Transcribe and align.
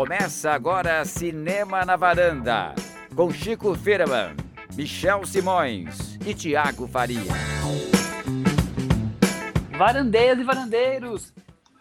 Começa 0.00 0.52
agora 0.52 1.04
Cinema 1.04 1.84
na 1.84 1.94
Varanda, 1.94 2.74
com 3.14 3.30
Chico 3.30 3.74
Firman, 3.74 4.34
Michel 4.74 5.26
Simões 5.26 6.16
e 6.26 6.32
Tiago 6.32 6.88
Faria. 6.88 7.20
Varandeiras 9.76 10.38
e 10.38 10.42
varandeiros, 10.42 11.34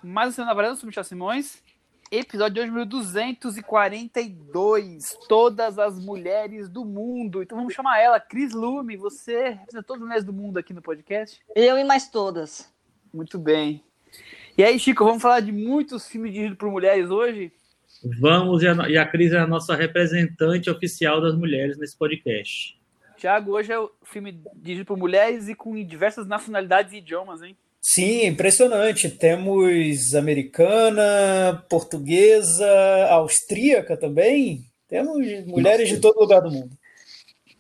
mais 0.04 0.28
um 0.28 0.32
Cinema 0.34 0.50
na 0.50 0.54
Varanda, 0.54 0.76
sou 0.76 0.88
Michel 0.88 1.06
Simões. 1.06 1.64
Episódio 2.12 2.56
de 2.56 2.60
hoje, 2.60 2.72
número 2.72 2.88
242. 2.88 5.18
Todas 5.30 5.80
as 5.80 5.98
mulheres 5.98 6.68
do 6.68 6.84
mundo. 6.84 7.42
Então 7.42 7.58
vamos 7.58 7.74
chamar 7.74 8.02
ela, 8.02 8.20
Cris 8.20 8.54
Lume. 8.54 8.98
Você 8.98 9.52
representa 9.52 9.84
todas 9.84 10.02
as 10.02 10.06
mulheres 10.06 10.26
do 10.26 10.34
mundo 10.34 10.60
aqui 10.60 10.74
no 10.74 10.82
podcast? 10.82 11.40
Eu 11.56 11.78
e 11.78 11.86
mais 11.86 12.10
todas. 12.10 12.70
Muito 13.14 13.40
bem. 13.40 13.82
E 14.58 14.64
aí, 14.64 14.78
Chico, 14.78 15.06
vamos 15.06 15.22
falar 15.22 15.40
de 15.40 15.54
muitos 15.54 16.06
filmes 16.06 16.34
dirigidos 16.34 16.58
por 16.58 16.70
mulheres 16.70 17.10
hoje? 17.10 17.54
Vamos, 18.04 18.64
e 18.64 18.68
a, 18.68 18.90
e 18.90 18.98
a 18.98 19.06
Cris 19.06 19.34
é 19.34 19.40
a 19.40 19.48
nossa 19.48 19.76
representante 19.76 20.70
oficial 20.70 21.22
das 21.22 21.36
mulheres 21.36 21.78
nesse 21.78 21.98
podcast. 21.98 22.78
Tiago, 23.18 23.52
hoje 23.52 23.74
é 23.74 23.78
o 23.78 23.92
filme 24.04 24.42
dirigido 24.56 24.86
por 24.86 24.98
mulheres 24.98 25.50
e 25.50 25.56
com 25.56 25.76
diversas 25.84 26.26
nacionalidades 26.26 26.94
e 26.94 26.98
idiomas, 26.98 27.42
hein? 27.42 27.58
Sim, 27.82 28.26
impressionante. 28.26 29.10
Temos 29.10 30.14
americana, 30.16 31.66
portuguesa, 31.70 32.68
austríaca 33.10 33.98
também. 33.98 34.64
Temos 34.88 35.18
mulheres 35.46 35.90
de 35.90 36.00
todo 36.00 36.20
lugar 36.20 36.42
do 36.42 36.52
mundo. 36.52 36.72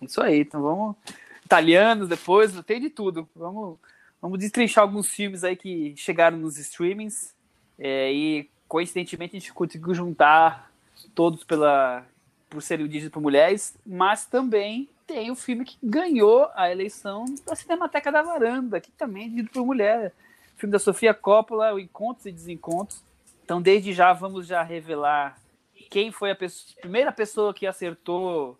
Isso 0.01 0.21
aí, 0.21 0.39
então 0.39 0.61
vamos. 0.61 0.95
Italianos 1.43 2.07
depois, 2.07 2.53
tem 2.63 2.79
de 2.79 2.89
tudo. 2.89 3.27
Vamos, 3.35 3.77
vamos 4.21 4.39
destrinchar 4.39 4.83
alguns 4.83 5.09
filmes 5.09 5.43
aí 5.43 5.55
que 5.55 5.93
chegaram 5.97 6.37
nos 6.37 6.57
streamings. 6.57 7.33
É, 7.77 8.13
e 8.13 8.49
coincidentemente 8.69 9.35
a 9.35 9.39
gente 9.39 9.51
conseguiu 9.51 9.95
juntar 9.95 10.71
todos 11.15 11.43
pela, 11.43 12.05
por 12.47 12.61
serem 12.61 12.85
dirigidos 12.87 13.11
por 13.11 13.21
mulheres, 13.21 13.75
mas 13.85 14.27
também 14.27 14.87
tem 15.07 15.31
o 15.31 15.35
filme 15.35 15.65
que 15.65 15.75
ganhou 15.81 16.47
a 16.53 16.71
eleição 16.71 17.25
da 17.45 17.55
Cinemateca 17.55 18.11
da 18.11 18.21
Varanda, 18.21 18.79
que 18.79 18.91
também 18.91 19.23
é 19.23 19.27
dirigido 19.27 19.49
por 19.49 19.65
mulher. 19.65 20.13
O 20.55 20.59
filme 20.59 20.71
da 20.71 20.77
Sofia 20.77 21.15
Coppola, 21.15 21.73
o 21.73 21.79
Encontros 21.79 22.27
e 22.27 22.31
Desencontros. 22.31 23.03
Então, 23.43 23.59
desde 23.59 23.91
já, 23.91 24.13
vamos 24.13 24.45
já 24.45 24.61
revelar 24.61 25.41
quem 25.89 26.11
foi 26.11 26.29
a 26.29 26.35
pessoa, 26.35 26.79
primeira 26.79 27.11
pessoa 27.11 27.53
que 27.53 27.65
acertou. 27.65 28.55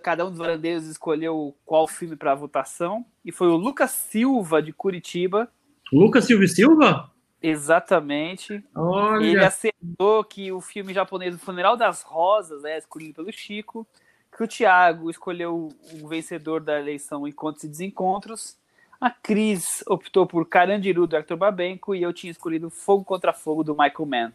Cada 0.00 0.24
um 0.24 0.30
dos 0.30 0.38
varandeiros 0.38 0.86
escolheu 0.86 1.56
qual 1.66 1.88
filme 1.88 2.14
para 2.14 2.34
votação. 2.36 3.04
E 3.24 3.32
foi 3.32 3.48
o 3.48 3.56
Lucas 3.56 3.90
Silva, 3.90 4.62
de 4.62 4.72
Curitiba. 4.72 5.50
Lucas 5.92 6.26
Silva 6.26 6.44
e 6.44 6.48
Silva? 6.48 7.13
Exatamente. 7.46 8.64
Olha. 8.74 9.22
Ele 9.22 9.44
acertou 9.44 10.24
que 10.24 10.50
o 10.50 10.62
filme 10.62 10.94
japonês 10.94 11.34
O 11.34 11.38
Funeral 11.38 11.76
das 11.76 12.00
Rosas, 12.00 12.64
é 12.64 12.78
escolhido 12.78 13.16
pelo 13.16 13.30
Chico, 13.30 13.86
que 14.34 14.42
o 14.42 14.48
Thiago 14.48 15.10
escolheu 15.10 15.68
o 15.92 16.08
vencedor 16.08 16.62
da 16.62 16.80
eleição 16.80 17.28
Encontros 17.28 17.64
e 17.64 17.68
Desencontros. 17.68 18.56
A 18.98 19.10
Cris 19.10 19.84
optou 19.86 20.26
por 20.26 20.48
Carandiru, 20.48 21.06
do 21.06 21.16
Hector 21.16 21.36
Babenco, 21.36 21.94
e 21.94 22.02
eu 22.02 22.14
tinha 22.14 22.30
escolhido 22.30 22.70
Fogo 22.70 23.04
contra 23.04 23.34
Fogo, 23.34 23.62
do 23.62 23.76
Michael 23.76 24.06
Mann. 24.06 24.32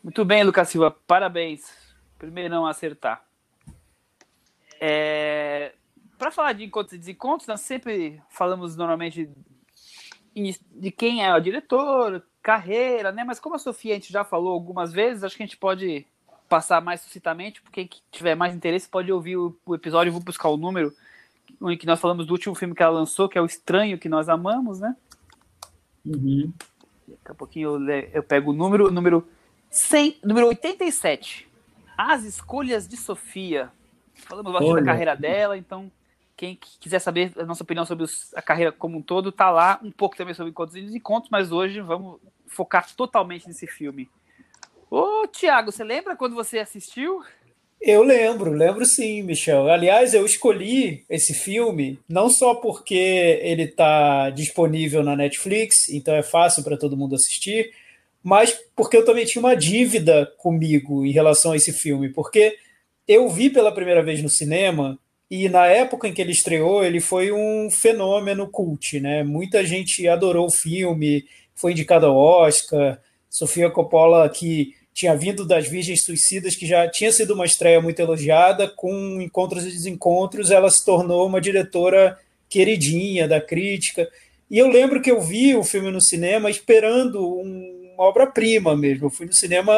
Muito 0.00 0.24
bem, 0.24 0.44
Lucas 0.44 0.68
Silva, 0.68 0.92
parabéns. 1.08 1.74
Primeiro 2.16 2.54
não 2.54 2.66
acertar. 2.66 3.24
É... 4.80 5.72
Para 6.16 6.30
falar 6.30 6.52
de 6.52 6.62
Encontros 6.62 6.92
e 6.92 6.98
Desencontros, 6.98 7.48
nós 7.48 7.62
sempre 7.62 8.22
falamos 8.30 8.76
normalmente 8.76 9.28
de 10.70 10.92
quem 10.92 11.24
é 11.24 11.34
o 11.34 11.40
diretor, 11.40 12.24
carreira, 12.44 13.10
né? 13.10 13.24
Mas 13.24 13.40
como 13.40 13.56
a 13.56 13.58
Sofia 13.58 13.92
a 13.92 13.94
gente 13.94 14.12
já 14.12 14.22
falou 14.22 14.52
algumas 14.52 14.92
vezes, 14.92 15.24
acho 15.24 15.34
que 15.34 15.42
a 15.42 15.46
gente 15.46 15.56
pode 15.56 16.06
passar 16.46 16.82
mais 16.82 17.00
sucintamente, 17.00 17.62
porque 17.62 17.86
quem 17.86 18.00
tiver 18.12 18.34
mais 18.34 18.54
interesse 18.54 18.86
pode 18.86 19.10
ouvir 19.10 19.38
o, 19.38 19.56
o 19.64 19.74
episódio, 19.74 20.12
vou 20.12 20.20
buscar 20.20 20.50
o 20.50 20.56
número 20.58 20.94
em 21.62 21.78
que 21.78 21.86
nós 21.86 21.98
falamos 21.98 22.26
do 22.26 22.32
último 22.32 22.54
filme 22.54 22.74
que 22.74 22.82
ela 22.82 22.92
lançou, 22.92 23.30
que 23.30 23.38
é 23.38 23.40
O 23.40 23.46
Estranho 23.46 23.98
que 23.98 24.10
Nós 24.10 24.28
Amamos, 24.28 24.78
né? 24.78 24.94
Uhum. 26.04 26.52
Daqui 27.08 27.30
a 27.30 27.34
pouquinho 27.34 27.76
eu, 27.76 27.98
eu 28.12 28.22
pego 28.22 28.50
o 28.50 28.54
número, 28.54 28.90
número 28.90 29.26
100, 29.70 30.18
número 30.22 30.46
87. 30.48 31.48
As 31.96 32.24
Escolhas 32.24 32.86
de 32.86 32.98
Sofia. 32.98 33.72
Falamos 34.14 34.52
bastante 34.52 34.80
da 34.80 34.84
carreira 34.84 35.16
dela, 35.16 35.56
então 35.56 35.90
quem 36.36 36.58
quiser 36.78 36.98
saber 36.98 37.32
a 37.38 37.44
nossa 37.44 37.62
opinião 37.62 37.86
sobre 37.86 38.04
a 38.34 38.42
carreira 38.42 38.70
como 38.70 38.98
um 38.98 39.02
todo, 39.02 39.32
tá 39.32 39.50
lá. 39.50 39.80
Um 39.82 39.90
pouco 39.90 40.16
também 40.16 40.34
sobre 40.34 40.50
encontros 40.50 40.76
e 40.76 40.82
desencontros, 40.82 41.30
mas 41.30 41.50
hoje 41.50 41.80
vamos 41.80 42.20
focar 42.46 42.86
totalmente 42.94 43.46
nesse 43.46 43.66
filme. 43.66 44.08
Ô, 44.90 45.26
Tiago, 45.26 45.72
você 45.72 45.82
lembra 45.82 46.16
quando 46.16 46.34
você 46.34 46.58
assistiu? 46.58 47.22
Eu 47.80 48.02
lembro, 48.02 48.52
lembro 48.52 48.86
sim, 48.86 49.22
Michel. 49.22 49.68
Aliás, 49.68 50.14
eu 50.14 50.24
escolhi 50.24 51.04
esse 51.10 51.34
filme 51.34 51.98
não 52.08 52.30
só 52.30 52.54
porque 52.54 52.94
ele 52.94 53.64
está 53.64 54.30
disponível 54.30 55.02
na 55.02 55.14
Netflix, 55.14 55.88
então 55.90 56.14
é 56.14 56.22
fácil 56.22 56.64
para 56.64 56.78
todo 56.78 56.96
mundo 56.96 57.14
assistir, 57.14 57.72
mas 58.22 58.56
porque 58.74 58.96
eu 58.96 59.04
também 59.04 59.26
tinha 59.26 59.40
uma 59.40 59.54
dívida 59.54 60.32
comigo 60.38 61.04
em 61.04 61.12
relação 61.12 61.52
a 61.52 61.56
esse 61.56 61.72
filme, 61.72 62.08
porque 62.08 62.56
eu 63.06 63.28
vi 63.28 63.50
pela 63.50 63.70
primeira 63.70 64.02
vez 64.02 64.22
no 64.22 64.30
cinema 64.30 64.98
e 65.30 65.48
na 65.48 65.66
época 65.66 66.08
em 66.08 66.12
que 66.14 66.22
ele 66.22 66.32
estreou, 66.32 66.82
ele 66.82 67.00
foi 67.00 67.32
um 67.32 67.68
fenômeno 67.70 68.48
cult, 68.48 68.98
né? 68.98 69.22
Muita 69.22 69.64
gente 69.64 70.08
adorou 70.08 70.46
o 70.46 70.56
filme, 70.56 71.24
foi 71.54 71.72
indicado 71.72 72.06
ao 72.06 72.16
Oscar. 72.16 72.98
Sofia 73.30 73.70
Coppola, 73.70 74.28
que 74.28 74.74
tinha 74.92 75.16
vindo 75.16 75.44
das 75.44 75.66
Virgens 75.66 76.04
Suicidas, 76.04 76.54
que 76.54 76.66
já 76.66 76.88
tinha 76.88 77.10
sido 77.10 77.34
uma 77.34 77.44
estreia 77.44 77.80
muito 77.80 78.00
elogiada, 78.00 78.68
com 78.68 79.20
Encontros 79.20 79.64
e 79.64 79.70
Desencontros, 79.70 80.52
ela 80.52 80.70
se 80.70 80.84
tornou 80.84 81.26
uma 81.26 81.40
diretora 81.40 82.16
queridinha 82.48 83.26
da 83.26 83.40
crítica. 83.40 84.08
E 84.48 84.58
eu 84.58 84.68
lembro 84.68 85.02
que 85.02 85.10
eu 85.10 85.20
vi 85.20 85.56
o 85.56 85.64
filme 85.64 85.90
no 85.90 86.00
cinema 86.00 86.48
esperando 86.48 87.26
um, 87.26 87.92
uma 87.94 88.04
obra-prima 88.04 88.76
mesmo. 88.76 89.06
Eu 89.06 89.10
fui 89.10 89.26
no 89.26 89.32
cinema 89.32 89.72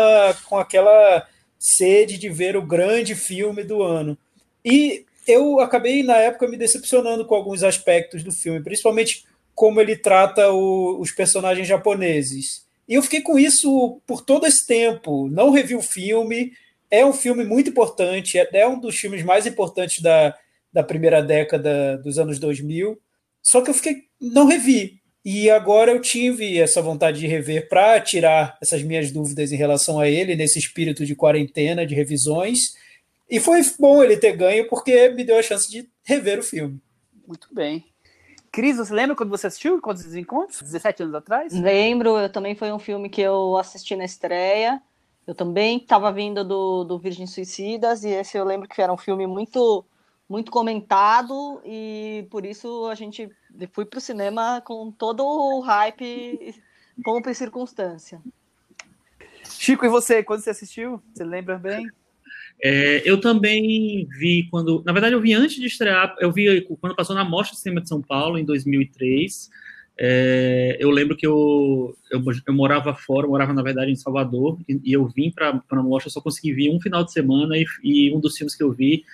com 0.45 0.59
aquela 0.59 1.27
sede 1.59 2.19
de 2.19 2.29
ver 2.29 2.57
o 2.57 2.63
grande 2.67 3.15
filme 3.15 3.65
do 3.65 3.83
ano. 3.83 4.19
E 4.65 5.07
eu 5.27 5.61
acabei, 5.61 6.03
na 6.03 6.17
época, 6.17 6.47
me 6.47 6.57
decepcionando 6.57 7.25
com 7.25 7.35
alguns 7.35 7.63
aspectos 7.63 8.23
do 8.23 8.31
filme, 8.31 8.63
principalmente 8.63 9.25
como 9.57 9.81
ele 9.81 9.97
trata 9.97 10.53
o, 10.53 11.01
os 11.01 11.11
personagens 11.11 11.67
japoneses. 11.67 12.67
E 12.87 12.95
eu 12.95 13.03
fiquei 13.03 13.23
com 13.23 13.39
isso 13.39 14.01
por 14.07 14.21
todo 14.21 14.47
esse 14.47 14.67
tempo. 14.67 15.29
Não 15.31 15.51
revi 15.51 15.75
o 15.75 15.83
filme. 15.83 16.53
É 16.91 17.05
um 17.05 17.13
filme 17.13 17.43
muito 17.43 17.71
importante, 17.71 18.39
é, 18.39 18.49
é 18.53 18.69
um 18.69 18.79
dos 18.79 18.97
filmes 18.97 19.25
mais 19.25 19.45
importantes 19.47 20.01
da, 20.01 20.37
da 20.73 20.85
primeira 20.85 21.21
década 21.21 21.97
dos 21.99 22.19
anos 22.19 22.39
2000. 22.39 23.01
Só 23.43 23.63
que 23.63 23.71
eu 23.71 23.75
fiquei, 23.75 24.05
não 24.21 24.47
revi. 24.47 25.01
E 25.25 25.51
agora 25.51 25.91
eu 25.91 26.01
tive 26.01 26.61
essa 26.61 26.81
vontade 26.81 27.19
de 27.19 27.27
rever 27.27 27.69
para 27.69 27.99
tirar 28.01 28.57
essas 28.63 28.83
minhas 28.83 29.11
dúvidas 29.11 29.51
em 29.51 29.57
relação 29.57 29.99
a 29.99 30.09
ele, 30.09 30.37
nesse 30.37 30.59
espírito 30.59 31.05
de 31.05 31.17
quarentena, 31.17 31.87
de 31.87 31.95
revisões. 31.95 32.75
E 33.29 33.41
foi 33.41 33.61
bom 33.81 34.05
ele 34.05 34.17
ter 34.19 34.37
ganho, 34.37 34.69
porque 34.69 35.09
me 35.09 35.25
deu 35.25 35.39
a 35.39 35.43
chance 35.43 35.69
de 35.69 35.89
rever 36.05 36.39
o 36.39 36.45
filme. 36.45 36.79
Muito 37.27 37.49
bem. 37.53 37.85
Cris, 38.57 38.79
você 38.79 38.95
lembra 38.95 39.15
quando 39.15 39.29
você 39.29 39.49
assistiu 39.49 39.77
Encontros 39.77 40.07
e 40.07 40.09
Desencontros? 40.09 40.63
17 40.63 41.03
anos 41.03 41.15
atrás? 41.15 41.53
Lembro, 41.53 42.17
eu 42.17 42.33
também 42.33 42.55
foi 42.55 42.73
um 42.73 42.79
filme 42.79 43.11
que 43.11 43.21
eu 43.21 43.59
assisti 43.59 43.95
na 43.95 44.07
estreia. 44.07 44.81
Eu 45.27 45.35
também 45.35 45.77
estava 45.77 46.11
vindo 46.11 46.43
do, 46.43 46.83
do 46.83 46.99
Virgem 46.99 47.27
Suicidas, 47.27 48.03
e 48.03 48.09
esse 48.09 48.39
eu 48.39 48.47
lembro 48.47 48.67
que 48.67 48.81
era 48.81 48.91
um 48.91 48.97
filme 48.97 49.27
muito 49.27 49.85
muito 50.27 50.51
comentado, 50.51 51.61
e 51.67 52.27
por 52.31 52.47
isso 52.47 52.87
a 52.87 52.95
gente 52.95 53.31
fui 53.75 53.85
para 53.85 53.99
o 53.99 54.01
cinema 54.01 54.63
com 54.63 54.91
todo 54.91 55.23
o 55.23 55.61
hype, 55.61 56.55
pompa 57.05 57.31
e 57.31 57.35
circunstância. 57.35 58.23
Chico, 59.45 59.85
e 59.85 59.89
você, 59.91 60.23
quando 60.25 60.41
você 60.41 60.49
assistiu? 60.49 61.03
Você 61.13 61.25
lembra 61.25 61.59
bem? 61.59 61.87
É, 62.63 63.03
eu 63.05 63.21
também 63.21 64.09
vi 64.19 64.49
quando. 64.51 64.83
Na 64.85 64.93
verdade, 64.93 65.15
eu 65.15 65.21
vi 65.21 65.35
antes 65.35 65.57
de 65.57 65.67
estrear, 65.67 66.15
eu 66.21 66.33
vi 66.33 66.63
quando 66.81 66.97
passou 66.97 67.15
na 67.15 67.25
Mostra 67.25 67.55
de 67.55 67.61
Cinema 67.61 67.81
de 67.81 67.89
São 67.89 68.01
Paulo, 68.01 68.39
em 68.39 68.45
2003. 68.45 69.51
É, 69.99 70.77
eu 70.79 70.91
lembro 70.91 71.17
que 71.17 71.27
eu, 71.27 71.97
eu, 72.11 72.23
eu, 72.47 72.55
morava 72.55 72.95
fora, 72.95 73.27
eu 73.27 73.31
morava 73.31 73.55
na 73.55 73.63
verdade 73.63 73.91
em 73.91 73.97
Salvador, 73.97 74.59
e, 74.69 74.79
e 74.85 74.93
eu 74.93 75.07
vim 75.07 75.31
para 75.31 75.63
a 75.71 75.83
Mostra, 75.83 76.11
só 76.11 76.21
consegui 76.21 76.53
vir 76.53 76.71
um 76.71 76.81
final 76.81 77.03
de 77.03 77.13
semana, 77.13 77.57
e, 77.57 77.65
e, 77.83 78.15
um 78.15 78.21
dos 78.21 78.37
filmes 78.37 78.55
que 78.55 78.63
eu 78.63 78.73
vi 78.73 79.05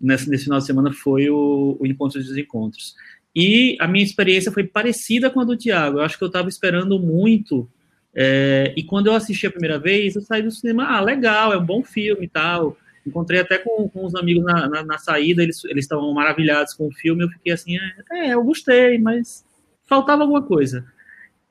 nesse, 0.00 0.28
nesse 0.28 0.44
final 0.44 0.58
de 0.58 0.66
semana 0.66 0.92
foi 0.92 1.30
o, 1.30 1.76
o 1.78 1.86
Encontros 1.86 2.24
e 2.24 2.28
Desencontros. 2.28 2.96
E 3.34 3.76
a 3.80 3.86
minha 3.86 4.04
experiência 4.04 4.50
foi 4.50 4.64
parecida 4.64 5.30
com 5.30 5.40
a 5.40 5.44
do 5.44 5.56
Tiago, 5.56 5.98
eu 5.98 6.02
acho 6.02 6.18
que 6.18 6.24
eu 6.24 6.28
estava 6.28 6.48
esperando 6.48 6.98
muito. 6.98 7.68
É, 8.12 8.72
e 8.76 8.82
quando 8.82 9.06
eu 9.08 9.14
assisti 9.14 9.46
a 9.46 9.50
primeira 9.50 9.78
vez, 9.78 10.16
eu 10.16 10.22
saí 10.22 10.42
do 10.42 10.50
cinema, 10.50 10.84
ah, 10.84 11.00
legal, 11.00 11.52
é 11.52 11.58
um 11.58 11.64
bom 11.64 11.84
filme 11.84 12.24
e 12.24 12.28
tal. 12.28 12.76
Encontrei 13.06 13.40
até 13.40 13.58
com, 13.58 13.88
com 13.88 14.04
os 14.04 14.14
amigos 14.14 14.44
na, 14.44 14.68
na, 14.68 14.84
na 14.84 14.98
saída, 14.98 15.42
eles 15.42 15.62
estavam 15.76 16.12
maravilhados 16.12 16.74
com 16.74 16.86
o 16.88 16.92
filme. 16.92 17.24
Eu 17.24 17.28
fiquei 17.28 17.52
assim, 17.52 17.76
é, 18.12 18.34
eu 18.34 18.42
gostei, 18.42 18.98
mas 18.98 19.44
faltava 19.86 20.22
alguma 20.22 20.42
coisa. 20.42 20.84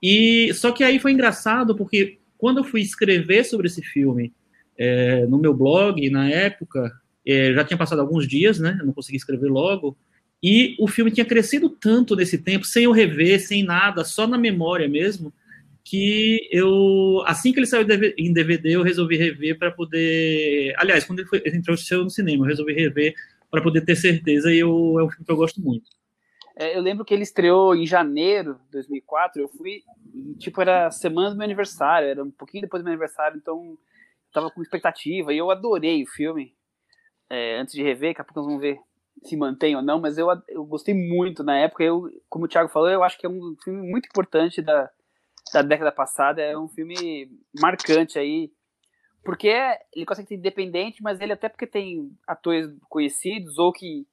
E 0.02 0.54
só 0.54 0.72
que 0.72 0.84
aí 0.84 1.00
foi 1.00 1.12
engraçado 1.12 1.76
porque 1.76 2.18
quando 2.38 2.58
eu 2.58 2.64
fui 2.64 2.82
escrever 2.82 3.46
sobre 3.46 3.68
esse 3.68 3.82
filme 3.82 4.34
é, 4.78 5.26
no 5.28 5.38
meu 5.38 5.54
blog, 5.54 6.10
na 6.10 6.30
época, 6.30 6.92
é, 7.26 7.54
já 7.54 7.64
tinha 7.64 7.78
passado 7.78 8.02
alguns 8.02 8.28
dias, 8.28 8.60
né? 8.60 8.78
Eu 8.80 8.88
não 8.88 8.94
consegui 8.94 9.18
escrever 9.18 9.50
logo. 9.50 9.96
E 10.42 10.76
o 10.78 10.88
filme 10.88 11.10
tinha 11.10 11.26
crescido 11.26 11.70
tanto 11.70 12.16
nesse 12.18 12.38
tempo, 12.38 12.66
sem 12.66 12.84
eu 12.84 12.92
rever, 12.92 13.40
sem 13.40 13.64
nada, 13.64 14.04
só 14.04 14.28
na 14.28 14.38
memória 14.38 14.90
mesmo, 14.90 15.32
que 15.84 16.48
eu, 16.52 17.22
assim 17.26 17.52
que 17.52 17.60
ele 17.60 17.68
saiu 17.68 17.86
em 18.18 18.32
DVD, 18.32 18.76
eu 18.76 18.84
resolvi 18.84 19.18
rever 19.18 19.58
para 19.58 19.72
poder. 19.72 20.74
Aliás, 20.78 21.04
quando 21.04 21.20
ele, 21.20 21.28
foi, 21.28 21.42
ele 21.44 21.58
entrou 21.58 21.76
no 21.76 22.10
cinema, 22.10 22.46
eu 22.46 22.50
resolvi 22.50 22.74
rever 22.74 23.14
para 23.52 23.62
poder 23.62 23.82
ter 23.82 23.96
certeza, 23.96 24.52
e 24.52 24.60
eu, 24.60 25.00
é 25.00 25.04
um 25.04 25.10
filme 25.10 25.26
que 25.26 25.32
eu 25.32 25.36
gosto 25.36 25.62
muito. 25.62 25.90
É, 26.56 26.78
eu 26.78 26.82
lembro 26.82 27.04
que 27.04 27.14
ele 27.14 27.24
estreou 27.24 27.76
em 27.76 27.86
janeiro 27.86 28.56
de 28.66 28.72
2004. 28.72 29.42
Eu 29.42 29.50
fui, 29.50 29.84
tipo, 30.38 30.62
era 30.62 30.90
semana 30.92 31.32
do 31.32 31.36
meu 31.36 31.46
aniversário, 31.46 32.08
era 32.08 32.24
um 32.24 32.32
pouquinho 32.32 32.62
depois 32.62 32.82
do 32.82 32.86
meu 32.86 32.94
aniversário, 32.94 33.38
então 33.38 33.78
tava 34.32 34.50
com 34.52 34.62
expectativa 34.62 35.34
e 35.34 35.38
eu 35.38 35.52
adorei 35.52 36.04
o 36.04 36.08
filme. 36.08 36.56
É, 37.30 37.60
antes 37.60 37.74
de 37.74 37.82
rever, 37.82 38.12
daqui 38.12 38.22
a 38.22 38.24
pouco 38.24 38.40
nós 38.40 38.48
vamos 38.48 38.62
ver 38.62 38.80
se 39.24 39.36
mantém 39.36 39.76
ou 39.76 39.82
não, 39.82 40.00
mas 40.00 40.18
eu, 40.18 40.28
eu 40.48 40.64
gostei 40.66 40.94
muito 40.94 41.44
na 41.44 41.58
época. 41.58 41.84
Eu, 41.84 42.10
como 42.30 42.46
o 42.46 42.48
Thiago 42.48 42.70
falou, 42.70 42.90
eu 42.90 43.04
acho 43.04 43.18
que 43.18 43.26
é 43.26 43.30
um 43.30 43.56
filme 43.64 43.90
muito 43.90 44.08
importante 44.08 44.62
da, 44.62 44.90
da 45.52 45.62
década 45.62 45.92
passada. 45.92 46.42
É 46.42 46.58
um 46.58 46.68
filme 46.68 47.30
marcante 47.60 48.20
aí, 48.20 48.52
porque 49.24 49.50
ele 49.94 50.06
consegue 50.06 50.28
ser 50.28 50.36
independente, 50.36 51.02
mas 51.02 51.20
ele 51.22 51.34
até 51.34 51.50
porque 51.50 51.66
tem 51.66 52.12
atores 52.28 52.68
conhecidos 52.90 53.58
ou 53.58 53.72
que 53.72 54.06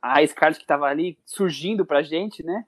a 0.00 0.26
Scarlett 0.26 0.58
que 0.58 0.64
estava 0.64 0.86
ali 0.86 1.18
surgindo 1.24 1.84
pra 1.84 2.02
gente, 2.02 2.42
né? 2.42 2.64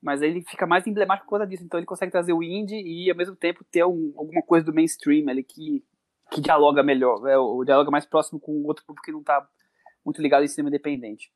Mas 0.00 0.22
ele 0.22 0.42
fica 0.42 0.66
mais 0.66 0.86
emblemático 0.86 1.26
por 1.26 1.38
causa 1.38 1.46
disso. 1.46 1.64
Então 1.64 1.78
ele 1.78 1.86
consegue 1.86 2.12
trazer 2.12 2.32
o 2.32 2.42
indie 2.42 2.80
e 2.80 3.10
ao 3.10 3.16
mesmo 3.16 3.34
tempo 3.34 3.64
ter 3.64 3.84
um, 3.84 4.12
alguma 4.16 4.42
coisa 4.42 4.64
do 4.64 4.74
mainstream 4.74 5.28
ali 5.28 5.42
que, 5.42 5.84
que 6.30 6.40
dialoga 6.40 6.82
melhor, 6.82 7.26
é, 7.26 7.36
o 7.36 7.64
dialoga 7.64 7.90
mais 7.90 8.06
próximo 8.06 8.38
com 8.38 8.62
outro 8.64 8.84
público 8.84 9.04
que 9.04 9.12
não 9.12 9.20
está 9.20 9.46
muito 10.04 10.22
ligado 10.22 10.44
em 10.44 10.48
cinema 10.48 10.68
independente. 10.68 11.32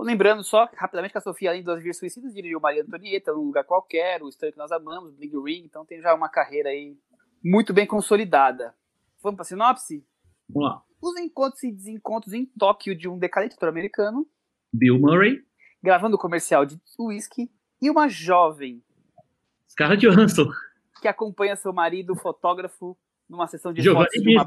Bom, 0.00 0.06
lembrando 0.06 0.42
só, 0.42 0.66
rapidamente, 0.74 1.12
que 1.12 1.18
a 1.18 1.20
Sofia, 1.20 1.50
além 1.50 1.62
das 1.62 1.82
Vir 1.82 1.94
Suicidas, 1.94 2.32
dirigiu 2.32 2.58
Maria 2.58 2.82
Antonieta, 2.82 3.34
Num 3.34 3.44
Lugar 3.44 3.64
Qualquer, 3.64 4.22
O 4.22 4.30
Estranho 4.30 4.54
que 4.54 4.58
Nós 4.58 4.72
Amamos, 4.72 5.14
Bling 5.14 5.44
Ring, 5.44 5.62
então 5.66 5.84
tem 5.84 6.00
já 6.00 6.14
uma 6.14 6.30
carreira 6.30 6.70
aí 6.70 6.96
muito 7.44 7.74
bem 7.74 7.86
consolidada. 7.86 8.74
Vamos 9.22 9.36
para 9.36 9.42
a 9.42 9.44
sinopse? 9.44 10.02
Vamos 10.48 10.70
lá. 10.70 10.82
Os 11.02 11.20
encontros 11.20 11.62
e 11.64 11.70
desencontros 11.70 12.32
em 12.32 12.46
Tóquio 12.46 12.96
de 12.96 13.10
um 13.10 13.18
decadente 13.18 13.56
americano. 13.60 14.26
Bill 14.72 14.98
Murray. 14.98 15.44
Gravando 15.82 16.16
o 16.16 16.18
comercial 16.18 16.64
de 16.64 16.80
whisky. 16.98 17.50
E 17.82 17.90
uma 17.90 18.08
jovem. 18.08 18.82
Scarlett 19.68 20.00
Johansson. 20.00 20.48
Que 21.02 21.08
acompanha 21.08 21.56
seu 21.56 21.74
marido, 21.74 22.16
fotógrafo, 22.16 22.96
numa 23.28 23.46
sessão 23.46 23.70
de 23.70 23.82
fotos 23.82 24.22
de 24.22 24.34
uma, 24.34 24.46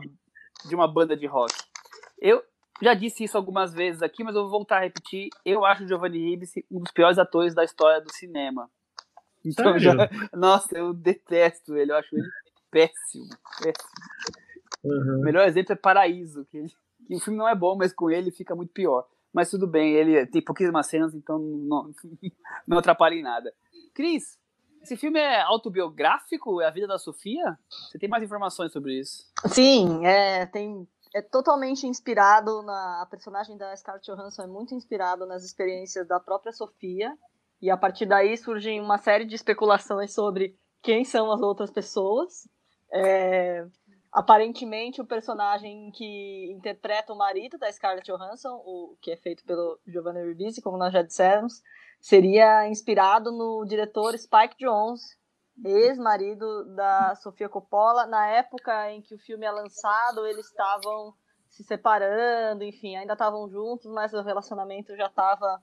de 0.68 0.76
uma 0.76 0.88
banda 0.88 1.16
de 1.16 1.28
rock. 1.28 1.54
Eu 2.18 2.44
já 2.82 2.94
disse 2.94 3.24
isso 3.24 3.38
algumas 3.38 3.74
vezes 3.74 4.02
aqui, 4.02 4.24
mas 4.24 4.36
eu 4.36 4.42
vou 4.44 4.52
voltar 4.52 4.78
a 4.78 4.82
repetir. 4.82 5.30
Eu 5.46 5.66
acho 5.66 5.84
o 5.84 5.88
Giovanni 5.88 6.18
Ribisi 6.18 6.66
um 6.72 6.80
dos 6.80 6.92
piores 6.92 7.18
atores 7.18 7.54
da 7.54 7.64
história 7.64 8.02
do 8.02 8.12
cinema. 8.14 8.70
Então, 9.46 9.78
já, 9.78 9.94
nossa, 10.34 10.78
eu 10.78 10.94
detesto 10.94 11.76
ele, 11.76 11.92
eu 11.92 11.98
acho 11.98 12.16
ele 12.16 12.28
péssimo. 12.72 13.30
péssimo. 13.62 13.90
Uhum. 14.84 15.20
O 15.20 15.24
melhor 15.24 15.48
exemplo 15.48 15.74
é 15.74 15.76
Paraíso, 15.76 16.46
que, 16.46 16.66
que, 17.08 17.16
o 17.16 17.20
filme 17.20 17.38
não 17.38 17.48
é 17.48 17.56
bom, 17.56 17.76
mas 17.76 17.94
com 17.94 18.10
ele 18.10 18.32
fica 18.32 18.56
muito 18.56 18.74
pior. 18.74 19.08
Mas 19.34 19.50
tudo 19.50 19.66
bem, 19.66 19.94
ele 19.94 20.26
tem 20.28 20.42
pouquíssimas 20.42 20.88
cenas, 20.88 21.14
então 21.14 21.40
não, 21.40 21.92
não 22.68 22.78
atrapalha 22.78 23.16
em 23.16 23.24
nada. 23.24 23.54
Cris, 23.94 24.38
esse 24.82 24.98
filme 24.98 25.20
é 25.20 25.42
autobiográfico? 25.42 26.62
É 26.62 26.68
a 26.68 26.72
vida 26.72 26.88
da 26.88 27.00
Sofia? 27.00 27.58
Você 27.70 27.98
tem 27.98 28.10
mais 28.10 28.24
informações 28.24 28.72
sobre 28.72 29.00
isso? 29.00 29.26
Sim, 29.48 30.06
é, 30.06 30.46
tem, 30.46 30.88
é 31.14 31.22
totalmente 31.22 31.86
inspirado 31.86 32.62
na 32.64 33.02
a 33.02 33.06
personagem 33.06 33.58
da 33.58 33.76
Scarlett 33.76 34.12
Johansson 34.12 34.44
é 34.44 34.48
muito 34.48 34.74
inspirado 34.74 35.26
nas 35.26 35.44
experiências 35.44 36.08
da 36.08 36.20
própria 36.20 36.52
Sofia 36.52 37.18
e 37.62 37.70
a 37.70 37.78
partir 37.78 38.06
daí 38.06 38.36
surgem 38.36 38.82
uma 38.82 38.98
série 38.98 39.26
de 39.26 39.36
especulações 39.36 40.14
sobre 40.14 40.58
quem 40.82 41.06
são 41.06 41.32
as 41.32 41.42
outras 41.42 41.72
pessoas. 41.72 42.48
É, 42.92 43.66
Aparentemente, 44.14 45.02
o 45.02 45.06
personagem 45.06 45.90
que 45.90 46.52
interpreta 46.52 47.12
o 47.12 47.18
marido 47.18 47.58
da 47.58 47.72
Scarlett 47.72 48.06
Johansson, 48.06 48.62
o 48.64 48.96
que 49.02 49.10
é 49.10 49.18
feito 49.18 49.44
pelo 49.44 49.80
Giovanni 49.88 50.24
Ribisi, 50.24 50.62
como 50.62 50.78
nós 50.78 50.94
já 50.94 51.02
dissemos, 51.02 51.64
seria 52.00 52.68
inspirado 52.68 53.32
no 53.32 53.66
diretor 53.66 54.16
Spike 54.16 54.56
Jonze, 54.60 55.18
ex-marido 55.64 56.66
da 56.76 57.16
Sofia 57.16 57.50
Coppola. 57.50 58.06
Na 58.06 58.28
época 58.28 58.92
em 58.92 59.02
que 59.02 59.16
o 59.16 59.20
filme 59.20 59.46
é 59.46 59.52
lançado, 59.52 60.26
eles 60.26 60.48
estavam 60.48 61.14
se 61.50 61.64
separando, 61.64 62.64
enfim, 62.64 62.96
ainda 62.96 63.14
estavam 63.14 63.48
juntos, 63.48 63.92
mas 63.92 64.14
o 64.14 64.22
relacionamento 64.22 64.96
já 64.96 65.06
estava 65.06 65.62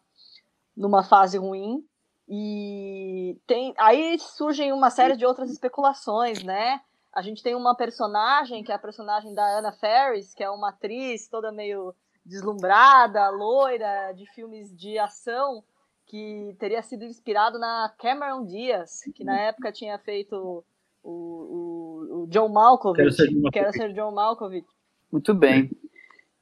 numa 0.76 1.02
fase 1.02 1.36
ruim. 1.36 1.84
E 2.28 3.36
tem 3.46 3.74
aí 3.76 4.16
surgem 4.20 4.72
uma 4.72 4.88
série 4.88 5.16
de 5.16 5.26
outras 5.26 5.50
especulações, 5.50 6.44
né? 6.44 6.80
A 7.12 7.22
gente 7.22 7.42
tem 7.42 7.56
uma 7.56 7.74
personagem, 7.74 8.62
que 8.62 8.70
é 8.70 8.74
a 8.76 8.78
personagem 8.78 9.34
da 9.34 9.58
Anna 9.58 9.72
Ferris, 9.72 10.32
que 10.32 10.44
é 10.44 10.48
uma 10.48 10.68
atriz 10.68 11.28
toda 11.28 11.50
meio 11.50 11.92
deslumbrada, 12.24 13.28
loira, 13.30 14.12
de 14.12 14.26
filmes 14.32 14.72
de 14.76 14.96
ação, 14.96 15.64
que 16.10 16.56
teria 16.58 16.82
sido 16.82 17.04
inspirado 17.04 17.56
na 17.56 17.94
Cameron 17.96 18.44
Diaz, 18.44 19.02
que 19.14 19.22
na 19.22 19.40
época 19.42 19.70
tinha 19.70 19.96
feito 19.96 20.34
o, 20.34 21.08
o, 21.08 22.22
o 22.22 22.26
John 22.28 22.48
Malkovich, 22.48 23.16
que 23.52 23.58
era 23.58 23.72
ser 23.72 23.92
John 23.92 24.10
Malkovich. 24.10 24.66
Muito 25.12 25.32
bem. 25.32 25.70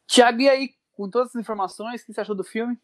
Tiago, 0.06 0.40
e 0.40 0.48
aí, 0.48 0.70
com 0.96 1.10
todas 1.10 1.36
as 1.36 1.40
informações, 1.42 2.00
o 2.00 2.06
que 2.06 2.14
você 2.14 2.20
achou 2.22 2.34
do 2.34 2.42
filme? 2.42 2.78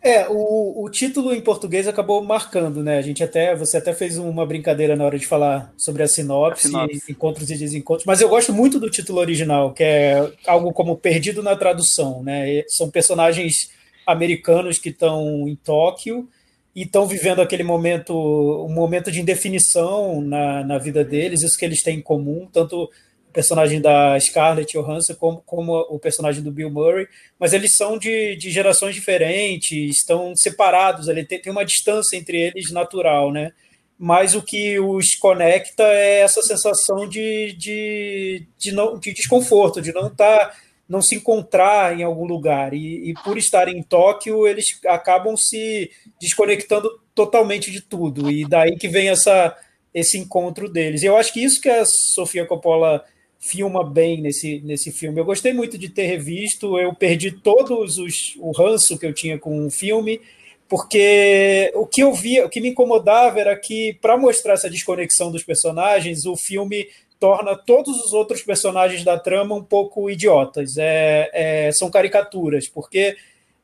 É, 0.00 0.28
o, 0.28 0.84
o 0.84 0.88
título 0.88 1.34
em 1.34 1.42
português 1.42 1.88
acabou 1.88 2.22
marcando, 2.22 2.80
né? 2.80 2.98
A 2.98 3.02
gente 3.02 3.24
até, 3.24 3.56
você 3.56 3.78
até 3.78 3.92
fez 3.92 4.16
uma 4.16 4.46
brincadeira 4.46 4.94
na 4.94 5.04
hora 5.04 5.18
de 5.18 5.26
falar 5.26 5.74
sobre 5.76 6.04
a 6.04 6.06
sinopse, 6.06 6.68
a 6.68 6.70
sinopse. 6.70 7.10
encontros 7.10 7.50
e 7.50 7.58
desencontros, 7.58 8.06
mas 8.06 8.20
eu 8.20 8.28
gosto 8.28 8.52
muito 8.52 8.78
do 8.78 8.88
título 8.88 9.18
original, 9.18 9.74
que 9.74 9.82
é 9.82 10.32
algo 10.46 10.72
como 10.72 10.96
Perdido 10.96 11.42
na 11.42 11.56
Tradução, 11.56 12.22
né? 12.22 12.62
São 12.68 12.88
personagens 12.88 13.72
americanos 14.10 14.78
que 14.78 14.90
estão 14.90 15.48
em 15.48 15.56
Tóquio 15.56 16.28
e 16.74 16.82
estão 16.82 17.06
vivendo 17.06 17.40
aquele 17.40 17.62
momento, 17.62 18.14
um 18.14 18.72
momento 18.72 19.10
de 19.10 19.20
indefinição 19.20 20.20
na, 20.20 20.64
na 20.64 20.78
vida 20.78 21.04
deles, 21.04 21.42
isso 21.42 21.58
que 21.58 21.64
eles 21.64 21.82
têm 21.82 21.98
em 21.98 22.02
comum, 22.02 22.48
tanto 22.52 22.84
o 22.84 23.32
personagem 23.32 23.80
da 23.80 24.18
Scarlett 24.18 24.72
Johansson 24.72 25.14
como, 25.14 25.42
como 25.46 25.74
o 25.88 25.98
personagem 25.98 26.42
do 26.42 26.50
Bill 26.50 26.70
Murray, 26.70 27.06
mas 27.38 27.52
eles 27.52 27.76
são 27.76 27.96
de, 27.96 28.36
de 28.36 28.50
gerações 28.50 28.94
diferentes, 28.94 29.96
estão 29.96 30.34
separados, 30.34 31.08
ele 31.08 31.24
tem, 31.24 31.40
tem 31.40 31.52
uma 31.52 31.64
distância 31.64 32.16
entre 32.16 32.36
eles 32.40 32.72
natural, 32.72 33.32
né? 33.32 33.52
Mas 33.98 34.34
o 34.34 34.42
que 34.42 34.80
os 34.80 35.14
conecta 35.14 35.82
é 35.82 36.20
essa 36.20 36.40
sensação 36.42 37.06
de, 37.06 37.52
de, 37.52 38.46
de, 38.58 38.72
não, 38.72 38.98
de 38.98 39.12
desconforto, 39.12 39.82
de 39.82 39.92
não 39.92 40.06
estar, 40.06 40.38
tá, 40.38 40.56
não 40.90 41.00
se 41.00 41.14
encontrar 41.14 41.96
em 41.96 42.02
algum 42.02 42.26
lugar. 42.26 42.74
E, 42.74 43.10
e 43.10 43.14
por 43.22 43.38
estarem 43.38 43.78
em 43.78 43.82
Tóquio, 43.82 44.44
eles 44.44 44.80
acabam 44.86 45.36
se 45.36 45.88
desconectando 46.20 46.90
totalmente 47.14 47.70
de 47.70 47.80
tudo. 47.80 48.28
E 48.28 48.44
daí 48.44 48.76
que 48.76 48.88
vem 48.88 49.08
essa, 49.08 49.56
esse 49.94 50.18
encontro 50.18 50.68
deles. 50.68 51.04
Eu 51.04 51.16
acho 51.16 51.32
que 51.32 51.44
isso 51.44 51.60
que 51.60 51.68
a 51.68 51.84
Sofia 51.86 52.44
Coppola 52.44 53.04
filma 53.38 53.88
bem 53.88 54.20
nesse, 54.20 54.60
nesse 54.64 54.90
filme. 54.90 55.20
Eu 55.20 55.24
gostei 55.24 55.52
muito 55.52 55.78
de 55.78 55.88
ter 55.88 56.06
revisto, 56.06 56.76
eu 56.76 56.92
perdi 56.92 57.30
todos 57.30 57.96
os 57.96 58.34
o 58.38 58.50
ranço 58.50 58.98
que 58.98 59.06
eu 59.06 59.14
tinha 59.14 59.38
com 59.38 59.66
o 59.66 59.70
filme, 59.70 60.20
porque 60.68 61.70
o 61.74 61.86
que 61.86 62.02
eu 62.02 62.12
via, 62.12 62.44
o 62.44 62.50
que 62.50 62.60
me 62.60 62.68
incomodava 62.68 63.38
era 63.38 63.56
que 63.56 63.96
para 64.02 64.18
mostrar 64.18 64.54
essa 64.54 64.68
desconexão 64.68 65.30
dos 65.30 65.44
personagens, 65.44 66.26
o 66.26 66.36
filme 66.36 66.88
torna 67.20 67.54
todos 67.54 68.02
os 68.04 68.12
outros 68.12 68.42
personagens 68.42 69.04
da 69.04 69.18
trama 69.18 69.54
um 69.54 69.62
pouco 69.62 70.10
idiotas. 70.10 70.76
É, 70.76 71.30
é, 71.32 71.72
são 71.72 71.90
caricaturas, 71.90 72.66
porque 72.66 73.14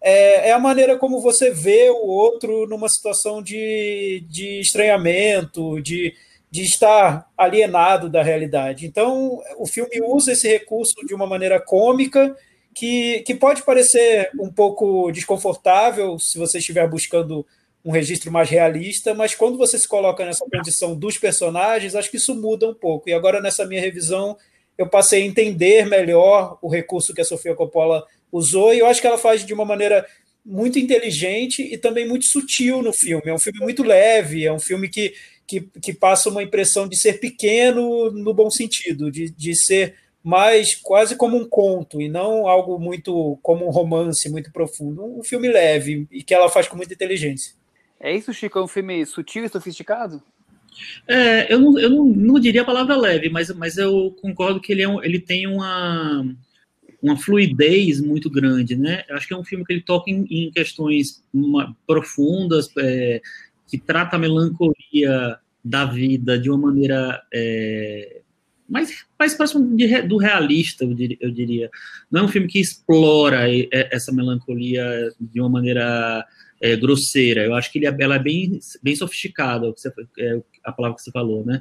é, 0.01 0.51
é, 0.51 0.53
a 0.53 0.59
maneira 0.59 0.97
como 0.97 1.21
você 1.21 1.51
vê 1.51 1.91
o 1.91 2.07
outro 2.07 2.69
numa 2.69 2.89
situação 2.89 3.43
de, 3.43 4.23
de 4.29 4.61
estranhamento, 4.61 5.81
de 5.81 6.15
de 6.57 6.63
estar 6.63 7.29
alienado 7.37 8.09
da 8.09 8.23
realidade. 8.23 8.87
Então, 8.87 9.43
o 9.59 9.67
filme 9.67 10.01
usa 10.03 10.33
esse 10.33 10.49
recurso 10.49 10.95
de 11.07 11.15
uma 11.15 11.27
maneira 11.27 11.61
cômica, 11.61 12.35
que, 12.75 13.21
que 13.21 13.35
pode 13.35 13.63
parecer 13.63 14.31
um 14.41 14.51
pouco 14.51 15.11
desconfortável 15.11 16.19
se 16.19 16.39
você 16.39 16.59
estiver 16.59 16.89
buscando 16.89 17.45
um 17.87 17.93
registro 17.93 18.33
mais 18.33 18.51
realista, 18.51 19.15
mas 19.15 19.35
quando 19.35 19.57
você 19.57 19.79
se 19.79 19.87
coloca 19.87 20.27
nessa 20.27 20.45
condição 20.45 20.95
dos 20.95 21.17
personagens, 21.17 21.95
acho 21.95 22.11
que 22.11 22.17
isso 22.17 22.35
muda 22.35 22.69
um 22.69 22.75
pouco. 22.75 23.09
E 23.09 23.13
agora, 23.13 23.41
nessa 23.41 23.65
minha 23.65 23.81
revisão, 23.81 24.37
eu 24.77 24.89
passei 24.89 25.23
a 25.23 25.27
entender 25.27 25.87
melhor 25.87 26.59
o 26.61 26.69
recurso 26.69 27.15
que 27.15 27.21
a 27.21 27.25
Sofia 27.25 27.55
Coppola 27.55 28.05
usou, 28.33 28.75
e 28.75 28.81
eu 28.81 28.87
acho 28.87 29.01
que 29.01 29.07
ela 29.07 29.17
faz 29.17 29.47
de 29.47 29.55
uma 29.55 29.65
maneira 29.65 30.05
muito 30.45 30.81
inteligente 30.81 31.63
e 31.63 31.79
também 31.79 32.07
muito 32.07 32.27
sutil 32.27 32.83
no 32.83 32.93
filme. 32.93 33.23
É 33.27 33.35
um 33.35 33.39
filme 33.39 33.61
muito 33.61 33.85
leve, 33.85 34.45
é 34.45 34.53
um 34.53 34.61
filme 34.61 34.89
que 34.89 35.15
que, 35.47 35.61
que 35.81 35.93
passa 35.93 36.29
uma 36.29 36.43
impressão 36.43 36.89
de 36.89 36.97
ser 36.97 37.21
pequeno 37.21 38.11
no 38.11 38.35
bom 38.35 38.51
sentido, 38.51 39.11
de, 39.11 39.31
de 39.31 39.55
ser 39.55 39.95
mas 40.23 40.75
quase 40.75 41.15
como 41.15 41.37
um 41.37 41.49
conto 41.49 42.03
e 42.03 42.09
não 42.09 42.49
algo 42.49 42.81
muito 42.81 43.39
como 43.43 43.65
um 43.65 43.71
romance 43.71 44.29
muito 44.29 44.51
profundo. 44.51 45.05
Um 45.05 45.23
filme 45.23 45.47
leve 45.47 46.09
e 46.11 46.21
que 46.21 46.35
ela 46.35 46.49
faz 46.49 46.67
com 46.67 46.77
muita 46.77 46.95
inteligência. 46.95 47.55
É 48.01 48.15
isso, 48.15 48.33
Chico? 48.33 48.59
É 48.59 48.63
um 48.63 48.69
filme 48.69 49.05
sutil 49.07 49.45
e 49.45 49.49
sofisticado? 49.49 50.23
É, 51.07 51.53
eu 51.53 51.59
não, 51.59 51.79
eu 51.79 51.91
não, 51.91 52.05
não 52.05 52.41
diria 52.41 52.63
a 52.63 52.67
palavra 52.67 52.97
leve, 52.97 53.29
mas, 53.29 53.51
mas 53.55 53.79
eu 53.79 54.15
concordo 54.21 54.61
que 54.61 54.73
ele, 54.73 54.83
é 54.83 54.89
um, 54.89 55.03
ele 55.03 55.19
tem 55.19 55.47
uma, 55.47 56.25
uma 57.03 57.17
fluidez 57.17 58.01
muito 58.01 58.29
grande, 58.31 58.77
né? 58.77 59.05
Eu 59.09 59.17
acho 59.17 59.27
que 59.27 59.35
é 59.35 59.37
um 59.37 59.45
filme 59.45 59.65
que 59.65 59.73
ele 59.73 59.83
toca 59.83 60.11
em, 60.11 60.27
em 60.31 60.51
questões 60.51 61.25
uma, 61.33 61.75
profundas, 61.87 62.69
é, 62.79 63.23
que 63.67 63.79
trata 63.79 64.17
a 64.17 64.19
melancolia 64.19 65.39
da 65.65 65.85
vida 65.85 66.39
de 66.39 66.51
uma 66.51 66.69
maneira 66.69 67.23
é, 67.33 68.21
mais, 68.69 69.05
mais 69.19 69.35
próximo 69.35 69.77
de, 69.77 70.03
do 70.03 70.17
realista, 70.17 70.85
eu 70.85 70.95
diria, 70.95 71.17
eu 71.21 71.31
diria, 71.31 71.71
Não 72.11 72.23
é 72.23 72.25
um 72.25 72.29
filme 72.29 72.49
que 72.49 72.61
explora 72.61 73.47
essa 73.71 74.13
melancolia 74.13 75.11
de 75.21 75.41
uma 75.41 75.49
maneira 75.49 76.25
é, 76.61 76.77
grosseira. 76.77 77.45
Eu 77.45 77.55
acho 77.55 77.71
que 77.71 77.79
ele 77.79 77.87
é, 77.87 77.97
ela 77.99 78.17
é 78.17 78.19
bem, 78.19 78.59
bem 78.83 78.97
sofisticada, 78.97 79.73
é, 80.19 80.41
a 80.65 80.73
palavra 80.73 80.97
que 80.97 81.03
você 81.03 81.11
falou, 81.11 81.45
né? 81.45 81.61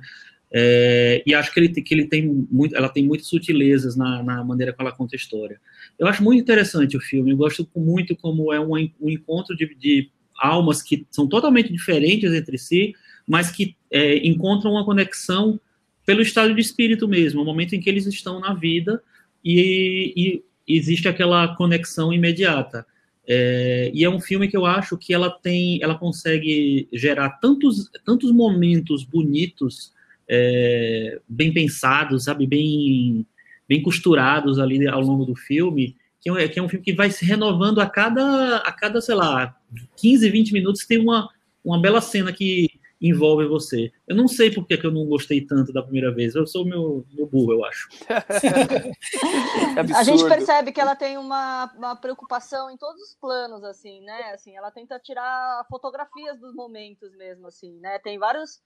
É, 0.51 1.23
e 1.25 1.33
acho 1.33 1.53
que 1.53 1.59
ele, 1.59 1.69
que 1.69 1.93
ele 1.93 2.07
tem 2.07 2.25
muito, 2.49 2.75
ela 2.75 2.87
tem 2.87 3.03
muitas 3.03 3.27
sutilezas 3.27 3.95
na, 3.95 4.23
na, 4.23 4.43
maneira 4.43 4.71
como 4.71 4.87
ela 4.87 4.95
conta 4.95 5.15
a 5.15 5.17
história. 5.17 5.59
Eu 5.99 6.07
acho 6.07 6.23
muito 6.23 6.39
interessante 6.39 6.95
o 6.95 7.01
filme, 7.01 7.31
eu 7.31 7.37
gosto 7.37 7.67
muito 7.75 8.15
como 8.15 8.53
é 8.53 8.59
um, 8.59 8.73
um 9.01 9.09
encontro 9.09 9.55
de, 9.55 9.75
de 9.75 10.09
almas 10.37 10.81
que 10.81 11.05
são 11.11 11.27
totalmente 11.27 11.71
diferentes 11.73 12.31
entre 12.31 12.57
si, 12.57 12.93
mas 13.27 13.51
que 13.51 13.75
é, 13.91 14.25
encontram 14.25 14.71
uma 14.71 14.85
conexão 14.85 15.59
pelo 16.05 16.21
estado 16.21 16.53
de 16.53 16.61
espírito 16.61 17.07
mesmo, 17.07 17.41
o 17.41 17.45
momento 17.45 17.75
em 17.75 17.79
que 17.79 17.89
eles 17.89 18.05
estão 18.05 18.39
na 18.39 18.53
vida 18.53 19.01
e, 19.43 20.13
e 20.15 20.43
existe 20.77 21.07
aquela 21.07 21.55
conexão 21.55 22.13
imediata. 22.13 22.85
É, 23.27 23.91
e 23.93 24.03
é 24.03 24.09
um 24.09 24.19
filme 24.19 24.47
que 24.47 24.55
eu 24.55 24.65
acho 24.65 24.97
que 24.97 25.13
ela 25.13 25.29
tem, 25.29 25.81
ela 25.81 25.97
consegue 25.97 26.87
gerar 26.93 27.29
tantos, 27.39 27.89
tantos 28.05 28.31
momentos 28.31 29.03
bonitos, 29.03 29.93
é, 30.29 31.19
bem 31.27 31.53
pensados, 31.53 32.25
sabe, 32.25 32.45
bem, 32.45 33.25
bem 33.67 33.81
costurados 33.81 34.59
ali 34.59 34.87
ao 34.87 35.01
longo 35.01 35.25
do 35.25 35.35
filme, 35.35 35.95
que 36.21 36.29
é, 36.29 36.47
que 36.47 36.59
é 36.59 36.63
um 36.63 36.69
filme 36.69 36.85
que 36.85 36.93
vai 36.93 37.09
se 37.09 37.25
renovando 37.25 37.79
a 37.79 37.89
cada, 37.89 38.57
a 38.57 38.71
cada, 38.71 39.01
sei 39.01 39.15
lá, 39.15 39.55
15, 39.97 40.29
20 40.29 40.53
minutos 40.53 40.85
tem 40.85 40.99
uma, 40.99 41.29
uma 41.63 41.79
bela 41.79 42.01
cena 42.01 42.31
que 42.31 42.69
envolve 43.01 43.47
você. 43.47 43.91
Eu 44.07 44.15
não 44.15 44.27
sei 44.27 44.53
por 44.53 44.65
que, 44.65 44.77
que 44.77 44.85
eu 44.85 44.91
não 44.91 45.05
gostei 45.05 45.45
tanto 45.45 45.73
da 45.73 45.83
primeira 45.83 46.13
vez. 46.13 46.35
Eu 46.35 46.47
sou 46.47 46.65
meu, 46.65 47.05
meu 47.13 47.27
burro, 47.27 47.53
eu 47.53 47.65
acho. 47.65 47.89
a 49.95 50.03
gente 50.03 50.27
percebe 50.27 50.71
que 50.71 50.79
ela 50.79 50.95
tem 50.95 51.17
uma, 51.17 51.71
uma 51.75 51.95
preocupação 51.95 52.69
em 52.69 52.77
todos 52.77 53.01
os 53.01 53.15
planos, 53.15 53.63
assim, 53.63 54.01
né? 54.01 54.31
Assim, 54.33 54.55
ela 54.55 54.71
tenta 54.71 54.99
tirar 54.99 55.65
fotografias 55.69 56.39
dos 56.39 56.53
momentos 56.53 57.15
mesmo, 57.17 57.47
assim, 57.47 57.79
né? 57.79 57.99
Tem 57.99 58.17
vários 58.17 58.61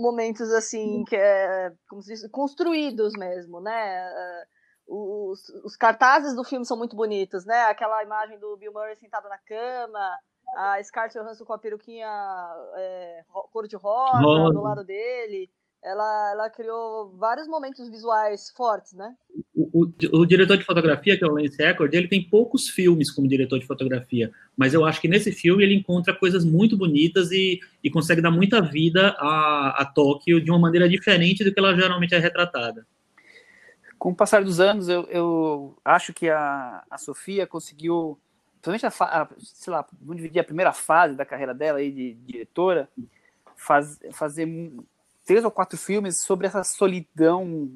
momentos 0.00 0.50
assim 0.52 1.04
que 1.04 1.14
é 1.14 1.72
como 1.88 2.02
se 2.02 2.12
diz, 2.12 2.28
construídos 2.30 3.12
mesmo, 3.16 3.60
né? 3.60 4.10
Os, 4.86 5.48
os 5.64 5.76
cartazes 5.76 6.34
do 6.34 6.44
filme 6.44 6.66
são 6.66 6.76
muito 6.76 6.96
bonitos, 6.96 7.44
né? 7.46 7.62
Aquela 7.64 8.02
imagem 8.02 8.38
do 8.38 8.56
Bill 8.56 8.72
Murray 8.72 8.96
sentado 8.96 9.28
na 9.28 9.38
cama, 9.38 10.18
a 10.54 10.82
Scarlett 10.82 11.18
Johansson 11.18 11.44
com 11.44 11.52
a 11.52 11.58
peruquinha 11.58 12.08
é, 12.76 13.24
cor 13.52 13.66
de 13.66 13.76
rosa 13.76 14.52
do 14.52 14.62
lado 14.62 14.84
dele. 14.84 15.50
Ela, 15.82 16.30
ela 16.32 16.50
criou 16.50 17.10
vários 17.16 17.48
momentos 17.48 17.88
visuais 17.90 18.50
fortes, 18.56 18.92
né? 18.92 19.16
O, 19.52 19.82
o, 19.82 20.20
o, 20.20 20.26
diretor 20.26 20.56
de 20.56 20.64
fotografia, 20.64 21.18
que 21.18 21.24
é 21.24 21.26
o 21.26 21.34
Lance 21.34 21.60
Eckert, 21.60 21.92
ele 21.92 22.06
tem 22.06 22.22
poucos 22.22 22.68
filmes 22.68 23.10
como 23.10 23.26
diretor 23.26 23.58
de 23.58 23.66
fotografia, 23.66 24.30
mas 24.56 24.74
eu 24.74 24.84
acho 24.84 25.00
que 25.00 25.08
nesse 25.08 25.32
filme 25.32 25.64
ele 25.64 25.74
encontra 25.74 26.14
coisas 26.14 26.44
muito 26.44 26.76
bonitas 26.76 27.32
e, 27.32 27.58
e 27.82 27.90
consegue 27.90 28.22
dar 28.22 28.30
muita 28.30 28.62
vida 28.62 29.08
a, 29.18 29.82
a 29.82 29.84
Tóquio 29.84 30.40
de 30.40 30.50
uma 30.52 30.58
maneira 30.60 30.88
diferente 30.88 31.42
do 31.42 31.52
que 31.52 31.58
ela 31.58 31.74
geralmente 31.74 32.14
é 32.14 32.18
retratada. 32.18 32.86
Com 33.98 34.10
o 34.10 34.16
passar 34.16 34.44
dos 34.44 34.60
anos, 34.60 34.88
eu, 34.88 35.02
eu 35.10 35.76
acho 35.84 36.12
que 36.12 36.28
a, 36.28 36.84
a 36.88 36.98
Sofia 36.98 37.46
conseguiu 37.46 38.18
principalmente 38.62 38.86
a, 38.86 39.22
a, 39.22 39.28
sei 39.38 39.72
lá, 39.72 39.84
vamos 40.00 40.16
dividir 40.16 40.40
a 40.40 40.44
primeira 40.44 40.72
fase 40.72 41.14
da 41.14 41.26
carreira 41.26 41.52
dela 41.52 41.78
aí 41.78 41.90
de, 41.90 42.14
diretora, 42.14 42.88
faz, 43.56 43.98
fazer 44.12 44.46
três 45.24 45.44
ou 45.44 45.50
quatro 45.50 45.76
filmes 45.76 46.18
sobre 46.18 46.46
essa 46.46 46.62
solidão 46.62 47.70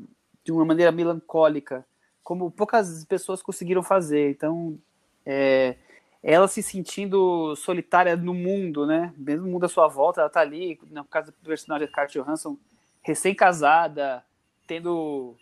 de 0.44 0.52
uma 0.52 0.64
maneira 0.64 0.92
melancólica, 0.92 1.84
como 2.22 2.50
poucas 2.50 3.04
pessoas 3.04 3.42
conseguiram 3.42 3.82
fazer. 3.82 4.30
Então, 4.30 4.78
é, 5.24 5.76
ela 6.22 6.46
se 6.46 6.62
sentindo 6.62 7.56
solitária 7.56 8.16
no 8.16 8.32
mundo, 8.32 8.86
né? 8.86 9.12
Mesmo 9.16 9.48
mundo 9.48 9.66
à 9.66 9.68
sua 9.68 9.88
volta, 9.88 10.20
ela 10.20 10.30
tá 10.30 10.40
ali, 10.40 10.78
no 10.88 11.04
caso 11.04 11.32
do 11.32 11.38
personagem 11.44 11.86
de 11.86 11.92
Scarlett 11.92 12.18
Johansson, 12.18 12.56
recém-casada, 13.02 14.24
tendo 14.66 15.36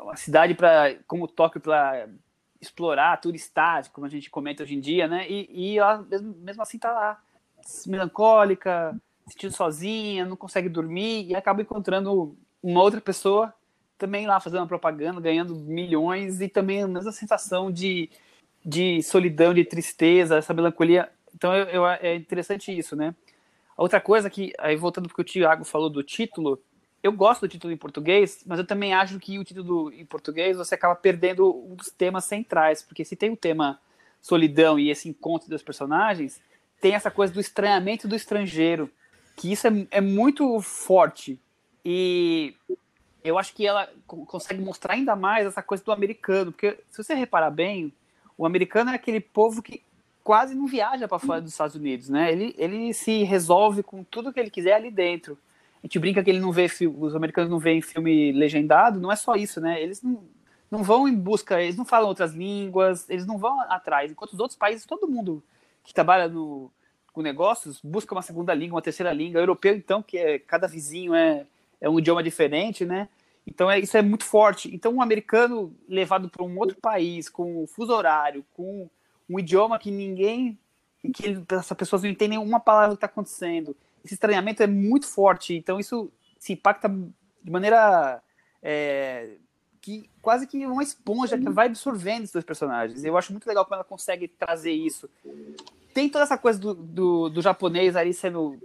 uma 0.00 0.16
cidade 0.16 0.54
para 0.54 0.96
como 1.06 1.28
Tóquio 1.28 1.60
para 1.60 2.08
explorar, 2.60 3.20
turistar, 3.20 3.90
como 3.92 4.06
a 4.06 4.10
gente 4.10 4.30
comenta 4.30 4.62
hoje 4.62 4.74
em 4.74 4.80
dia, 4.80 5.06
né? 5.06 5.28
E, 5.28 5.48
e 5.50 5.78
ela, 5.78 6.02
mesmo, 6.02 6.34
mesmo 6.38 6.62
assim, 6.62 6.78
tá 6.78 6.92
lá, 6.92 7.22
melancólica, 7.86 8.98
sentindo 9.26 9.52
sozinha, 9.52 10.24
não 10.24 10.36
consegue 10.36 10.68
dormir, 10.68 11.26
e 11.28 11.34
acaba 11.34 11.62
encontrando 11.62 12.36
uma 12.62 12.82
outra 12.82 13.00
pessoa 13.00 13.52
também 13.96 14.26
lá 14.26 14.38
fazendo 14.38 14.66
propaganda, 14.66 15.20
ganhando 15.20 15.54
milhões, 15.56 16.40
e 16.40 16.48
também 16.48 16.82
a 16.82 16.88
mesma 16.88 17.12
sensação 17.12 17.70
de, 17.70 18.10
de 18.64 19.02
solidão, 19.02 19.52
de 19.52 19.64
tristeza, 19.64 20.36
essa 20.38 20.54
melancolia. 20.54 21.10
Então 21.34 21.54
eu, 21.54 21.66
eu, 21.66 21.86
é 21.86 22.14
interessante 22.14 22.76
isso, 22.76 22.94
né? 22.94 23.14
outra 23.78 24.00
coisa 24.00 24.28
que, 24.28 24.52
aí 24.58 24.76
voltando 24.76 25.08
porque 25.08 25.22
o 25.22 25.24
Tiago 25.24 25.64
falou 25.64 25.88
do 25.88 26.02
título, 26.02 26.60
eu 27.02 27.12
gosto 27.12 27.42
do 27.42 27.48
título 27.48 27.72
em 27.72 27.76
português, 27.76 28.42
mas 28.46 28.58
eu 28.58 28.66
também 28.66 28.92
acho 28.92 29.18
que 29.18 29.38
o 29.38 29.44
título 29.44 29.92
em 29.92 30.04
português 30.04 30.56
você 30.56 30.74
acaba 30.74 30.96
perdendo 30.96 31.54
um 31.54 31.74
dos 31.74 31.90
temas 31.90 32.24
centrais, 32.24 32.82
porque 32.82 33.04
se 33.04 33.14
tem 33.14 33.30
o 33.30 33.36
tema 33.36 33.80
solidão 34.20 34.78
e 34.78 34.90
esse 34.90 35.08
encontro 35.08 35.48
dos 35.48 35.62
personagens, 35.62 36.40
tem 36.80 36.94
essa 36.94 37.10
coisa 37.10 37.32
do 37.32 37.40
estranhamento 37.40 38.08
do 38.08 38.16
estrangeiro, 38.16 38.90
que 39.36 39.52
isso 39.52 39.66
é, 39.68 39.86
é 39.92 40.00
muito 40.00 40.60
forte. 40.60 41.38
E 41.84 42.54
eu 43.22 43.38
acho 43.38 43.54
que 43.54 43.66
ela 43.66 43.88
consegue 44.06 44.60
mostrar 44.60 44.94
ainda 44.94 45.14
mais 45.14 45.46
essa 45.46 45.62
coisa 45.62 45.84
do 45.84 45.92
americano, 45.92 46.50
porque 46.50 46.78
se 46.90 47.02
você 47.02 47.14
reparar 47.14 47.50
bem, 47.50 47.92
o 48.36 48.44
americano 48.44 48.90
é 48.90 48.94
aquele 48.94 49.20
povo 49.20 49.62
que 49.62 49.82
quase 50.24 50.54
não 50.54 50.66
viaja 50.66 51.06
para 51.06 51.18
fora 51.18 51.40
dos 51.40 51.52
Estados 51.52 51.76
Unidos, 51.76 52.08
né? 52.08 52.30
Ele, 52.30 52.54
ele 52.58 52.92
se 52.92 53.22
resolve 53.22 53.82
com 53.82 54.02
tudo 54.02 54.32
que 54.32 54.38
ele 54.38 54.50
quiser 54.50 54.74
ali 54.74 54.90
dentro 54.90 55.38
a 55.82 55.86
gente 55.86 55.98
brinca 55.98 56.22
que 56.22 56.30
ele 56.30 56.40
não 56.40 56.50
vê 56.50 56.66
os 56.96 57.14
americanos 57.14 57.50
não 57.50 57.58
veem 57.58 57.80
filme 57.80 58.32
legendado, 58.32 59.00
não 59.00 59.12
é 59.12 59.16
só 59.16 59.34
isso, 59.36 59.60
né? 59.60 59.80
Eles 59.80 60.02
não, 60.02 60.24
não 60.70 60.82
vão 60.82 61.06
em 61.06 61.14
busca, 61.14 61.62
eles 61.62 61.76
não 61.76 61.84
falam 61.84 62.08
outras 62.08 62.32
línguas, 62.34 63.08
eles 63.08 63.26
não 63.26 63.38
vão 63.38 63.60
atrás. 63.62 64.10
Enquanto 64.10 64.32
os 64.32 64.40
outros 64.40 64.58
países, 64.58 64.84
todo 64.84 65.08
mundo 65.08 65.42
que 65.84 65.94
trabalha 65.94 66.28
no, 66.28 66.70
com 67.12 67.22
negócios 67.22 67.80
busca 67.82 68.14
uma 68.14 68.22
segunda 68.22 68.52
língua, 68.52 68.76
uma 68.76 68.82
terceira 68.82 69.12
língua. 69.12 69.40
O 69.40 69.42
europeu, 69.42 69.74
então, 69.74 70.02
que 70.02 70.18
é 70.18 70.38
cada 70.38 70.66
vizinho 70.66 71.14
é, 71.14 71.46
é 71.80 71.88
um 71.88 71.98
idioma 71.98 72.22
diferente, 72.22 72.84
né? 72.84 73.08
Então 73.46 73.70
é, 73.70 73.78
isso 73.78 73.96
é 73.96 74.02
muito 74.02 74.24
forte. 74.24 74.74
Então 74.74 74.92
um 74.92 75.02
americano 75.02 75.74
levado 75.88 76.28
para 76.28 76.44
um 76.44 76.58
outro 76.58 76.76
país 76.76 77.28
com 77.28 77.62
um 77.62 77.66
fuso 77.66 77.92
horário, 77.92 78.44
com 78.52 78.90
um 79.30 79.38
idioma 79.38 79.78
que 79.78 79.90
ninguém, 79.90 80.58
que 81.14 81.42
essas 81.50 81.76
pessoas 81.76 82.02
não 82.02 82.10
entendem 82.10 82.38
uma 82.38 82.58
palavra 82.58 82.90
que 82.90 82.96
está 82.96 83.06
acontecendo 83.06 83.76
esse 84.04 84.14
estranhamento 84.14 84.62
é 84.62 84.66
muito 84.66 85.06
forte, 85.06 85.54
então 85.54 85.78
isso 85.78 86.10
se 86.38 86.52
impacta 86.52 86.88
de 86.88 87.50
maneira 87.50 88.22
é, 88.62 89.36
que 89.80 90.08
quase 90.20 90.46
que 90.46 90.66
uma 90.66 90.82
esponja 90.82 91.38
que 91.38 91.48
vai 91.48 91.66
absorvendo 91.66 92.22
esses 92.22 92.32
dois 92.32 92.44
personagens. 92.44 93.04
Eu 93.04 93.16
acho 93.16 93.32
muito 93.32 93.46
legal 93.46 93.64
como 93.64 93.76
ela 93.76 93.84
consegue 93.84 94.28
trazer 94.28 94.72
isso. 94.72 95.08
Tem 95.94 96.08
toda 96.08 96.24
essa 96.24 96.38
coisa 96.38 96.58
do, 96.58 96.74
do, 96.74 97.28
do 97.28 97.42
japonês 97.42 97.96
ali 97.96 98.12
sendo 98.12 98.58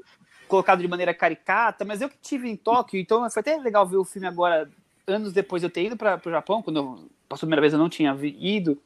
colocado 0.48 0.82
de 0.82 0.88
maneira 0.88 1.14
caricata, 1.14 1.86
mas 1.86 2.02
eu 2.02 2.10
que 2.10 2.18
tive 2.18 2.50
em 2.50 2.56
Tóquio, 2.56 3.00
então 3.00 3.28
foi 3.30 3.40
até 3.40 3.58
legal 3.58 3.88
ver 3.88 3.98
o 3.98 4.06
filme 4.06 4.28
agora, 4.28 4.70
anos 5.08 5.34
depois 5.34 5.62
de 5.62 5.68
eu 5.68 5.70
ter 5.72 5.86
ido 5.86 5.98
para 5.98 6.22
o 6.24 6.30
Japão, 6.30 6.62
quando 6.62 6.78
eu, 6.78 7.10
a 7.30 7.38
primeira 7.38 7.62
vez 7.62 7.74
eu 7.74 7.80
não 7.80 7.90
tinha 7.90 8.16
ido, 8.22 8.78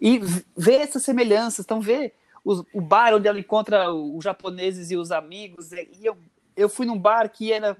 e 0.00 0.18
ver 0.56 0.80
essas 0.80 1.04
semelhanças, 1.04 1.64
então 1.64 1.80
ver 1.80 2.14
o 2.44 2.80
bar 2.80 3.14
onde 3.14 3.26
ela 3.26 3.38
encontra 3.38 3.92
os 3.92 4.22
japoneses 4.22 4.90
e 4.90 4.96
os 4.96 5.10
amigos. 5.10 5.72
E 5.72 6.04
eu, 6.04 6.16
eu 6.56 6.68
fui 6.68 6.84
num 6.84 6.98
bar 6.98 7.28
que 7.30 7.52
era 7.52 7.76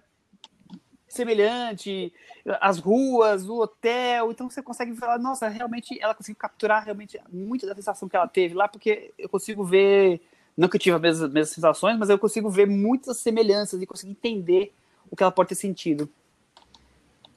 semelhante, 1.07 2.13
as 2.61 2.79
ruas, 2.79 3.49
o 3.49 3.61
hotel, 3.61 4.33
então 4.33 4.51
você 4.51 4.61
consegue 4.61 4.97
falar, 4.97 5.19
nossa, 5.19 5.49
realmente 5.49 5.97
ela 6.01 6.15
conseguiu 6.15 6.37
capturar 6.37 6.85
realmente 6.85 7.21
muito 7.33 7.67
da 7.67 7.75
sensação 7.75 8.09
que 8.09 8.17
ela 8.17 8.27
teve 8.27 8.55
lá, 8.55 8.67
porque 8.67 9.13
eu 9.17 9.29
consigo 9.29 9.63
ver, 9.63 10.21
não 10.57 10.69
que 10.69 10.77
eu 10.77 10.81
tive 10.81 10.97
as 10.97 11.03
mesmas, 11.03 11.33
mesmas 11.33 11.51
sensações, 11.51 11.97
mas 11.97 12.11
eu 12.11 12.19
consigo 12.19 12.51
ver 12.51 12.67
muitas 12.67 13.19
semelhanças 13.19 13.81
e 13.81 13.87
conseguir 13.87 14.11
entender 14.11 14.73
o 15.09 15.15
que 15.15 15.23
ela 15.23 15.31
pode 15.31 15.51
ter 15.51 15.55
sentido. 15.55 16.11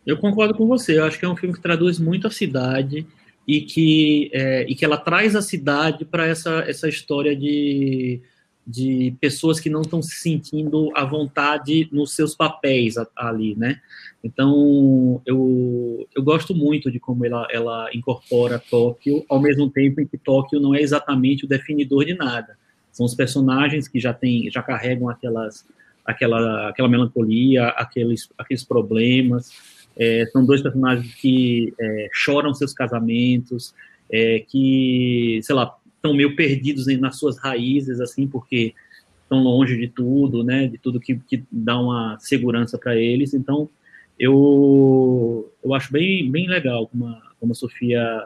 Eu 0.05 0.17
concordo 0.17 0.55
com 0.55 0.65
você. 0.65 0.97
Eu 0.97 1.03
acho 1.03 1.19
que 1.19 1.25
é 1.25 1.29
um 1.29 1.35
filme 1.35 1.53
que 1.53 1.61
traduz 1.61 1.99
muito 1.99 2.27
a 2.27 2.31
cidade 2.31 3.05
e 3.47 3.61
que, 3.61 4.29
é, 4.33 4.65
e 4.69 4.75
que 4.75 4.83
ela 4.83 4.97
traz 4.97 5.35
a 5.35 5.41
cidade 5.41 6.03
para 6.03 6.27
essa, 6.27 6.65
essa 6.67 6.89
história 6.89 7.33
de, 7.33 8.21
de 8.65 9.15
pessoas 9.21 9.57
que 9.57 9.69
não 9.69 9.81
estão 9.81 10.01
se 10.01 10.15
sentindo 10.15 10.91
à 10.93 11.05
vontade 11.05 11.87
nos 11.89 12.13
seus 12.13 12.35
papéis 12.35 12.95
ali, 13.15 13.55
né? 13.55 13.79
Então, 14.21 15.21
eu, 15.25 16.05
eu 16.13 16.21
gosto 16.21 16.53
muito 16.53 16.91
de 16.91 16.99
como 16.99 17.25
ela, 17.25 17.47
ela 17.49 17.89
incorpora 17.93 18.61
Tóquio, 18.69 19.23
ao 19.29 19.39
mesmo 19.39 19.69
tempo 19.69 20.01
em 20.01 20.07
que 20.07 20.17
Tóquio 20.17 20.59
não 20.59 20.75
é 20.75 20.81
exatamente 20.81 21.45
o 21.45 21.47
definidor 21.47 22.03
de 22.03 22.13
nada. 22.13 22.57
São 22.91 23.05
os 23.05 23.15
personagens 23.15 23.87
que 23.87 23.99
já, 23.99 24.13
tem, 24.13 24.51
já 24.51 24.61
carregam 24.61 25.07
aquelas, 25.07 25.65
aquela, 26.03 26.67
aquela 26.67 26.89
melancolia, 26.89 27.67
aqueles, 27.69 28.29
aqueles 28.37 28.65
problemas, 28.65 29.51
é, 29.97 30.25
são 30.27 30.45
dois 30.45 30.61
personagens 30.61 31.13
que 31.15 31.73
é, 31.79 32.09
choram 32.13 32.53
seus 32.53 32.73
casamentos, 32.73 33.73
é, 34.11 34.39
que, 34.47 35.39
sei 35.43 35.55
lá, 35.55 35.75
estão 35.95 36.13
meio 36.13 36.35
perdidos 36.35 36.85
nas 36.99 37.17
suas 37.17 37.37
raízes, 37.37 37.99
assim, 37.99 38.27
porque 38.27 38.73
estão 39.23 39.43
longe 39.43 39.75
de 39.77 39.87
tudo, 39.87 40.43
né, 40.43 40.67
de 40.67 40.77
tudo 40.77 40.99
que, 40.99 41.15
que 41.27 41.43
dá 41.51 41.77
uma 41.79 42.17
segurança 42.19 42.77
para 42.77 42.95
eles. 42.95 43.33
Então, 43.33 43.69
eu, 44.17 45.51
eu 45.63 45.73
acho 45.73 45.91
bem, 45.91 46.29
bem 46.31 46.47
legal 46.47 46.87
como 46.87 47.07
a, 47.07 47.21
como 47.39 47.51
a 47.51 47.55
Sofia, 47.55 48.23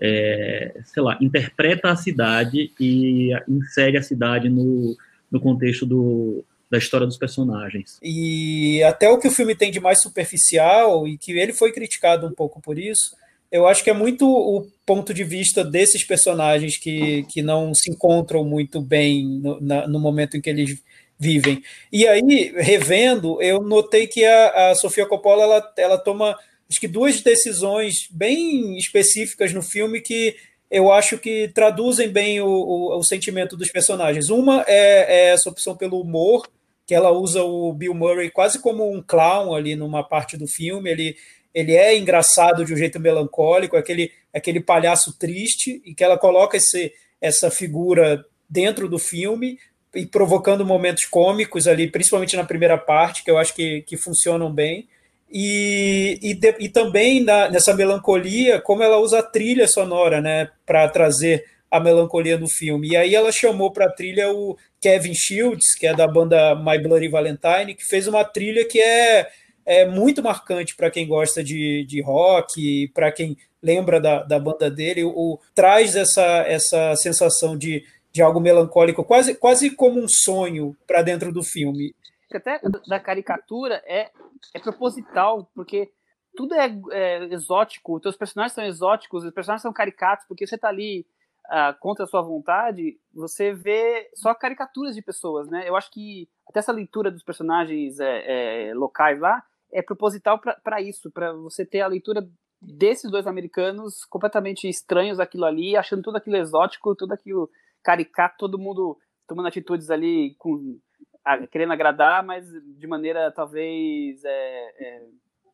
é, 0.00 0.80
sei 0.84 1.02
lá, 1.02 1.18
interpreta 1.20 1.90
a 1.90 1.96
cidade 1.96 2.70
e 2.78 3.30
insere 3.48 3.96
a 3.96 4.02
cidade 4.02 4.48
no, 4.48 4.96
no 5.30 5.40
contexto 5.40 5.84
do, 5.84 6.44
da 6.70 6.78
história 6.78 7.06
dos 7.06 7.16
personagens. 7.16 7.98
E 8.02 8.82
até 8.82 9.08
o 9.08 9.18
que 9.18 9.28
o 9.28 9.32
filme 9.32 9.54
tem 9.54 9.70
de 9.70 9.80
mais 9.80 10.02
superficial, 10.02 11.06
e 11.06 11.16
que 11.16 11.32
ele 11.32 11.52
foi 11.52 11.72
criticado 11.72 12.26
um 12.26 12.32
pouco 12.32 12.60
por 12.60 12.78
isso, 12.78 13.16
eu 13.50 13.66
acho 13.66 13.82
que 13.82 13.90
é 13.90 13.94
muito 13.94 14.28
o 14.28 14.66
ponto 14.84 15.14
de 15.14 15.24
vista 15.24 15.64
desses 15.64 16.04
personagens 16.04 16.76
que, 16.76 17.24
que 17.24 17.40
não 17.40 17.74
se 17.74 17.90
encontram 17.90 18.44
muito 18.44 18.80
bem 18.80 19.26
no, 19.26 19.60
na, 19.60 19.88
no 19.88 19.98
momento 19.98 20.36
em 20.36 20.40
que 20.40 20.50
eles 20.50 20.82
vivem. 21.18 21.62
E 21.90 22.06
aí, 22.06 22.52
revendo, 22.56 23.40
eu 23.42 23.62
notei 23.62 24.06
que 24.06 24.24
a, 24.24 24.70
a 24.70 24.74
Sofia 24.74 25.06
Coppola 25.06 25.42
ela, 25.42 25.72
ela 25.76 25.98
toma 25.98 26.38
acho 26.70 26.78
que 26.78 26.86
duas 26.86 27.22
decisões 27.22 28.06
bem 28.10 28.76
específicas 28.76 29.54
no 29.54 29.62
filme 29.62 30.02
que 30.02 30.36
eu 30.70 30.92
acho 30.92 31.18
que 31.18 31.48
traduzem 31.48 32.10
bem 32.10 32.40
o, 32.42 32.46
o, 32.46 32.98
o 32.98 33.02
sentimento 33.02 33.56
dos 33.56 33.70
personagens. 33.70 34.28
Uma 34.28 34.64
é, 34.66 35.06
é, 35.08 35.30
essa 35.30 35.48
opção 35.48 35.74
pelo 35.74 36.00
humor, 36.00 36.46
que 36.88 36.94
ela 36.94 37.10
usa 37.12 37.42
o 37.42 37.70
Bill 37.70 37.92
Murray 37.92 38.30
quase 38.30 38.58
como 38.62 38.90
um 38.90 39.02
clown 39.02 39.54
ali 39.54 39.76
numa 39.76 40.02
parte 40.02 40.38
do 40.38 40.46
filme. 40.46 40.88
Ele, 40.88 41.16
ele 41.54 41.76
é 41.76 41.94
engraçado 41.94 42.64
de 42.64 42.72
um 42.72 42.76
jeito 42.78 42.98
melancólico, 42.98 43.76
aquele, 43.76 44.10
aquele 44.32 44.58
palhaço 44.58 45.18
triste, 45.18 45.82
e 45.84 45.94
que 45.94 46.02
ela 46.02 46.16
coloca 46.16 46.56
esse, 46.56 46.90
essa 47.20 47.50
figura 47.50 48.24
dentro 48.48 48.88
do 48.88 48.98
filme 48.98 49.58
e 49.94 50.06
provocando 50.06 50.64
momentos 50.64 51.04
cômicos 51.04 51.68
ali, 51.68 51.90
principalmente 51.90 52.36
na 52.36 52.44
primeira 52.44 52.78
parte, 52.78 53.22
que 53.22 53.30
eu 53.30 53.36
acho 53.36 53.54
que, 53.54 53.82
que 53.82 53.98
funcionam 53.98 54.50
bem. 54.50 54.88
E, 55.30 56.18
e, 56.22 56.32
de, 56.32 56.56
e 56.58 56.70
também 56.70 57.22
na, 57.22 57.50
nessa 57.50 57.74
melancolia, 57.74 58.62
como 58.62 58.82
ela 58.82 58.96
usa 58.96 59.18
a 59.18 59.22
trilha 59.22 59.68
sonora 59.68 60.22
né, 60.22 60.48
para 60.64 60.88
trazer 60.88 61.44
a 61.70 61.80
melancolia 61.80 62.38
no 62.38 62.48
filme. 62.48 62.88
E 62.90 62.96
aí 62.96 63.14
ela 63.14 63.30
chamou 63.30 63.70
para 63.70 63.86
a 63.86 63.92
trilha 63.92 64.30
o 64.32 64.56
Kevin 64.80 65.14
Shields, 65.14 65.74
que 65.74 65.86
é 65.86 65.94
da 65.94 66.06
banda 66.06 66.54
My 66.54 66.78
Bloody 66.78 67.08
Valentine, 67.08 67.74
que 67.74 67.84
fez 67.84 68.06
uma 68.06 68.24
trilha 68.24 68.66
que 68.66 68.80
é, 68.80 69.28
é 69.66 69.86
muito 69.86 70.22
marcante 70.22 70.74
para 70.74 70.90
quem 70.90 71.06
gosta 71.06 71.42
de, 71.42 71.84
de 71.86 72.00
rock, 72.00 72.88
para 72.94 73.12
quem 73.12 73.36
lembra 73.62 74.00
da, 74.00 74.22
da 74.22 74.38
banda 74.38 74.70
dele, 74.70 75.04
o, 75.04 75.38
traz 75.54 75.96
essa, 75.96 76.22
essa 76.46 76.94
sensação 76.96 77.56
de, 77.56 77.84
de 78.12 78.22
algo 78.22 78.40
melancólico, 78.40 79.04
quase, 79.04 79.34
quase 79.34 79.70
como 79.70 80.00
um 80.00 80.08
sonho 80.08 80.76
para 80.86 81.02
dentro 81.02 81.32
do 81.32 81.42
filme. 81.42 81.94
Até 82.32 82.60
da 82.86 83.00
caricatura 83.00 83.82
é, 83.86 84.10
é 84.54 84.60
proposital, 84.60 85.50
porque 85.54 85.90
tudo 86.36 86.54
é, 86.54 86.70
é 86.92 87.24
exótico, 87.32 88.00
os 88.04 88.16
personagens 88.16 88.54
são 88.54 88.64
exóticos, 88.64 89.24
os 89.24 89.32
personagens 89.32 89.62
são 89.62 89.72
caricatos, 89.72 90.26
porque 90.28 90.46
você 90.46 90.54
está 90.54 90.68
ali 90.68 91.06
uh, 91.48 91.78
contra 91.80 92.04
a 92.04 92.08
sua 92.08 92.22
vontade, 92.22 92.98
você 93.12 93.52
vê 93.52 94.10
só 94.14 94.34
caricaturas 94.34 94.94
de 94.94 95.02
pessoas, 95.02 95.48
né? 95.48 95.68
Eu 95.68 95.76
acho 95.76 95.90
que 95.90 96.28
até 96.48 96.60
essa 96.60 96.72
leitura 96.72 97.10
dos 97.10 97.22
personagens 97.22 97.98
é, 97.98 98.68
é, 98.68 98.74
locais 98.74 99.18
lá 99.20 99.42
é 99.72 99.82
proposital 99.82 100.40
para 100.40 100.80
isso, 100.80 101.10
para 101.10 101.32
você 101.32 101.64
ter 101.64 101.80
a 101.80 101.86
leitura 101.86 102.26
desses 102.60 103.10
dois 103.10 103.26
americanos 103.26 104.04
completamente 104.04 104.68
estranhos 104.68 105.20
aquilo 105.20 105.44
ali, 105.44 105.76
achando 105.76 106.02
tudo 106.02 106.16
aquilo 106.16 106.36
exótico, 106.36 106.96
tudo 106.96 107.12
aquilo 107.12 107.50
caricato, 107.82 108.36
todo 108.38 108.58
mundo 108.58 108.98
tomando 109.26 109.46
atitudes 109.46 109.90
ali 109.90 110.34
com 110.38 110.78
a, 111.24 111.46
querendo 111.46 111.72
agradar, 111.72 112.24
mas 112.24 112.46
de 112.50 112.86
maneira 112.86 113.30
talvez 113.30 114.24
é, 114.24 114.30
é, 114.30 115.06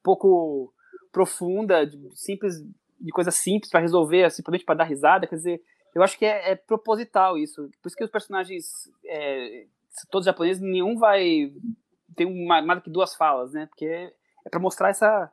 pouco 0.03 0.73
profunda, 1.13 1.85
de, 1.85 1.99
simples, 2.15 2.55
de 3.01 3.11
coisa 3.13 3.31
simples 3.31 3.71
para 3.71 3.81
resolver, 3.81 4.31
simplesmente 4.31 4.65
para 4.65 4.77
dar 4.77 4.85
risada, 4.85 5.27
quer 5.27 5.37
dizer, 5.37 5.61
eu 5.95 6.03
acho 6.03 6.19
que 6.19 6.25
é, 6.25 6.53
é 6.53 6.57
proposital 6.57 7.39
isso. 7.39 7.71
Por 7.81 7.89
isso 7.89 7.97
que 7.97 8.05
os 8.05 8.11
personagens, 8.11 8.91
é, 9.05 9.67
todos 10.11 10.27
japoneses, 10.27 10.61
nenhum 10.61 10.99
vai 10.99 11.53
ter 12.17 12.25
uma, 12.25 12.61
mais 12.61 12.81
do 12.81 12.83
que 12.83 12.91
duas 12.91 13.15
falas, 13.15 13.53
né? 13.53 13.67
Porque 13.67 13.87
é, 13.87 14.13
é 14.45 14.51
para 14.51 14.61
mostrar 14.61 14.89
essa, 14.91 15.31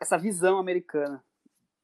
essa 0.00 0.18
visão 0.18 0.58
americana. 0.58 1.22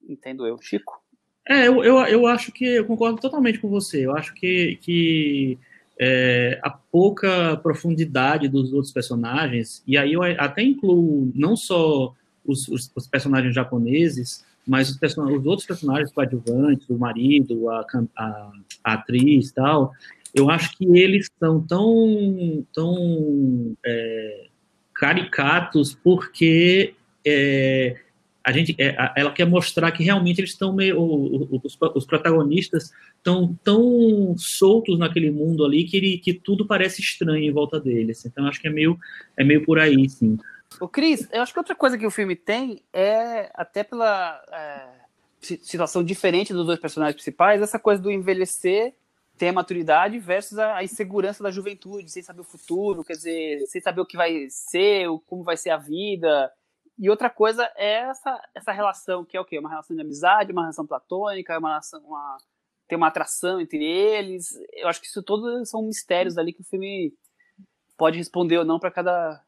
Entendo 0.08 0.46
eu. 0.46 0.60
Chico? 0.60 1.00
É, 1.48 1.66
eu, 1.66 1.82
eu, 1.82 1.98
eu 2.06 2.26
acho 2.26 2.52
que 2.52 2.64
eu 2.64 2.86
concordo 2.86 3.20
totalmente 3.20 3.58
com 3.58 3.68
você. 3.68 4.04
Eu 4.04 4.14
acho 4.16 4.34
que, 4.34 4.76
que 4.82 5.58
é, 5.98 6.60
a 6.62 6.70
pouca 6.70 7.56
profundidade 7.58 8.48
dos 8.48 8.72
outros 8.72 8.92
personagens, 8.92 9.82
e 9.86 9.98
aí 9.98 10.12
eu 10.12 10.22
até 10.22 10.62
incluo 10.62 11.30
não 11.34 11.56
só 11.56 12.14
os, 12.44 12.68
os, 12.68 12.90
os 12.94 13.06
personagens 13.06 13.54
japoneses, 13.54 14.44
mas 14.70 14.88
os, 14.88 14.96
os 15.02 15.46
outros 15.46 15.66
personagens 15.66 16.12
coadjuvantes, 16.12 16.88
o 16.88 16.96
marido, 16.96 17.68
a, 17.70 17.84
a, 18.16 18.52
a 18.84 18.92
atriz 18.92 19.50
tal, 19.50 19.90
eu 20.32 20.48
acho 20.48 20.78
que 20.78 20.84
eles 20.96 21.28
são 21.40 21.60
tão, 21.60 22.64
tão 22.72 23.76
é, 23.84 24.46
caricatos 24.94 25.98
porque 26.04 26.94
é, 27.26 27.96
a 28.44 28.52
gente, 28.52 28.76
é, 28.78 28.94
ela 29.16 29.32
quer 29.32 29.44
mostrar 29.44 29.90
que 29.90 30.04
realmente 30.04 30.38
eles 30.38 30.50
estão 30.50 30.72
meio, 30.72 31.02
os, 31.02 31.76
os 31.96 32.06
protagonistas 32.06 32.92
estão 33.16 33.58
tão 33.64 34.36
soltos 34.38 35.00
naquele 35.00 35.32
mundo 35.32 35.64
ali 35.64 35.82
que, 35.82 35.96
ele, 35.96 36.18
que 36.18 36.32
tudo 36.32 36.64
parece 36.64 37.02
estranho 37.02 37.42
em 37.42 37.50
volta 37.50 37.80
deles. 37.80 38.24
Então 38.24 38.46
acho 38.46 38.60
que 38.60 38.68
é 38.68 38.70
meio, 38.70 38.96
é 39.36 39.42
meio 39.42 39.64
por 39.64 39.80
aí, 39.80 40.08
sim. 40.08 40.38
O 40.78 40.88
Cris, 40.88 41.28
eu 41.32 41.42
acho 41.42 41.52
que 41.52 41.58
outra 41.58 41.74
coisa 41.74 41.98
que 41.98 42.06
o 42.06 42.10
filme 42.10 42.36
tem 42.36 42.84
é, 42.92 43.50
até 43.54 43.82
pela 43.82 44.40
é, 44.52 45.00
situação 45.40 46.04
diferente 46.04 46.52
dos 46.52 46.66
dois 46.66 46.78
personagens 46.78 47.16
principais, 47.16 47.60
essa 47.60 47.78
coisa 47.78 48.00
do 48.00 48.10
envelhecer, 48.10 48.94
ter 49.36 49.48
a 49.48 49.52
maturidade 49.52 50.18
versus 50.18 50.58
a, 50.58 50.76
a, 50.76 50.84
insegurança 50.84 51.42
da 51.42 51.50
juventude, 51.50 52.10
sem 52.10 52.22
saber 52.22 52.42
o 52.42 52.44
futuro, 52.44 53.02
quer 53.02 53.14
dizer, 53.14 53.66
sem 53.66 53.80
saber 53.80 54.02
o 54.02 54.06
que 54.06 54.16
vai 54.16 54.46
ser, 54.50 55.06
como 55.26 55.42
vai 55.42 55.56
ser 55.56 55.70
a 55.70 55.78
vida. 55.78 56.52
E 56.98 57.08
outra 57.08 57.30
coisa 57.30 57.70
é 57.74 58.02
essa, 58.02 58.38
essa 58.54 58.70
relação, 58.70 59.24
que 59.24 59.36
é 59.36 59.40
o 59.40 59.44
quê? 59.44 59.58
Uma 59.58 59.70
relação 59.70 59.96
de 59.96 60.02
amizade, 60.02 60.52
uma 60.52 60.62
relação 60.62 60.86
platônica, 60.86 61.58
uma 61.58 61.70
relação, 61.70 62.00
uma, 62.04 62.36
ter 62.86 62.96
uma 62.96 63.06
atração 63.06 63.60
entre 63.60 63.82
eles. 63.82 64.58
Eu 64.74 64.88
acho 64.88 65.00
que 65.00 65.06
isso 65.06 65.22
todos 65.22 65.70
são 65.70 65.82
mistérios 65.82 66.36
ali 66.36 66.52
que 66.52 66.60
o 66.60 66.64
filme 66.64 67.14
pode 67.96 68.18
responder 68.18 68.58
ou 68.58 68.64
não 68.64 68.78
para 68.78 68.90
cada 68.90 69.42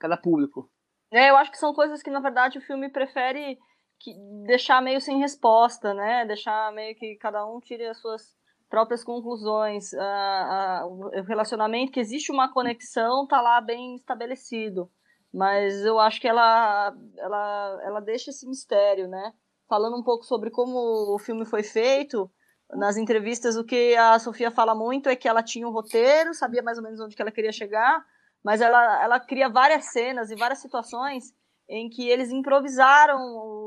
cada 0.00 0.16
público. 0.16 0.68
É, 1.12 1.30
eu 1.30 1.36
acho 1.36 1.50
que 1.50 1.58
são 1.58 1.74
coisas 1.74 2.02
que, 2.02 2.10
na 2.10 2.20
verdade, 2.20 2.58
o 2.58 2.62
filme 2.62 2.88
prefere 2.88 3.58
que, 3.98 4.14
deixar 4.46 4.80
meio 4.80 5.00
sem 5.00 5.18
resposta, 5.18 5.92
né? 5.92 6.24
Deixar 6.24 6.72
meio 6.72 6.96
que 6.96 7.16
cada 7.16 7.46
um 7.46 7.60
tire 7.60 7.86
as 7.86 7.98
suas 7.98 8.36
próprias 8.68 9.04
conclusões. 9.04 9.92
Ah, 9.94 10.80
ah, 10.82 10.86
o 10.86 11.22
relacionamento, 11.22 11.92
que 11.92 12.00
existe 12.00 12.32
uma 12.32 12.52
conexão, 12.52 13.26
tá 13.26 13.40
lá 13.40 13.60
bem 13.60 13.96
estabelecido. 13.96 14.90
Mas 15.32 15.84
eu 15.84 15.98
acho 16.00 16.20
que 16.20 16.26
ela, 16.26 16.96
ela, 17.18 17.80
ela 17.84 18.00
deixa 18.00 18.30
esse 18.30 18.48
mistério, 18.48 19.06
né? 19.06 19.32
Falando 19.68 19.96
um 19.96 20.02
pouco 20.02 20.24
sobre 20.24 20.50
como 20.50 21.14
o 21.14 21.18
filme 21.18 21.44
foi 21.44 21.62
feito, 21.62 22.28
nas 22.72 22.96
entrevistas 22.96 23.56
o 23.56 23.64
que 23.64 23.96
a 23.96 24.18
Sofia 24.18 24.50
fala 24.50 24.74
muito 24.74 25.08
é 25.08 25.16
que 25.16 25.28
ela 25.28 25.42
tinha 25.42 25.66
um 25.66 25.72
roteiro, 25.72 26.34
sabia 26.34 26.62
mais 26.62 26.78
ou 26.78 26.84
menos 26.84 27.00
onde 27.00 27.16
que 27.16 27.22
ela 27.22 27.30
queria 27.30 27.52
chegar, 27.52 28.04
mas 28.44 28.60
ela, 28.60 29.02
ela 29.02 29.20
cria 29.20 29.48
várias 29.48 29.86
cenas 29.86 30.30
e 30.30 30.36
várias 30.36 30.60
situações 30.60 31.32
em 31.68 31.88
que 31.88 32.08
eles 32.08 32.32
improvisaram 32.32 33.18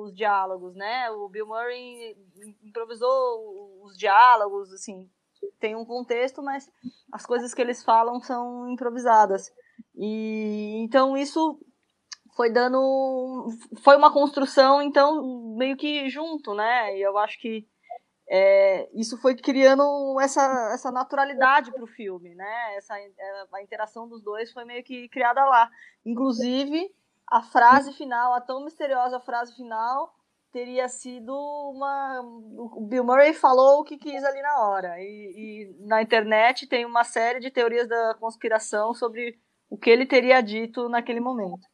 os 0.01 0.13
diálogos, 0.13 0.75
né? 0.75 1.09
O 1.11 1.29
Bill 1.29 1.47
Murray 1.47 2.17
improvisou 2.61 3.81
os 3.83 3.97
diálogos, 3.97 4.73
assim, 4.73 5.09
tem 5.59 5.75
um 5.75 5.85
contexto, 5.85 6.41
mas 6.41 6.69
as 7.11 7.25
coisas 7.25 7.53
que 7.53 7.61
eles 7.61 7.83
falam 7.83 8.19
são 8.21 8.69
improvisadas. 8.69 9.51
E 9.95 10.81
então 10.83 11.15
isso 11.15 11.57
foi 12.35 12.51
dando. 12.51 13.47
Foi 13.83 13.95
uma 13.95 14.11
construção, 14.11 14.81
então, 14.81 15.55
meio 15.55 15.77
que 15.77 16.09
junto, 16.09 16.53
né? 16.53 16.97
E 16.97 17.01
eu 17.01 17.17
acho 17.17 17.39
que 17.39 17.65
é, 18.29 18.89
isso 18.93 19.17
foi 19.17 19.35
criando 19.35 19.83
essa, 20.21 20.71
essa 20.73 20.91
naturalidade 20.91 21.71
para 21.71 21.83
o 21.83 21.87
filme, 21.87 22.33
né? 22.35 22.75
Essa, 22.75 22.97
é, 22.97 23.45
a 23.53 23.61
interação 23.61 24.07
dos 24.07 24.21
dois 24.21 24.51
foi 24.51 24.65
meio 24.65 24.83
que 24.83 25.09
criada 25.09 25.43
lá. 25.45 25.69
Inclusive, 26.05 26.89
a 27.29 27.41
frase 27.41 27.91
final, 27.93 28.33
a 28.33 28.41
tão 28.41 28.63
misteriosa 28.63 29.19
frase 29.19 29.55
final, 29.55 30.13
teria 30.51 30.87
sido 30.87 31.33
uma. 31.33 32.21
O 32.75 32.85
Bill 32.87 33.03
Murray 33.03 33.33
falou 33.33 33.81
o 33.81 33.83
que 33.83 33.97
quis 33.97 34.23
ali 34.23 34.41
na 34.41 34.59
hora. 34.61 34.99
E, 34.99 35.73
e 35.81 35.87
na 35.87 36.01
internet 36.01 36.67
tem 36.67 36.85
uma 36.85 37.03
série 37.03 37.39
de 37.39 37.51
teorias 37.51 37.87
da 37.87 38.15
conspiração 38.19 38.93
sobre 38.93 39.37
o 39.69 39.77
que 39.77 39.89
ele 39.89 40.05
teria 40.05 40.41
dito 40.41 40.87
naquele 40.87 41.19
momento 41.19 41.72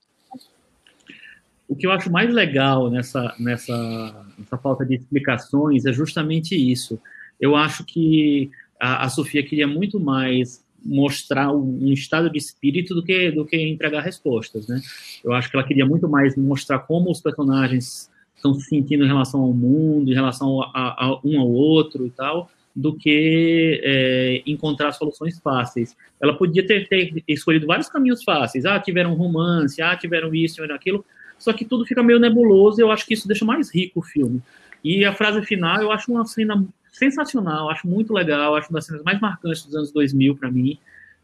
o 1.69 1.75
que 1.75 1.85
eu 1.85 1.91
acho 1.91 2.11
mais 2.11 2.33
legal 2.33 2.89
nessa, 2.89 3.35
nessa, 3.39 4.25
nessa 4.35 4.57
falta 4.57 4.83
de 4.83 4.95
explicações 4.95 5.85
é 5.85 5.93
justamente 5.93 6.55
isso. 6.55 6.99
Eu 7.39 7.55
acho 7.55 7.85
que 7.85 8.49
a, 8.81 9.05
a 9.05 9.09
Sofia 9.09 9.43
queria 9.43 9.67
muito 9.67 9.99
mais 9.99 10.65
mostrar 10.83 11.51
um, 11.53 11.91
estado 11.93 12.29
de 12.29 12.39
espírito 12.39 12.95
do 12.95 13.03
que 13.03 13.31
do 13.31 13.45
que 13.45 13.55
entregar 13.55 14.01
respostas, 14.01 14.67
né? 14.67 14.81
Eu 15.23 15.31
acho 15.33 15.49
que 15.49 15.55
ela 15.55 15.65
queria 15.65 15.85
muito 15.85 16.09
mais 16.09 16.35
mostrar 16.35 16.79
como 16.79 17.11
os 17.11 17.21
personagens 17.21 18.09
estão 18.35 18.53
se 18.55 18.67
sentindo 18.67 19.03
em 19.03 19.07
relação 19.07 19.41
ao 19.41 19.53
mundo, 19.53 20.09
em 20.09 20.15
relação 20.15 20.61
a, 20.73 21.05
a 21.05 21.19
um 21.23 21.39
ao 21.39 21.51
outro 21.51 22.07
e 22.07 22.09
tal, 22.09 22.49
do 22.75 22.95
que 22.95 23.79
é, 23.83 24.41
encontrar 24.45 24.93
soluções 24.93 25.37
fáceis. 25.39 25.95
Ela 26.19 26.33
podia 26.33 26.65
ter, 26.65 26.87
ter, 26.87 27.23
escolhido 27.27 27.67
vários 27.67 27.89
caminhos 27.89 28.23
fáceis. 28.23 28.65
Ah, 28.65 28.79
tiveram 28.79 29.13
romance, 29.13 29.81
ah, 29.81 29.95
tiveram 29.95 30.33
isso, 30.33 30.55
tiveram 30.55 30.75
aquilo, 30.75 31.05
só 31.39 31.53
que 31.53 31.65
tudo 31.65 31.85
fica 31.85 32.03
meio 32.03 32.19
nebuloso 32.19 32.79
e 32.79 32.83
eu 32.83 32.91
acho 32.91 33.05
que 33.07 33.13
isso 33.13 33.27
deixa 33.27 33.45
mais 33.45 33.73
rico 33.73 34.01
o 34.01 34.03
filme. 34.03 34.41
E 34.83 35.03
a 35.05 35.13
frase 35.13 35.41
final 35.43 35.81
eu 35.81 35.91
acho 35.91 36.11
uma 36.11 36.25
cena 36.25 36.63
sensacional, 36.91 37.69
acho 37.69 37.87
muito 37.87 38.13
legal, 38.13 38.55
acho 38.55 38.69
uma 38.69 38.75
das 38.75 38.85
cenas 38.85 39.03
mais 39.03 39.19
marcantes 39.19 39.65
dos 39.65 39.75
anos 39.75 39.91
2000 39.91 40.35
para 40.35 40.51
mim. 40.51 40.77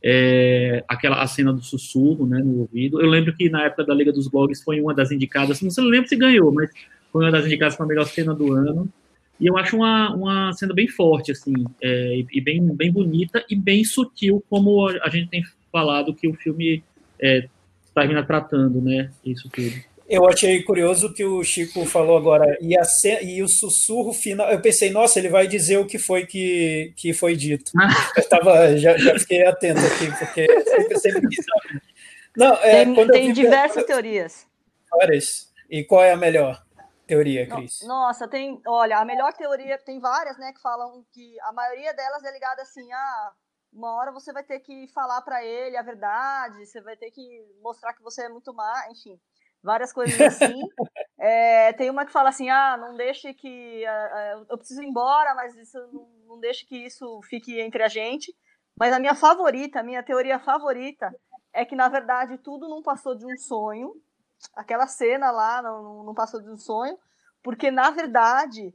É, 0.07 0.83
aquela 0.87 1.21
a 1.21 1.27
cena 1.27 1.51
do 1.51 1.63
sussurro 1.63 2.27
né, 2.27 2.39
no 2.39 2.61
ouvido. 2.61 3.01
Eu 3.01 3.09
lembro 3.09 3.35
que 3.35 3.49
na 3.49 3.63
época 3.63 3.83
da 3.83 3.93
Liga 3.93 4.11
dos 4.11 4.27
Blogs 4.27 4.61
foi 4.61 4.79
uma 4.79 4.93
das 4.93 5.11
indicadas, 5.11 5.61
não 5.61 5.71
sei 5.71 5.83
lembro 5.83 6.07
se 6.07 6.15
ganhou, 6.15 6.51
mas 6.51 6.69
foi 7.11 7.25
uma 7.25 7.31
das 7.31 7.45
indicadas 7.45 7.75
para 7.75 7.85
a 7.85 7.89
melhor 7.89 8.05
cena 8.05 8.33
do 8.33 8.53
ano. 8.53 8.87
E 9.39 9.47
eu 9.47 9.57
acho 9.57 9.75
uma, 9.75 10.13
uma 10.13 10.53
cena 10.53 10.73
bem 10.73 10.87
forte, 10.87 11.31
assim, 11.31 11.53
é, 11.81 12.23
e 12.31 12.39
bem, 12.39 12.63
bem 12.73 12.91
bonita 12.91 13.43
e 13.49 13.55
bem 13.55 13.83
sutil, 13.83 14.43
como 14.49 14.87
a 14.87 15.09
gente 15.09 15.29
tem 15.29 15.43
falado 15.71 16.13
que 16.13 16.27
o 16.27 16.33
filme 16.33 16.83
é, 17.19 17.47
termina 17.93 18.23
tratando, 18.23 18.81
né, 18.81 19.09
isso 19.25 19.49
tudo. 19.49 19.73
Eu 20.07 20.27
achei 20.27 20.61
curioso 20.61 21.11
que 21.13 21.25
o 21.25 21.43
Chico 21.43 21.83
falou 21.85 22.15
agora, 22.15 22.57
e, 22.61 22.77
a, 22.77 22.83
e 23.23 23.41
o 23.41 23.47
sussurro 23.47 24.13
final. 24.13 24.51
Eu 24.51 24.61
pensei, 24.61 24.91
nossa, 24.91 25.17
ele 25.17 25.29
vai 25.29 25.47
dizer 25.47 25.77
o 25.77 25.87
que 25.87 25.97
foi 25.97 26.27
que, 26.27 26.93
que 26.95 27.11
foi 27.11 27.35
dito. 27.35 27.71
Eu 28.15 28.29
tava, 28.29 28.77
já, 28.77 28.95
já 28.97 29.17
fiquei 29.17 29.43
atento 29.45 29.79
aqui, 29.79 30.15
porque 30.17 30.63
sempre, 30.63 30.99
sempre 30.99 31.27
quis 31.27 31.45
Não, 32.37 32.53
é, 32.57 32.85
tem, 32.85 33.07
tem 33.07 33.33
diversas 33.33 33.83
teorias. 33.83 34.47
Várias. 34.91 35.51
E 35.67 35.83
qual 35.83 36.03
é 36.03 36.11
a 36.11 36.17
melhor 36.17 36.63
teoria, 37.07 37.47
Cris? 37.47 37.81
Nossa, 37.81 38.27
tem. 38.27 38.61
Olha, 38.67 38.99
a 38.99 39.05
melhor 39.05 39.33
teoria, 39.33 39.75
tem 39.79 39.99
várias, 39.99 40.37
né, 40.37 40.53
que 40.53 40.61
falam 40.61 41.03
que 41.11 41.35
a 41.41 41.51
maioria 41.51 41.93
delas 41.95 42.23
é 42.23 42.31
ligada 42.31 42.61
assim, 42.61 42.91
ah, 42.93 43.31
uma 43.73 43.95
hora 43.95 44.11
você 44.11 44.31
vai 44.31 44.43
ter 44.43 44.59
que 44.59 44.87
falar 44.93 45.21
para 45.23 45.43
ele 45.43 45.75
a 45.75 45.81
verdade, 45.81 46.63
você 46.63 46.79
vai 46.79 46.95
ter 46.95 47.09
que 47.09 47.43
mostrar 47.63 47.93
que 47.93 48.03
você 48.03 48.25
é 48.25 48.29
muito 48.29 48.53
má, 48.53 48.87
enfim 48.91 49.19
várias 49.65 49.91
coisas 49.91 50.15
assim. 50.21 50.61
é, 51.19 51.73
tem 51.73 51.89
uma 51.89 52.05
que 52.05 52.11
fala 52.11 52.29
assim, 52.29 52.49
ah, 52.49 52.77
não 52.77 52.95
deixe 52.95 53.33
que 53.33 53.83
uh, 53.83 54.45
eu 54.49 54.57
preciso 54.57 54.81
ir 54.81 54.87
embora, 54.87 55.33
mas 55.35 55.55
isso 55.57 55.77
não, 55.91 56.07
não 56.27 56.39
deixe 56.39 56.65
que 56.65 56.77
isso 56.77 57.19
fique 57.23 57.59
entre 57.59 57.83
a 57.83 57.87
gente. 57.87 58.33
Mas 58.79 58.93
a 58.93 58.99
minha 58.99 59.15
favorita, 59.15 59.79
a 59.79 59.83
minha 59.83 60.03
teoria 60.03 60.39
favorita 60.39 61.13
é 61.53 61.65
que 61.65 61.75
na 61.75 61.87
verdade 61.87 62.37
tudo 62.37 62.67
não 62.67 62.81
passou 62.81 63.15
de 63.15 63.25
um 63.25 63.37
sonho. 63.37 63.93
Aquela 64.53 64.85
cena 64.85 65.31
lá 65.31 65.61
não, 65.61 66.03
não 66.03 66.13
passou 66.13 66.41
de 66.41 66.49
um 66.49 66.57
sonho, 66.57 66.97
porque 67.41 67.71
na 67.71 67.89
verdade 67.89 68.73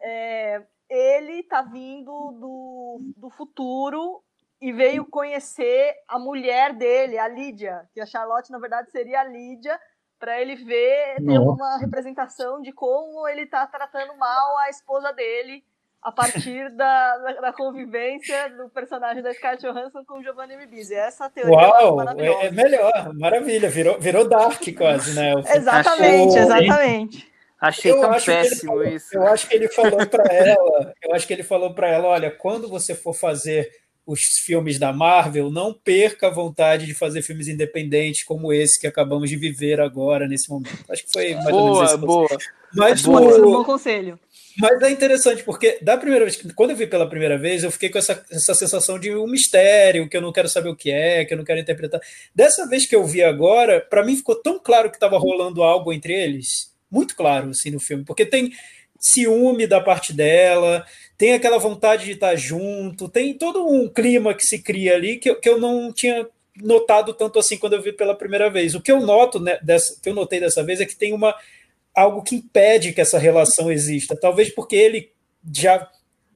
é, 0.00 0.64
ele 0.88 1.42
tá 1.42 1.62
vindo 1.62 2.32
do, 2.32 3.12
do 3.16 3.30
futuro 3.30 4.22
e 4.60 4.72
veio 4.72 5.06
conhecer 5.06 5.94
a 6.06 6.18
mulher 6.18 6.74
dele, 6.74 7.18
a 7.18 7.26
Lídia, 7.26 7.88
que 7.92 8.00
a 8.00 8.06
Charlotte 8.06 8.50
na 8.50 8.58
verdade 8.58 8.90
seria 8.90 9.20
a 9.20 9.24
Lídia, 9.24 9.80
para 10.20 10.40
ele 10.40 10.54
ver, 10.54 11.16
ter 11.16 11.22
Nossa. 11.22 11.50
uma 11.50 11.78
representação 11.78 12.60
de 12.60 12.72
como 12.72 13.26
ele 13.26 13.42
está 13.42 13.66
tratando 13.66 14.14
mal 14.18 14.58
a 14.58 14.68
esposa 14.68 15.12
dele 15.12 15.64
a 16.02 16.12
partir 16.12 16.70
da, 16.76 17.16
da, 17.40 17.52
convivência 17.52 18.50
do 18.50 18.68
personagem 18.68 19.22
da 19.22 19.32
Scarlett 19.32 19.66
Johansson 19.66 20.04
com 20.04 20.18
o 20.18 20.22
Giovanni 20.22 20.56
Ribisi. 20.56 20.94
Essa 20.94 21.30
teoria 21.30 21.56
Uau, 21.56 22.02
é, 22.20 22.46
é 22.46 22.50
melhor, 22.50 23.14
maravilha, 23.14 23.70
virou, 23.70 23.98
virou 23.98 24.28
Dark 24.28 24.62
quase, 24.76 25.14
né? 25.14 25.32
exatamente, 25.54 26.38
exatamente. 26.38 27.30
Achei 27.58 27.92
eu 27.92 28.00
tão 28.00 28.12
péssimo 28.12 28.72
falou, 28.72 28.84
isso. 28.84 29.14
Eu 29.14 29.26
acho 29.26 29.46
que 29.46 29.54
ele 29.54 29.68
falou 29.68 30.06
para 30.06 30.34
ela, 30.34 30.94
eu 31.02 31.14
acho 31.14 31.26
que 31.26 31.32
ele 31.32 31.42
falou 31.42 31.74
para 31.74 31.88
ela, 31.88 32.08
olha, 32.08 32.30
quando 32.30 32.68
você 32.68 32.94
for 32.94 33.12
fazer 33.14 33.70
os 34.06 34.20
filmes 34.44 34.78
da 34.78 34.92
Marvel, 34.92 35.50
não 35.50 35.72
perca 35.72 36.26
a 36.26 36.30
vontade 36.30 36.86
de 36.86 36.94
fazer 36.94 37.22
filmes 37.22 37.48
independentes 37.48 38.24
como 38.24 38.52
esse 38.52 38.80
que 38.80 38.86
acabamos 38.86 39.30
de 39.30 39.36
viver 39.36 39.80
agora, 39.80 40.26
nesse 40.26 40.50
momento. 40.50 40.84
Acho 40.88 41.04
que 41.04 41.12
foi 41.12 41.34
mais 41.34 41.50
boa, 41.50 41.62
ou 41.62 41.74
menos 41.74 41.90
isso. 41.90 41.98
Boa, 41.98 42.38
Mas 42.74 43.02
boa. 43.02 43.20
O... 43.20 43.48
Um 43.48 43.52
bom 43.52 43.64
conselho. 43.64 44.18
Mas 44.58 44.82
é 44.82 44.90
interessante, 44.90 45.42
porque 45.44 45.78
da 45.80 45.96
primeira 45.96 46.24
vez, 46.24 46.36
quando 46.54 46.70
eu 46.70 46.76
vi 46.76 46.86
pela 46.86 47.08
primeira 47.08 47.38
vez, 47.38 47.62
eu 47.62 47.70
fiquei 47.70 47.88
com 47.88 47.98
essa, 47.98 48.24
essa 48.30 48.54
sensação 48.54 48.98
de 48.98 49.14
um 49.14 49.26
mistério, 49.26 50.08
que 50.08 50.16
eu 50.16 50.20
não 50.20 50.32
quero 50.32 50.48
saber 50.48 50.68
o 50.68 50.76
que 50.76 50.90
é, 50.90 51.24
que 51.24 51.32
eu 51.32 51.38
não 51.38 51.44
quero 51.44 51.60
interpretar. 51.60 52.00
Dessa 52.34 52.68
vez 52.68 52.86
que 52.86 52.94
eu 52.94 53.04
vi 53.06 53.22
agora, 53.22 53.80
para 53.80 54.04
mim 54.04 54.16
ficou 54.16 54.34
tão 54.34 54.58
claro 54.58 54.90
que 54.90 54.96
estava 54.96 55.18
rolando 55.18 55.62
algo 55.62 55.92
entre 55.92 56.12
eles, 56.12 56.74
muito 56.90 57.14
claro, 57.14 57.50
assim, 57.50 57.70
no 57.70 57.78
filme, 57.78 58.04
porque 58.04 58.26
tem 58.26 58.50
ciúme 58.98 59.66
da 59.66 59.80
parte 59.80 60.12
dela, 60.12 60.84
tem 61.20 61.34
aquela 61.34 61.58
vontade 61.58 62.06
de 62.06 62.12
estar 62.12 62.34
junto, 62.34 63.06
tem 63.06 63.34
todo 63.34 63.68
um 63.68 63.86
clima 63.86 64.32
que 64.32 64.42
se 64.42 64.58
cria 64.58 64.94
ali 64.94 65.18
que, 65.18 65.34
que 65.34 65.50
eu 65.50 65.60
não 65.60 65.92
tinha 65.92 66.26
notado 66.56 67.12
tanto 67.12 67.38
assim 67.38 67.58
quando 67.58 67.74
eu 67.74 67.82
vi 67.82 67.92
pela 67.92 68.14
primeira 68.14 68.48
vez. 68.48 68.74
O 68.74 68.80
que 68.80 68.90
eu 68.90 69.02
noto, 69.02 69.38
né, 69.38 69.58
dessa, 69.62 70.00
que 70.02 70.08
eu 70.08 70.14
notei 70.14 70.40
dessa 70.40 70.64
vez 70.64 70.80
é 70.80 70.86
que 70.86 70.96
tem 70.96 71.12
uma 71.12 71.34
algo 71.94 72.22
que 72.22 72.36
impede 72.36 72.94
que 72.94 73.02
essa 73.02 73.18
relação 73.18 73.70
exista. 73.70 74.16
Talvez 74.18 74.48
porque 74.48 74.74
ele 74.74 75.12
já 75.54 75.86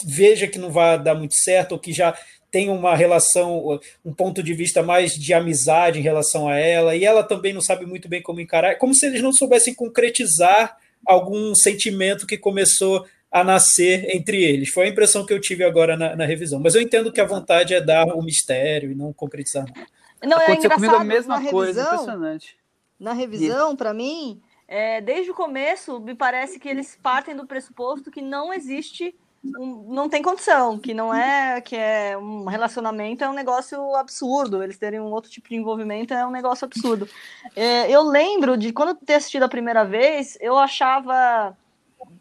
veja 0.05 0.47
que 0.47 0.59
não 0.59 0.70
vai 0.70 1.03
dar 1.03 1.14
muito 1.14 1.35
certo 1.35 1.73
ou 1.73 1.79
que 1.79 1.90
já 1.90 2.14
tem 2.51 2.68
uma 2.68 2.94
relação, 2.94 3.81
um 4.05 4.12
ponto 4.12 4.42
de 4.42 4.53
vista 4.53 4.83
mais 4.83 5.12
de 5.12 5.33
amizade 5.33 5.99
em 5.99 6.03
relação 6.03 6.47
a 6.47 6.59
ela, 6.59 6.94
e 6.94 7.07
ela 7.07 7.23
também 7.23 7.55
não 7.55 7.62
sabe 7.62 7.87
muito 7.87 8.07
bem 8.07 8.20
como 8.20 8.38
encarar, 8.38 8.77
como 8.77 8.94
se 8.94 9.07
eles 9.07 9.23
não 9.23 9.33
soubessem 9.33 9.73
concretizar 9.73 10.77
algum 11.07 11.55
sentimento 11.55 12.27
que 12.27 12.37
começou 12.37 13.07
a 13.35 13.42
nascer 13.42 14.14
entre 14.14 14.44
eles. 14.44 14.68
Foi 14.68 14.87
a 14.87 14.88
impressão 14.88 15.27
que 15.27 15.33
eu 15.33 15.40
tive 15.40 15.64
agora 15.64 15.97
na, 15.97 16.14
na 16.14 16.25
revisão. 16.25 16.61
Mas 16.61 16.77
eu 16.77 16.81
entendo 16.81 17.11
que 17.11 17.20
a 17.20 17.27
vontade 17.27 17.75
é 17.75 17.81
dar 17.81 18.07
o 18.07 18.23
mistério 18.23 18.92
e 18.92 18.94
não 18.94 19.12
concretizar 19.12 19.66
nada. 19.66 19.88
Não, 20.23 20.40
é 20.40 20.44
Aconteceu 20.44 20.70
comigo 20.70 20.94
a 20.94 21.03
mesma 21.03 21.42
coisa, 21.51 21.81
revisão, 21.81 21.94
impressionante. 21.94 22.57
Na 22.97 23.12
revisão, 23.12 23.75
para 23.75 23.92
mim, 23.92 24.40
é, 24.68 25.01
desde 25.01 25.33
o 25.33 25.35
começo, 25.35 25.99
me 25.99 26.14
parece 26.14 26.61
que 26.61 26.68
eles 26.68 26.97
partem 27.03 27.35
do 27.35 27.44
pressuposto 27.44 28.09
que 28.09 28.23
não 28.23 28.55
existe, 28.55 29.12
um, 29.44 29.92
não 29.92 30.09
tem 30.09 30.23
condição, 30.23 30.79
que 30.79 30.94
não 30.94 31.12
é 31.12 31.61
que 31.61 31.75
é 31.75 32.16
um 32.16 32.44
relacionamento 32.44 33.25
é 33.25 33.29
um 33.29 33.35
negócio 33.35 33.97
absurdo, 33.97 34.62
eles 34.62 34.79
terem 34.79 35.01
um 35.01 35.11
outro 35.11 35.29
tipo 35.29 35.49
de 35.49 35.57
envolvimento 35.57 36.14
é 36.14 36.25
um 36.25 36.31
negócio 36.31 36.64
absurdo. 36.64 37.09
É, 37.57 37.90
eu 37.90 38.03
lembro 38.03 38.57
de 38.57 38.73
quando 38.73 38.90
eu 38.90 38.94
ter 38.94 39.14
assistido 39.14 39.42
a 39.42 39.49
primeira 39.49 39.85
vez, 39.85 40.38
eu 40.40 40.57
achava 40.57 41.57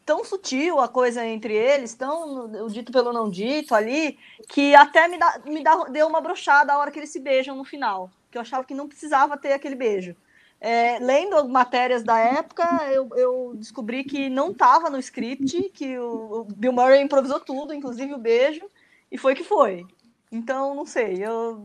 tão 0.06 0.24
sutil 0.24 0.80
a 0.80 0.88
coisa 0.88 1.26
entre 1.26 1.54
eles, 1.54 1.94
tão 1.94 2.46
o 2.66 2.70
dito 2.70 2.92
pelo 2.92 3.14
não 3.14 3.30
dito 3.30 3.74
ali, 3.74 4.18
que 4.48 4.76
até 4.76 5.08
me, 5.08 5.18
dá, 5.18 5.40
me 5.46 5.64
dá, 5.64 5.76
deu 5.86 6.08
uma 6.08 6.22
brochada 6.22 6.74
a 6.74 6.78
hora 6.78 6.92
que 6.92 7.00
eles 7.00 7.12
se 7.12 7.20
beijam 7.20 7.56
no 7.56 7.64
final, 7.64 8.10
que 8.32 8.38
eu 8.38 8.42
achava 8.42 8.64
que 8.64 8.74
não 8.74 8.88
precisava 8.88 9.38
ter 9.38 9.54
aquele 9.54 9.76
beijo. 9.76 10.16
É, 10.60 10.98
lendo 11.00 11.48
matérias 11.50 12.04
da 12.04 12.18
época, 12.18 12.64
eu, 12.90 13.10
eu 13.18 13.54
descobri 13.56 14.04
que 14.06 14.30
não 14.30 14.52
estava 14.52 14.90
no 14.90 14.98
script, 14.98 15.70
que 15.74 15.98
o, 15.98 16.40
o, 16.40 16.44
Bill 16.46 16.72
Murray 16.72 17.02
improvisou 17.02 17.40
tudo, 17.40 17.74
inclusive 17.74 18.14
o 18.14 18.18
beijo, 18.18 18.62
e 19.12 19.18
foi 19.18 19.36
que 19.36 19.44
foi. 19.44 19.86
Então, 20.34 20.74
não 20.74 20.84
sei, 20.84 21.24
eu 21.24 21.64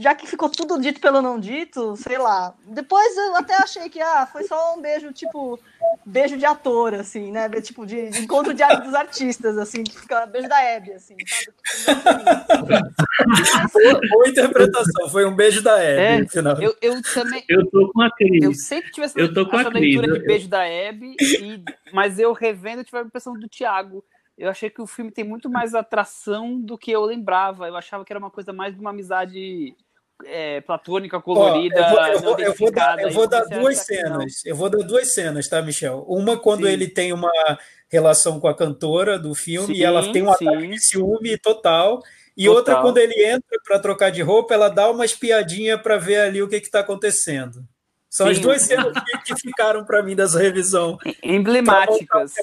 já 0.00 0.12
que 0.12 0.26
ficou 0.26 0.48
tudo 0.48 0.80
dito 0.80 1.00
pelo 1.00 1.22
não 1.22 1.38
dito, 1.38 1.96
sei 1.96 2.18
lá. 2.18 2.52
Depois 2.66 3.16
eu 3.16 3.36
até 3.36 3.54
achei 3.54 3.88
que 3.88 4.00
ah, 4.00 4.26
foi 4.26 4.42
só 4.44 4.74
um 4.76 4.82
beijo, 4.82 5.12
tipo, 5.12 5.58
beijo 6.04 6.36
de 6.36 6.44
ator, 6.44 6.94
assim, 6.94 7.30
né? 7.30 7.48
Tipo, 7.60 7.86
de, 7.86 8.10
de 8.10 8.20
encontro 8.22 8.52
diário 8.54 8.82
dos 8.82 8.92
artistas, 8.92 9.56
assim, 9.56 9.84
que 9.84 10.00
fica 10.00 10.26
beijo 10.26 10.48
da 10.48 10.60
Hebe, 10.60 10.94
assim, 10.94 11.14
sabe? 11.26 11.56
Boa 14.10 14.28
interpretação, 14.28 15.08
foi 15.10 15.24
um 15.24 15.36
beijo 15.36 15.62
da 15.62 15.80
Hebe, 15.80 16.24
é, 16.24 16.28
final. 16.28 16.60
Eu, 16.60 16.74
eu 16.82 17.00
também. 17.02 17.44
Eu 17.48 17.70
tô 17.70 17.88
com 17.92 18.02
a 18.02 18.10
Cris. 18.10 18.42
Eu 18.42 18.54
sempre 18.54 18.90
tive 18.90 19.06
essa, 19.06 19.18
eu 19.18 19.32
tô 19.32 19.48
com 19.48 19.58
essa 19.58 19.68
a 19.68 19.72
leitura 19.72 20.08
Cris. 20.08 20.20
de 20.20 20.26
beijo 20.26 20.48
da 20.48 20.64
Hebe, 20.66 21.14
e, 21.20 21.62
mas 21.92 22.18
eu 22.18 22.32
revendo, 22.32 22.80
eu 22.80 22.84
tive 22.84 22.98
a 22.98 23.02
impressão 23.02 23.34
do 23.34 23.48
Thiago 23.48 24.04
eu 24.38 24.48
achei 24.48 24.70
que 24.70 24.80
o 24.80 24.86
filme 24.86 25.10
tem 25.10 25.24
muito 25.24 25.50
mais 25.50 25.74
atração 25.74 26.60
do 26.60 26.78
que 26.78 26.92
eu 26.92 27.04
lembrava. 27.04 27.66
Eu 27.66 27.76
achava 27.76 28.04
que 28.04 28.12
era 28.12 28.20
uma 28.20 28.30
coisa 28.30 28.52
mais 28.52 28.72
de 28.72 28.80
uma 28.80 28.90
amizade 28.90 29.74
é, 30.24 30.60
platônica, 30.60 31.20
colorida. 31.20 31.76
Oh, 31.76 32.06
eu, 32.06 32.20
vou, 32.20 32.38
eu, 32.38 32.54
vou, 32.54 32.70
dar, 32.70 32.98
eu 33.00 33.10
vou 33.10 33.28
dar 33.28 33.44
duas 33.44 33.78
cenas. 33.78 34.46
Eu 34.46 34.54
vou 34.54 34.70
dar 34.70 34.86
duas 34.86 35.12
cenas, 35.12 35.48
tá, 35.48 35.60
Michel? 35.60 36.04
Uma 36.08 36.38
quando 36.38 36.66
sim. 36.66 36.72
ele 36.72 36.86
tem 36.86 37.12
uma 37.12 37.32
relação 37.90 38.38
com 38.38 38.46
a 38.46 38.54
cantora 38.54 39.18
do 39.18 39.34
filme 39.34 39.74
sim, 39.74 39.80
e 39.80 39.84
ela 39.84 40.12
tem 40.12 40.22
um 40.22 40.32
sim. 40.34 40.48
ataque 40.48 40.68
de 40.68 40.78
ciúme 40.80 41.36
total. 41.36 42.00
E 42.36 42.44
total. 42.44 42.56
outra 42.56 42.80
quando 42.80 42.98
ele 42.98 43.24
entra 43.24 43.58
para 43.66 43.80
trocar 43.80 44.10
de 44.10 44.22
roupa, 44.22 44.54
ela 44.54 44.68
dá 44.68 44.88
uma 44.88 45.04
espiadinha 45.04 45.76
para 45.76 45.96
ver 45.96 46.20
ali 46.20 46.40
o 46.40 46.48
que 46.48 46.56
está 46.56 46.78
acontecendo. 46.78 47.66
São 48.18 48.26
Sim. 48.26 48.32
as 48.32 48.38
duas 48.40 48.62
cenas 48.62 48.92
que, 49.04 49.32
que 49.32 49.40
ficaram 49.40 49.84
para 49.84 50.02
mim 50.02 50.16
dessa 50.16 50.40
revisão. 50.40 50.98
Emblemáticas. 51.22 52.34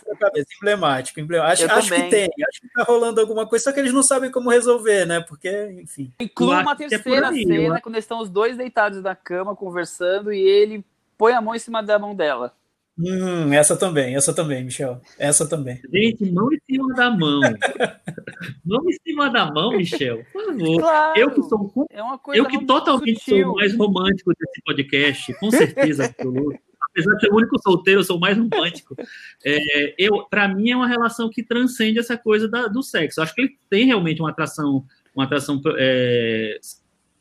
Emblemático, 0.57 1.19
emblemático. 1.19 1.69
Acho, 1.69 1.79
acho 1.79 1.93
que 1.93 2.09
tem, 2.09 2.29
acho 2.47 2.61
que 2.61 2.67
está 2.67 2.83
rolando 2.83 3.19
alguma 3.19 3.45
coisa, 3.45 3.65
só 3.65 3.73
que 3.73 3.81
eles 3.81 3.91
não 3.91 4.01
sabem 4.01 4.31
como 4.31 4.49
resolver, 4.49 5.05
né? 5.05 5.19
Porque, 5.19 5.77
enfim. 5.81 6.13
Inclui 6.17 6.61
uma 6.61 6.77
terceira 6.77 7.25
é 7.25 7.29
aí, 7.29 7.43
cena, 7.45 7.81
quando 7.81 7.97
estão 7.97 8.21
os 8.21 8.29
dois 8.29 8.55
deitados 8.55 9.03
na 9.03 9.17
cama 9.17 9.53
conversando 9.53 10.31
e 10.31 10.39
ele 10.39 10.81
põe 11.17 11.33
a 11.33 11.41
mão 11.41 11.53
em 11.53 11.59
cima 11.59 11.83
da 11.83 11.99
mão 11.99 12.15
dela. 12.15 12.53
Hum, 12.97 13.51
essa 13.53 13.75
também, 13.75 14.15
essa 14.15 14.33
também, 14.33 14.63
Michel. 14.63 15.01
Essa 15.19 15.47
também. 15.47 15.81
Gente, 15.93 16.31
mão 16.31 16.47
em 16.51 16.59
cima 16.65 16.93
da 16.93 17.11
mão. 17.11 17.41
mão 18.63 18.89
em 18.89 18.93
cima 19.05 19.29
da 19.29 19.51
mão, 19.51 19.71
Michel. 19.71 20.23
Por 20.31 20.45
favor. 20.45 20.79
Claro, 20.79 21.19
eu 21.19 21.31
que 21.31 21.43
sou 21.43 21.87
é 21.91 22.39
eu 22.39 22.45
que 22.45 22.65
totalmente 22.65 23.19
sutil. 23.19 23.43
sou 23.43 23.53
o 23.53 23.55
mais 23.55 23.75
romântico 23.75 24.31
desse 24.39 24.61
podcast, 24.65 25.33
com 25.39 25.51
certeza 25.51 26.05
absoluta. 26.05 26.59
Apesar 26.89 27.13
de 27.15 27.19
ser 27.19 27.31
o 27.31 27.35
único 27.35 27.61
solteiro, 27.61 27.99
eu 27.99 28.03
sou 28.05 28.15
o 28.15 28.19
mais 28.21 28.37
romântico. 28.37 28.95
É, 29.43 29.93
eu, 29.97 30.25
para 30.29 30.47
mim, 30.47 30.71
é 30.71 30.77
uma 30.77 30.87
relação 30.87 31.29
que 31.29 31.43
transcende 31.43 31.99
essa 31.99 32.17
coisa 32.17 32.47
da, 32.47 32.67
do 32.67 32.81
sexo. 32.81 33.19
Eu 33.19 33.25
acho 33.25 33.35
que 33.35 33.41
ele 33.41 33.57
tem 33.69 33.87
realmente 33.87 34.21
uma 34.21 34.29
atração, 34.29 34.85
uma 35.13 35.25
atração 35.25 35.61
é, 35.77 36.57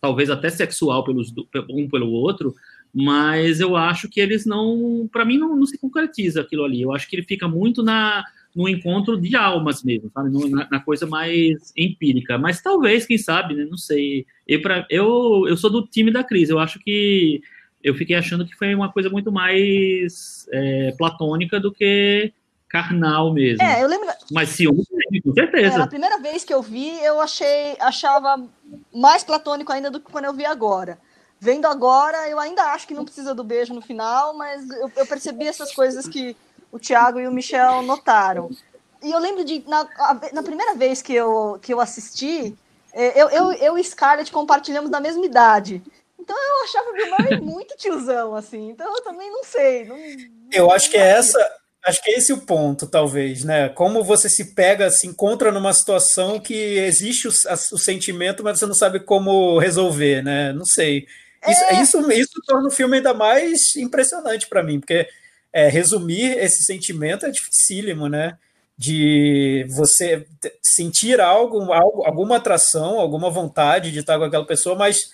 talvez 0.00 0.30
até 0.30 0.48
sexual 0.50 1.02
pelos, 1.02 1.34
um 1.68 1.88
pelo 1.88 2.10
outro, 2.10 2.54
mas 2.94 3.59
eu 3.59 3.76
acho 3.76 4.09
que 4.09 4.20
eles 4.20 4.46
não, 4.46 5.09
para 5.11 5.24
mim, 5.24 5.37
não, 5.37 5.57
não, 5.57 5.66
se 5.66 5.76
concretiza 5.76 6.42
aquilo 6.42 6.64
ali. 6.64 6.80
Eu 6.80 6.94
acho 6.94 7.09
que 7.09 7.16
ele 7.16 7.24
fica 7.24 7.48
muito 7.48 7.83
na 7.83 8.24
no 8.54 8.68
encontro 8.68 9.20
de 9.20 9.35
almas 9.35 9.83
mesmo, 9.83 10.09
sabe? 10.14 10.30
Na, 10.48 10.68
na 10.70 10.80
coisa 10.80 11.07
mais 11.07 11.72
empírica. 11.76 12.38
Mas 12.38 12.62
talvez, 12.62 13.04
quem 13.04 13.18
sabe, 13.18 13.52
né? 13.52 13.66
Não 13.68 13.76
sei. 13.76 14.26
Eu, 14.46 14.62
pra, 14.62 14.87
eu, 14.88 15.44
eu 15.48 15.57
sou 15.57 15.68
do 15.68 15.85
time 15.85 16.12
da 16.12 16.22
crise. 16.22 16.52
Eu 16.52 16.61
acho 16.61 16.78
que 16.78 17.42
eu 17.83 17.96
fiquei 17.96 18.14
achando 18.14 18.46
que 18.46 18.54
foi 18.54 18.72
uma 18.72 18.92
coisa 18.92 19.11
muito 19.11 19.33
mais 19.33 20.46
é, 20.52 20.92
platônica 20.96 21.59
do 21.59 21.72
que 21.72 22.33
carnal 22.68 23.33
mesmo. 23.33 23.62
É, 23.62 23.83
eu 23.83 23.88
lembro. 23.88 24.09
Mas 24.30 24.50
ciúme, 24.50 24.85
com 25.22 25.33
certeza. 25.33 25.78
É, 25.78 25.80
a 25.80 25.87
primeira 25.87 26.18
vez 26.18 26.44
que 26.44 26.54
eu 26.54 26.62
vi, 26.62 26.90
eu 27.04 27.20
achei, 27.20 27.76
achava 27.80 28.42
mais 28.92 29.22
platônico 29.24 29.72
ainda 29.72 29.90
do 29.90 30.00
que 30.00 30.11
quando 30.11 30.24
eu 30.26 30.33
vi 30.33 30.46
agora. 30.46 30.98
Vendo 31.44 31.66
agora, 31.66 32.26
eu 32.30 32.40
ainda 32.40 32.62
acho 32.72 32.87
que 32.87 32.94
não 32.94 33.04
precisa 33.04 33.35
do 33.35 33.44
beijo 33.44 33.74
no 33.74 33.83
final, 33.83 34.33
mas 34.33 34.66
eu, 34.70 34.90
eu 34.96 35.07
percebi 35.07 35.46
essas 35.46 35.74
coisas 35.74 36.09
que 36.09 36.35
o 36.72 36.78
Thiago 36.78 37.20
e 37.20 37.28
o 37.28 37.30
Michel 37.30 37.83
notaram. 37.83 38.50
E 39.02 39.12
eu 39.12 39.18
lembro 39.18 39.44
de, 39.44 39.62
na, 39.68 39.87
na 40.33 40.42
primeira 40.42 40.74
vez 40.74 41.02
que 41.02 41.12
eu, 41.12 41.59
que 41.61 41.74
eu 41.74 41.80
assisti, 41.80 42.57
é, 42.94 43.22
eu, 43.22 43.28
eu, 43.28 43.52
eu 43.52 43.78
e 43.78 43.85
Scarlett 43.85 44.33
compartilhamos 44.33 44.90
da 44.90 45.00
mesma 45.00 45.22
idade. 45.26 45.83
Então 46.18 46.35
eu 46.35 46.64
achava 46.64 46.88
o 46.88 46.92
Bill 46.94 47.11
Murray 47.11 47.40
muito 47.42 47.76
tiozão, 47.76 48.35
assim. 48.35 48.70
Então 48.70 48.96
eu 48.96 49.02
também 49.02 49.30
não 49.30 49.44
sei. 49.44 49.85
Não, 49.85 49.98
eu 50.50 50.70
acho 50.70 50.90
que 50.90 50.96
é 50.96 51.11
essa. 51.11 51.38
Acho 51.85 52.02
que 52.02 52.11
é 52.11 52.16
esse 52.16 52.33
o 52.33 52.38
ponto, 52.38 52.87
talvez, 52.87 53.44
né? 53.44 53.68
Como 53.68 54.02
você 54.02 54.30
se 54.30 54.54
pega, 54.54 54.90
se 54.90 55.07
encontra 55.07 55.52
numa 55.52 55.74
situação 55.74 56.40
que 56.40 56.54
existe 56.54 57.28
o, 57.28 57.30
o 57.30 57.78
sentimento, 57.78 58.42
mas 58.42 58.59
você 58.59 58.64
não 58.64 58.72
sabe 58.72 59.00
como 59.00 59.59
resolver, 59.59 60.22
né? 60.22 60.54
Não 60.54 60.64
sei. 60.64 61.07
Isso, 61.46 61.64
é... 61.64 61.83
isso, 61.83 62.12
isso 62.12 62.42
torna 62.46 62.68
o 62.68 62.70
filme 62.70 62.96
ainda 62.96 63.14
mais 63.14 63.76
impressionante 63.76 64.48
para 64.48 64.62
mim, 64.62 64.80
porque 64.80 65.09
é, 65.52 65.68
resumir 65.68 66.37
esse 66.38 66.64
sentimento 66.64 67.26
é 67.26 67.30
dificílimo, 67.30 68.09
né? 68.09 68.37
De 68.76 69.64
você 69.70 70.26
sentir 70.61 71.20
algo, 71.20 71.72
algo, 71.72 72.04
alguma 72.04 72.37
atração, 72.37 72.98
alguma 72.98 73.30
vontade 73.30 73.92
de 73.92 74.00
estar 74.00 74.18
com 74.18 74.24
aquela 74.24 74.44
pessoa, 74.44 74.74
mas 74.74 75.12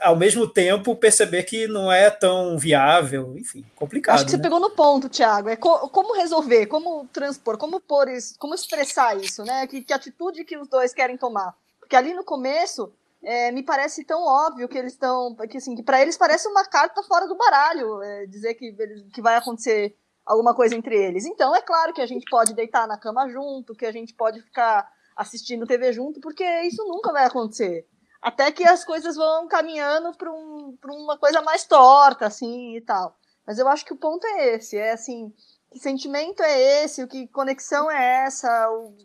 ao 0.00 0.16
mesmo 0.16 0.48
tempo 0.48 0.96
perceber 0.96 1.44
que 1.44 1.68
não 1.68 1.90
é 1.92 2.10
tão 2.10 2.58
viável, 2.58 3.36
enfim, 3.38 3.64
complicado. 3.76 4.16
Acho 4.16 4.24
que 4.24 4.32
você 4.32 4.36
né? 4.36 4.42
pegou 4.42 4.58
no 4.58 4.70
ponto, 4.70 5.08
Thiago. 5.08 5.48
É 5.48 5.56
co 5.56 5.88
como 5.88 6.16
resolver, 6.16 6.66
como 6.66 7.06
transpor, 7.12 7.56
como 7.56 7.80
pôr 7.80 8.08
isso, 8.08 8.34
como 8.38 8.54
expressar 8.54 9.16
isso, 9.16 9.44
né? 9.44 9.66
Que, 9.66 9.82
que 9.82 9.92
atitude 9.92 10.44
que 10.44 10.58
os 10.58 10.68
dois 10.68 10.92
querem 10.92 11.16
tomar? 11.16 11.54
Porque 11.78 11.94
ali 11.94 12.12
no 12.12 12.24
começo 12.24 12.92
é, 13.26 13.50
me 13.50 13.64
parece 13.64 14.04
tão 14.04 14.22
óbvio 14.22 14.68
que 14.68 14.78
eles 14.78 14.92
estão. 14.92 15.34
Que, 15.50 15.56
assim, 15.56 15.74
que 15.74 15.82
para 15.82 16.00
eles 16.00 16.16
parece 16.16 16.46
uma 16.46 16.64
carta 16.64 17.02
fora 17.02 17.26
do 17.26 17.36
baralho 17.36 18.00
é, 18.00 18.24
dizer 18.26 18.54
que, 18.54 18.72
que 19.12 19.20
vai 19.20 19.34
acontecer 19.34 19.96
alguma 20.24 20.54
coisa 20.54 20.76
entre 20.76 20.96
eles. 20.96 21.26
Então, 21.26 21.54
é 21.54 21.60
claro 21.60 21.92
que 21.92 22.00
a 22.00 22.06
gente 22.06 22.24
pode 22.30 22.54
deitar 22.54 22.86
na 22.86 22.96
cama 22.96 23.28
junto, 23.28 23.74
que 23.74 23.84
a 23.84 23.90
gente 23.90 24.14
pode 24.14 24.40
ficar 24.42 24.88
assistindo 25.16 25.66
TV 25.66 25.92
junto, 25.92 26.20
porque 26.20 26.44
isso 26.62 26.84
nunca 26.86 27.12
vai 27.12 27.24
acontecer. 27.24 27.84
Até 28.22 28.52
que 28.52 28.62
as 28.62 28.84
coisas 28.84 29.16
vão 29.16 29.48
caminhando 29.48 30.16
para 30.16 30.30
um, 30.30 30.78
uma 30.84 31.18
coisa 31.18 31.42
mais 31.42 31.64
torta, 31.64 32.26
assim 32.26 32.76
e 32.76 32.80
tal. 32.80 33.18
Mas 33.44 33.58
eu 33.58 33.66
acho 33.66 33.84
que 33.84 33.92
o 33.92 33.98
ponto 33.98 34.24
é 34.24 34.54
esse: 34.54 34.76
é 34.76 34.92
assim, 34.92 35.32
que 35.72 35.80
sentimento 35.80 36.44
é 36.44 36.84
esse, 36.84 37.02
o 37.02 37.08
que 37.08 37.26
conexão 37.26 37.90
é 37.90 38.24
essa, 38.24 38.70
o, 38.70 38.96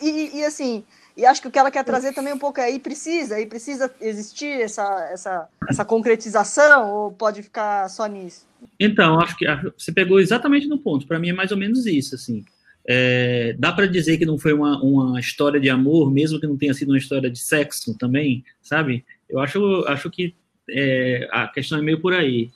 e, 0.00 0.38
e 0.38 0.44
assim 0.44 0.86
e 1.16 1.24
acho 1.24 1.40
que 1.40 1.48
o 1.48 1.50
que 1.50 1.58
ela 1.58 1.70
quer 1.70 1.84
trazer 1.84 2.12
também 2.12 2.32
um 2.32 2.38
pouco 2.38 2.60
é 2.60 2.64
aí 2.64 2.78
precisa, 2.78 3.36
aí 3.36 3.46
precisa 3.46 3.92
existir 4.00 4.60
essa, 4.60 5.08
essa, 5.12 5.48
essa 5.68 5.84
concretização 5.84 6.90
ou 6.92 7.12
pode 7.12 7.42
ficar 7.42 7.88
só 7.88 8.06
nisso? 8.06 8.46
Então, 8.80 9.20
acho 9.20 9.36
que 9.36 9.46
você 9.78 9.92
pegou 9.92 10.18
exatamente 10.18 10.66
no 10.66 10.78
ponto. 10.78 11.06
Para 11.06 11.18
mim 11.18 11.30
é 11.30 11.32
mais 11.32 11.52
ou 11.52 11.56
menos 11.56 11.86
isso, 11.86 12.14
assim. 12.14 12.44
É, 12.86 13.54
dá 13.58 13.72
para 13.72 13.86
dizer 13.86 14.18
que 14.18 14.26
não 14.26 14.38
foi 14.38 14.52
uma, 14.52 14.82
uma 14.82 15.20
história 15.20 15.60
de 15.60 15.70
amor, 15.70 16.12
mesmo 16.12 16.40
que 16.40 16.46
não 16.46 16.56
tenha 16.56 16.74
sido 16.74 16.90
uma 16.90 16.98
história 16.98 17.30
de 17.30 17.38
sexo 17.38 17.96
também, 17.96 18.44
sabe? 18.60 19.04
Eu 19.28 19.38
acho, 19.38 19.84
acho 19.86 20.10
que 20.10 20.34
é, 20.68 21.28
a 21.30 21.46
questão 21.48 21.78
é 21.78 21.82
meio 21.82 22.00
por 22.00 22.12
aí. 22.12 22.50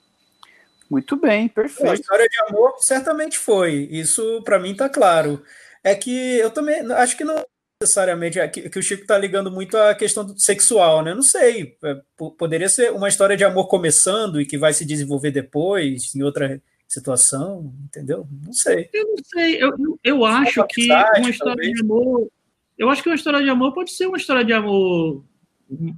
Muito 0.91 1.17
bem, 1.17 1.49
perfeito. 1.49 1.91
A 1.91 1.95
história 1.95 2.29
de 2.29 2.39
amor 2.49 2.75
certamente 2.79 3.39
foi. 3.39 3.89
Isso 3.91 4.43
para 4.43 4.59
mim 4.59 4.73
está 4.73 4.89
claro. 4.89 5.43
É 5.85 5.95
que 5.95 6.11
eu 6.39 6.51
também 6.51 6.81
acho 6.93 7.17
que 7.17 7.25
não 7.25 7.45
necessariamente 7.81 8.41
é 8.41 8.49
que, 8.49 8.69
que 8.69 8.79
o 8.79 8.83
Chico 8.83 9.03
está 9.03 9.17
ligando 9.17 9.53
muito 9.53 9.77
à 9.77 9.95
questão 9.95 10.37
sexual, 10.37 11.03
né? 11.03 11.15
Não 11.15 11.23
sei. 11.23 11.77
É, 11.85 12.01
poderia 12.37 12.69
ser 12.69 12.93
uma 12.93 13.09
história 13.09 13.37
de 13.37 13.45
amor 13.45 13.69
começando 13.69 14.41
e 14.41 14.47
que 14.47 14.59
vai 14.59 14.73
se 14.73 14.85
desenvolver 14.85 15.31
depois 15.31 16.13
em 16.15 16.23
outra 16.23 16.61
situação, 16.89 17.73
entendeu? 17.85 18.27
Não 18.45 18.53
sei. 18.53 18.89
Eu 18.93 19.07
não 19.07 19.25
sei. 19.25 19.63
Eu, 19.63 19.99
eu 20.03 20.25
acho 20.25 20.67
que 20.67 20.91
uma 20.91 21.31
história 21.31 21.39
talvez. 21.39 21.73
de 21.73 21.81
amor. 21.83 22.29
Eu 22.77 22.91
acho 22.91 23.03
que 23.03 23.09
uma 23.09 23.15
história 23.15 23.43
de 23.43 23.49
amor 23.49 23.73
pode 23.73 23.93
ser 23.93 24.07
uma 24.07 24.17
história 24.17 24.45
de 24.45 24.53
amor 24.53 25.25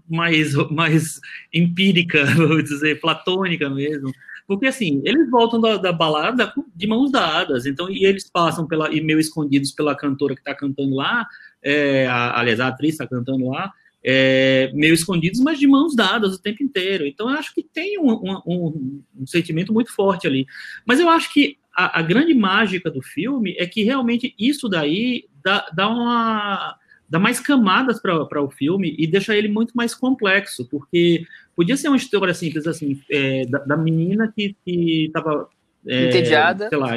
mais, 0.06 0.52
mais 0.70 1.18
empírica, 1.52 2.24
vou 2.36 2.60
dizer, 2.62 3.00
platônica 3.00 3.70
mesmo. 3.70 4.12
Porque 4.46 4.66
assim, 4.66 5.00
eles 5.04 5.30
voltam 5.30 5.60
da, 5.60 5.76
da, 5.76 5.92
balada 5.92 6.52
de 6.74 6.86
mãos 6.86 7.10
dadas, 7.12 7.66
então, 7.66 7.88
e 7.88 8.04
eles 8.04 8.28
passam 8.28 8.66
pela, 8.66 8.92
e 8.92 9.00
meio 9.00 9.20
escondidos 9.20 9.70
pela 9.70 9.94
cantora 9.94 10.34
que 10.34 10.40
está 10.40 10.54
cantando 10.54 10.96
lá, 10.96 11.24
é, 11.62 12.06
a, 12.06 12.38
aliás, 12.38 12.60
a 12.60 12.68
atriz 12.68 12.94
está 12.94 13.06
cantando 13.06 13.48
lá, 13.48 13.72
é, 14.02 14.70
meio 14.74 14.94
escondidos, 14.94 15.40
mas 15.40 15.58
de 15.58 15.66
mãos 15.66 15.94
dadas 15.94 16.34
o 16.34 16.42
tempo 16.42 16.62
inteiro. 16.62 17.06
Então, 17.06 17.30
eu 17.30 17.36
acho 17.36 17.54
que 17.54 17.62
tem 17.62 17.98
um, 17.98 18.12
um, 18.46 19.02
um 19.18 19.26
sentimento 19.26 19.72
muito 19.72 19.94
forte 19.94 20.26
ali. 20.26 20.46
Mas 20.86 21.00
eu 21.00 21.08
acho 21.08 21.32
que 21.32 21.58
a, 21.74 22.00
a, 22.00 22.02
grande 22.02 22.34
mágica 22.34 22.90
do 22.90 23.02
filme 23.02 23.54
é 23.58 23.66
que 23.66 23.82
realmente 23.82 24.34
isso 24.38 24.68
daí 24.68 25.26
dá, 25.44 25.70
dá 25.74 25.88
uma 25.88 26.76
dá 27.08 27.18
mais 27.18 27.40
camadas 27.40 28.00
para 28.00 28.40
o 28.40 28.50
filme 28.50 28.94
e 28.96 29.04
deixa 29.04 29.36
ele 29.36 29.48
muito 29.48 29.72
mais 29.74 29.92
complexo, 29.92 30.64
porque 30.70 31.26
podia 31.56 31.76
ser 31.76 31.88
uma 31.88 31.96
história 31.96 32.32
simples 32.32 32.68
assim, 32.68 33.00
é, 33.10 33.44
da, 33.46 33.58
da, 33.58 33.76
menina 33.76 34.32
que 34.32 34.54
estava 34.64 35.48
é, 35.84 36.06
entediada, 36.06 36.68
sei 36.68 36.78
lá, 36.78 36.90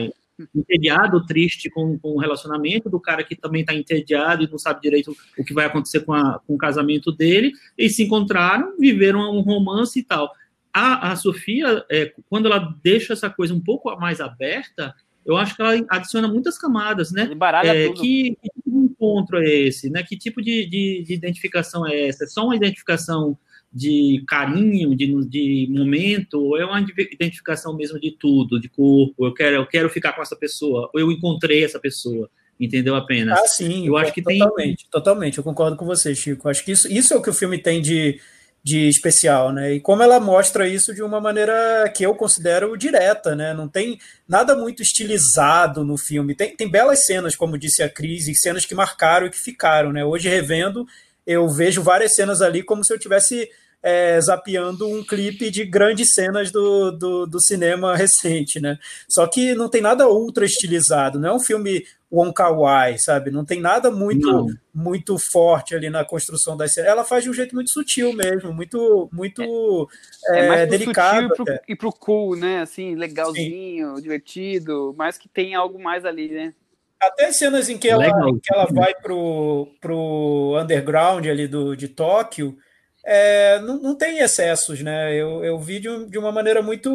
entediado, 0.56 1.26
triste 1.26 1.70
com, 1.70 1.98
com 2.00 2.10
o 2.10 2.20
relacionamento, 2.20 2.90
do 2.90 3.00
cara 3.00 3.24
que 3.24 3.36
também 3.36 3.62
está 3.62 3.74
entediado 3.74 4.44
e 4.44 4.50
não 4.50 4.58
sabe 4.58 4.82
direito 4.82 5.16
o 5.38 5.44
que 5.44 5.54
vai 5.54 5.66
acontecer 5.66 6.02
com, 6.02 6.14
a, 6.14 6.40
com 6.46 6.56
o 6.56 6.58
casamento 6.58 7.12
dele, 7.12 7.52
e 7.78 7.90
se 7.90 8.04
encontraram, 8.04 8.76
viveram 8.78 9.20
um 9.32 9.42
romance 9.42 10.00
e 10.00 10.04
tal. 10.04 10.32
A, 10.74 11.12
a 11.12 11.16
Sofia, 11.16 11.86
é, 11.90 12.14
quando 12.30 12.48
ela 12.48 12.76
deixa 12.84 13.14
essa 13.14 13.30
coisa 13.30 13.54
um 13.54 13.60
pouco 13.60 13.96
mais 14.00 14.20
aberta, 14.20 14.94
eu 15.26 15.38
acho 15.38 15.56
que 15.56 15.62
ela 15.62 15.86
adiciona 15.90 16.28
muitas 16.28 16.58
camadas, 16.58 17.12
né? 17.12 17.28
É, 17.70 17.90
que, 17.90 18.36
que, 18.42 18.50
tipo 18.50 18.72
de 18.72 18.78
encontro 18.78 19.38
é 19.38 19.50
esse, 19.50 19.90
né? 19.90 20.04
Que 20.04 20.18
tipo 20.18 20.42
de, 20.42 20.66
de, 20.66 21.04
de, 21.06 21.14
identificação 21.14 21.88
é 21.88 22.08
essa? 22.08 22.26
É 22.26 22.28
só 22.28 22.44
uma 22.44 22.56
identificação 22.56 23.38
de 23.74 24.24
carinho, 24.28 24.96
de, 24.96 25.08
de 25.26 25.68
momento, 25.72 26.40
ou 26.40 26.58
é 26.58 26.66
uma 26.66 26.80
identificação 26.80 27.76
mesmo 27.76 28.00
de 28.00 28.12
tudo, 28.12 28.60
de 28.60 28.70
corpo? 28.70 29.26
Eu 29.26 29.34
quero, 29.34 29.56
eu 29.56 29.66
quero 29.66 29.90
ficar 29.90 30.14
com 30.14 30.22
essa 30.22 30.36
pessoa, 30.36 30.90
ou 30.94 31.00
eu 31.00 31.12
encontrei 31.12 31.64
essa 31.64 31.80
pessoa, 31.80 32.30
entendeu 32.60 32.96
apenas? 32.96 33.40
Ah, 33.40 33.48
sim. 33.48 33.88
Eu 33.88 33.98
acho 33.98 34.14
que 34.14 34.22
totalmente, 34.22 34.84
tem... 34.84 34.92
totalmente. 34.92 35.38
Eu 35.38 35.44
concordo 35.44 35.76
com 35.76 35.86
você, 35.86 36.14
Chico. 36.14 36.48
Acho 36.48 36.64
que 36.64 36.72
isso, 36.72 36.88
isso 36.92 37.14
é 37.14 37.18
o 37.18 37.22
que 37.22 37.30
o 37.30 37.34
filme 37.34 37.58
tem 37.58 37.82
de 37.82 38.20
de 38.64 38.88
especial, 38.88 39.52
né? 39.52 39.74
E 39.74 39.80
como 39.82 40.04
ela 40.04 40.22
mostra 40.22 40.66
isso 40.66 40.94
de 40.94 41.04
uma 41.04 41.20
maneira 41.20 41.92
que 41.94 42.06
eu 42.06 42.16
considero 42.16 42.78
direta, 42.78 43.36
né? 43.36 43.54
Não 43.54 43.68
tem 43.68 44.00
nada 44.26 44.56
muito 44.56 44.82
estilizado 44.82 45.84
no 45.84 45.98
filme. 45.98 46.34
Tem, 46.34 46.56
tem 46.56 46.70
belas 46.70 47.06
cenas, 47.06 47.36
como 47.36 47.58
disse 47.58 47.84
a 47.84 47.90
Cris, 47.90 48.30
e 48.30 48.34
cenas 48.34 48.66
que 48.66 48.74
marcaram 48.74 49.28
e 49.28 49.30
que 49.30 49.38
ficaram, 49.38 49.92
né? 49.92 50.06
Hoje, 50.06 50.30
revendo, 50.30 50.88
eu 51.28 51.50
vejo 51.50 51.84
várias 51.84 52.16
cenas 52.16 52.42
ali 52.42 52.64
como 52.64 52.86
se 52.86 52.94
eu 52.94 52.98
tivesse 52.98 53.50
é, 53.84 54.20
zapeando 54.22 54.88
um 54.88 55.04
clipe 55.04 55.52
de 55.52 55.66
grandes 55.66 56.14
cenas 56.14 56.50
do, 56.50 56.90
do, 56.92 57.26
do, 57.26 57.40
cinema 57.42 57.98
recente, 57.98 58.62
né? 58.62 58.80
Só 59.10 59.28
que 59.28 59.54
não 59.54 59.68
tem 59.68 59.82
nada 59.82 60.08
ultra 60.08 60.46
estilizado, 60.46 61.20
não 61.20 61.30
é 61.30 61.34
um 61.34 61.40
filme 61.40 61.86
Wong 62.10 62.32
Kar 62.34 62.58
Wai, 62.58 62.98
sabe? 62.98 63.30
Não 63.30 63.44
tem 63.44 63.60
nada 63.60 63.92
muito 63.92 64.48
muito 64.74 65.18
forte 65.20 65.76
ali 65.76 65.90
na 65.90 66.06
construção 66.06 66.56
das 66.56 66.74
cenas. 66.74 66.92
Ela 66.92 67.04
faz 67.04 67.24
de 67.24 67.30
um 67.30 67.34
jeito 67.34 67.54
muito 67.54 67.72
sutil 67.72 68.14
mesmo, 68.14 68.54
muito 68.54 69.10
muito 69.12 69.90
é, 70.30 70.40
é, 70.40 70.62
é 70.62 70.66
delicado. 70.66 71.26
E 71.26 71.36
pro, 71.36 71.46
e 71.70 71.76
pro 71.76 71.92
cool, 71.92 72.38
né? 72.38 72.62
Assim, 72.62 72.96
legalzinho, 72.96 73.98
Sim. 73.98 74.02
divertido, 74.02 74.96
mas 74.98 75.18
que 75.18 75.28
tem 75.28 75.56
algo 75.56 75.82
mais 75.82 76.06
ali, 76.06 76.30
né? 76.30 76.54
Até 77.02 77.34
cenas 77.34 77.68
em 77.68 77.78
que 77.78 77.90
ela, 77.90 78.08
em 78.08 78.40
que 78.40 78.54
ela 78.54 78.66
vai 78.66 78.94
pro, 78.96 79.68
pro 79.82 80.58
underground 80.62 81.26
ali 81.26 81.50
do, 81.50 81.76
de 81.76 81.90
Tóquio, 81.90 82.58
é, 83.06 83.60
não, 83.60 83.82
não, 83.82 83.96
tem 83.96 84.20
excessos, 84.20 84.82
né? 84.82 85.14
Eu, 85.14 85.44
eu 85.44 85.60
vi 85.60 85.78
de, 85.78 86.06
de, 86.06 86.18
uma 86.18 86.32
maneira 86.32 86.62
muito 86.62 86.90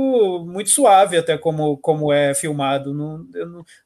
muito 0.49 0.71
suave 0.71 1.19
até 1.19 1.37
como, 1.37 1.77
como 1.77 2.11
é 2.11 2.35
filmado. 2.35 2.95
Não, 2.95 3.19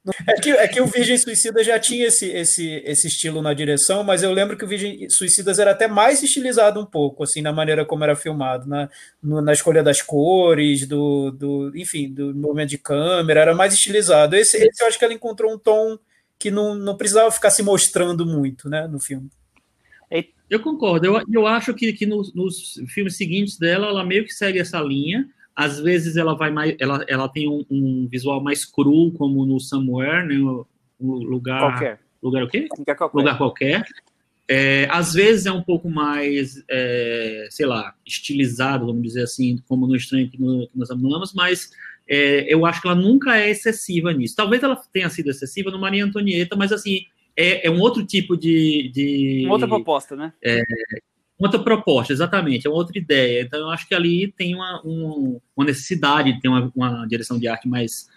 não, 0.04 0.12
é, 0.28 0.34
que, 0.34 0.50
é 0.50 0.68
que 0.68 0.80
o 0.80 0.86
Virgem 0.86 1.18
Suicida 1.18 1.64
já 1.64 1.80
tinha 1.80 2.06
esse, 2.06 2.30
esse, 2.30 2.80
esse 2.84 3.08
estilo 3.08 3.42
na 3.42 3.52
direção, 3.52 4.04
mas 4.04 4.22
eu 4.22 4.32
lembro 4.32 4.56
que 4.56 4.64
o 4.64 4.68
Virgem 4.68 5.10
Suicidas 5.10 5.58
era 5.58 5.72
até 5.72 5.88
mais 5.88 6.22
estilizado 6.22 6.80
um 6.80 6.86
pouco, 6.86 7.24
assim, 7.24 7.42
na 7.42 7.52
maneira 7.52 7.84
como 7.84 8.04
era 8.04 8.14
filmado, 8.14 8.68
na, 8.68 8.88
no, 9.20 9.40
na 9.40 9.52
escolha 9.52 9.82
das 9.82 10.00
cores, 10.00 10.86
do, 10.86 11.32
do 11.32 11.72
enfim, 11.76 12.12
do 12.12 12.32
movimento 12.32 12.70
de 12.70 12.78
câmera, 12.78 13.40
era 13.40 13.54
mais 13.54 13.74
estilizado. 13.74 14.36
Esse, 14.36 14.58
esse 14.58 14.80
eu 14.80 14.86
acho 14.86 14.96
que 14.96 15.04
ela 15.04 15.14
encontrou 15.14 15.52
um 15.52 15.58
tom 15.58 15.98
que 16.38 16.52
não, 16.52 16.74
não 16.76 16.96
precisava 16.96 17.32
ficar 17.32 17.50
se 17.50 17.64
mostrando 17.64 18.24
muito, 18.24 18.68
né, 18.68 18.86
no 18.86 19.00
filme. 19.00 19.28
Eu 20.48 20.60
concordo. 20.60 21.06
Eu, 21.06 21.22
eu 21.32 21.46
acho 21.46 21.72
que, 21.72 21.92
que 21.92 22.04
nos, 22.04 22.34
nos, 22.34 22.74
filmes 22.88 23.16
seguintes 23.16 23.58
dela, 23.58 23.86
ela 23.86 24.04
meio 24.04 24.24
que 24.24 24.32
segue 24.32 24.58
essa 24.58 24.80
linha. 24.80 25.28
Às 25.56 25.80
vezes 25.80 26.16
ela 26.16 26.34
vai 26.34 26.50
mais, 26.50 26.76
ela, 26.78 27.04
ela 27.08 27.28
tem 27.28 27.48
um, 27.48 27.64
um 27.70 28.06
visual 28.10 28.42
mais 28.42 28.64
cru, 28.64 29.12
como 29.12 29.46
no 29.46 29.58
Somewhere, 29.58 30.26
né? 30.26 30.38
O, 30.38 30.66
lugar 31.00 31.60
qualquer. 31.60 32.00
Lugar 32.22 32.44
o 32.44 32.48
quê? 32.48 32.68
Lugar 32.78 32.96
qualquer. 32.96 33.18
Lugar 33.18 33.38
qualquer. 33.38 33.84
É, 34.48 34.86
às 34.90 35.14
vezes 35.14 35.46
é 35.46 35.52
um 35.52 35.62
pouco 35.62 35.88
mais, 35.88 36.62
é, 36.68 37.46
sei 37.50 37.64
lá, 37.64 37.94
estilizado, 38.06 38.86
vamos 38.86 39.02
dizer 39.02 39.22
assim, 39.22 39.58
como 39.66 39.86
no 39.86 39.96
Estranho 39.96 40.28
que, 40.30 40.40
no, 40.40 40.68
que 40.68 40.78
nós 40.78 40.90
amamos, 40.90 41.32
mas 41.32 41.70
é, 42.06 42.52
eu 42.52 42.66
acho 42.66 42.82
que 42.82 42.88
ela 42.88 42.96
nunca 42.96 43.38
é 43.38 43.50
excessiva 43.50 44.12
nisso. 44.12 44.36
Talvez 44.36 44.62
ela 44.62 44.76
tenha 44.92 45.08
sido 45.08 45.30
excessiva 45.30 45.70
no 45.70 45.80
Maria 45.80 46.04
Antonieta, 46.04 46.54
mas 46.56 46.72
assim, 46.72 47.06
é, 47.36 47.66
é 47.66 47.70
um 47.70 47.80
outro 47.80 48.04
tipo 48.04 48.36
de, 48.36 48.90
de. 48.92 49.42
Uma 49.44 49.54
outra 49.54 49.68
proposta, 49.68 50.16
né? 50.16 50.32
É, 50.42 50.62
outra 51.38 51.58
proposta, 51.58 52.12
exatamente, 52.12 52.66
é 52.66 52.70
uma 52.70 52.76
outra 52.76 52.98
ideia. 52.98 53.42
Então, 53.42 53.60
eu 53.60 53.70
acho 53.70 53.86
que 53.88 53.94
ali 53.94 54.32
tem 54.32 54.54
uma, 54.54 54.80
um, 54.84 55.40
uma 55.56 55.66
necessidade 55.66 56.32
de 56.32 56.40
ter 56.40 56.48
uma, 56.48 56.70
uma, 56.74 57.06
direção 57.06 57.38
de 57.38 57.48
arte 57.48 57.68
mais, 57.68 58.08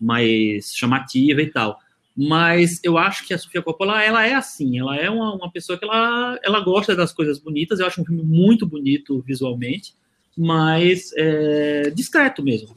mais 0.00 0.72
chamativa 0.74 1.40
e 1.42 1.50
tal. 1.50 1.78
Mas 2.16 2.80
eu 2.84 2.98
acho 2.98 3.26
que 3.26 3.32
a 3.32 3.38
Sofia 3.38 3.62
Coppola, 3.62 4.02
ela 4.02 4.26
é 4.26 4.34
assim, 4.34 4.78
ela 4.78 4.96
é 4.96 5.08
uma, 5.08 5.34
uma 5.34 5.50
pessoa 5.50 5.78
que 5.78 5.84
ela, 5.84 6.38
ela 6.42 6.60
gosta 6.60 6.94
das 6.94 7.12
coisas 7.12 7.38
bonitas, 7.38 7.80
eu 7.80 7.86
acho 7.86 8.02
um 8.02 8.04
filme 8.04 8.22
muito 8.22 8.66
bonito 8.66 9.22
visualmente, 9.22 9.94
mas 10.36 11.12
é, 11.16 11.90
discreto 11.90 12.42
mesmo. 12.42 12.76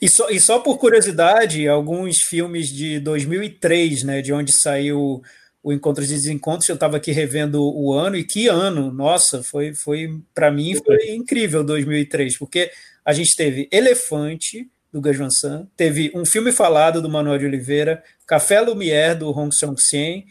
E 0.00 0.08
só, 0.08 0.28
e 0.30 0.38
só 0.38 0.58
por 0.58 0.78
curiosidade, 0.78 1.66
alguns 1.66 2.18
filmes 2.18 2.68
de 2.68 3.00
2003, 3.00 4.02
né, 4.02 4.22
de 4.22 4.32
onde 4.32 4.52
saiu 4.52 5.22
o 5.62 5.72
Encontros 5.72 6.10
e 6.10 6.14
Desencontros, 6.14 6.68
eu 6.68 6.74
estava 6.74 6.96
aqui 6.96 7.10
revendo 7.10 7.60
o 7.62 7.92
ano, 7.92 8.16
e 8.16 8.22
que 8.22 8.46
ano, 8.46 8.92
nossa, 8.92 9.42
foi, 9.42 9.74
foi 9.74 10.20
para 10.34 10.50
mim 10.50 10.76
foi. 10.76 11.10
incrível 11.10 11.64
2003, 11.64 12.38
porque 12.38 12.70
a 13.04 13.12
gente 13.12 13.34
teve 13.34 13.68
Elefante, 13.72 14.68
do 14.92 15.00
Gus 15.00 15.16
Van 15.16 15.30
Sant, 15.30 15.68
teve 15.76 16.12
um 16.14 16.24
filme 16.24 16.52
falado 16.52 17.02
do 17.02 17.08
Manuel 17.08 17.38
de 17.38 17.46
Oliveira, 17.46 18.02
Café 18.26 18.60
Lumière, 18.60 19.18
do 19.18 19.30
Hong 19.30 19.52
Song-sien, 19.52 20.26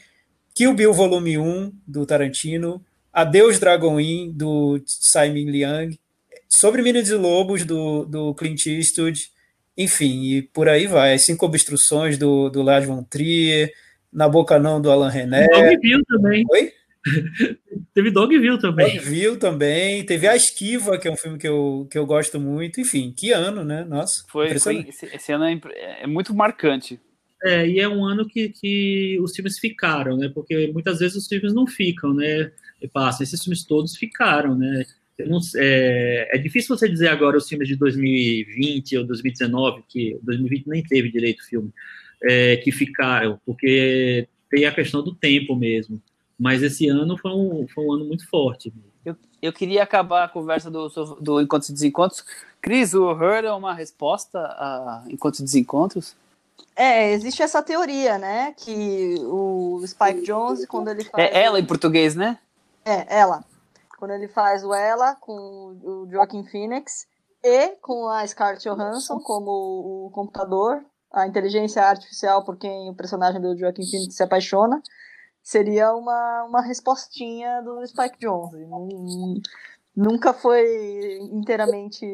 Kill 0.53 0.73
Bill 0.73 0.93
Volume 0.93 1.37
1, 1.37 1.73
do 1.85 2.05
Tarantino, 2.05 2.83
Adeus 3.11 3.59
Dragon 3.59 3.99
Inn, 3.99 4.31
do 4.31 4.81
Simon 4.85 5.51
Liang, 5.51 5.99
Sobre 6.47 6.81
Meninos 6.81 7.09
e 7.09 7.15
Lobos, 7.15 7.65
do, 7.65 8.05
do 8.05 8.33
Clint 8.33 8.65
Eastwood, 8.67 9.29
enfim, 9.77 10.23
e 10.23 10.41
por 10.41 10.69
aí 10.69 10.87
vai. 10.87 11.13
As 11.13 11.25
cinco 11.25 11.45
obstruções 11.45 12.17
do, 12.17 12.49
do 12.49 12.61
Lars 12.61 12.85
von 12.85 13.03
Trier, 13.03 13.71
Na 14.11 14.29
Boca 14.29 14.57
Não, 14.57 14.81
do 14.81 14.89
Alan 14.89 15.09
René. 15.09 15.47
Dogville 15.47 16.03
também. 16.05 16.45
Oi? 16.49 16.71
Teve 17.93 18.11
Dogville 18.11 18.59
também. 18.59 18.95
Dogville 18.95 19.37
também. 19.37 20.05
Teve 20.05 20.27
A 20.27 20.35
Esquiva, 20.35 20.97
que 20.97 21.07
é 21.07 21.11
um 21.11 21.17
filme 21.17 21.37
que 21.37 21.47
eu, 21.47 21.87
que 21.89 21.97
eu 21.97 22.05
gosto 22.05 22.39
muito. 22.39 22.79
Enfim, 22.79 23.13
que 23.15 23.31
ano, 23.31 23.63
né? 23.63 23.83
Nossa. 23.83 24.23
Foi, 24.29 24.57
foi 24.57 24.85
esse, 24.87 25.05
esse, 25.13 25.31
ano 25.31 25.45
é, 25.45 26.03
é, 26.03 26.07
muito 26.07 26.33
marcante. 26.33 26.99
É, 27.43 27.67
e 27.67 27.79
é 27.79 27.87
um 27.87 28.03
ano 28.03 28.27
que, 28.27 28.49
que 28.49 29.19
os 29.21 29.35
filmes 29.35 29.59
ficaram, 29.59 30.17
né? 30.17 30.31
Porque 30.33 30.71
muitas 30.73 30.99
vezes 30.99 31.15
os 31.15 31.27
filmes 31.27 31.53
não 31.53 31.67
ficam, 31.67 32.13
né? 32.13 32.51
E 32.81 32.87
passa, 32.87 33.23
esses 33.23 33.43
filmes 33.43 33.63
todos 33.63 33.95
ficaram, 33.95 34.55
né? 34.55 34.83
Não, 35.19 35.39
é, 35.55 36.29
é, 36.33 36.37
difícil 36.37 36.75
você 36.75 36.89
dizer 36.89 37.07
agora 37.07 37.37
os 37.37 37.47
filmes 37.47 37.67
de 37.67 37.75
2020 37.77 38.97
ou 38.97 39.05
2019, 39.05 39.83
que 39.87 40.19
2020 40.21 40.67
nem 40.67 40.83
teve 40.83 41.09
direito 41.09 41.45
filme, 41.45 41.71
é, 42.23 42.57
que 42.57 42.71
ficaram, 42.71 43.39
porque 43.45 44.27
tem 44.49 44.65
a 44.65 44.73
questão 44.73 45.01
do 45.01 45.15
tempo 45.15 45.55
mesmo. 45.55 46.01
Mas 46.37 46.61
esse 46.61 46.89
ano 46.89 47.17
foi 47.17 47.31
um, 47.31 47.65
foi 47.73 47.85
um 47.85 47.93
ano 47.93 48.05
muito 48.05 48.27
forte. 48.27 48.73
Eu, 49.05 49.15
eu 49.41 49.53
queria 49.53 49.83
acabar 49.83 50.25
a 50.25 50.27
conversa 50.27 50.69
do, 50.69 50.89
do 51.21 51.39
Encontros 51.39 51.69
e 51.69 51.73
Desencontros. 51.73 52.25
Cris, 52.61 52.93
o 52.93 53.11
Her 53.11 53.45
é 53.45 53.53
uma 53.53 53.73
resposta 53.73 54.39
a 54.39 55.05
Encontros 55.07 55.39
e 55.39 55.43
Desencontros? 55.43 56.13
É, 56.75 57.13
existe 57.13 57.41
essa 57.41 57.63
teoria, 57.63 58.17
né? 58.17 58.53
Que 58.57 59.15
o 59.21 59.81
Spike 59.87 60.23
Jones, 60.23 60.65
quando 60.65 60.89
ele 60.89 61.05
faz. 61.05 61.23
É 61.23 61.43
ela 61.43 61.57
em 61.57 61.65
português, 61.65 62.15
né? 62.15 62.37
É, 62.83 63.19
ela 63.19 63.45
quando 64.05 64.11
ele 64.11 64.27
faz 64.27 64.63
o 64.63 64.71
Ela 64.71 65.15
com 65.15 65.33
o 65.33 66.07
Joaquin 66.11 66.45
Phoenix 66.45 67.07
e 67.43 67.69
com 67.81 68.07
a 68.07 68.25
Scarlett 68.27 68.63
Johansson 68.63 69.19
como 69.19 69.49
o 69.49 70.11
computador, 70.13 70.85
a 71.11 71.25
inteligência 71.25 71.81
artificial 71.81 72.45
por 72.45 72.55
quem 72.55 72.87
o 72.87 72.93
personagem 72.93 73.41
do 73.41 73.57
Joaquin 73.57 73.83
Phoenix 73.89 74.15
se 74.15 74.21
apaixona, 74.21 74.79
seria 75.41 75.91
uma, 75.95 76.43
uma 76.43 76.61
respostinha 76.61 77.63
do 77.63 77.83
Spike 77.87 78.19
Jonze. 78.21 78.67
Nunca 79.95 80.33
foi 80.33 81.17
inteiramente 81.31 82.05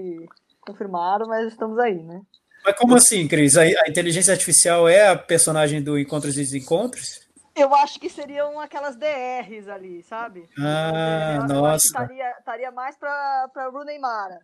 confirmado, 0.62 1.28
mas 1.28 1.52
estamos 1.52 1.78
aí, 1.78 2.02
né? 2.02 2.22
Mas 2.64 2.78
como 2.78 2.96
assim, 2.96 3.28
Cris? 3.28 3.58
A, 3.58 3.64
a 3.64 3.90
inteligência 3.90 4.32
artificial 4.32 4.88
é 4.88 5.10
a 5.10 5.18
personagem 5.18 5.84
do 5.84 6.00
Encontros 6.00 6.36
e 6.36 6.40
Desencontros? 6.40 7.20
Eu 7.56 7.76
acho 7.76 8.00
que 8.00 8.10
seriam 8.10 8.60
aquelas 8.60 8.96
DRs 8.96 9.68
ali, 9.68 10.04
sabe? 10.04 10.48
Ah, 10.58 11.40
eu, 11.42 11.48
nossa. 11.48 11.86
estaria, 11.86 12.32
estaria 12.40 12.72
mais 12.72 12.98
para 12.98 13.70
Rooney 13.72 14.00
Mara. 14.00 14.40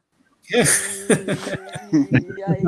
E, 1.89 2.39
e 2.39 2.43
aí... 2.43 2.61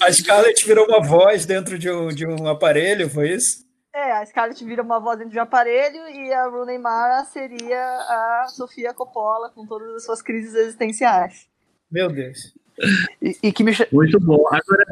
A 0.00 0.12
Scarlett 0.12 0.64
virou 0.64 0.86
uma 0.86 1.00
voz 1.00 1.44
dentro 1.44 1.76
de 1.76 1.90
um, 1.90 2.08
de 2.08 2.24
um 2.24 2.46
aparelho, 2.46 3.10
foi 3.10 3.30
isso? 3.30 3.66
É, 3.92 4.12
a 4.12 4.24
Scarlett 4.24 4.64
vira 4.64 4.82
uma 4.82 5.00
voz 5.00 5.18
dentro 5.18 5.32
de 5.32 5.38
um 5.38 5.42
aparelho 5.42 6.08
e 6.08 6.32
a 6.32 6.46
Rooney 6.46 6.78
Mara 6.78 7.24
seria 7.24 7.82
a 7.82 8.46
Sofia 8.48 8.94
Coppola 8.94 9.50
com 9.50 9.66
todas 9.66 9.96
as 9.96 10.04
suas 10.04 10.22
crises 10.22 10.54
existenciais. 10.54 11.48
Meu 11.90 12.08
Deus. 12.08 12.54
E, 13.20 13.36
e 13.42 13.52
que 13.52 13.64
me... 13.64 13.72
Muito 13.92 14.20
bom. 14.20 14.44
Agora, 14.46 14.84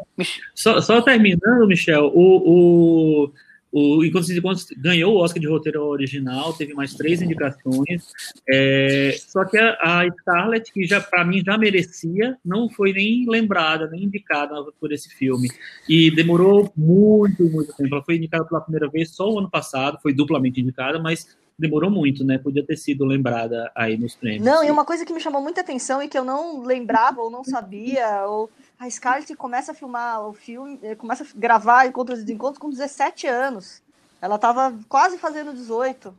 só, 0.55 0.81
só 0.81 1.01
terminando, 1.01 1.67
Michel, 1.69 2.11
o, 2.13 3.27
o, 3.27 3.33
o 3.71 4.05
Enquanto 4.05 4.27
se 4.27 4.75
ganhou 4.77 5.15
o 5.15 5.19
Oscar 5.19 5.41
de 5.41 5.49
roteiro 5.49 5.85
original, 5.85 6.53
teve 6.53 6.73
mais 6.75 6.95
três 6.95 7.21
indicações. 7.21 8.13
É, 8.49 9.15
só 9.19 9.45
que 9.45 9.59
a, 9.59 9.77
a 9.81 10.11
Scarlett, 10.11 10.73
que 10.73 10.85
já 10.85 11.01
para 11.01 11.25
mim 11.25 11.43
já 11.45 11.59
merecia, 11.59 12.37
não 12.45 12.69
foi 12.69 12.93
nem 12.93 13.29
lembrada, 13.29 13.89
nem 13.89 14.05
indicada 14.05 14.55
por 14.81 14.93
esse 14.93 15.11
filme. 15.11 15.49
E 15.89 16.11
demorou 16.11 16.73
muito, 16.77 17.45
muito 17.45 17.75
tempo. 17.75 17.95
Ela 17.95 18.05
foi 18.05 18.17
indicada 18.17 18.45
pela 18.45 18.61
primeira 18.61 18.89
vez 18.89 19.11
só 19.11 19.31
o 19.31 19.39
ano 19.39 19.51
passado, 19.51 19.99
foi 20.03 20.15
duplamente 20.15 20.61
indicada, 20.61 20.99
mas 20.99 21.37
demorou 21.59 21.91
muito, 21.91 22.25
né? 22.25 22.39
Podia 22.39 22.65
ter 22.65 22.77
sido 22.77 23.05
lembrada 23.05 23.71
aí 23.75 23.97
nos 23.99 24.15
prêmios. 24.15 24.45
Não, 24.45 24.63
e 24.63 24.71
uma 24.71 24.85
coisa 24.85 25.05
que 25.05 25.13
me 25.13 25.21
chamou 25.21 25.43
muita 25.43 25.61
atenção 25.61 26.01
e 26.01 26.09
que 26.09 26.17
eu 26.17 26.25
não 26.25 26.63
lembrava 26.63 27.21
ou 27.21 27.31
não 27.31 27.43
sabia, 27.43 28.25
ou 28.27 28.49
a 28.79 28.89
Scarlett 28.89 29.35
começa 29.35 29.73
a 29.73 29.75
filmar 29.75 30.27
o 30.27 30.33
filme, 30.33 30.79
eh, 30.83 30.95
começa 30.95 31.25
a 31.25 31.27
gravar 31.35 31.87
Encontros 31.87 32.21
e 32.21 32.33
Encontros 32.33 32.59
com 32.59 32.71
17 32.71 33.27
anos. 33.27 33.83
Ela 34.21 34.37
estava 34.37 34.77
quase 34.89 35.19
fazendo 35.19 35.53
18. 35.53 36.15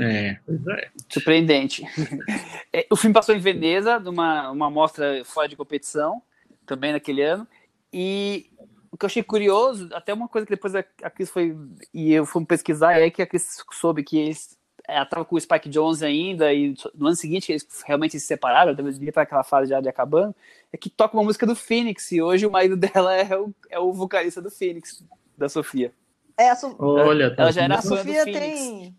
É, 0.00 0.38
é. 0.38 0.90
Surpreendente. 1.08 1.84
É, 2.76 2.84
o 2.90 2.96
filme 2.96 3.14
passou 3.14 3.32
em 3.36 3.38
Veneza, 3.38 4.00
numa 4.00 4.50
uma 4.50 4.68
mostra 4.68 5.24
fora 5.24 5.46
de 5.46 5.54
competição, 5.54 6.20
também 6.66 6.90
naquele 6.90 7.22
ano. 7.22 7.46
E 7.92 8.50
o 8.90 8.96
que 8.96 9.04
eu 9.04 9.06
achei 9.06 9.22
curioso, 9.22 9.88
até 9.92 10.12
uma 10.12 10.26
coisa 10.26 10.44
que 10.44 10.52
depois 10.52 10.74
a, 10.74 10.84
a 11.02 11.08
Cris 11.08 11.30
foi. 11.30 11.56
E 11.92 12.12
eu 12.12 12.26
fui 12.26 12.44
pesquisar, 12.44 12.98
é 12.98 13.08
que 13.10 13.22
a 13.22 13.26
Cris 13.28 13.62
soube 13.70 14.02
que 14.02 14.18
eles 14.18 14.58
ela 14.86 15.04
estava 15.04 15.24
com 15.24 15.36
o 15.36 15.40
Spike 15.40 15.68
Jones 15.68 16.02
ainda, 16.02 16.52
e 16.52 16.74
no 16.94 17.06
ano 17.06 17.16
seguinte 17.16 17.50
eles 17.50 17.66
realmente 17.86 18.18
se 18.20 18.26
separaram, 18.26 18.74
devia 18.74 19.08
estar 19.08 19.22
aquela 19.22 19.42
fase 19.42 19.70
já 19.70 19.80
de 19.80 19.88
acabando, 19.88 20.34
é 20.72 20.76
que 20.76 20.90
toca 20.90 21.16
uma 21.16 21.24
música 21.24 21.46
do 21.46 21.56
Phoenix, 21.56 22.12
e 22.12 22.20
hoje 22.20 22.46
o 22.46 22.50
marido 22.50 22.76
dela 22.78 23.14
é 23.14 23.36
o, 23.36 23.52
é 23.70 23.78
o 23.78 23.92
vocalista 23.92 24.42
do 24.42 24.50
Phoenix, 24.50 25.02
da 25.36 25.48
Sofia. 25.48 25.92
É, 26.36 26.50
a 26.50 26.56
so... 26.56 26.74
Olha, 26.78 27.24
ela, 27.24 27.34
ela 27.38 27.52
já 27.52 27.62
era 27.62 27.76
a 27.76 27.82
Sofia 27.82 28.24
tem, 28.24 28.94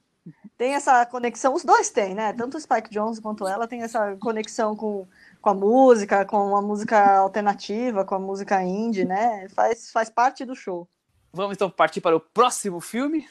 tem 0.57 0.73
essa 0.73 1.05
conexão, 1.05 1.53
os 1.53 1.63
dois 1.63 1.89
têm, 1.89 2.15
né? 2.15 2.33
Tanto 2.33 2.57
o 2.57 2.59
Spike 2.59 2.89
Jones 2.89 3.19
quanto 3.19 3.47
ela 3.47 3.67
tem 3.67 3.83
essa 3.83 4.15
conexão 4.15 4.75
com, 4.75 5.05
com 5.41 5.49
a 5.49 5.53
música, 5.53 6.25
com 6.25 6.55
a 6.55 6.61
música 6.61 7.17
alternativa, 7.17 8.05
com 8.05 8.15
a 8.15 8.19
música 8.19 8.63
indie, 8.63 9.05
né? 9.05 9.47
Faz, 9.49 9.91
faz 9.91 10.09
parte 10.09 10.45
do 10.45 10.55
show. 10.55 10.88
Vamos 11.33 11.55
então 11.55 11.69
partir 11.69 11.99
para 11.99 12.15
o 12.15 12.19
próximo 12.19 12.79
filme. 12.79 13.27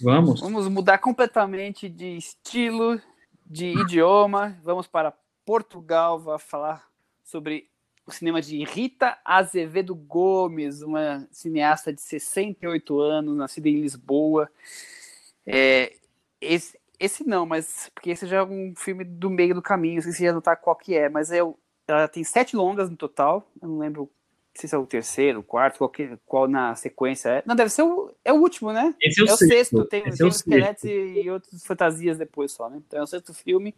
Vamos. 0.00 0.40
Vamos 0.40 0.68
mudar 0.68 0.98
completamente 0.98 1.88
de 1.88 2.16
estilo, 2.16 3.00
de 3.44 3.66
idioma. 3.66 4.58
Vamos 4.62 4.86
para 4.86 5.14
Portugal, 5.44 6.18
vai 6.18 6.38
falar 6.38 6.86
sobre 7.24 7.68
o 8.06 8.12
cinema 8.12 8.40
de 8.40 8.62
Rita 8.64 9.18
Azevedo 9.24 9.94
Gomes, 9.94 10.80
uma 10.82 11.26
cineasta 11.30 11.92
de 11.92 12.00
68 12.00 13.00
anos, 13.00 13.36
nascida 13.36 13.68
em 13.68 13.80
Lisboa. 13.80 14.48
É, 15.44 15.94
esse, 16.40 16.78
esse 17.00 17.26
não, 17.26 17.44
mas 17.44 17.90
porque 17.94 18.10
esse 18.10 18.26
já 18.26 18.38
é 18.38 18.42
um 18.44 18.74
filme 18.76 19.04
do 19.04 19.28
meio 19.28 19.54
do 19.54 19.62
caminho, 19.62 20.00
se 20.02 20.12
você 20.12 20.30
notar 20.30 20.56
qual 20.56 20.76
que 20.76 20.94
é, 20.94 21.08
mas 21.08 21.30
é, 21.32 21.38
ela 21.88 22.08
tem 22.08 22.22
sete 22.22 22.54
longas 22.54 22.88
no 22.88 22.96
total, 22.96 23.48
eu 23.60 23.68
não 23.68 23.78
lembro 23.78 24.10
não 24.56 24.60
sei 24.60 24.68
se 24.68 24.74
é 24.74 24.78
o 24.78 24.86
terceiro, 24.86 25.40
o 25.40 25.42
quarto, 25.42 25.78
qual, 25.78 25.90
que, 25.90 26.18
qual 26.26 26.48
na 26.48 26.74
sequência 26.74 27.28
é. 27.28 27.42
Não, 27.46 27.54
deve 27.54 27.70
ser 27.70 27.82
o, 27.82 28.10
é 28.24 28.32
o 28.32 28.36
último, 28.36 28.72
né? 28.72 28.94
Esse 29.00 29.20
é 29.20 29.24
o, 29.24 29.28
é 29.28 29.32
o 29.32 29.36
sexto. 29.36 29.48
sexto. 29.52 29.84
Tem, 29.84 30.02
tem 30.02 30.12
é 30.18 30.24
os 30.24 30.36
esqueletos 30.36 30.84
e, 30.84 31.22
e 31.22 31.30
outras 31.30 31.64
fantasias 31.64 32.18
depois 32.18 32.52
só, 32.52 32.70
né? 32.70 32.80
Então 32.86 32.98
é 32.98 33.02
o 33.02 33.06
sexto 33.06 33.34
filme. 33.34 33.74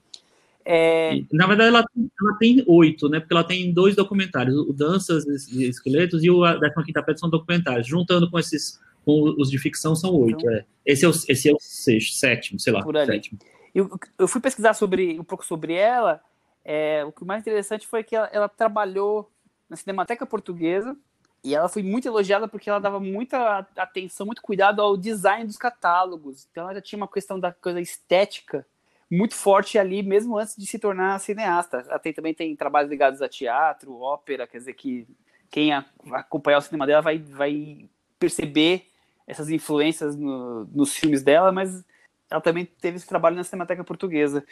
É... 0.64 1.22
Na 1.32 1.46
verdade, 1.46 1.70
ela 1.70 1.82
tem, 1.82 2.10
ela 2.20 2.38
tem 2.38 2.64
oito, 2.66 3.08
né? 3.08 3.20
Porque 3.20 3.34
ela 3.34 3.44
tem 3.44 3.72
dois 3.72 3.96
documentários, 3.96 4.56
o 4.56 4.72
Danças 4.72 5.24
e 5.48 5.64
Esqueletos 5.64 6.22
e 6.22 6.30
o 6.30 6.42
15 6.42 6.92
Pedra 6.92 7.16
são 7.16 7.30
documentários. 7.30 7.86
Juntando 7.86 8.30
com 8.30 8.38
esses, 8.38 8.78
com 9.04 9.34
os 9.38 9.50
de 9.50 9.58
ficção, 9.58 9.96
são 9.96 10.14
oito. 10.14 10.40
Então, 10.40 10.52
é. 10.52 10.64
Esse, 10.84 11.04
é 11.04 11.08
o, 11.08 11.10
esse 11.10 11.48
é 11.48 11.52
o 11.52 11.58
sexto, 11.58 12.14
sétimo, 12.14 12.60
sei 12.60 12.72
lá. 12.72 12.82
Por 12.82 12.96
ali. 12.96 13.06
Sétimo. 13.06 13.38
Eu, 13.74 13.90
eu 14.18 14.28
fui 14.28 14.40
pesquisar 14.40 14.74
sobre, 14.74 15.18
um 15.18 15.24
pouco 15.24 15.44
sobre 15.44 15.72
ela. 15.72 16.20
É, 16.64 17.04
o 17.04 17.12
que 17.12 17.24
mais 17.24 17.40
interessante 17.40 17.86
foi 17.86 18.04
que 18.04 18.14
ela, 18.14 18.28
ela 18.30 18.48
trabalhou 18.48 19.30
na 19.68 19.76
Cinemateca 19.76 20.26
Portuguesa, 20.26 20.96
e 21.42 21.54
ela 21.54 21.68
foi 21.68 21.82
muito 21.82 22.08
elogiada 22.08 22.48
porque 22.48 22.68
ela 22.68 22.80
dava 22.80 22.98
muita 22.98 23.66
atenção, 23.76 24.26
muito 24.26 24.42
cuidado 24.42 24.82
ao 24.82 24.96
design 24.96 25.46
dos 25.46 25.56
catálogos. 25.56 26.48
Então 26.50 26.64
ela 26.64 26.74
já 26.74 26.80
tinha 26.80 26.96
uma 26.96 27.08
questão 27.08 27.38
da 27.38 27.52
coisa 27.52 27.80
estética 27.80 28.66
muito 29.10 29.34
forte 29.34 29.78
ali, 29.78 30.02
mesmo 30.02 30.36
antes 30.36 30.56
de 30.56 30.66
se 30.66 30.78
tornar 30.78 31.18
cineasta. 31.20 31.84
Ela 31.88 31.98
tem, 31.98 32.12
também 32.12 32.34
tem 32.34 32.54
trabalhos 32.56 32.90
ligados 32.90 33.22
a 33.22 33.28
teatro, 33.28 34.00
ópera, 34.00 34.46
quer 34.46 34.58
dizer 34.58 34.74
que 34.74 35.06
quem 35.50 35.72
acompanhar 35.72 36.58
o 36.58 36.62
cinema 36.62 36.86
dela 36.86 37.00
vai, 37.00 37.18
vai 37.18 37.88
perceber 38.18 38.86
essas 39.26 39.48
influências 39.48 40.16
no, 40.16 40.64
nos 40.66 40.94
filmes 40.94 41.22
dela, 41.22 41.52
mas 41.52 41.84
ela 42.30 42.40
também 42.40 42.64
teve 42.64 42.96
esse 42.96 43.06
trabalho 43.06 43.36
na 43.36 43.44
Cinemateca 43.44 43.84
Portuguesa. 43.84 44.44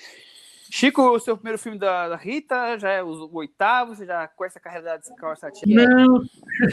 Chico, 0.70 1.02
o 1.02 1.18
seu 1.18 1.36
primeiro 1.36 1.58
filme 1.58 1.78
da, 1.78 2.08
da 2.08 2.16
Rita 2.16 2.78
já 2.78 2.90
é 2.90 3.02
o, 3.02 3.08
o, 3.08 3.36
oitavo, 3.36 3.94
você 3.94 4.04
já 4.04 4.26
conhece 4.28 4.58
a 4.58 4.60
carreira 4.60 4.84
da 4.84 4.96
Descalça 4.96 5.50
Não, 5.66 6.22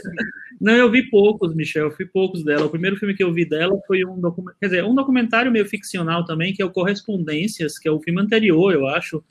não, 0.60 0.74
eu 0.74 0.90
vi 0.90 1.10
poucos, 1.10 1.54
Michel, 1.54 1.90
eu 1.90 1.96
vi 1.96 2.06
poucos 2.06 2.44
dela. 2.44 2.66
O 2.66 2.70
primeiro 2.70 2.96
filme 2.98 3.14
que 3.14 3.24
eu 3.24 3.32
vi 3.32 3.46
dela 3.46 3.80
foi 3.86 4.04
um 4.06 4.20
documentário, 4.20 4.60
quer 4.60 4.68
dizer, 4.68 4.84
um 4.84 4.96
documentário 4.96 5.52
meio 5.52 5.66
ficcional 5.66 6.26
também, 6.26 6.54
que 6.54 6.62
é 6.62 6.66
o 6.66 6.72
Correspondências, 6.72 7.78
que 7.78 7.88
é 7.88 7.92
o 7.92 8.02
filme 8.02 8.22
anterior, 8.22 8.74
eu 8.74 8.88
acho, 8.88 9.24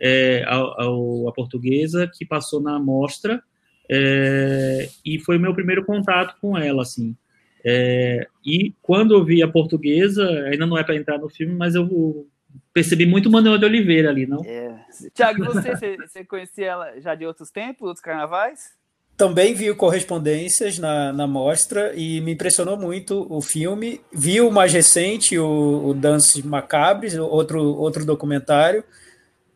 é, 0.00 0.44
ao, 0.46 0.80
ao, 0.80 1.28
a 1.28 1.32
portuguesa, 1.32 2.06
que 2.06 2.26
passou 2.26 2.60
na 2.60 2.78
mostra, 2.78 3.42
é, 3.90 4.88
e 5.04 5.18
foi 5.18 5.36
o 5.36 5.40
meu 5.40 5.54
primeiro 5.54 5.84
contato 5.84 6.36
com 6.40 6.56
ela, 6.56 6.82
assim. 6.82 7.16
É, 7.64 8.26
e 8.44 8.74
quando 8.82 9.14
eu 9.14 9.24
vi 9.24 9.42
a 9.42 9.48
portuguesa, 9.48 10.28
ainda 10.50 10.66
não 10.66 10.76
é 10.76 10.82
para 10.82 10.96
entrar 10.96 11.18
no 11.18 11.28
filme, 11.28 11.54
mas 11.54 11.74
eu 11.74 12.26
percebi 12.72 13.06
muito 13.06 13.30
Manuel 13.30 13.58
de 13.58 13.64
Oliveira 13.64 14.10
ali, 14.10 14.26
não? 14.26 14.44
É. 14.44 14.74
Tiago, 15.14 15.44
você, 15.44 15.96
você 15.96 16.24
conhecia 16.24 16.66
ela 16.66 17.00
já 17.00 17.14
de 17.14 17.26
outros 17.26 17.50
tempos, 17.50 17.82
outros 17.82 18.04
carnavais? 18.04 18.60
Também 19.16 19.54
vi 19.54 19.72
correspondências 19.74 20.78
na, 20.78 21.12
na 21.12 21.26
mostra 21.26 21.92
e 21.94 22.20
me 22.20 22.32
impressionou 22.32 22.76
muito 22.76 23.26
o 23.30 23.40
filme. 23.40 24.00
Vi 24.12 24.40
o 24.40 24.50
mais 24.50 24.72
recente, 24.72 25.38
o, 25.38 25.88
o 25.88 25.94
Dances 25.94 26.42
Macabres, 26.42 27.14
outro, 27.16 27.62
outro 27.62 28.04
documentário. 28.04 28.82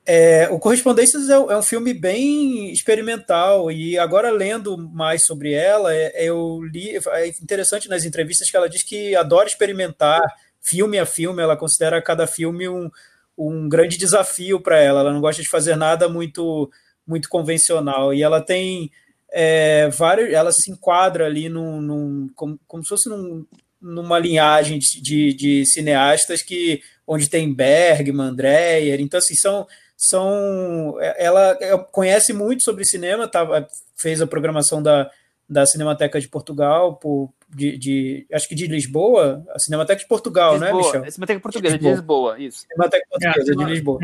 É, 0.09 0.49
o 0.53 0.59
Correspondências 0.61 1.28
é, 1.28 1.34
é, 1.34 1.57
um 1.57 1.62
filme 1.62 1.92
bem 1.92 2.70
experimental 2.70 3.72
e 3.72 3.99
agora 3.99 4.30
lendo 4.30 4.78
mais 4.78 5.24
sobre 5.24 5.53
ela, 5.53 5.92
é, 5.92 6.12
eu 6.24 6.62
li, 6.62 6.97
é 6.97 7.26
interessante 7.26 7.88
nas 7.88 8.05
entrevistas 8.05 8.49
que 8.49 8.57
ela 8.57 8.68
diz 8.68 8.84
que 8.84 9.16
adora 9.16 9.49
experimentar 9.49 10.20
filme 10.66 10.98
a 10.98 11.06
filme, 11.06 11.42
ela 11.42 11.56
considera 11.56 12.02
cada 12.02 12.26
filme 12.26 12.68
um, 12.68 12.90
um 13.38 13.68
grande 13.68 13.96
desafio 13.96 14.60
para 14.60 14.78
ela. 14.78 15.00
Ela 15.00 15.12
não 15.12 15.20
gosta 15.20 15.40
de 15.42 15.48
fazer 15.48 15.76
nada 15.76 16.08
muito 16.08 16.70
muito 17.06 17.28
convencional. 17.28 18.12
E 18.12 18.22
ela 18.22 18.40
tem 18.40 18.90
é, 19.30 19.88
vários. 19.90 20.32
Ela 20.32 20.50
se 20.52 20.70
enquadra 20.70 21.26
ali 21.26 21.48
num, 21.48 21.80
num 21.80 22.28
como, 22.34 22.58
como 22.66 22.82
se 22.82 22.88
fosse 22.88 23.08
num, 23.08 23.46
numa 23.80 24.18
linhagem 24.18 24.78
de, 24.78 25.00
de, 25.00 25.34
de, 25.34 25.66
cineastas 25.66 26.42
que 26.42 26.82
onde 27.06 27.28
tem 27.28 27.52
Bergman, 27.52 28.34
Dreyer. 28.34 29.00
Então, 29.00 29.18
assim, 29.18 29.34
são. 29.34 29.66
são 29.96 30.96
ela 31.16 31.54
conhece 31.92 32.32
muito 32.32 32.64
sobre 32.64 32.84
cinema, 32.84 33.28
tá, 33.28 33.66
fez 33.96 34.20
a 34.20 34.26
programação 34.26 34.82
da, 34.82 35.10
da 35.48 35.64
Cinemateca 35.64 36.20
de 36.20 36.28
Portugal 36.28 36.96
por, 36.96 37.32
de, 37.57 37.78
de, 37.78 38.26
acho 38.30 38.46
que 38.46 38.54
de 38.54 38.66
Lisboa, 38.66 39.42
a 39.48 39.59
Cinemateca 39.59 39.98
de 39.98 40.07
Portugal, 40.07 40.52
Lisboa, 40.52 40.70
né, 40.70 40.76
Michel? 40.76 41.04
A 41.04 41.11
Cinemateca 41.11 41.40
Portuguesa, 41.40 41.78
de 41.78 41.88
Lisboa, 41.88 42.38
isso. 42.38 42.66
Cinemateca 42.68 43.07
Portuguesa, 43.09 43.52
é, 43.52 43.57
de 43.57 43.64
Lisboa. 43.64 43.98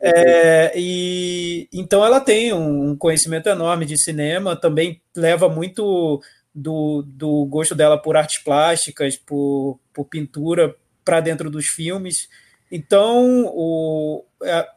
É, 0.00 0.72
e, 0.76 1.68
então 1.72 2.04
ela 2.04 2.20
tem 2.20 2.52
um 2.52 2.96
conhecimento 2.96 3.48
enorme 3.48 3.84
de 3.84 4.00
cinema, 4.00 4.54
também 4.54 5.02
leva 5.16 5.48
muito 5.48 6.22
do, 6.54 7.02
do 7.04 7.44
gosto 7.46 7.74
dela 7.74 7.98
por 8.00 8.16
artes 8.16 8.40
plásticas, 8.44 9.16
por, 9.16 9.80
por 9.92 10.04
pintura, 10.04 10.76
para 11.04 11.18
dentro 11.18 11.50
dos 11.50 11.66
filmes. 11.66 12.28
Então, 12.70 13.46
o, 13.46 14.24
é, 14.40 14.68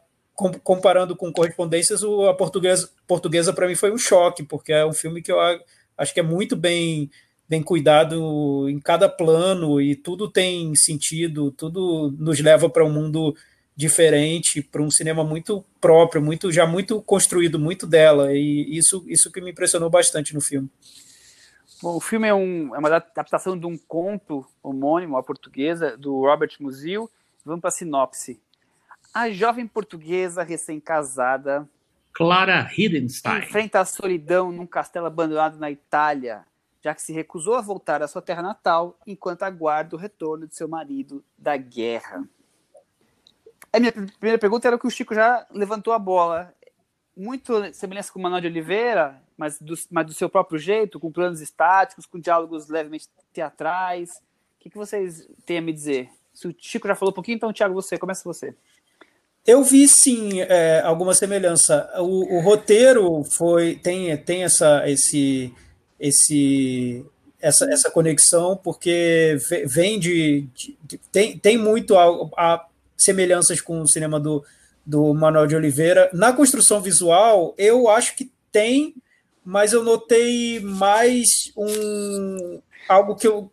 comparando 0.64 1.14
com 1.14 1.32
Correspondências, 1.32 2.02
a 2.02 2.34
portuguesa, 2.34 2.90
portuguesa 3.06 3.52
para 3.52 3.68
mim 3.68 3.76
foi 3.76 3.92
um 3.92 3.98
choque, 3.98 4.42
porque 4.42 4.72
é 4.72 4.84
um 4.84 4.92
filme 4.92 5.22
que 5.22 5.30
eu 5.30 5.38
acho 5.96 6.12
que 6.12 6.18
é 6.18 6.22
muito 6.24 6.56
bem 6.56 7.08
bem 7.48 7.62
cuidado 7.62 8.68
em 8.68 8.78
cada 8.78 9.08
plano 9.08 9.80
e 9.80 9.96
tudo 9.96 10.30
tem 10.30 10.74
sentido, 10.74 11.50
tudo 11.50 12.14
nos 12.18 12.38
leva 12.40 12.68
para 12.68 12.84
um 12.84 12.92
mundo 12.92 13.34
diferente, 13.74 14.60
para 14.60 14.82
um 14.82 14.90
cinema 14.90 15.24
muito 15.24 15.64
próprio, 15.80 16.20
muito 16.20 16.52
já 16.52 16.66
muito 16.66 17.00
construído, 17.00 17.58
muito 17.58 17.86
dela 17.86 18.32
e 18.34 18.76
isso 18.76 19.04
isso 19.06 19.30
que 19.30 19.40
me 19.40 19.52
impressionou 19.52 19.88
bastante 19.88 20.34
no 20.34 20.40
filme. 20.40 20.68
Bom, 21.80 21.96
o 21.96 22.00
filme 22.00 22.26
é, 22.26 22.34
um, 22.34 22.74
é 22.74 22.78
uma 22.78 22.88
adaptação 22.88 23.56
de 23.56 23.64
um 23.64 23.78
conto 23.78 24.44
homônimo, 24.62 25.16
a 25.16 25.22
portuguesa, 25.22 25.96
do 25.96 26.22
Robert 26.22 26.50
Musil. 26.58 27.08
Vamos 27.44 27.60
para 27.60 27.68
a 27.68 27.72
sinopse. 27.72 28.40
A 29.14 29.30
jovem 29.30 29.64
portuguesa 29.64 30.42
recém-casada 30.42 31.68
Clara 32.18 32.68
Hiddenstein. 32.76 33.38
Enfrenta 33.38 33.78
a 33.78 33.84
solidão 33.84 34.50
num 34.50 34.66
castelo 34.66 35.06
abandonado 35.06 35.56
na 35.56 35.70
Itália, 35.70 36.44
já 36.82 36.94
que 36.94 37.02
se 37.02 37.12
recusou 37.12 37.54
a 37.54 37.60
voltar 37.60 38.02
à 38.02 38.08
sua 38.08 38.22
terra 38.22 38.42
natal 38.42 38.98
enquanto 39.06 39.42
aguarda 39.42 39.96
o 39.96 39.98
retorno 39.98 40.46
de 40.46 40.54
seu 40.54 40.68
marido 40.68 41.24
da 41.36 41.56
guerra. 41.56 42.28
A 43.72 43.78
minha 43.80 43.92
primeira 43.92 44.38
pergunta 44.38 44.66
era 44.66 44.76
o 44.76 44.78
que 44.78 44.86
o 44.86 44.90
Chico 44.90 45.14
já 45.14 45.46
levantou 45.50 45.92
a 45.92 45.98
bola. 45.98 46.54
Muito 47.16 47.52
semelhança 47.74 48.12
com 48.12 48.18
o 48.18 48.22
Manuel 48.22 48.40
de 48.40 48.46
Oliveira, 48.46 49.20
mas 49.36 49.58
do, 49.60 49.74
mas 49.90 50.06
do 50.06 50.14
seu 50.14 50.28
próprio 50.28 50.58
jeito, 50.58 50.98
com 50.98 51.12
planos 51.12 51.40
estáticos, 51.40 52.06
com 52.06 52.18
diálogos 52.18 52.68
levemente 52.68 53.08
teatrais. 53.32 54.10
O 54.10 54.60
que, 54.60 54.70
que 54.70 54.78
vocês 54.78 55.28
têm 55.44 55.58
a 55.58 55.62
me 55.62 55.72
dizer? 55.72 56.08
Se 56.32 56.48
o 56.48 56.54
Chico 56.56 56.86
já 56.86 56.94
falou 56.94 57.10
um 57.10 57.14
pouquinho, 57.14 57.36
então, 57.36 57.52
Thiago, 57.52 57.74
você, 57.74 57.98
começa 57.98 58.22
você. 58.24 58.54
Eu 59.46 59.62
vi 59.62 59.88
sim 59.88 60.40
é, 60.42 60.80
alguma 60.82 61.14
semelhança. 61.14 61.90
O, 61.98 62.36
o, 62.36 62.40
roteiro 62.40 63.24
foi 63.24 63.76
tem, 63.76 64.16
tem 64.18 64.44
essa, 64.44 64.88
esse, 64.88 65.54
esse, 65.98 67.04
essa, 67.40 67.64
essa 67.70 67.90
conexão, 67.90 68.56
porque 68.56 69.38
vem 69.66 69.98
de. 69.98 70.46
de 70.54 70.98
tem, 71.12 71.38
tem 71.38 71.56
muito 71.56 71.96
a, 71.96 72.06
a 72.36 72.66
semelhanças 72.96 73.60
com 73.60 73.80
o 73.80 73.88
cinema 73.88 74.18
do, 74.18 74.44
do 74.84 75.12
Manuel 75.14 75.46
de 75.46 75.56
Oliveira. 75.56 76.10
Na 76.12 76.32
construção 76.32 76.80
visual, 76.80 77.54
eu 77.56 77.88
acho 77.88 78.16
que 78.16 78.30
tem, 78.50 78.94
mas 79.44 79.72
eu 79.72 79.84
notei 79.84 80.60
mais 80.60 81.26
um 81.56 82.60
algo 82.88 83.14
que 83.14 83.26
eu 83.26 83.52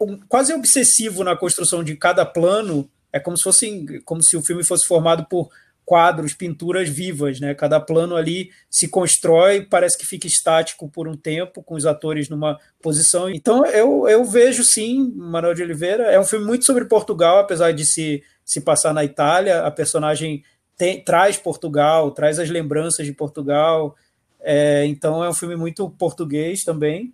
um, 0.00 0.18
quase 0.28 0.52
obsessivo 0.52 1.24
na 1.24 1.36
construção 1.36 1.82
de 1.82 1.96
cada 1.96 2.24
plano. 2.24 2.88
É 3.12 3.20
como 3.20 3.36
se 3.36 3.44
fosse 3.44 4.02
como 4.04 4.22
se 4.22 4.36
o 4.36 4.42
filme 4.42 4.64
fosse 4.64 4.86
formado 4.86 5.26
por 5.26 5.50
quadros, 5.84 6.34
pinturas 6.34 6.88
vivas, 6.88 7.40
né? 7.40 7.54
Cada 7.54 7.78
plano 7.78 8.16
ali 8.16 8.50
se 8.70 8.88
constrói, 8.88 9.62
parece 9.62 9.98
que 9.98 10.06
fica 10.06 10.26
estático 10.26 10.88
por 10.88 11.06
um 11.06 11.16
tempo, 11.16 11.62
com 11.62 11.74
os 11.74 11.84
atores 11.84 12.28
numa 12.28 12.58
posição. 12.82 13.28
Então 13.28 13.64
eu, 13.66 14.08
eu 14.08 14.24
vejo 14.24 14.64
sim, 14.64 15.12
Manuel 15.14 15.54
de 15.54 15.62
Oliveira, 15.62 16.04
é 16.04 16.18
um 16.18 16.24
filme 16.24 16.46
muito 16.46 16.64
sobre 16.64 16.86
Portugal, 16.86 17.38
apesar 17.38 17.72
de 17.72 17.84
se, 17.84 18.22
se 18.44 18.60
passar 18.60 18.94
na 18.94 19.04
Itália, 19.04 19.60
a 19.60 19.70
personagem 19.70 20.42
tem, 20.76 21.02
traz 21.02 21.36
Portugal, 21.36 22.10
traz 22.10 22.38
as 22.38 22.50
lembranças 22.50 23.06
de 23.06 23.12
Portugal, 23.12 23.94
é, 24.40 24.84
então 24.86 25.22
é 25.22 25.28
um 25.28 25.34
filme 25.34 25.56
muito 25.56 25.88
português 25.90 26.64
também. 26.64 27.12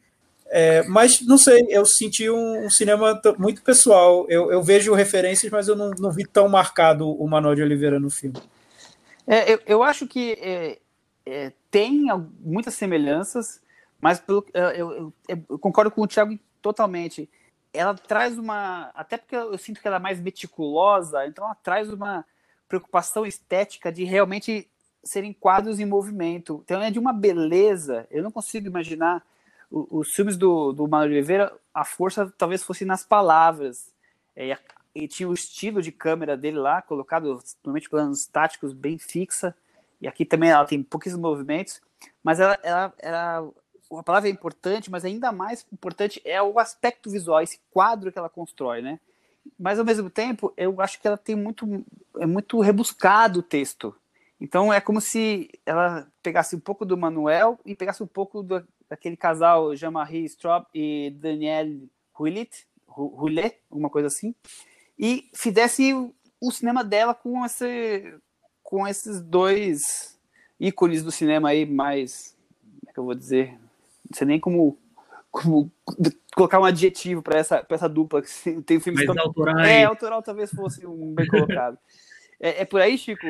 É, 0.52 0.82
mas 0.88 1.20
não 1.20 1.38
sei, 1.38 1.64
eu 1.68 1.86
senti 1.86 2.28
um, 2.28 2.66
um 2.66 2.70
cinema 2.70 3.20
muito 3.38 3.62
pessoal. 3.62 4.26
Eu, 4.28 4.50
eu, 4.50 4.60
vejo 4.60 4.92
referências, 4.92 5.50
mas 5.50 5.68
eu 5.68 5.76
não, 5.76 5.90
não 5.90 6.10
vi 6.10 6.26
tão 6.26 6.48
marcado 6.48 7.08
o 7.08 7.28
Manuel 7.28 7.54
de 7.54 7.62
Oliveira 7.62 8.00
no 8.00 8.10
filme. 8.10 8.36
É, 9.32 9.52
eu, 9.52 9.60
eu, 9.64 9.82
acho 9.84 10.08
que 10.08 10.32
é, 10.40 10.80
é, 11.24 11.52
tem 11.70 12.06
muitas 12.40 12.74
semelhanças, 12.74 13.62
mas 14.00 14.18
pelo, 14.18 14.44
eu, 14.52 15.12
eu, 15.28 15.58
concordo 15.60 15.88
com 15.88 16.02
o 16.02 16.06
Thiago 16.08 16.36
totalmente. 16.60 17.30
Ela 17.72 17.94
traz 17.94 18.36
uma. 18.36 18.90
Até 18.92 19.16
porque 19.16 19.36
eu 19.36 19.56
sinto 19.56 19.80
que 19.80 19.86
ela 19.86 19.98
é 19.98 20.00
mais 20.00 20.18
meticulosa, 20.20 21.24
então 21.28 21.44
ela 21.44 21.54
traz 21.54 21.92
uma 21.92 22.24
preocupação 22.68 23.24
estética 23.24 23.92
de 23.92 24.02
realmente 24.02 24.68
serem 25.04 25.32
quadros 25.32 25.78
em 25.78 25.86
movimento. 25.86 26.60
Então 26.64 26.82
é 26.82 26.90
de 26.90 26.98
uma 26.98 27.12
beleza. 27.12 28.08
Eu 28.10 28.24
não 28.24 28.32
consigo 28.32 28.66
imaginar 28.66 29.24
os 29.70 30.12
filmes 30.12 30.36
do, 30.36 30.72
do 30.72 30.88
Manuel 30.88 31.12
Oliveira, 31.12 31.52
a 31.72 31.84
força 31.84 32.34
talvez 32.36 32.64
fosse 32.64 32.84
nas 32.84 33.04
palavras. 33.04 33.94
É, 34.34 34.58
e 34.94 35.06
tinha 35.06 35.28
o 35.28 35.34
estilo 35.34 35.80
de 35.80 35.92
câmera 35.92 36.36
dele 36.36 36.58
lá, 36.58 36.82
colocado 36.82 37.40
normalmente 37.64 37.88
planos 37.88 38.26
táticos 38.26 38.72
bem 38.72 38.98
fixa, 38.98 39.54
e 40.00 40.08
aqui 40.08 40.24
também 40.24 40.50
ela 40.50 40.64
tem 40.64 40.82
pouquíssimos 40.82 41.22
movimentos, 41.22 41.80
mas 42.22 42.40
ela, 42.40 42.58
ela, 42.62 42.94
ela, 42.98 43.50
a 43.92 44.02
palavra 44.02 44.28
é 44.28 44.32
importante, 44.32 44.90
mas 44.90 45.04
ainda 45.04 45.30
mais 45.30 45.66
importante 45.72 46.20
é 46.24 46.42
o 46.42 46.58
aspecto 46.58 47.10
visual, 47.10 47.40
esse 47.40 47.60
quadro 47.70 48.10
que 48.10 48.18
ela 48.18 48.28
constrói, 48.28 48.82
né? 48.82 48.98
Mas 49.58 49.78
ao 49.78 49.84
mesmo 49.84 50.10
tempo, 50.10 50.52
eu 50.56 50.80
acho 50.80 51.00
que 51.00 51.06
ela 51.06 51.16
tem 51.16 51.36
muito, 51.36 51.84
é 52.18 52.26
muito 52.26 52.60
rebuscado 52.60 53.40
o 53.40 53.42
texto. 53.42 53.94
Então 54.40 54.72
é 54.72 54.80
como 54.80 55.00
se 55.00 55.50
ela 55.66 56.10
pegasse 56.22 56.56
um 56.56 56.60
pouco 56.60 56.84
do 56.84 56.96
Manuel 56.96 57.58
e 57.64 57.76
pegasse 57.76 58.02
um 58.02 58.06
pouco 58.06 58.42
do, 58.42 58.66
daquele 58.88 59.16
casal 59.16 59.76
Jean-Marie 59.76 60.24
Straub 60.24 60.64
e 60.74 61.10
Daniel 61.16 61.66
Houillet, 62.18 62.66
Houillet, 62.88 63.60
alguma 63.70 63.90
coisa 63.90 64.08
assim, 64.08 64.34
e 65.00 65.30
fizesse 65.32 65.94
o 66.38 66.50
cinema 66.50 66.84
dela 66.84 67.14
com 67.14 67.44
esse 67.44 68.14
com 68.62 68.86
esses 68.86 69.20
dois 69.22 70.20
ícones 70.60 71.02
do 71.02 71.10
cinema 71.10 71.48
aí 71.48 71.64
mais 71.64 72.36
como 72.80 72.90
é 72.90 72.92
que 72.92 73.00
eu 73.00 73.04
vou 73.04 73.14
dizer? 73.14 73.52
Não 74.08 74.16
sei 74.16 74.26
nem 74.26 74.38
como, 74.38 74.78
como 75.30 75.72
colocar 76.34 76.60
um 76.60 76.64
adjetivo 76.64 77.22
para 77.22 77.38
essa 77.38 77.64
para 77.64 77.76
essa 77.76 77.88
dupla 77.88 78.20
que 78.20 78.62
tem 78.62 78.78
filmes 78.78 79.06
tão... 79.06 79.14
é 79.60 79.84
autoral 79.84 80.22
talvez 80.22 80.50
fosse 80.50 80.86
um 80.86 81.14
bem 81.14 81.26
colocado. 81.26 81.78
É, 82.38 82.62
é 82.62 82.64
por 82.64 82.80
aí 82.80 82.98
Chico 82.98 83.26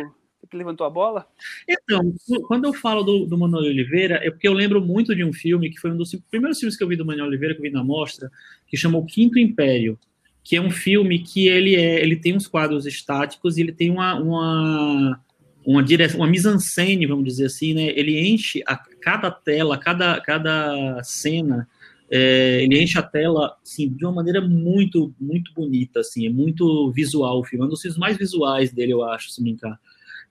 que 0.48 0.56
levantou 0.56 0.86
a 0.86 0.90
bola? 0.90 1.28
Então, 1.68 2.12
quando 2.48 2.64
eu 2.64 2.72
falo 2.72 3.04
do, 3.04 3.26
do 3.26 3.38
Manuel 3.38 3.70
Oliveira, 3.70 4.20
é 4.22 4.30
porque 4.30 4.48
eu 4.48 4.52
lembro 4.52 4.80
muito 4.80 5.14
de 5.14 5.22
um 5.22 5.32
filme 5.32 5.70
que 5.70 5.78
foi 5.78 5.92
um 5.92 5.96
dos 5.96 6.12
primeiros 6.30 6.58
filmes 6.58 6.76
que 6.76 6.82
eu 6.82 6.88
vi 6.88 6.96
do 6.96 7.04
Manuel 7.04 7.26
Oliveira, 7.26 7.54
que 7.54 7.60
eu 7.60 7.64
vi 7.64 7.70
na 7.70 7.84
mostra, 7.84 8.30
que 8.66 8.76
chamou 8.76 9.04
Quinto 9.04 9.38
Império 9.38 9.98
que 10.42 10.56
é 10.56 10.60
um 10.60 10.70
filme 10.70 11.18
que 11.18 11.48
ele 11.48 11.76
é, 11.76 12.00
ele 12.00 12.16
tem 12.16 12.34
uns 12.34 12.46
quadros 12.46 12.86
estáticos 12.86 13.56
e 13.56 13.60
ele 13.60 13.72
tem 13.72 13.90
uma 13.90 14.14
uma 14.14 15.20
uma 15.64 15.82
direção, 15.82 16.20
uma 16.20 16.26
mise-en-scène, 16.26 17.06
vamos 17.06 17.24
dizer 17.24 17.46
assim, 17.46 17.74
né? 17.74 17.92
Ele 17.94 18.18
enche 18.28 18.62
a 18.66 18.76
cada 18.76 19.30
tela, 19.30 19.76
cada 19.76 20.20
cada 20.20 21.02
cena, 21.04 21.68
é, 22.10 22.62
ele 22.62 22.82
enche 22.82 22.98
a 22.98 23.02
tela 23.02 23.56
assim, 23.62 23.88
de 23.88 24.04
uma 24.04 24.14
maneira 24.14 24.40
muito 24.40 25.14
muito 25.20 25.52
bonita, 25.54 26.00
assim, 26.00 26.26
é 26.26 26.30
muito 26.30 26.90
visual 26.92 27.40
o 27.40 27.44
filme, 27.44 27.64
é 27.64 27.66
um 27.66 27.70
dos 27.70 27.82
filmes 27.82 27.98
mais 27.98 28.16
visuais 28.16 28.72
dele, 28.72 28.92
eu 28.92 29.04
acho, 29.04 29.30
se 29.30 29.42
engano. 29.42 29.78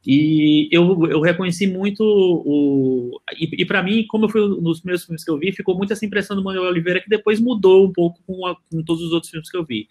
E 0.05 0.69
eu, 0.71 1.05
eu 1.07 1.19
reconheci 1.19 1.67
muito 1.67 2.01
o. 2.03 3.19
E, 3.37 3.61
e 3.61 3.65
para 3.65 3.83
mim, 3.83 4.05
como 4.07 4.29
foi 4.29 4.41
nos 4.61 4.79
primeiros 4.79 5.03
filmes 5.03 5.23
que 5.23 5.29
eu 5.29 5.37
vi, 5.37 5.51
ficou 5.51 5.75
muito 5.75 5.91
essa 5.91 6.05
impressão 6.05 6.35
do 6.35 6.43
Manuel 6.43 6.69
Oliveira, 6.69 7.01
que 7.01 7.09
depois 7.09 7.39
mudou 7.39 7.85
um 7.85 7.91
pouco 7.91 8.19
com, 8.25 8.45
a, 8.45 8.55
com 8.71 8.81
todos 8.81 9.03
os 9.03 9.11
outros 9.11 9.29
filmes 9.29 9.51
que 9.51 9.57
eu 9.57 9.65
vi. 9.65 9.87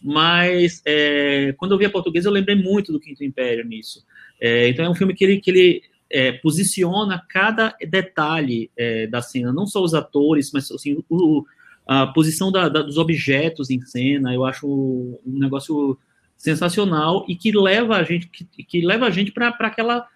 Mas 0.00 0.80
é, 0.86 1.52
quando 1.58 1.72
eu 1.72 1.78
vi 1.78 1.86
a 1.86 1.90
português, 1.90 2.24
eu 2.24 2.30
lembrei 2.30 2.54
muito 2.54 2.92
do 2.92 3.00
Quinto 3.00 3.24
Império 3.24 3.64
nisso. 3.64 4.04
É, 4.40 4.68
então 4.68 4.84
é 4.84 4.90
um 4.90 4.94
filme 4.94 5.12
que 5.12 5.24
ele, 5.24 5.40
que 5.40 5.50
ele 5.50 5.82
é, 6.08 6.32
posiciona 6.32 7.22
cada 7.28 7.76
detalhe 7.88 8.70
é, 8.76 9.08
da 9.08 9.20
cena, 9.20 9.52
não 9.52 9.66
só 9.66 9.82
os 9.82 9.92
atores, 9.92 10.52
mas 10.52 10.70
assim, 10.70 11.02
o, 11.10 11.44
a 11.86 12.06
posição 12.06 12.52
da, 12.52 12.68
da, 12.68 12.82
dos 12.82 12.96
objetos 12.96 13.70
em 13.70 13.80
cena. 13.80 14.32
Eu 14.32 14.44
acho 14.44 14.66
um 14.68 15.38
negócio 15.38 15.98
sensacional 16.38 17.26
e 17.28 17.36
que 17.36 17.52
leva 17.52 17.96
a 17.96 18.02
gente 18.04 18.28
que, 18.28 18.44
que 18.64 18.80
leva 18.80 19.06
a 19.06 19.10
gente 19.10 19.32
para 19.32 19.48
aquela 19.48 20.06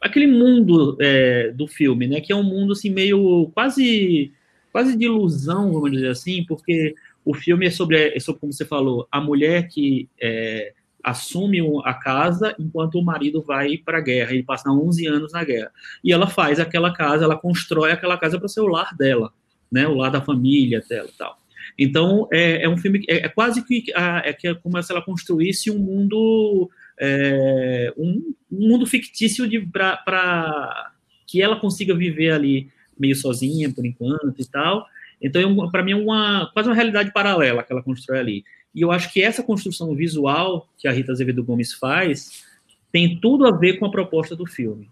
aquele 0.00 0.26
mundo 0.26 0.96
é, 1.00 1.52
do 1.52 1.68
filme, 1.68 2.06
né? 2.08 2.20
Que 2.20 2.32
é 2.32 2.36
um 2.36 2.42
mundo 2.42 2.72
assim 2.72 2.90
meio 2.90 3.50
quase 3.54 4.32
quase 4.72 4.96
de 4.96 5.04
ilusão, 5.04 5.72
vamos 5.72 5.92
dizer 5.92 6.08
assim, 6.08 6.44
porque 6.44 6.94
o 7.24 7.34
filme 7.34 7.66
é 7.66 7.70
sobre, 7.70 8.16
é 8.16 8.20
sobre 8.20 8.40
como 8.40 8.52
você 8.52 8.64
falou, 8.64 9.06
a 9.10 9.20
mulher 9.20 9.68
que 9.68 10.08
é, 10.20 10.72
assume 11.02 11.60
a 11.84 11.94
casa 11.94 12.54
enquanto 12.58 12.98
o 12.98 13.04
marido 13.04 13.42
vai 13.42 13.76
para 13.78 13.98
a 13.98 14.00
guerra. 14.00 14.32
Ele 14.32 14.42
passa 14.42 14.70
11 14.70 15.06
anos 15.06 15.32
na 15.32 15.44
guerra 15.44 15.70
e 16.02 16.12
ela 16.12 16.26
faz 16.26 16.60
aquela 16.60 16.92
casa, 16.92 17.24
ela 17.24 17.36
constrói 17.36 17.92
aquela 17.92 18.16
casa 18.16 18.38
para 18.38 18.48
ser 18.48 18.60
o 18.60 18.66
lar 18.66 18.96
dela, 18.96 19.32
né? 19.70 19.86
O 19.86 19.94
lar 19.94 20.10
da 20.10 20.22
família 20.22 20.82
dela, 20.88 21.08
tal. 21.18 21.38
Então, 21.76 22.28
é, 22.32 22.62
é 22.64 22.68
um 22.68 22.76
filme 22.76 23.04
é, 23.08 23.26
é 23.26 23.28
quase 23.28 23.64
que 23.64 23.84
é, 23.94 24.32
que 24.32 24.48
é 24.48 24.54
como 24.54 24.80
se 24.82 24.92
ela 24.92 25.02
construísse 25.02 25.70
um 25.70 25.78
mundo 25.78 26.70
é, 26.98 27.92
um, 27.96 28.34
um, 28.50 28.68
mundo 28.68 28.86
fictício 28.86 29.48
para 30.04 30.92
que 31.26 31.42
ela 31.42 31.60
consiga 31.60 31.94
viver 31.94 32.32
ali 32.32 32.70
meio 32.98 33.14
sozinha 33.14 33.72
por 33.72 33.84
enquanto 33.84 34.34
e 34.38 34.44
tal. 34.44 34.86
Então, 35.20 35.64
é 35.64 35.70
para 35.70 35.82
mim 35.82 35.92
é 35.92 35.96
uma 35.96 36.50
quase 36.52 36.68
uma 36.68 36.74
realidade 36.74 37.12
paralela 37.12 37.62
que 37.62 37.72
ela 37.72 37.82
constrói 37.82 38.18
ali. 38.18 38.44
E 38.74 38.82
eu 38.82 38.92
acho 38.92 39.12
que 39.12 39.22
essa 39.22 39.42
construção 39.42 39.94
visual 39.94 40.68
que 40.78 40.86
a 40.86 40.92
Rita 40.92 41.12
Azevedo 41.12 41.42
Gomes 41.44 41.72
faz 41.72 42.44
tem 42.92 43.18
tudo 43.20 43.46
a 43.46 43.50
ver 43.50 43.78
com 43.78 43.86
a 43.86 43.90
proposta 43.90 44.34
do 44.34 44.46
filme. 44.46 44.88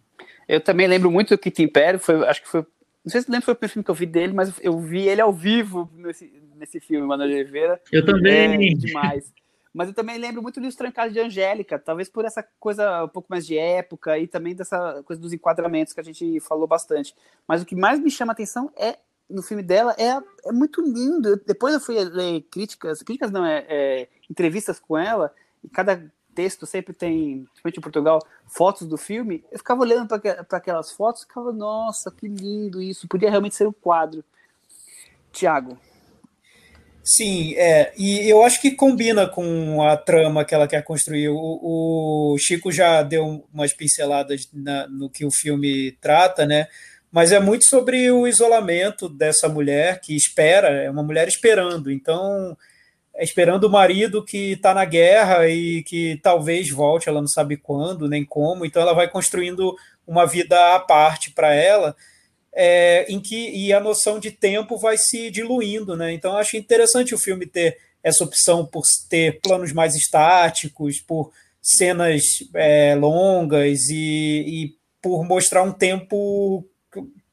Eu 0.49 0.61
também 0.61 0.87
lembro 0.87 1.11
muito 1.11 1.31
do 1.31 1.39
Kit 1.39 1.63
Império, 1.63 1.99
foi, 1.99 2.25
acho 2.27 2.43
que 2.43 2.49
foi, 2.49 2.65
não 3.05 3.11
sei 3.11 3.21
se 3.21 3.31
lembro 3.31 3.45
foi 3.45 3.55
o 3.55 3.57
primeiro 3.57 3.73
filme 3.73 3.85
que 3.85 3.91
eu 3.91 3.95
vi 3.95 4.07
dele, 4.07 4.33
mas 4.33 4.53
eu 4.63 4.79
vi 4.79 5.09
ele 5.09 5.21
ao 5.21 5.33
vivo 5.33 5.91
nesse, 5.97 6.31
nesse 6.57 6.81
filme, 6.81 7.07
Manoel 7.07 7.31
Oliveira. 7.31 7.81
Eu 7.93 8.05
também. 8.05 8.73
É 8.73 8.75
demais. 8.75 9.33
Mas 9.73 9.89
eu 9.89 9.95
também 9.95 10.17
lembro 10.17 10.43
muito 10.43 10.59
dos 10.59 10.75
Trancados 10.75 11.13
de 11.13 11.21
Angélica, 11.21 11.79
talvez 11.79 12.09
por 12.09 12.25
essa 12.25 12.43
coisa 12.59 13.05
um 13.05 13.09
pouco 13.09 13.29
mais 13.29 13.47
de 13.47 13.59
época 13.59 14.19
e 14.19 14.27
também 14.27 14.55
dessa 14.55 15.03
coisa 15.03 15.21
dos 15.21 15.35
enquadramentos 15.35 15.93
que 15.93 16.01
a 16.01 16.03
gente 16.03 16.41
falou 16.41 16.67
bastante. 16.67 17.15
Mas 17.47 17.61
o 17.61 17.67
que 17.67 17.77
mais 17.77 18.01
me 18.01 18.11
chama 18.11 18.33
a 18.33 18.35
atenção 18.35 18.73
é 18.75 18.97
no 19.29 19.43
filme 19.43 19.63
dela 19.63 19.95
é, 19.99 20.19
é 20.49 20.53
muito 20.53 20.81
lindo. 20.81 21.41
depois 21.47 21.75
eu 21.75 21.81
fui 21.81 22.03
ler 22.03 22.43
críticas, 22.51 23.03
críticas 23.03 23.31
não, 23.31 23.45
é, 23.45 23.67
é, 23.69 24.09
entrevistas 24.31 24.79
com 24.79 24.97
ela, 24.97 25.31
e 25.63 25.69
cada 25.69 26.11
texto 26.35 26.67
sempre 26.67 26.95
tem, 26.95 27.45
principalmente 27.45 27.79
em 27.79 27.83
Portugal, 27.83 28.19
fotos 28.47 28.87
do 28.87 28.97
filme, 28.97 29.45
eu 29.51 29.59
ficava 29.59 29.81
olhando 29.81 30.07
para 30.07 30.59
aquelas 30.59 30.93
fotos 30.93 31.23
e 31.23 31.27
ficava, 31.27 31.53
nossa, 31.53 32.11
que 32.11 32.29
lindo 32.29 32.81
isso, 32.81 33.09
podia 33.09 33.31
realmente 33.31 33.55
ser 33.57 33.67
um 33.67 33.73
quadro. 33.73 34.23
Tiago. 35.33 35.79
Sim, 37.09 37.55
é, 37.55 37.93
e 37.97 38.29
eu 38.29 38.43
acho 38.43 38.61
que 38.61 38.73
combina 38.73 39.29
com 39.29 39.81
a 39.81 39.97
trama 39.97 40.45
que 40.45 40.53
ela 40.53 40.67
quer 40.67 40.83
construir. 40.83 41.29
O, 41.29 42.33
o 42.35 42.37
Chico 42.37 42.73
já 42.73 43.01
deu 43.05 43.47
umas 43.55 43.73
pinceladas 43.73 44.49
na, 44.53 44.89
no 44.89 45.09
que 45.09 45.25
o 45.25 45.31
filme 45.31 45.93
trata, 46.01 46.45
né? 46.45 46.67
Mas 47.13 47.31
é 47.31 47.39
muito 47.39 47.65
sobre 47.69 48.11
o 48.11 48.27
isolamento 48.27 49.09
dessa 49.09 49.49
mulher 49.49 50.01
que 50.01 50.17
espera, 50.17 50.69
é 50.83 50.91
uma 50.91 51.05
mulher 51.05 51.29
esperando. 51.29 51.93
Então, 51.93 52.57
é 53.15 53.23
esperando 53.23 53.65
o 53.65 53.71
marido 53.71 54.25
que 54.25 54.55
está 54.55 54.75
na 54.75 54.85
guerra 54.85 55.49
e 55.49 55.85
que 55.85 56.19
talvez 56.25 56.69
volte, 56.71 57.09
ela 57.09 57.21
não 57.21 57.29
sabe 57.29 57.57
quando 57.57 58.09
nem 58.09 58.25
como. 58.25 58.67
Então, 58.67 58.83
ela 58.83 58.95
vai 58.95 59.09
construindo 59.09 59.77
uma 60.05 60.27
vida 60.27 60.75
à 60.75 60.81
parte 60.81 61.31
para 61.31 61.55
ela 61.55 61.95
é, 62.59 63.05
em 63.07 63.21
que 63.21 63.51
e 63.51 63.71
a 63.71 63.79
noção 63.79 64.19
de 64.19 64.31
tempo 64.31 64.79
vai 64.79 64.97
se 64.97 65.31
diluindo, 65.31 65.95
né? 65.95 66.15
Então 66.15 66.39
acho 66.39 66.57
interessante 66.57 67.15
o 67.15 67.19
filme 67.19 67.45
ter 67.45 67.77
essa 68.03 68.25
opção 68.25 68.65
por 68.65 68.83
ter 69.11 69.41
planos 69.43 69.73
mais 69.73 69.95
estáticos, 69.95 70.99
por 70.99 71.31
cenas 71.61 72.23
é, 72.55 72.95
longas 72.95 73.91
e, 73.91 74.45
e, 74.47 74.75
por 75.03 75.23
mostrar 75.25 75.63
um 75.63 75.73
tempo 75.73 76.65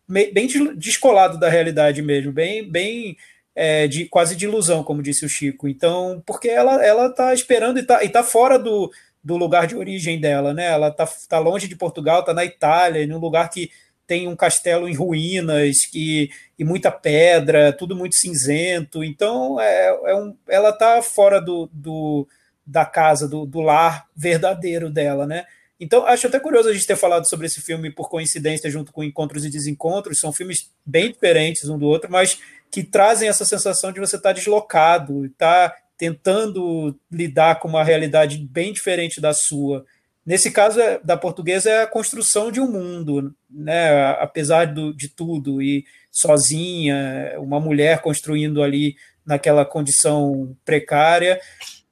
bem 0.08 0.48
descolado 0.76 1.40
da 1.40 1.50
realidade 1.50 2.02
mesmo, 2.02 2.34
bem 2.34 2.70
bem 2.70 3.16
é, 3.56 3.88
de 3.88 4.06
quase 4.06 4.36
de 4.36 4.46
ilusão, 4.46 4.84
como 4.84 5.02
disse 5.02 5.26
o 5.26 5.30
Chico. 5.30 5.70
Então, 5.70 6.22
porque 6.26 6.50
ela 6.50 6.84
ela 6.84 7.08
está 7.08 7.34
esperando 7.34 7.78
e 7.78 7.82
está 7.82 8.04
e 8.04 8.10
tá 8.10 8.24
fora 8.24 8.60
do, 8.60 8.92
do 9.24 9.38
lugar 9.38 9.68
de 9.68 9.76
origem 9.76 10.20
dela, 10.20 10.54
né? 10.54 10.66
Ela 10.66 10.90
está 10.90 11.08
tá 11.30 11.40
longe 11.40 11.70
de 11.70 11.78
Portugal, 11.78 12.20
está 12.20 12.34
na 12.34 12.44
Itália, 12.44 13.08
num 13.08 13.20
lugar 13.20 13.50
que 13.50 13.72
tem 14.06 14.28
um 14.28 14.36
castelo 14.36 14.88
em 14.88 14.94
ruínas 14.94 15.90
e, 15.94 16.30
e 16.58 16.64
muita 16.64 16.92
pedra, 16.92 17.74
tudo 17.74 17.96
muito 17.96 18.16
cinzento. 18.16 19.04
Então, 19.04 19.60
é, 19.60 19.88
é 19.88 20.16
um, 20.16 20.36
ela 20.48 20.70
está 20.70 21.02
fora 21.02 21.40
do, 21.40 21.70
do, 21.72 22.28
da 22.66 22.86
casa, 22.86 23.28
do, 23.28 23.46
do 23.46 23.62
lar 23.62 24.08
verdadeiro 24.16 24.90
dela, 24.90 25.26
né? 25.26 25.46
Então, 25.80 26.06
acho 26.06 26.28
até 26.28 26.40
curioso 26.40 26.70
a 26.70 26.74
gente 26.74 26.88
ter 26.88 26.96
falado 26.96 27.28
sobre 27.28 27.48
esse 27.48 27.60
filme 27.60 27.92
por 27.92 28.10
coincidência, 28.10 28.70
junto 28.70 28.94
com 28.94 29.04
Encontros 29.04 29.44
e 29.44 29.50
Desencontros. 29.50 30.20
São 30.20 30.32
filmes 30.32 30.72
bem 30.86 31.12
diferentes 31.12 31.68
um 31.68 31.78
do 31.78 31.88
outro, 31.88 32.12
mas 32.12 32.40
que 32.72 32.84
trazem 32.84 33.28
essa 33.28 33.44
sensação 33.44 33.92
de 33.92 34.00
você 34.00 34.16
estar 34.16 34.30
tá 34.30 34.34
deslocado, 34.34 35.26
estar 35.26 35.70
tá 35.70 35.78
tentando 35.98 36.98
lidar 37.12 37.60
com 37.60 37.68
uma 37.68 37.84
realidade 37.84 38.38
bem 38.38 38.72
diferente 38.72 39.20
da 39.20 39.34
sua. 39.34 39.86
Nesse 40.26 40.52
caso 40.52 40.80
é, 40.80 41.00
da 41.04 41.18
portuguesa 41.18 41.70
é 41.70 41.82
a 41.84 41.88
construção 41.88 42.52
de 42.52 42.62
um 42.62 42.72
mundo, 42.72 43.36
né? 43.50 44.12
apesar 44.20 44.66
do, 44.66 44.94
de 44.94 45.10
tudo, 45.10 45.62
e 45.62 45.86
sozinha, 46.10 47.36
uma 47.40 47.60
mulher 47.60 48.02
construindo 48.02 48.64
ali 48.64 48.96
naquela 49.26 49.66
condição 49.66 50.56
precária, 50.64 51.42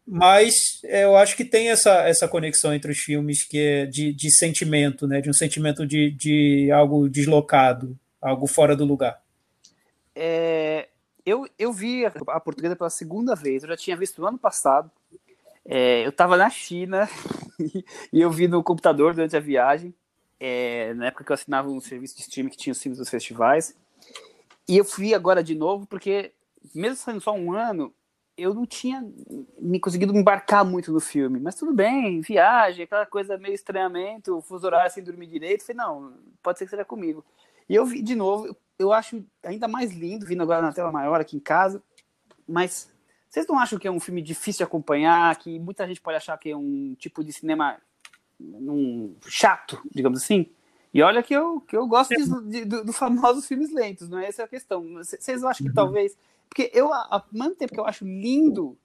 mas 0.07 0.81
eu 0.83 1.15
acho 1.15 1.35
que 1.35 1.45
tem 1.45 1.69
essa, 1.69 2.07
essa 2.07 2.27
conexão 2.27 2.73
entre 2.73 2.91
os 2.91 2.99
filmes 2.99 3.43
que 3.43 3.57
é 3.59 3.85
de, 3.85 4.13
de 4.13 4.31
sentimento, 4.31 5.07
né? 5.07 5.19
de 5.21 5.29
um 5.29 5.33
sentimento 5.33 5.85
de, 5.85 6.11
de 6.11 6.71
algo 6.71 7.09
deslocado, 7.09 7.97
algo 8.21 8.47
fora 8.47 8.75
do 8.75 8.85
lugar. 8.85 9.21
É, 10.15 10.87
eu, 11.25 11.47
eu 11.57 11.71
vi 11.73 12.05
a 12.05 12.39
portuguesa 12.39 12.75
pela 12.75 12.89
segunda 12.89 13.35
vez, 13.35 13.63
eu 13.63 13.69
já 13.69 13.77
tinha 13.77 13.97
visto 13.97 14.21
no 14.21 14.27
ano 14.27 14.37
passado, 14.37 14.89
é, 15.65 16.05
eu 16.05 16.09
estava 16.09 16.35
na 16.37 16.49
China 16.49 17.07
e 18.11 18.21
eu 18.21 18.29
vi 18.31 18.47
no 18.47 18.63
computador 18.63 19.13
durante 19.13 19.35
a 19.35 19.39
viagem, 19.39 19.93
é, 20.39 20.93
na 20.95 21.07
época 21.07 21.23
que 21.23 21.31
eu 21.31 21.35
assinava 21.35 21.69
um 21.69 21.79
serviço 21.79 22.15
de 22.15 22.21
streaming 22.21 22.49
que 22.49 22.57
tinha 22.57 22.71
os 22.71 22.81
filmes 22.81 22.97
dos 22.97 23.09
festivais. 23.09 23.75
E 24.67 24.77
eu 24.77 24.85
fui 24.85 25.13
agora 25.13 25.43
de 25.43 25.53
novo, 25.53 25.85
porque, 25.85 26.31
mesmo 26.73 26.95
saindo 26.95 27.21
só 27.21 27.33
um 27.33 27.53
ano, 27.53 27.93
eu 28.37 28.53
não 28.53 28.65
tinha 28.65 29.05
me 29.59 29.79
conseguido 29.79 30.15
embarcar 30.15 30.65
muito 30.65 30.91
no 30.91 30.99
filme. 30.99 31.39
Mas 31.39 31.55
tudo 31.55 31.73
bem, 31.73 32.21
viagem, 32.21 32.85
aquela 32.85 33.05
coisa 33.05 33.37
meio 33.37 33.53
estranhamento, 33.53 34.41
fuso 34.41 34.65
horário 34.65 34.91
sem 34.91 35.03
dormir 35.03 35.27
direito. 35.27 35.63
Falei, 35.63 35.77
não, 35.77 36.13
pode 36.41 36.57
ser 36.57 36.65
que 36.65 36.71
seja 36.71 36.85
comigo. 36.85 37.23
E 37.69 37.75
eu 37.75 37.85
vi 37.85 38.01
de 38.01 38.15
novo, 38.15 38.55
eu 38.79 38.91
acho 38.91 39.23
ainda 39.43 39.67
mais 39.67 39.93
lindo, 39.93 40.25
vindo 40.25 40.41
agora 40.41 40.61
na 40.61 40.73
tela 40.73 40.91
maior 40.91 41.21
aqui 41.21 41.37
em 41.37 41.39
casa, 41.39 41.81
mas 42.47 42.91
vocês 43.31 43.47
não 43.47 43.57
acham 43.57 43.79
que 43.79 43.87
é 43.87 43.91
um 43.91 43.99
filme 43.99 44.21
difícil 44.21 44.57
de 44.57 44.63
acompanhar, 44.65 45.33
que 45.37 45.57
muita 45.57 45.87
gente 45.87 46.01
pode 46.01 46.17
achar 46.17 46.37
que 46.37 46.49
é 46.49 46.57
um 46.57 46.93
tipo 46.99 47.23
de 47.23 47.31
cinema 47.31 47.77
um, 48.37 49.15
chato, 49.25 49.81
digamos 49.89 50.21
assim? 50.21 50.47
E 50.93 51.01
olha 51.01 51.23
que 51.23 51.33
eu, 51.33 51.61
que 51.61 51.77
eu 51.77 51.87
gosto 51.87 52.13
de, 52.13 52.49
de, 52.49 52.65
do, 52.65 52.83
do 52.83 52.91
famosos 52.91 53.47
filmes 53.47 53.71
lentos, 53.71 54.09
não 54.09 54.19
é 54.19 54.25
essa 54.25 54.43
a 54.43 54.49
questão. 54.49 54.83
Vocês 54.95 55.45
acham 55.45 55.63
que 55.63 55.69
uhum. 55.69 55.73
talvez. 55.73 56.17
Porque 56.49 56.69
eu, 56.73 56.91
ao 56.91 57.25
mesmo 57.31 57.55
tempo 57.55 57.73
que 57.73 57.79
eu 57.79 57.85
acho 57.85 58.03
lindo, 58.03 58.77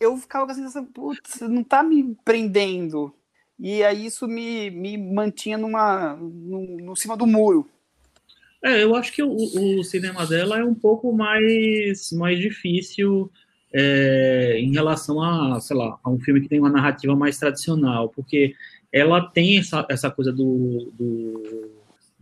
eu 0.00 0.16
ficava 0.16 0.44
com 0.44 0.50
a 0.50 0.54
sensação, 0.56 0.84
putz, 0.84 1.40
não 1.42 1.62
tá 1.62 1.84
me 1.84 2.16
prendendo. 2.24 3.14
E 3.56 3.84
aí 3.84 4.06
isso 4.06 4.26
me, 4.26 4.70
me 4.70 4.98
mantinha 4.98 5.56
numa, 5.56 6.16
no, 6.16 6.80
no 6.80 6.96
cima 6.96 7.16
do 7.16 7.28
muro. 7.28 7.70
É, 8.60 8.82
eu 8.82 8.96
acho 8.96 9.12
que 9.12 9.22
o, 9.22 9.36
o 9.78 9.84
cinema 9.84 10.26
dela 10.26 10.58
é 10.58 10.64
um 10.64 10.74
pouco 10.74 11.12
mais, 11.12 12.10
mais 12.10 12.40
difícil 12.40 13.30
é, 13.74 14.58
em 14.58 14.72
relação 14.72 15.22
a, 15.22 15.60
sei 15.60 15.76
lá, 15.76 15.98
a 16.02 16.10
um 16.10 16.18
filme 16.20 16.40
que 16.40 16.48
tem 16.48 16.58
uma 16.58 16.70
narrativa 16.70 17.14
mais 17.16 17.38
tradicional, 17.38 18.08
porque 18.08 18.54
ela 18.92 19.22
tem 19.22 19.58
essa, 19.58 19.86
essa 19.88 20.10
coisa 20.10 20.32
do, 20.32 20.92
do 20.98 21.70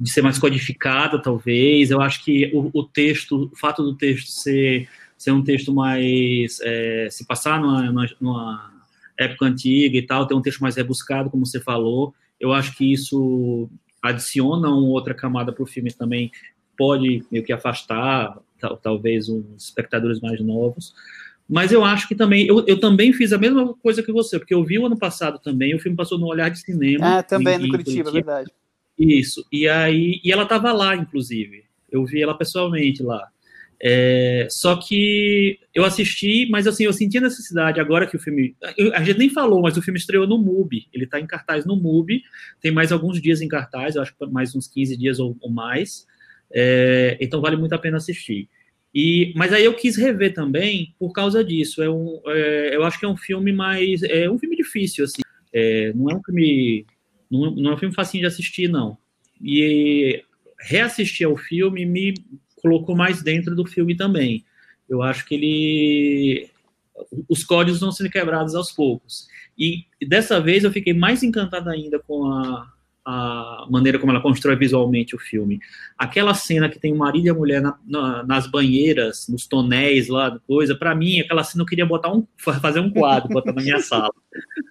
de 0.01 0.11
ser 0.11 0.23
mais 0.23 0.39
codificada, 0.39 1.21
talvez. 1.21 1.91
Eu 1.91 2.01
acho 2.01 2.25
que 2.25 2.51
o, 2.55 2.71
o, 2.73 2.85
texto, 2.85 3.51
o 3.53 3.57
fato 3.57 3.83
do 3.83 3.95
texto 3.95 4.29
ser, 4.29 4.89
ser 5.19 5.33
um 5.33 5.45
texto 5.45 5.75
mais. 5.75 6.59
É, 6.63 7.09
se 7.11 7.27
passar 7.27 7.61
numa, 7.61 8.09
numa, 8.19 8.71
época 9.19 9.45
antiga 9.45 9.99
e 9.99 10.03
tal, 10.03 10.27
ter 10.27 10.35
um 10.35 10.41
texto 10.41 10.61
mais 10.61 10.77
rebuscado, 10.77 11.29
como 11.29 11.45
você 11.45 11.61
falou, 11.61 12.15
eu 12.41 12.55
acho 12.55 12.75
que 12.75 12.91
isso 12.91 13.69
adiciona 14.03 14.71
uma 14.71 14.89
outra 14.89 15.13
camada 15.13 15.53
para 15.53 15.63
o 15.63 15.67
filme 15.67 15.93
também, 15.93 16.31
pode 16.75 17.23
meio 17.31 17.45
que 17.45 17.53
afastar, 17.53 18.39
tal, 18.59 18.79
talvez, 18.79 19.29
os 19.29 19.45
espectadores 19.59 20.21
mais 20.21 20.41
novos. 20.41 20.95
Mas 21.51 21.73
eu 21.73 21.85
acho 21.85 22.07
que 22.07 22.15
também, 22.15 22.47
eu, 22.47 22.65
eu 22.65 22.79
também 22.79 23.13
fiz 23.13 23.33
a 23.33 23.39
mesma 23.39 23.75
coisa 23.75 24.05
que 24.05 24.13
você, 24.13 24.39
porque 24.39 24.55
eu 24.55 24.65
vi 24.65 24.79
o 24.79 24.87
ano 24.87 24.97
passado 24.97 25.41
também, 25.41 25.75
o 25.75 25.81
filme 25.81 25.97
passou 25.97 26.17
no 26.17 26.29
Olhar 26.29 26.49
de 26.49 26.61
Cinema. 26.61 27.19
Ah, 27.19 27.23
também, 27.25 27.57
em, 27.57 27.63
no 27.63 27.69
Curitiba, 27.71 28.05
Curitiba, 28.05 28.13
verdade. 28.13 28.53
Isso, 28.97 29.45
e 29.51 29.69
aí, 29.69 30.21
e 30.23 30.31
ela 30.31 30.45
estava 30.45 30.73
lá, 30.73 30.95
inclusive, 30.95 31.65
eu 31.91 32.05
vi 32.05 32.23
ela 32.23 32.39
pessoalmente 32.39 33.03
lá. 33.03 33.27
É, 33.83 34.47
só 34.49 34.77
que 34.77 35.59
eu 35.75 35.85
assisti, 35.85 36.47
mas 36.51 36.69
assim, 36.69 36.85
eu 36.85 36.93
senti 36.93 37.19
a 37.19 37.23
necessidade 37.23 37.81
agora 37.81 38.07
que 38.07 38.15
o 38.15 38.21
filme. 38.21 38.55
A 38.95 39.03
gente 39.03 39.19
nem 39.19 39.31
falou, 39.31 39.61
mas 39.61 39.77
o 39.77 39.83
filme 39.83 39.99
estreou 39.99 40.29
no 40.29 40.39
MUBI. 40.39 40.87
Ele 40.93 41.05
está 41.05 41.19
em 41.19 41.27
cartaz 41.27 41.65
no 41.65 41.75
MUBI, 41.75 42.23
tem 42.61 42.71
mais 42.71 42.93
alguns 42.93 43.21
dias 43.21 43.41
em 43.41 43.49
cartaz, 43.49 43.97
eu 43.97 44.03
acho 44.03 44.15
que 44.15 44.27
mais 44.27 44.55
uns 44.55 44.69
15 44.69 44.97
dias 44.97 45.19
ou, 45.19 45.37
ou 45.41 45.51
mais. 45.51 46.07
É, 46.53 47.17
então 47.21 47.41
vale 47.41 47.57
muito 47.57 47.73
a 47.73 47.79
pena 47.79 47.97
assistir. 47.97 48.49
E, 48.95 49.33
mas 49.37 49.53
aí 49.53 49.65
eu 49.65 49.75
quis 49.75 49.97
rever 49.97 50.35
também 50.35 50.95
por 50.99 51.13
causa 51.13 51.45
disso. 51.45 51.83
É 51.83 51.89
um, 51.89 52.21
é, 52.27 52.75
eu 52.75 52.85
acho 52.85 52.99
que 52.99 53.05
é 53.05 53.09
um 53.09 53.17
filme 53.17 53.53
mais. 53.53 54.03
É 54.03 54.29
um 54.29 54.39
filme 54.39 54.57
difícil, 54.57 55.05
assim. 55.05 55.23
É, 55.53 55.93
não 55.95 56.11
é 56.11 56.15
um 56.15 56.23
filme. 56.23 56.87
Não, 57.31 57.51
não, 57.55 57.71
é 57.71 57.75
um 57.75 57.79
filme 57.79 57.95
facinho 57.95 58.23
de 58.23 58.27
assistir, 58.27 58.69
não. 58.69 58.99
E 59.41 60.23
reassistir 60.59 61.27
ao 61.27 61.37
filme 61.37 61.87
me 61.87 62.15
colocou 62.57 62.97
mais 62.97 63.23
dentro 63.23 63.55
do 63.55 63.65
filme 63.65 63.97
também. 63.97 64.45
Eu 64.89 65.03
acho 65.03 65.25
que 65.27 65.35
ele. 65.35 66.51
Os 67.29 67.45
códigos 67.45 67.81
vão 67.81 67.93
sendo 67.93 68.11
quebrados 68.11 68.55
aos 68.55 68.73
poucos. 68.73 69.29
E 69.57 69.85
dessa 70.07 70.41
vez 70.41 70.65
eu 70.65 70.73
fiquei 70.73 70.93
mais 70.93 71.23
encantado 71.23 71.71
ainda 71.71 71.99
com 72.01 72.27
a, 72.27 72.71
a 73.05 73.67
maneira 73.71 73.99
como 73.99 74.13
ela 74.13 74.21
constrói 74.21 74.57
visualmente 74.57 75.17
o 75.17 75.19
filme. 75.19 75.59
Aquela 75.97 76.35
cena 76.35 76.69
que 76.69 76.79
tem 76.79 76.93
o 76.93 76.97
marido 76.97 77.27
e 77.27 77.31
a 77.31 77.35
mulher 77.35 77.63
na, 77.63 77.79
na, 77.87 78.23
nas 78.23 78.47
banheiras, 78.47 79.27
nos 79.29 79.47
tonéis 79.47 80.09
lá, 80.09 80.39
coisa, 80.47 80.75
para 80.75 80.95
mim, 80.95 81.21
aquela 81.21 81.43
cena 81.43 81.63
eu 81.63 81.67
queria 81.67 81.87
botar 81.87 82.13
um, 82.13 82.27
fazer 82.37 82.81
um 82.81 82.91
quadro, 82.91 83.31
botar 83.31 83.53
na 83.53 83.63
minha 83.63 83.79
sala. 83.81 84.13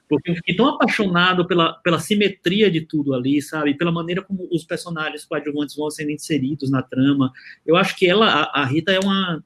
Porque 0.07 0.31
eu 0.31 0.35
fiquei 0.35 0.55
tão 0.55 0.67
apaixonado 0.67 1.45
pela, 1.47 1.73
pela 1.73 1.99
simetria 1.99 2.69
de 2.69 2.81
tudo 2.81 3.13
ali, 3.13 3.41
sabe? 3.41 3.73
Pela 3.73 3.91
maneira 3.91 4.21
como 4.21 4.47
os 4.51 4.63
personagens 4.63 5.25
coadjuvantes 5.25 5.75
vão 5.75 5.89
sendo 5.89 6.11
inseridos 6.11 6.69
na 6.69 6.81
trama. 6.81 7.31
Eu 7.65 7.75
acho 7.75 7.95
que 7.95 8.07
ela, 8.07 8.27
a, 8.27 8.61
a 8.61 8.65
Rita, 8.65 8.91
é 8.91 8.99
uma 8.99 9.43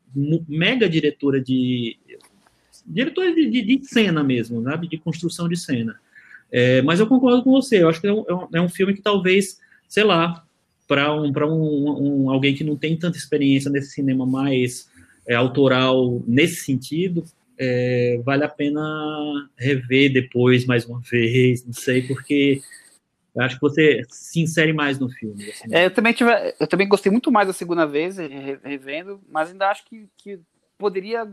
mega 0.48 0.90
diretora 0.90 1.42
de. 1.42 1.98
diretora 2.86 3.34
de, 3.34 3.50
de, 3.50 3.62
de 3.62 3.86
cena 3.86 4.24
mesmo, 4.24 4.62
sabe? 4.64 4.88
De 4.88 4.98
construção 4.98 5.48
de 5.48 5.56
cena. 5.56 6.00
É, 6.52 6.82
mas 6.82 7.00
eu 7.00 7.08
concordo 7.08 7.44
com 7.44 7.52
você, 7.52 7.82
eu 7.82 7.90
acho 7.90 8.00
que 8.00 8.08
é 8.08 8.14
um, 8.14 8.24
é 8.54 8.62
um 8.62 8.66
é 8.66 8.70
filme 8.70 8.94
que 8.94 9.02
talvez, 9.02 9.60
sei 9.88 10.04
lá, 10.04 10.46
para 10.88 11.14
um, 11.14 11.32
um, 11.52 12.24
um, 12.26 12.30
alguém 12.30 12.54
que 12.54 12.64
não 12.64 12.76
tem 12.76 12.98
tanta 12.98 13.18
experiência 13.18 13.72
nesse 13.72 13.92
cinema 13.92 14.26
mais 14.26 14.90
é, 15.28 15.36
autoral 15.36 16.22
nesse 16.28 16.58
sentido, 16.64 17.24
é, 17.58 18.20
vale 18.24 18.44
a 18.44 18.50
pena 18.50 19.50
rever 19.58 20.12
depois 20.12 20.66
mais 20.66 20.86
uma 20.86 21.00
vez, 21.00 21.66
não 21.66 21.74
sei, 21.74 22.02
porque 22.04 22.62
acho 23.40 23.56
que 23.56 23.62
você 23.62 24.02
se 24.10 24.42
insere 24.42 24.74
mais 24.74 25.00
no 25.00 25.10
filme. 25.10 25.50
Assim. 25.50 25.74
É, 25.74 25.86
eu, 25.86 25.92
também 25.92 26.14
tive, 26.14 26.32
eu 26.60 26.68
também 26.68 26.88
gostei 26.88 27.12
muito 27.12 27.32
mais 27.32 27.48
da 27.48 27.54
segunda 27.54 27.86
vez, 27.86 28.18
revendo, 28.64 29.22
mas 29.30 29.50
ainda 29.50 29.70
acho 29.70 29.86
que, 29.86 30.08
que 30.18 30.40
poderia 30.78 31.28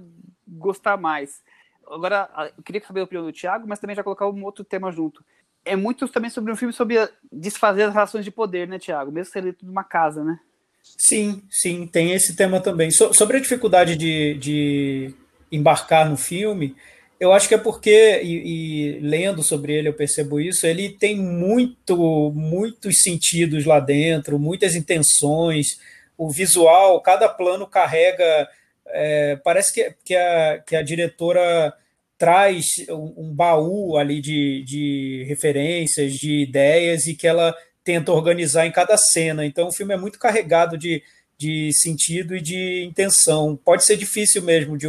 gostar 0.46 0.96
mais. 0.96 1.42
Agora, 1.90 2.52
eu 2.56 2.62
queria 2.62 2.82
saber 2.84 3.00
a 3.00 3.04
opinião 3.04 3.26
do 3.26 3.32
Thiago, 3.32 3.66
mas 3.66 3.78
também 3.78 3.96
já 3.96 4.02
colocar 4.02 4.28
um 4.28 4.44
outro 4.44 4.64
tema 4.64 4.92
junto. 4.92 5.24
É 5.64 5.76
muito 5.76 6.08
também 6.08 6.30
sobre 6.30 6.52
um 6.52 6.56
filme 6.56 6.72
sobre 6.72 6.96
desfazer 7.30 7.82
as 7.82 7.92
relações 7.92 8.24
de 8.24 8.30
poder, 8.30 8.66
né, 8.68 8.78
Thiago? 8.78 9.12
Mesmo 9.12 9.32
ser 9.32 9.42
dentro 9.42 9.64
de 9.64 9.70
uma 9.70 9.84
casa, 9.84 10.24
né? 10.24 10.38
Sim, 10.82 11.42
sim, 11.50 11.86
tem 11.86 12.12
esse 12.12 12.34
tema 12.34 12.60
também. 12.60 12.90
So, 12.90 13.12
sobre 13.12 13.36
a 13.36 13.40
dificuldade 13.40 13.96
de, 13.96 14.34
de 14.34 15.14
embarcar 15.52 16.08
no 16.08 16.16
filme, 16.16 16.74
eu 17.18 17.32
acho 17.32 17.46
que 17.46 17.54
é 17.54 17.58
porque, 17.58 18.20
e, 18.22 18.96
e, 18.96 18.98
lendo 19.00 19.42
sobre 19.42 19.74
ele 19.74 19.88
eu 19.88 19.94
percebo 19.94 20.40
isso, 20.40 20.66
ele 20.66 20.88
tem 20.88 21.16
muito, 21.16 22.32
muitos 22.34 23.02
sentidos 23.02 23.66
lá 23.66 23.78
dentro, 23.78 24.38
muitas 24.38 24.74
intenções, 24.74 25.78
o 26.16 26.30
visual, 26.30 27.00
cada 27.02 27.28
plano 27.28 27.66
carrega. 27.66 28.48
É, 28.92 29.36
parece 29.36 29.72
que, 29.72 29.94
que, 30.04 30.14
a, 30.14 30.58
que 30.66 30.76
a 30.76 30.82
diretora 30.82 31.72
traz 32.18 32.66
um, 32.90 33.14
um 33.16 33.34
baú 33.34 33.96
ali 33.96 34.20
de, 34.20 34.62
de 34.64 35.24
referências, 35.26 36.14
de 36.14 36.42
ideias, 36.42 37.06
e 37.06 37.14
que 37.14 37.26
ela 37.26 37.54
tenta 37.82 38.12
organizar 38.12 38.66
em 38.66 38.72
cada 38.72 38.96
cena. 38.96 39.44
Então 39.44 39.68
o 39.68 39.72
filme 39.72 39.94
é 39.94 39.96
muito 39.96 40.18
carregado 40.18 40.76
de, 40.76 41.02
de 41.38 41.72
sentido 41.72 42.36
e 42.36 42.40
de 42.40 42.84
intenção. 42.84 43.58
Pode 43.64 43.84
ser 43.84 43.96
difícil 43.96 44.42
mesmo 44.42 44.76
de 44.76 44.86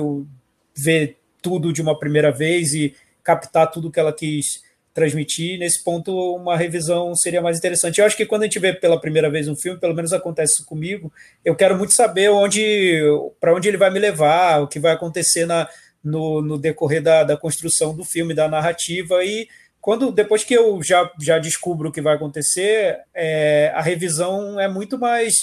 ver 0.75 1.17
tudo 1.41 1.71
de 1.71 1.81
uma 1.81 1.97
primeira 1.97 2.31
vez 2.31 2.73
e 2.73 2.93
captar 3.23 3.71
tudo 3.71 3.91
que 3.91 3.99
ela 3.99 4.13
quis 4.13 4.63
transmitir. 4.93 5.57
Nesse 5.57 5.83
ponto, 5.83 6.13
uma 6.35 6.57
revisão 6.57 7.15
seria 7.15 7.41
mais 7.41 7.57
interessante. 7.57 7.99
Eu 7.99 8.05
acho 8.05 8.17
que 8.17 8.25
quando 8.25 8.43
a 8.43 8.45
gente 8.45 8.59
vê 8.59 8.73
pela 8.73 8.99
primeira 8.99 9.29
vez 9.29 9.47
um 9.47 9.55
filme, 9.55 9.79
pelo 9.79 9.95
menos 9.95 10.13
acontece 10.13 10.55
isso 10.55 10.65
comigo, 10.65 11.11
eu 11.43 11.55
quero 11.55 11.77
muito 11.77 11.93
saber 11.93 12.29
onde, 12.29 13.01
para 13.39 13.55
onde 13.55 13.67
ele 13.67 13.77
vai 13.77 13.89
me 13.89 13.99
levar, 13.99 14.61
o 14.61 14.67
que 14.67 14.79
vai 14.79 14.93
acontecer 14.93 15.45
na, 15.45 15.67
no, 16.03 16.41
no 16.41 16.57
decorrer 16.57 17.01
da, 17.01 17.23
da 17.23 17.37
construção 17.37 17.95
do 17.95 18.03
filme, 18.03 18.33
da 18.33 18.47
narrativa 18.47 19.23
e 19.23 19.47
quando 19.81 20.11
depois 20.11 20.43
que 20.43 20.53
eu 20.53 20.81
já, 20.83 21.11
já 21.19 21.39
descubro 21.39 21.89
o 21.89 21.91
que 21.91 22.01
vai 22.01 22.15
acontecer, 22.15 22.99
é, 23.13 23.71
a 23.73 23.81
revisão 23.81 24.59
é 24.59 24.67
muito 24.67 24.97
mais 24.97 25.33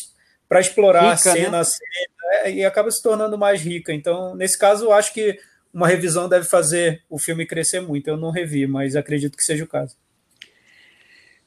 para 0.49 0.61
explorar 0.61 1.03
rica, 1.03 1.31
a 1.31 1.35
cena 1.35 1.51
né? 1.51 1.59
a 1.59 1.65
cena 1.65 2.45
é, 2.45 2.53
e 2.53 2.65
acaba 2.65 2.91
se 2.91 3.03
tornando 3.03 3.37
mais 3.37 3.61
rica. 3.61 3.93
Então, 3.93 4.37
nesse 4.37 4.57
caso, 4.57 4.87
eu 4.87 4.93
acho 4.93 5.13
que 5.13 5.37
uma 5.73 5.87
revisão 5.87 6.29
deve 6.29 6.47
fazer 6.47 7.03
o 7.09 7.19
filme 7.19 7.47
crescer 7.47 7.81
muito. 7.81 8.09
Eu 8.09 8.17
não 8.17 8.31
revi, 8.31 8.67
mas 8.67 8.97
acredito 8.97 9.37
que 9.37 9.45
seja 9.45 9.65
o 9.65 9.69
caso. 9.69 9.97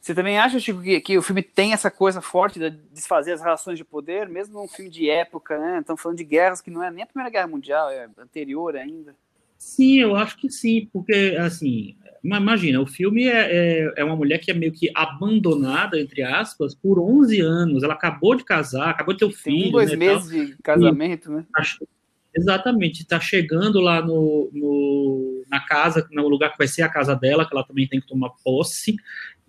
Você 0.00 0.14
também 0.14 0.36
acha, 0.36 0.58
Chico, 0.58 0.82
que, 0.82 1.00
que, 1.00 1.16
o 1.16 1.22
filme 1.22 1.42
tem 1.42 1.72
essa 1.72 1.88
coisa 1.88 2.20
forte 2.20 2.58
de 2.58 2.70
desfazer 2.92 3.34
as 3.34 3.40
relações 3.40 3.78
de 3.78 3.84
poder, 3.84 4.28
mesmo 4.28 4.54
num 4.54 4.66
filme 4.66 4.90
de 4.90 5.08
época, 5.08 5.56
né? 5.56 5.78
Estamos 5.78 6.02
falando 6.02 6.18
de 6.18 6.24
guerras 6.24 6.60
que 6.60 6.72
não 6.72 6.82
é 6.82 6.90
nem 6.90 7.04
a 7.04 7.06
Primeira 7.06 7.30
Guerra 7.30 7.46
Mundial, 7.46 7.88
é 7.88 8.08
anterior 8.18 8.74
ainda. 8.74 9.14
Sim, 9.56 10.00
eu 10.00 10.16
acho 10.16 10.36
que 10.38 10.50
sim, 10.50 10.88
porque, 10.92 11.36
assim, 11.38 11.96
imagina, 12.24 12.80
o 12.80 12.86
filme 12.86 13.28
é, 13.28 13.84
é, 13.84 13.94
é, 13.98 14.04
uma 14.04 14.16
mulher 14.16 14.38
que 14.38 14.50
é 14.50 14.54
meio 14.54 14.72
que 14.72 14.90
abandonada, 14.92 16.00
entre 16.00 16.20
aspas, 16.20 16.74
por 16.74 16.98
11 16.98 17.40
anos. 17.40 17.84
Ela 17.84 17.94
acabou 17.94 18.34
de 18.34 18.44
casar, 18.44 18.90
acabou 18.90 19.14
de 19.14 19.20
ter 19.20 19.24
o 19.24 19.28
um 19.28 19.32
filho. 19.32 19.62
Tem 19.62 19.70
dois 19.70 19.90
né, 19.90 19.96
meses 19.96 20.28
tal. 20.28 20.44
de 20.46 20.56
casamento, 20.64 21.30
e, 21.30 21.34
né? 21.36 21.46
Exatamente, 22.34 23.02
está 23.02 23.20
chegando 23.20 23.78
lá 23.78 24.00
no, 24.00 24.50
no, 24.52 25.44
na 25.50 25.60
casa, 25.60 26.08
no 26.10 26.28
lugar 26.28 26.50
que 26.50 26.58
vai 26.58 26.66
ser 26.66 26.82
a 26.82 26.88
casa 26.88 27.14
dela, 27.14 27.46
que 27.46 27.54
ela 27.54 27.64
também 27.64 27.86
tem 27.86 28.00
que 28.00 28.06
tomar 28.06 28.30
posse, 28.42 28.96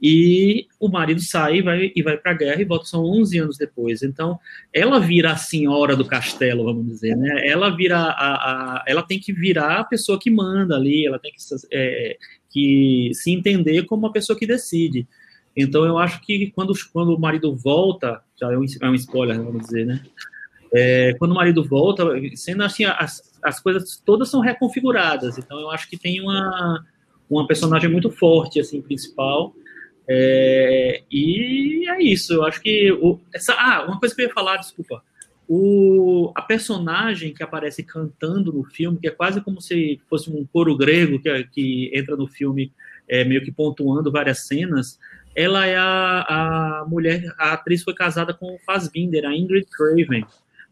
e 0.05 0.67
o 0.77 0.89
marido 0.89 1.21
sai 1.21 1.59
e 1.59 1.61
vai, 1.61 1.91
e 1.95 2.03
vai 2.03 2.17
para 2.17 2.31
a 2.31 2.35
guerra 2.35 2.61
e 2.61 2.65
volta, 2.65 2.83
são 2.83 3.05
11 3.05 3.37
anos 3.39 3.57
depois. 3.57 4.03
Então, 4.03 4.37
ela 4.73 4.99
vira 4.99 5.31
a 5.31 5.37
senhora 5.37 5.95
do 5.95 6.03
castelo, 6.03 6.65
vamos 6.65 6.85
dizer, 6.87 7.15
né? 7.15 7.47
Ela 7.47 7.69
vira 7.69 7.97
a, 7.97 8.81
a 8.81 8.83
ela 8.85 9.01
tem 9.01 9.17
que 9.17 9.31
virar 9.31 9.79
a 9.79 9.83
pessoa 9.85 10.19
que 10.19 10.29
manda 10.29 10.75
ali, 10.75 11.05
ela 11.05 11.17
tem 11.17 11.31
que, 11.31 11.37
é, 11.71 12.17
que 12.49 13.11
se 13.13 13.31
entender 13.31 13.83
como 13.85 14.05
uma 14.05 14.11
pessoa 14.11 14.37
que 14.37 14.45
decide. 14.45 15.07
Então, 15.55 15.85
eu 15.85 15.97
acho 15.97 16.19
que 16.21 16.51
quando, 16.51 16.73
quando 16.91 17.15
o 17.15 17.19
marido 17.19 17.55
volta, 17.55 18.21
já 18.37 18.51
é 18.51 18.57
um, 18.57 18.65
é 18.81 18.89
um 18.89 18.95
spoiler, 18.95 19.41
vamos 19.41 19.61
dizer, 19.61 19.85
né? 19.85 20.03
É, 20.75 21.13
quando 21.19 21.31
o 21.31 21.35
marido 21.35 21.63
volta, 21.63 22.03
sendo 22.35 22.63
assim, 22.63 22.83
as, 22.83 23.21
as 23.43 23.59
coisas 23.59 24.01
todas 24.03 24.29
são 24.29 24.39
reconfiguradas. 24.39 25.37
Então, 25.37 25.59
eu 25.59 25.69
acho 25.69 25.87
que 25.87 25.97
tem 25.97 26.19
uma, 26.19 26.83
uma 27.29 27.45
personagem 27.45 27.89
muito 27.89 28.09
forte, 28.09 28.59
assim, 28.59 28.81
principal. 28.81 29.53
É, 30.07 31.03
e 31.11 31.87
é 31.89 32.01
isso. 32.01 32.33
Eu 32.33 32.43
acho 32.43 32.59
que. 32.59 32.91
O, 32.91 33.19
essa, 33.33 33.53
ah, 33.53 33.85
uma 33.87 33.99
coisa 33.99 34.15
que 34.15 34.21
eu 34.21 34.27
ia 34.27 34.33
falar, 34.33 34.57
desculpa. 34.57 35.03
O, 35.47 36.31
a 36.35 36.41
personagem 36.41 37.33
que 37.33 37.43
aparece 37.43 37.83
cantando 37.83 38.51
no 38.51 38.63
filme, 38.63 38.97
que 38.97 39.07
é 39.07 39.11
quase 39.11 39.41
como 39.41 39.61
se 39.61 40.01
fosse 40.09 40.29
um 40.29 40.45
coro 40.51 40.75
grego 40.75 41.19
que, 41.19 41.43
que 41.51 41.91
entra 41.93 42.15
no 42.15 42.27
filme, 42.27 42.71
é, 43.07 43.23
meio 43.23 43.43
que 43.43 43.51
pontuando 43.51 44.11
várias 44.11 44.47
cenas, 44.47 44.97
ela 45.35 45.65
é 45.65 45.75
a, 45.75 46.81
a 46.81 46.85
mulher, 46.87 47.23
a 47.37 47.53
atriz 47.53 47.83
foi 47.83 47.93
casada 47.93 48.33
com 48.33 48.55
o 48.55 48.59
Fassbinder, 48.59 49.25
a 49.25 49.35
Ingrid 49.35 49.67
Craven 49.69 50.25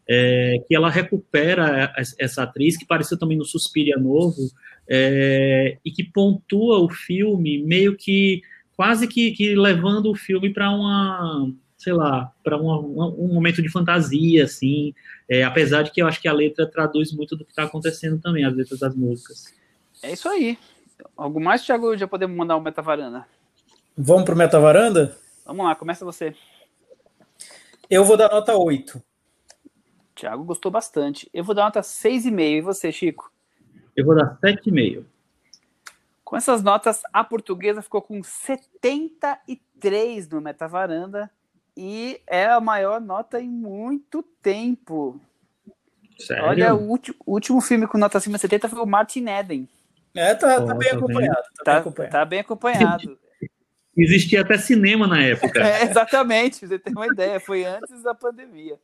é, 0.08 0.56
que 0.66 0.74
ela 0.74 0.90
recupera 0.90 1.92
essa 2.18 2.42
atriz, 2.42 2.76
que 2.76 2.84
apareceu 2.84 3.18
também 3.18 3.36
no 3.36 3.44
Suspiria 3.44 3.96
Novo, 3.96 4.50
é, 4.88 5.78
e 5.84 5.90
que 5.90 6.04
pontua 6.04 6.78
o 6.80 6.90
filme 6.90 7.62
meio 7.62 7.96
que 7.96 8.42
quase 8.76 9.06
que, 9.06 9.30
que 9.32 9.54
levando 9.54 10.10
o 10.10 10.14
filme 10.14 10.52
para 10.52 10.70
uma, 10.70 11.50
sei 11.78 11.92
lá, 11.92 12.32
para 12.42 12.56
um 12.56 13.32
momento 13.32 13.62
de 13.62 13.68
fantasia, 13.68 14.44
assim, 14.44 14.94
é, 15.28 15.44
apesar 15.44 15.82
de 15.82 15.90
que 15.90 16.02
eu 16.02 16.06
acho 16.06 16.20
que 16.20 16.28
a 16.28 16.32
letra 16.32 16.66
traduz 16.66 17.12
muito 17.12 17.36
do 17.36 17.44
que 17.44 17.52
está 17.52 17.64
acontecendo 17.64 18.20
também, 18.20 18.44
as 18.44 18.54
letras 18.54 18.80
das 18.80 18.94
músicas. 18.94 19.54
É 20.02 20.12
isso 20.12 20.28
aí. 20.28 20.58
Algo 21.16 21.40
mais, 21.40 21.64
Thiago, 21.64 21.96
já 21.96 22.06
podemos 22.06 22.36
mandar 22.36 22.56
o 22.56 22.60
um 22.60 22.62
Metavaranda? 22.62 23.26
Vamos 23.96 24.24
para 24.24 24.34
o 24.34 24.38
Metavaranda? 24.38 25.16
Vamos 25.44 25.64
lá, 25.64 25.74
começa 25.74 26.04
você. 26.04 26.34
Eu 27.90 28.04
vou 28.04 28.16
dar 28.16 28.30
nota 28.30 28.56
8. 28.56 29.02
Thiago 30.14 30.44
gostou 30.44 30.70
bastante. 30.70 31.28
Eu 31.32 31.44
vou 31.44 31.54
dar 31.54 31.64
nota 31.64 31.80
6,5. 31.80 32.40
E 32.40 32.60
você, 32.60 32.92
Chico? 32.92 33.32
Eu 33.96 34.04
vou 34.04 34.14
dar 34.14 34.38
7,5. 34.40 35.04
Com 36.24 36.36
essas 36.36 36.62
notas, 36.62 37.02
a 37.12 37.22
portuguesa 37.22 37.82
ficou 37.82 38.00
com 38.00 38.22
73 38.22 40.28
no 40.30 40.40
Metavaranda 40.40 41.30
e 41.76 42.20
é 42.26 42.46
a 42.46 42.60
maior 42.60 43.00
nota 43.00 43.40
em 43.40 43.48
muito 43.48 44.22
tempo. 44.42 45.20
Sério? 46.18 46.44
Olha, 46.44 46.74
o, 46.74 46.98
último 47.26 47.60
filme 47.60 47.86
com 47.86 47.98
nota 47.98 48.18
acima 48.18 48.36
de 48.36 48.42
70 48.42 48.68
foi 48.68 48.80
o 48.80 48.86
Martin 48.86 49.26
Eden. 49.28 49.68
É, 50.14 50.34
tá, 50.34 50.64
tá 50.64 50.74
bem 50.74 50.90
tá 50.90 50.96
acompanhado. 50.96 51.42
Tá, 51.64 51.64
tá, 51.64 51.72
bem 51.72 51.80
acompanhado. 51.80 52.12
Tá 52.12 52.24
bem 52.24 52.40
acompanhado. 52.40 53.18
Existia 53.96 54.40
até 54.40 54.56
cinema 54.56 55.06
na 55.06 55.22
época. 55.22 55.60
É, 55.62 55.82
exatamente, 55.82 56.66
você 56.66 56.78
tem 56.78 56.94
uma 56.94 57.06
ideia, 57.06 57.38
foi 57.38 57.64
antes 57.64 58.02
da 58.02 58.14
pandemia. 58.14 58.78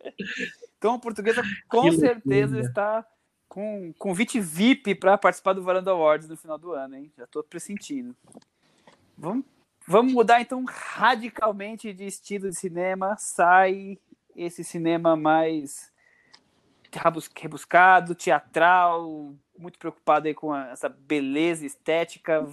Então 0.79 0.95
a 0.95 0.99
portuguesa 0.99 1.43
com 1.69 1.91
certeza 1.93 2.61
está 2.61 3.05
com 3.49 3.93
convite 3.99 4.39
VIP 4.39 4.95
para 4.95 5.19
participar 5.19 5.53
do 5.53 5.63
Varanda 5.63 5.91
Awards 5.91 6.29
no 6.29 6.37
final 6.37 6.57
do 6.57 6.73
ano, 6.73 6.95
hein? 6.97 7.13
Já 7.17 7.25
estou 7.25 7.43
pressentindo. 7.43 8.15
Vamos, 9.17 9.45
vamos 9.87 10.13
mudar 10.13 10.41
então 10.41 10.65
radicalmente 10.65 11.93
de 11.93 12.07
estilo 12.07 12.49
de 12.49 12.57
cinema. 12.57 13.17
Sai 13.19 13.99
esse 14.37 14.63
cinema 14.63 15.17
mais 15.17 15.93
rebuscado, 17.35 18.15
teatral, 18.15 19.35
muito 19.59 19.79
preocupado 19.79 20.29
aí 20.29 20.35
com 20.35 20.55
essa 20.55 20.89
beleza 20.89 21.67
estética 21.67 22.47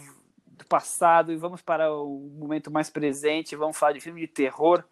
do 0.48 0.66
passado 0.66 1.32
e 1.32 1.38
vamos 1.38 1.62
para 1.62 1.94
o 1.94 2.32
momento 2.40 2.72
mais 2.72 2.90
presente. 2.90 3.56
Vamos 3.56 3.78
falar 3.78 3.94
de 3.94 4.02
filme 4.02 4.22
de 4.22 4.28
terror. 4.28 4.84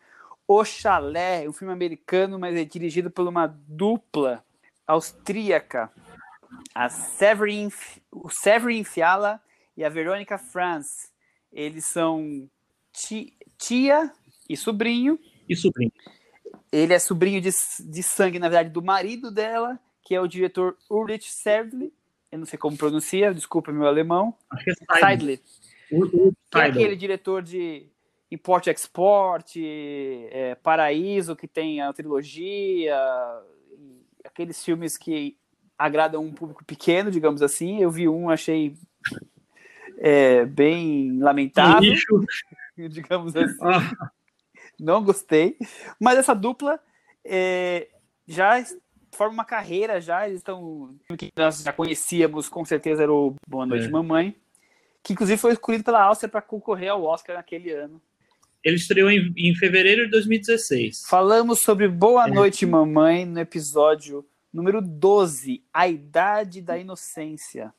O 0.55 0.63
Chalé, 0.63 1.49
um 1.49 1.51
filme 1.51 1.73
americano, 1.73 2.37
mas 2.37 2.55
é 2.55 2.63
dirigido 2.63 3.09
por 3.09 3.27
uma 3.27 3.47
dupla 3.47 4.45
austríaca, 4.85 5.91
a 6.75 6.89
Severin, 6.89 7.69
o 8.11 8.29
Severin 8.29 8.83
Fiala 8.83 9.41
e 9.75 9.83
a 9.83 9.89
Verônica 9.89 10.37
Franz. 10.37 11.11
Eles 11.51 11.85
são 11.85 12.47
tia 13.57 14.11
e 14.47 14.55
sobrinho. 14.55 15.19
E 15.49 15.55
sobrinho. 15.55 15.91
Ele 16.71 16.93
é 16.93 16.99
sobrinho 16.99 17.41
de, 17.41 17.49
de 17.49 18.03
sangue, 18.03 18.37
na 18.37 18.47
verdade, 18.47 18.69
do 18.69 18.83
marido 18.83 19.31
dela, 19.31 19.79
que 20.03 20.13
é 20.13 20.21
o 20.21 20.27
diretor 20.27 20.77
Ulrich 20.87 21.31
Seidley, 21.31 21.91
eu 22.31 22.37
não 22.37 22.45
sei 22.45 22.59
como 22.59 22.77
pronuncia, 22.77 23.33
desculpa 23.33 23.71
meu 23.71 23.87
alemão. 23.87 24.35
Acho 24.51 24.65
que 24.65 24.71
é 24.71 24.99
Seidley. 24.99 25.41
Que 26.51 26.59
é 26.59 26.61
aquele 26.65 26.95
diretor 26.95 27.41
de 27.41 27.87
Import 28.33 28.67
Export, 28.67 29.55
é, 29.57 30.55
Paraíso, 30.55 31.35
que 31.35 31.47
tem 31.47 31.81
a 31.81 31.93
trilogia, 31.93 32.97
aqueles 34.23 34.63
filmes 34.63 34.97
que 34.97 35.37
agradam 35.77 36.23
um 36.23 36.33
público 36.33 36.65
pequeno, 36.65 37.11
digamos 37.11 37.41
assim. 37.41 37.79
Eu 37.79 37.91
vi 37.91 38.09
um, 38.09 38.29
achei 38.29 38.75
é, 39.97 40.45
bem 40.45 41.19
lamentável, 41.19 41.93
digamos 42.89 43.35
assim. 43.35 43.57
Ah. 43.61 44.09
Não 44.79 45.03
gostei. 45.03 45.57
Mas 45.99 46.17
essa 46.17 46.33
dupla 46.33 46.79
é, 47.23 47.87
já 48.27 48.63
forma 49.11 49.35
uma 49.35 49.45
carreira, 49.45 50.01
já 50.01 50.27
eles 50.27 50.39
estão. 50.39 50.95
que 51.17 51.31
nós 51.37 51.61
já 51.61 51.71
conhecíamos, 51.71 52.49
com 52.49 52.65
certeza 52.65 53.03
era 53.03 53.13
o 53.13 53.35
Boa 53.47 53.67
Noite 53.67 53.85
é. 53.85 53.89
Mamãe, 53.89 54.35
que 55.03 55.13
inclusive 55.13 55.39
foi 55.39 55.53
escolhido 55.53 55.83
pela 55.83 56.01
Áustria 56.01 56.29
para 56.29 56.41
concorrer 56.41 56.89
ao 56.89 57.03
Oscar 57.03 57.35
naquele 57.35 57.69
ano. 57.69 58.01
Ele 58.63 58.77
estreou 58.77 59.09
em, 59.09 59.33
em 59.35 59.53
fevereiro 59.55 60.05
de 60.05 60.11
2016. 60.11 61.03
Falamos 61.07 61.61
sobre 61.61 61.87
Boa 61.87 62.27
é. 62.27 62.31
Noite 62.31 62.65
Mamãe 62.65 63.25
no 63.25 63.39
episódio 63.39 64.25
número 64.53 64.81
12, 64.81 65.63
A 65.73 65.87
Idade 65.87 66.61
da 66.61 66.77
Inocência. 66.77 67.73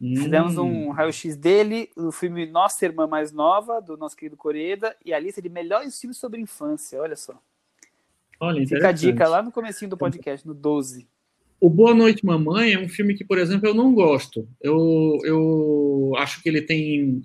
Hum. 0.00 0.14
Fizemos 0.16 0.56
um 0.56 0.90
raio-x 0.90 1.36
dele, 1.36 1.90
o 1.96 2.12
filme 2.12 2.46
Nossa 2.46 2.84
Irmã 2.84 3.06
Mais 3.06 3.32
Nova, 3.32 3.80
do 3.80 3.96
nosso 3.96 4.16
querido 4.16 4.36
Coreda, 4.36 4.94
e 5.04 5.12
a 5.12 5.18
lista 5.18 5.40
de 5.40 5.48
melhores 5.48 5.98
filmes 5.98 6.18
sobre 6.18 6.40
infância, 6.40 7.00
olha 7.00 7.16
só. 7.16 7.34
Olha, 8.38 8.66
Fica 8.66 8.88
a 8.88 8.92
dica 8.92 9.28
lá 9.28 9.42
no 9.42 9.50
comecinho 9.50 9.90
do 9.90 9.96
podcast, 9.96 10.46
no 10.46 10.54
12. 10.54 11.08
O 11.60 11.68
Boa 11.68 11.94
Noite 11.94 12.24
Mamãe 12.24 12.72
é 12.72 12.78
um 12.78 12.88
filme 12.88 13.14
que, 13.14 13.24
por 13.24 13.36
exemplo, 13.36 13.68
eu 13.68 13.74
não 13.74 13.92
gosto. 13.92 14.48
Eu, 14.62 15.18
eu 15.24 16.12
acho 16.16 16.42
que 16.42 16.48
ele 16.48 16.62
tem 16.62 17.22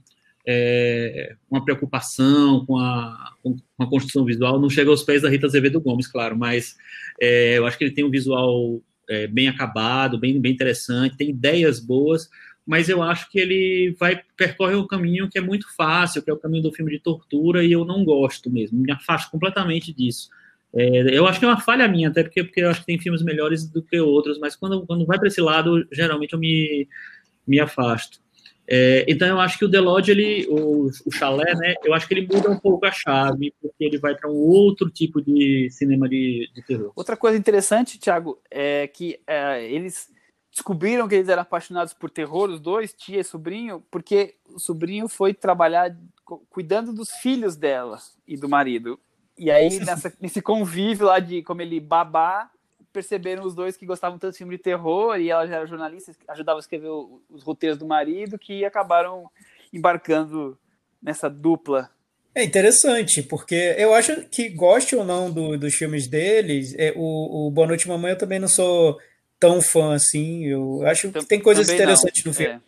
é, 0.48 1.36
uma 1.50 1.64
preocupação 1.64 2.66
com 2.66 2.78
a, 2.78 3.34
com 3.42 3.58
a 3.80 3.88
construção 3.88 4.24
visual. 4.24 4.60
Não 4.60 4.70
chega 4.70 4.90
aos 4.90 5.04
pés 5.04 5.22
da 5.22 5.30
Rita 5.30 5.48
Azevedo 5.48 5.82
Gomes, 5.82 6.08
claro, 6.08 6.38
mas 6.38 6.76
é, 7.20 7.58
eu 7.58 7.66
acho 7.66 7.78
que 7.78 7.84
ele 7.86 7.94
tem 7.94 8.06
um 8.06 8.12
visual 8.12 8.82
é, 9.10 9.28
bem 9.28 9.48
acabado, 9.48 10.20
bem, 10.20 10.40
bem 10.40 10.54
interessante, 10.54 11.18
tem 11.18 11.30
ideias 11.30 11.80
boas, 11.80 12.30
mas 12.66 12.90
eu 12.90 13.02
acho 13.02 13.30
que 13.30 13.40
ele 13.40 13.96
vai 14.00 14.22
percorre 14.36 14.76
um 14.76 14.88
caminho 14.88 15.30
que 15.30 15.38
é 15.38 15.42
muito 15.42 15.68
fácil, 15.76 16.22
que 16.22 16.30
é 16.30 16.34
o 16.34 16.40
caminho 16.40 16.64
do 16.64 16.74
filme 16.74 16.92
de 16.92 17.00
tortura, 17.00 17.64
e 17.64 17.72
eu 17.72 17.86
não 17.86 18.04
gosto 18.04 18.50
mesmo, 18.50 18.80
me 18.80 18.92
afasto 18.92 19.32
completamente 19.32 19.94
disso. 19.94 20.30
É, 20.74 21.18
eu 21.18 21.26
acho 21.26 21.40
que 21.40 21.46
é 21.46 21.48
uma 21.48 21.62
falha 21.62 21.88
minha, 21.88 22.10
até 22.10 22.24
porque, 22.24 22.44
porque 22.44 22.62
eu 22.62 22.70
acho 22.70 22.82
que 22.82 22.88
tem 22.88 23.00
filmes 23.00 23.24
melhores 23.24 23.68
do 23.68 23.82
que 23.82 24.00
outros, 24.00 24.38
mas 24.40 24.56
quando, 24.56 24.86
quando 24.86 25.06
vai 25.06 25.18
para 25.18 25.28
esse 25.28 25.42
lado, 25.42 25.88
geralmente 25.92 26.34
eu 26.34 26.40
me, 26.40 26.88
me 27.48 27.60
afasto. 27.60 28.25
É, 28.68 29.06
então 29.08 29.28
eu 29.28 29.40
acho 29.40 29.60
que 29.60 29.66
o 29.66 29.70
The 29.70 29.80
Lodge, 29.80 30.12
ele, 30.12 30.48
o, 30.50 30.90
o 31.06 31.12
chalé, 31.12 31.54
né, 31.56 31.76
eu 31.84 31.94
acho 31.94 32.08
que 32.08 32.14
ele 32.14 32.28
muda 32.28 32.50
um 32.50 32.60
pouco 32.60 32.86
a 32.86 32.92
chave, 32.92 33.54
porque 33.62 33.84
ele 33.84 34.00
vai 34.00 34.16
para 34.16 34.30
um 34.30 34.36
outro 34.36 34.90
tipo 34.90 35.22
de 35.22 35.70
cinema 35.70 36.10
de, 36.10 36.50
de, 36.54 36.62
terror. 36.64 36.92
Outra 36.96 37.16
coisa 37.16 37.38
interessante, 37.38 38.00
Thiago, 38.00 38.40
é 38.50 38.88
que 38.88 39.20
é, 39.28 39.64
eles 39.72 40.10
descobriram 40.52 41.08
que 41.08 41.16
eles 41.16 41.30
eram 41.30 41.44
apaixonados 41.44 41.94
por 41.94 42.10
terror, 42.10 42.50
os 42.50 42.60
dois, 42.60 42.94
tia 42.94 43.20
e 43.20 43.24
sobrinho, 43.24 43.84
porque 43.92 44.36
o 44.50 44.60
sobrinho 44.60 45.08
foi 45.08 45.34
trabalhar 45.34 45.96
cuidando 46.50 46.92
dos 46.94 47.12
filhos 47.12 47.56
dela 47.56 48.00
e 48.28 48.36
do 48.36 48.50
marido. 48.50 49.00
E 49.38 49.52
aí, 49.52 49.80
nessa, 49.80 50.14
nesse 50.20 50.42
convívio 50.42 51.08
lá 51.08 51.20
de 51.20 51.44
como 51.44 51.62
ele 51.62 51.80
babá, 51.80 52.50
perceberam 52.96 53.44
os 53.44 53.54
dois 53.54 53.76
que 53.76 53.86
gostavam 53.86 54.18
tanto 54.18 54.32
de 54.32 54.38
filme 54.38 54.56
de 54.56 54.64
terror 54.64 55.20
e 55.20 55.30
ela 55.30 55.46
já 55.46 55.58
era 55.58 55.66
jornalista, 55.66 56.14
ajudava 56.30 56.58
a 56.58 56.62
escrever 56.62 56.88
os 57.30 57.44
roteiros 57.44 57.78
do 57.78 57.86
marido, 57.86 58.40
que 58.40 58.64
acabaram 58.64 59.30
embarcando 59.74 60.58
nessa 61.04 61.30
dupla. 61.30 61.90
É 62.34 62.42
interessante, 62.42 63.22
porque 63.22 63.76
eu 63.78 63.94
acho 63.94 64.24
que, 64.30 64.48
goste 64.48 64.96
ou 64.96 65.04
não 65.04 65.30
do, 65.30 65.58
dos 65.58 65.76
filmes 65.76 66.08
deles, 66.08 66.74
é, 66.78 66.94
o, 66.96 67.48
o 67.48 67.52
Boa 67.52 67.68
Noite 67.68 67.88
Mamãe 67.88 68.12
eu 68.12 68.18
também 68.18 68.40
não 68.40 68.48
sou 68.48 68.98
tão 69.38 69.62
fã 69.62 69.94
assim. 69.94 70.46
Eu 70.46 70.86
acho 70.88 71.12
que 71.12 71.26
tem 71.26 71.42
coisas 71.42 71.70
interessantes 71.70 72.24
não. 72.24 72.32
no 72.32 72.38
filme. 72.38 72.56
É. 72.56 72.60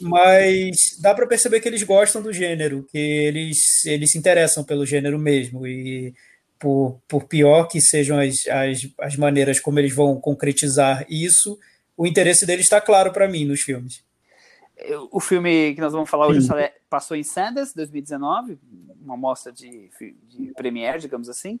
Mas 0.00 0.76
dá 1.00 1.14
para 1.14 1.26
perceber 1.26 1.60
que 1.60 1.68
eles 1.68 1.82
gostam 1.82 2.22
do 2.22 2.32
gênero, 2.32 2.86
que 2.90 2.98
eles, 2.98 3.84
eles 3.84 4.10
se 4.10 4.18
interessam 4.18 4.64
pelo 4.64 4.86
gênero 4.86 5.18
mesmo. 5.18 5.66
E 5.66 6.14
por, 6.58 7.00
por 7.06 7.24
pior 7.24 7.64
que 7.68 7.80
sejam 7.80 8.18
as, 8.18 8.46
as, 8.46 8.88
as 9.00 9.16
maneiras 9.16 9.60
como 9.60 9.78
eles 9.78 9.94
vão 9.94 10.20
concretizar 10.20 11.04
isso, 11.08 11.58
o 11.96 12.06
interesse 12.06 12.46
deles 12.46 12.64
está 12.64 12.80
claro 12.80 13.12
para 13.12 13.28
mim 13.28 13.44
nos 13.44 13.62
filmes. 13.62 14.04
O 15.10 15.20
filme 15.20 15.74
que 15.74 15.80
nós 15.80 15.92
vamos 15.92 16.10
falar 16.10 16.26
hoje 16.26 16.42
Sim. 16.42 16.52
passou 16.88 17.16
em 17.16 17.24
Sundance, 17.24 17.74
2019, 17.74 18.58
uma 19.00 19.16
mostra 19.16 19.50
de, 19.50 19.90
de 20.28 20.52
premiere, 20.54 21.00
digamos 21.00 21.30
assim. 21.30 21.58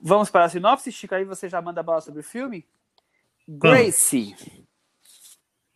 Vamos 0.00 0.28
para 0.28 0.44
a 0.44 0.48
sinopse, 0.48 0.90
Chico, 0.90 1.14
aí 1.14 1.24
você 1.24 1.48
já 1.48 1.62
manda 1.62 1.80
a 1.80 1.84
bola 1.84 2.00
sobre 2.00 2.20
o 2.20 2.24
filme? 2.24 2.66
Gracie. 3.48 4.34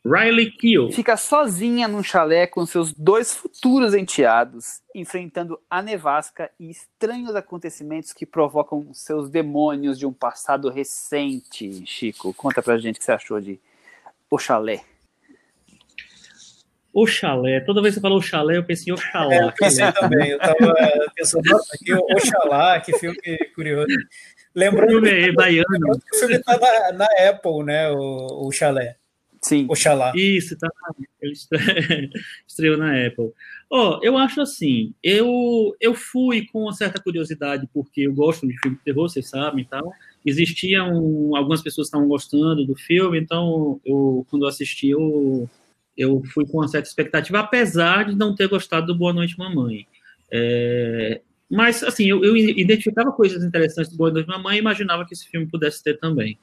Riley 0.05 0.51
Keough. 0.53 0.92
Fica 0.92 1.16
sozinha 1.16 1.86
num 1.86 2.03
chalé 2.03 2.46
com 2.46 2.64
seus 2.64 2.92
dois 2.94 3.34
futuros 3.34 3.94
enteados, 3.94 4.80
enfrentando 4.94 5.61
a 5.68 5.82
nevasca 5.82 6.51
e 6.59 6.70
estranhos 6.70 7.36
acontecimentos 7.36 8.12
que 8.12 8.24
provocam 8.24 8.92
seus 8.94 9.28
demônios 9.28 9.98
de 9.98 10.07
um 10.07 10.12
passado 10.12 10.70
recente. 10.70 11.84
Chico, 11.86 12.32
conta 12.32 12.62
pra 12.62 12.78
gente 12.78 12.96
o 12.96 12.98
que 12.98 13.05
você 13.05 13.12
achou 13.12 13.40
de 13.40 13.61
O 14.30 14.38
Chalé. 14.38 14.82
O 16.92 17.07
chalé, 17.07 17.61
toda 17.61 17.80
vez 17.80 17.94
que 17.94 18.01
você 18.01 18.03
falou 18.03 18.20
chalé, 18.20 18.57
eu 18.57 18.64
pensei 18.64 18.90
em 18.90 18.94
Oxalá. 18.94 19.32
É, 19.32 19.44
eu 19.44 19.53
pensei 19.53 19.92
também, 19.92 20.30
eu 20.30 20.38
tava 20.40 20.74
pensando, 21.14 21.48
nossa, 21.48 21.78
que 21.78 21.94
Oxalá, 21.94 22.80
que 22.80 22.98
filme 22.98 23.16
curioso. 23.55 23.86
Lembrando 24.53 24.88
o 24.88 24.92
filme 24.94 25.28
é 25.28 25.32
baiano. 25.32 25.66
o 26.12 26.16
filme 26.16 26.38
tá 26.40 26.59
na, 26.59 26.92
na, 26.92 27.28
Apple, 27.28 27.62
né? 27.64 27.90
O, 27.90 28.48
o 28.48 28.51
Chalé. 28.51 28.96
Sim. 29.51 29.66
Oxalá. 29.68 30.12
Isso, 30.14 30.57
tá. 30.57 30.68
Ele 31.20 31.32
estreou 32.46 32.78
na 32.78 33.07
Apple. 33.07 33.32
Ó, 33.68 33.98
oh, 33.98 34.01
eu 34.01 34.16
acho 34.16 34.40
assim, 34.40 34.94
eu, 35.03 35.74
eu 35.80 35.92
fui 35.92 36.46
com 36.46 36.62
uma 36.62 36.72
certa 36.72 37.03
curiosidade, 37.03 37.68
porque 37.74 38.03
eu 38.03 38.14
gosto 38.14 38.46
de 38.46 38.57
filme 38.61 38.76
de 38.76 38.84
terror, 38.84 39.09
vocês 39.09 39.28
sabem 39.28 39.62
e 39.62 39.66
tal. 39.66 39.92
Existiam 40.24 41.34
algumas 41.34 41.62
pessoas 41.62 41.86
que 41.86 41.88
estavam 41.88 42.07
gostando 42.07 42.64
do 42.64 42.76
filme, 42.76 43.18
então 43.18 43.80
eu, 43.84 44.24
quando 44.30 44.44
eu 44.44 44.48
assisti, 44.48 44.90
eu, 44.90 45.51
eu 45.96 46.22
fui 46.32 46.46
com 46.46 46.59
uma 46.59 46.68
certa 46.68 46.88
expectativa, 46.88 47.40
apesar 47.40 48.05
de 48.05 48.14
não 48.14 48.36
ter 48.36 48.46
gostado 48.46 48.86
do 48.86 48.98
Boa 48.98 49.12
Noite 49.12 49.36
Mamãe. 49.36 49.84
É, 50.30 51.20
mas, 51.51 51.82
assim, 51.82 52.07
eu, 52.07 52.24
eu, 52.24 52.36
identificava 52.36 53.11
coisas 53.11 53.42
interessantes 53.42 53.90
do 53.90 53.98
Boa 53.98 54.12
Noite 54.12 54.28
Mamãe 54.28 54.57
e 54.57 54.61
imaginava 54.61 55.05
que 55.05 55.12
esse 55.12 55.28
filme 55.28 55.48
pudesse 55.48 55.82
ter 55.82 55.98
também. 55.98 56.38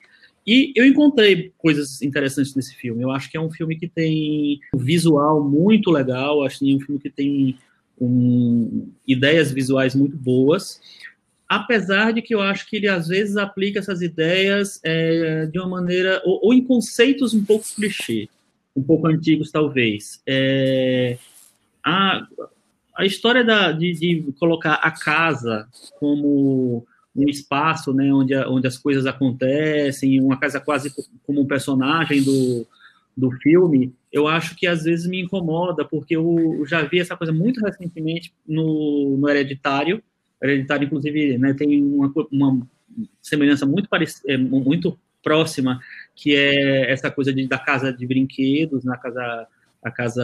E 0.48 0.72
eu 0.78 0.86
encontrei 0.86 1.52
coisas 1.58 2.02
interessantes 2.02 2.56
nesse 2.56 2.74
filme. 2.74 3.04
Eu 3.04 3.12
acho 3.12 3.30
que 3.30 3.36
é 3.36 3.42
um 3.42 3.52
filme 3.52 3.76
que 3.76 3.88
tem 3.88 4.62
um 4.74 4.78
visual 4.78 5.44
muito 5.44 5.92
legal, 5.92 6.46
acho 6.46 6.60
que 6.60 6.72
é 6.72 6.76
um 6.76 6.80
filme 6.80 7.02
que 7.02 7.10
tem 7.10 7.58
um, 8.00 8.90
ideias 9.06 9.52
visuais 9.52 9.94
muito 9.94 10.16
boas, 10.16 10.80
apesar 11.50 12.14
de 12.14 12.22
que 12.22 12.34
eu 12.34 12.42
acho 12.42 12.70
que 12.70 12.78
ele 12.78 12.88
às 12.88 13.10
vezes 13.10 13.36
aplica 13.36 13.80
essas 13.80 14.02
ideias 14.02 14.80
é, 14.84 15.48
de 15.48 15.60
uma 15.60 15.68
maneira, 15.68 16.22
ou, 16.24 16.40
ou, 16.44 16.54
em 16.54 16.64
conceitos 16.64 17.34
um 17.34 17.44
pouco 17.44 17.66
clichê, 17.76 18.30
um 18.76 18.84
pouco 18.84 19.08
antigos 19.08 19.52
talvez. 19.52 20.22
É, 20.26 21.18
a, 21.84 22.26
a 22.96 23.06
história 23.06 23.44
da, 23.44 23.72
de, 23.72 23.92
de, 23.94 24.32
colocar 24.40 24.76
a 24.76 24.92
casa 24.92 25.68
como 26.00 26.86
um 27.18 27.28
espaço 27.28 27.94
né, 27.94 28.14
onde, 28.14 28.36
onde 28.36 28.68
as 28.68 28.78
coisas 28.78 29.06
acontecem, 29.06 30.22
uma 30.22 30.38
casa 30.38 30.60
quase 30.60 30.94
como 31.26 31.42
um 31.42 31.48
personagem 31.48 32.22
do, 32.24 32.66
do 33.16 33.32
filme, 33.32 33.94
eu 34.14 34.28
acho 34.28 34.56
que 34.56 34.68
às 34.68 34.84
vezes 34.84 35.08
me 35.08 35.22
incomoda, 35.22 35.84
porque 35.84 36.16
eu 36.16 36.64
já 36.68 36.84
vi 36.84 37.00
essa 37.00 37.18
coisa 37.18 37.34
muito 37.34 37.60
recentemente 37.60 38.32
no, 38.48 39.18
no 39.18 39.28
Hereditário. 39.28 40.02
Hereditário, 40.42 40.86
inclusive, 40.86 41.38
né, 41.40 41.54
tem 41.54 41.84
uma, 41.84 42.14
uma 42.32 42.68
semelhança 43.22 43.66
muito, 43.66 43.90
parecida, 43.90 44.38
muito 44.38 44.98
próxima, 45.24 45.80
que 46.16 46.36
é 46.36 46.92
essa 46.92 47.10
coisa 47.10 47.34
de, 47.34 47.48
da 47.48 47.58
casa 47.58 47.92
de 47.92 48.06
brinquedos, 48.06 48.86
na 48.86 48.96
casa, 48.96 49.48
a 49.84 49.92
casa, 49.92 50.24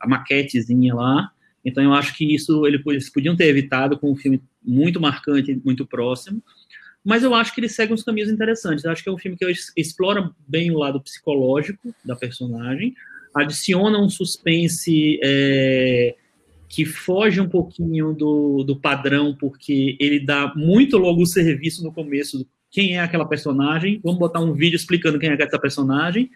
a 0.00 0.08
maquetezinha 0.08 0.94
lá, 0.94 1.30
então 1.64 1.82
eu 1.84 1.92
acho 1.92 2.16
que 2.16 2.34
isso 2.34 2.66
eles 2.66 3.10
podiam 3.10 3.36
ter 3.36 3.46
evitado 3.46 3.98
com 3.98 4.10
um 4.10 4.16
filme 4.16 4.40
muito 4.62 5.00
marcante, 5.00 5.60
muito 5.64 5.86
próximo. 5.86 6.42
Mas 7.04 7.22
eu 7.22 7.34
acho 7.34 7.54
que 7.54 7.60
ele 7.60 7.68
segue 7.68 7.92
uns 7.92 8.02
caminhos 8.02 8.30
interessantes. 8.30 8.84
Eu 8.84 8.90
acho 8.90 9.02
que 9.02 9.08
é 9.08 9.12
um 9.12 9.18
filme 9.18 9.36
que 9.36 9.46
explora 9.76 10.30
bem 10.46 10.70
o 10.70 10.78
lado 10.78 11.00
psicológico 11.00 11.94
da 12.04 12.14
personagem, 12.14 12.94
adiciona 13.34 13.98
um 13.98 14.08
suspense 14.08 15.18
é, 15.22 16.14
que 16.68 16.84
foge 16.84 17.40
um 17.40 17.48
pouquinho 17.48 18.12
do, 18.12 18.62
do 18.64 18.76
padrão, 18.76 19.34
porque 19.34 19.96
ele 19.98 20.20
dá 20.20 20.52
muito 20.54 20.98
logo 20.98 21.22
o 21.22 21.26
serviço 21.26 21.82
no 21.82 21.92
começo 21.92 22.38
do 22.38 22.46
quem 22.70 22.96
é 22.96 23.00
aquela 23.00 23.26
personagem. 23.26 24.00
Vamos 24.02 24.18
botar 24.18 24.40
um 24.40 24.52
vídeo 24.52 24.76
explicando 24.76 25.18
quem 25.18 25.30
é 25.30 25.42
essa 25.42 25.58
personagem. 25.58 26.30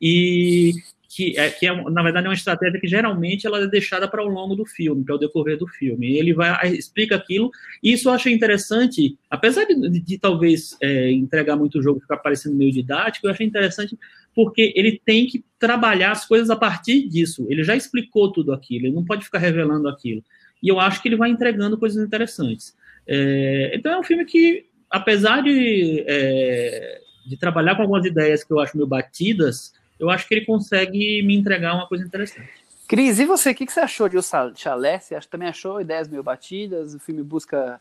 E 0.00 0.72
que 1.12 1.36
é, 1.36 1.50
que 1.50 1.66
é 1.66 1.90
na 1.90 2.04
verdade 2.04 2.26
é 2.26 2.28
uma 2.28 2.34
estratégia 2.34 2.80
que 2.80 2.86
geralmente 2.86 3.44
ela 3.44 3.60
é 3.60 3.66
deixada 3.66 4.06
para 4.06 4.24
o 4.24 4.28
longo 4.28 4.54
do 4.54 4.64
filme, 4.64 5.04
para 5.04 5.16
o 5.16 5.18
decorrer 5.18 5.58
do 5.58 5.66
filme. 5.66 6.16
Ele 6.16 6.32
vai 6.32 6.68
explica 6.68 7.16
aquilo 7.16 7.50
e 7.82 7.92
isso 7.92 8.08
eu 8.08 8.12
achei 8.12 8.32
interessante, 8.32 9.18
apesar 9.28 9.64
de, 9.64 9.74
de, 9.90 10.00
de 10.00 10.18
talvez 10.18 10.76
é, 10.80 11.10
entregar 11.10 11.56
muito 11.56 11.80
o 11.80 11.82
jogo, 11.82 11.98
ficar 11.98 12.18
parecendo 12.18 12.54
meio 12.54 12.70
didático, 12.70 13.26
eu 13.26 13.32
achei 13.32 13.44
interessante 13.44 13.98
porque 14.32 14.72
ele 14.76 15.02
tem 15.04 15.26
que 15.26 15.44
trabalhar 15.58 16.12
as 16.12 16.24
coisas 16.24 16.48
a 16.48 16.54
partir 16.54 17.08
disso. 17.08 17.44
Ele 17.50 17.64
já 17.64 17.74
explicou 17.74 18.32
tudo 18.32 18.52
aquilo, 18.52 18.86
ele 18.86 18.94
não 18.94 19.04
pode 19.04 19.24
ficar 19.24 19.38
revelando 19.38 19.88
aquilo. 19.88 20.22
E 20.62 20.68
eu 20.68 20.78
acho 20.78 21.02
que 21.02 21.08
ele 21.08 21.16
vai 21.16 21.30
entregando 21.30 21.76
coisas 21.76 22.00
interessantes. 22.06 22.76
É, 23.04 23.72
então 23.74 23.92
é 23.92 23.98
um 23.98 24.04
filme 24.04 24.24
que, 24.24 24.66
apesar 24.88 25.42
de, 25.42 26.04
é, 26.06 27.00
de 27.26 27.36
trabalhar 27.36 27.74
com 27.74 27.82
algumas 27.82 28.06
ideias 28.06 28.44
que 28.44 28.52
eu 28.52 28.60
acho 28.60 28.76
meio 28.76 28.86
batidas, 28.86 29.72
eu 30.00 30.08
acho 30.10 30.26
que 30.26 30.34
ele 30.34 30.46
consegue 30.46 31.22
me 31.22 31.36
entregar 31.36 31.74
uma 31.74 31.86
coisa 31.86 32.04
interessante. 32.04 32.48
Cris, 32.88 33.20
e 33.20 33.24
você, 33.24 33.50
o 33.50 33.54
que, 33.54 33.66
que 33.66 33.72
você 33.72 33.80
achou 33.80 34.08
de 34.08 34.18
O 34.18 34.22
Chalé? 34.56 34.98
Você 34.98 35.16
também 35.30 35.48
achou 35.48 35.80
ideias 35.80 36.08
meio 36.08 36.24
batidas? 36.24 36.94
O 36.94 36.98
filme 36.98 37.22
busca 37.22 37.80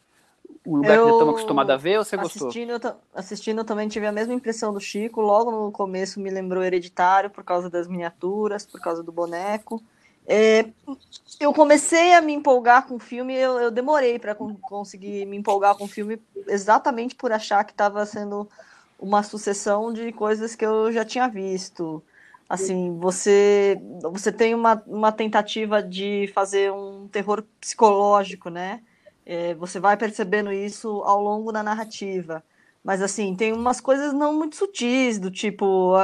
um 0.67 0.77
lugar 0.77 0.97
eu, 0.97 1.05
que 1.05 1.11
estamos 1.11 1.33
acostumados 1.33 1.73
a 1.73 1.77
ver 1.77 1.97
ou 1.97 2.05
você 2.05 2.17
gostou? 2.17 2.49
Assistindo, 2.49 2.95
assistindo, 3.15 3.57
eu 3.59 3.65
também 3.65 3.87
tive 3.87 4.05
a 4.05 4.11
mesma 4.11 4.33
impressão 4.33 4.71
do 4.71 4.79
Chico. 4.79 5.21
Logo 5.21 5.49
no 5.49 5.71
começo 5.71 6.19
me 6.19 6.29
lembrou 6.29 6.63
Hereditário 6.63 7.29
por 7.29 7.43
causa 7.43 7.69
das 7.69 7.87
miniaturas, 7.87 8.65
por 8.65 8.79
causa 8.79 9.01
do 9.01 9.11
boneco. 9.11 9.81
É, 10.27 10.67
eu 11.39 11.51
comecei 11.53 12.13
a 12.13 12.21
me 12.21 12.33
empolgar 12.33 12.85
com 12.85 12.95
o 12.95 12.99
filme, 12.99 13.33
eu, 13.33 13.59
eu 13.59 13.71
demorei 13.71 14.19
para 14.19 14.35
conseguir 14.35 15.25
me 15.25 15.37
empolgar 15.37 15.75
com 15.75 15.85
o 15.85 15.87
filme 15.87 16.21
exatamente 16.47 17.15
por 17.15 17.31
achar 17.31 17.63
que 17.63 17.71
estava 17.71 18.05
sendo 18.05 18.47
uma 18.99 19.23
sucessão 19.23 19.91
de 19.91 20.11
coisas 20.11 20.53
que 20.55 20.63
eu 20.63 20.91
já 20.91 21.03
tinha 21.03 21.27
visto. 21.27 22.03
Assim, 22.49 22.97
você 22.99 23.79
você 24.11 24.31
tem 24.31 24.55
uma, 24.55 24.83
uma 24.87 25.11
tentativa 25.11 25.83
de 25.83 26.31
fazer 26.33 26.71
um 26.71 27.07
terror 27.09 27.43
psicológico, 27.61 28.49
né? 28.49 28.81
É, 29.25 29.53
você 29.55 29.79
vai 29.79 29.95
percebendo 29.97 30.51
isso 30.51 30.89
ao 31.03 31.21
longo 31.21 31.51
da 31.51 31.61
narrativa. 31.63 32.43
Mas, 32.83 33.01
assim, 33.01 33.35
tem 33.35 33.53
umas 33.53 33.79
coisas 33.81 34.13
não 34.13 34.33
muito 34.33 34.55
sutis, 34.55 35.19
do 35.19 35.29
tipo, 35.29 35.93
a, 35.95 36.03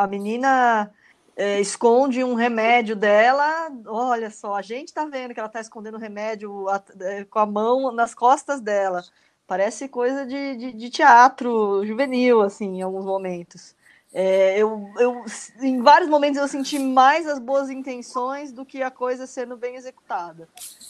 a, 0.00 0.04
a 0.04 0.06
menina 0.06 0.90
é, 1.36 1.60
esconde 1.60 2.24
um 2.24 2.34
remédio 2.34 2.96
dela. 2.96 3.70
Olha 3.86 4.30
só, 4.30 4.54
a 4.54 4.62
gente 4.62 4.92
tá 4.94 5.04
vendo 5.04 5.34
que 5.34 5.40
ela 5.40 5.48
tá 5.48 5.60
escondendo 5.60 5.96
o 5.96 6.00
remédio 6.00 6.68
a, 6.68 6.82
é, 7.00 7.24
com 7.24 7.38
a 7.38 7.46
mão 7.46 7.92
nas 7.92 8.14
costas 8.14 8.60
dela. 8.60 9.02
Parece 9.46 9.88
coisa 9.88 10.24
de, 10.26 10.56
de, 10.56 10.72
de 10.72 10.90
teatro 10.90 11.84
juvenil, 11.84 12.40
assim, 12.40 12.78
em 12.78 12.82
alguns 12.82 13.04
momentos. 13.04 13.74
É, 14.14 14.58
eu, 14.58 14.92
eu, 14.98 15.24
em 15.62 15.80
vários 15.80 16.10
momentos 16.10 16.38
eu 16.38 16.46
senti 16.46 16.78
mais 16.78 17.26
as 17.26 17.38
boas 17.38 17.70
intenções 17.70 18.52
do 18.52 18.64
que 18.64 18.82
a 18.82 18.90
coisa 18.90 19.26
sendo 19.26 19.56
bem 19.56 19.74
executada. 19.74 20.46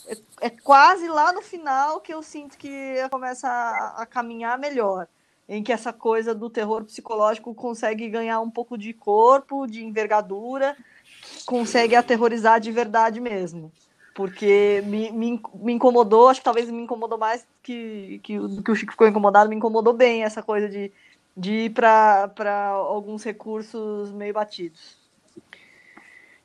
É, 0.08 0.16
é 0.40 0.50
quase 0.50 1.06
lá 1.06 1.32
no 1.32 1.40
final 1.40 2.00
que 2.00 2.12
eu 2.12 2.20
sinto 2.20 2.58
que 2.58 2.96
começa 3.10 3.48
a, 3.48 4.02
a, 4.02 4.06
caminhar 4.06 4.58
melhor, 4.58 5.06
em 5.48 5.62
que 5.62 5.72
essa 5.72 5.92
coisa 5.92 6.34
do 6.34 6.50
terror 6.50 6.84
psicológico 6.84 7.54
consegue 7.54 8.08
ganhar 8.08 8.40
um 8.40 8.50
pouco 8.50 8.76
de 8.76 8.92
corpo, 8.92 9.68
de 9.68 9.84
envergadura, 9.84 10.76
consegue 11.46 11.94
aterrorizar 11.94 12.58
de 12.58 12.72
verdade 12.72 13.20
mesmo. 13.20 13.70
Porque 14.16 14.82
me, 14.84 15.10
me, 15.12 15.40
me 15.54 15.72
incomodou, 15.72 16.28
acho 16.28 16.40
que 16.40 16.44
talvez 16.44 16.68
me 16.68 16.82
incomodou 16.82 17.16
mais 17.16 17.46
que, 17.62 18.20
que, 18.22 18.36
que 18.62 18.70
o 18.70 18.74
Chico 18.74 18.92
ficou 18.92 19.06
incomodado, 19.06 19.48
me 19.48 19.56
incomodou 19.56 19.94
bem 19.94 20.24
essa 20.24 20.42
coisa 20.42 20.68
de 20.68 20.92
de 21.36 21.52
ir 21.52 21.70
para 21.70 22.68
alguns 22.68 23.24
recursos 23.24 24.10
meio 24.12 24.34
batidos. 24.34 24.96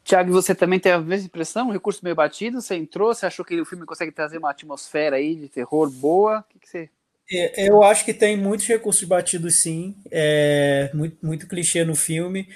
Tiago, 0.04 0.32
você 0.32 0.56
também 0.56 0.80
tem 0.80 0.94
a 0.94 1.00
mesma 1.00 1.26
impressão? 1.26 1.68
Um 1.68 1.74
recurso 1.74 2.00
meio 2.02 2.16
batido? 2.16 2.62
Você 2.62 2.76
entrou, 2.76 3.14
você 3.14 3.26
achou 3.26 3.44
que 3.44 3.60
o 3.60 3.66
filme 3.66 3.86
consegue 3.86 4.12
trazer 4.12 4.38
uma 4.38 4.52
atmosfera 4.52 5.18
aí 5.18 5.36
de 5.36 5.50
terror 5.50 5.92
boa? 5.92 6.40
O 6.40 6.44
que, 6.44 6.60
que 6.60 6.70
você. 6.70 6.90
É, 7.30 7.68
eu 7.68 7.84
acho 7.84 8.06
que 8.06 8.14
tem 8.14 8.38
muitos 8.38 8.66
recursos 8.68 9.04
batidos, 9.04 9.60
sim. 9.62 9.98
É 10.10 10.90
muito, 10.94 11.18
muito 11.22 11.46
clichê 11.46 11.84
no 11.84 11.94
filme. 11.94 12.48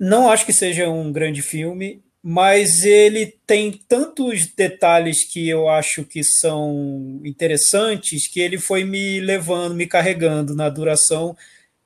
Não 0.00 0.30
acho 0.30 0.46
que 0.46 0.52
seja 0.52 0.88
um 0.88 1.12
grande 1.12 1.42
filme, 1.42 2.02
mas 2.22 2.84
ele 2.84 3.38
tem 3.46 3.70
tantos 3.86 4.46
detalhes 4.46 5.24
que 5.24 5.46
eu 5.46 5.68
acho 5.68 6.04
que 6.04 6.24
são 6.24 7.20
interessantes 7.22 8.26
que 8.26 8.40
ele 8.40 8.58
foi 8.58 8.82
me 8.84 9.20
levando, 9.20 9.74
me 9.74 9.86
carregando 9.86 10.56
na 10.56 10.70
duração 10.70 11.36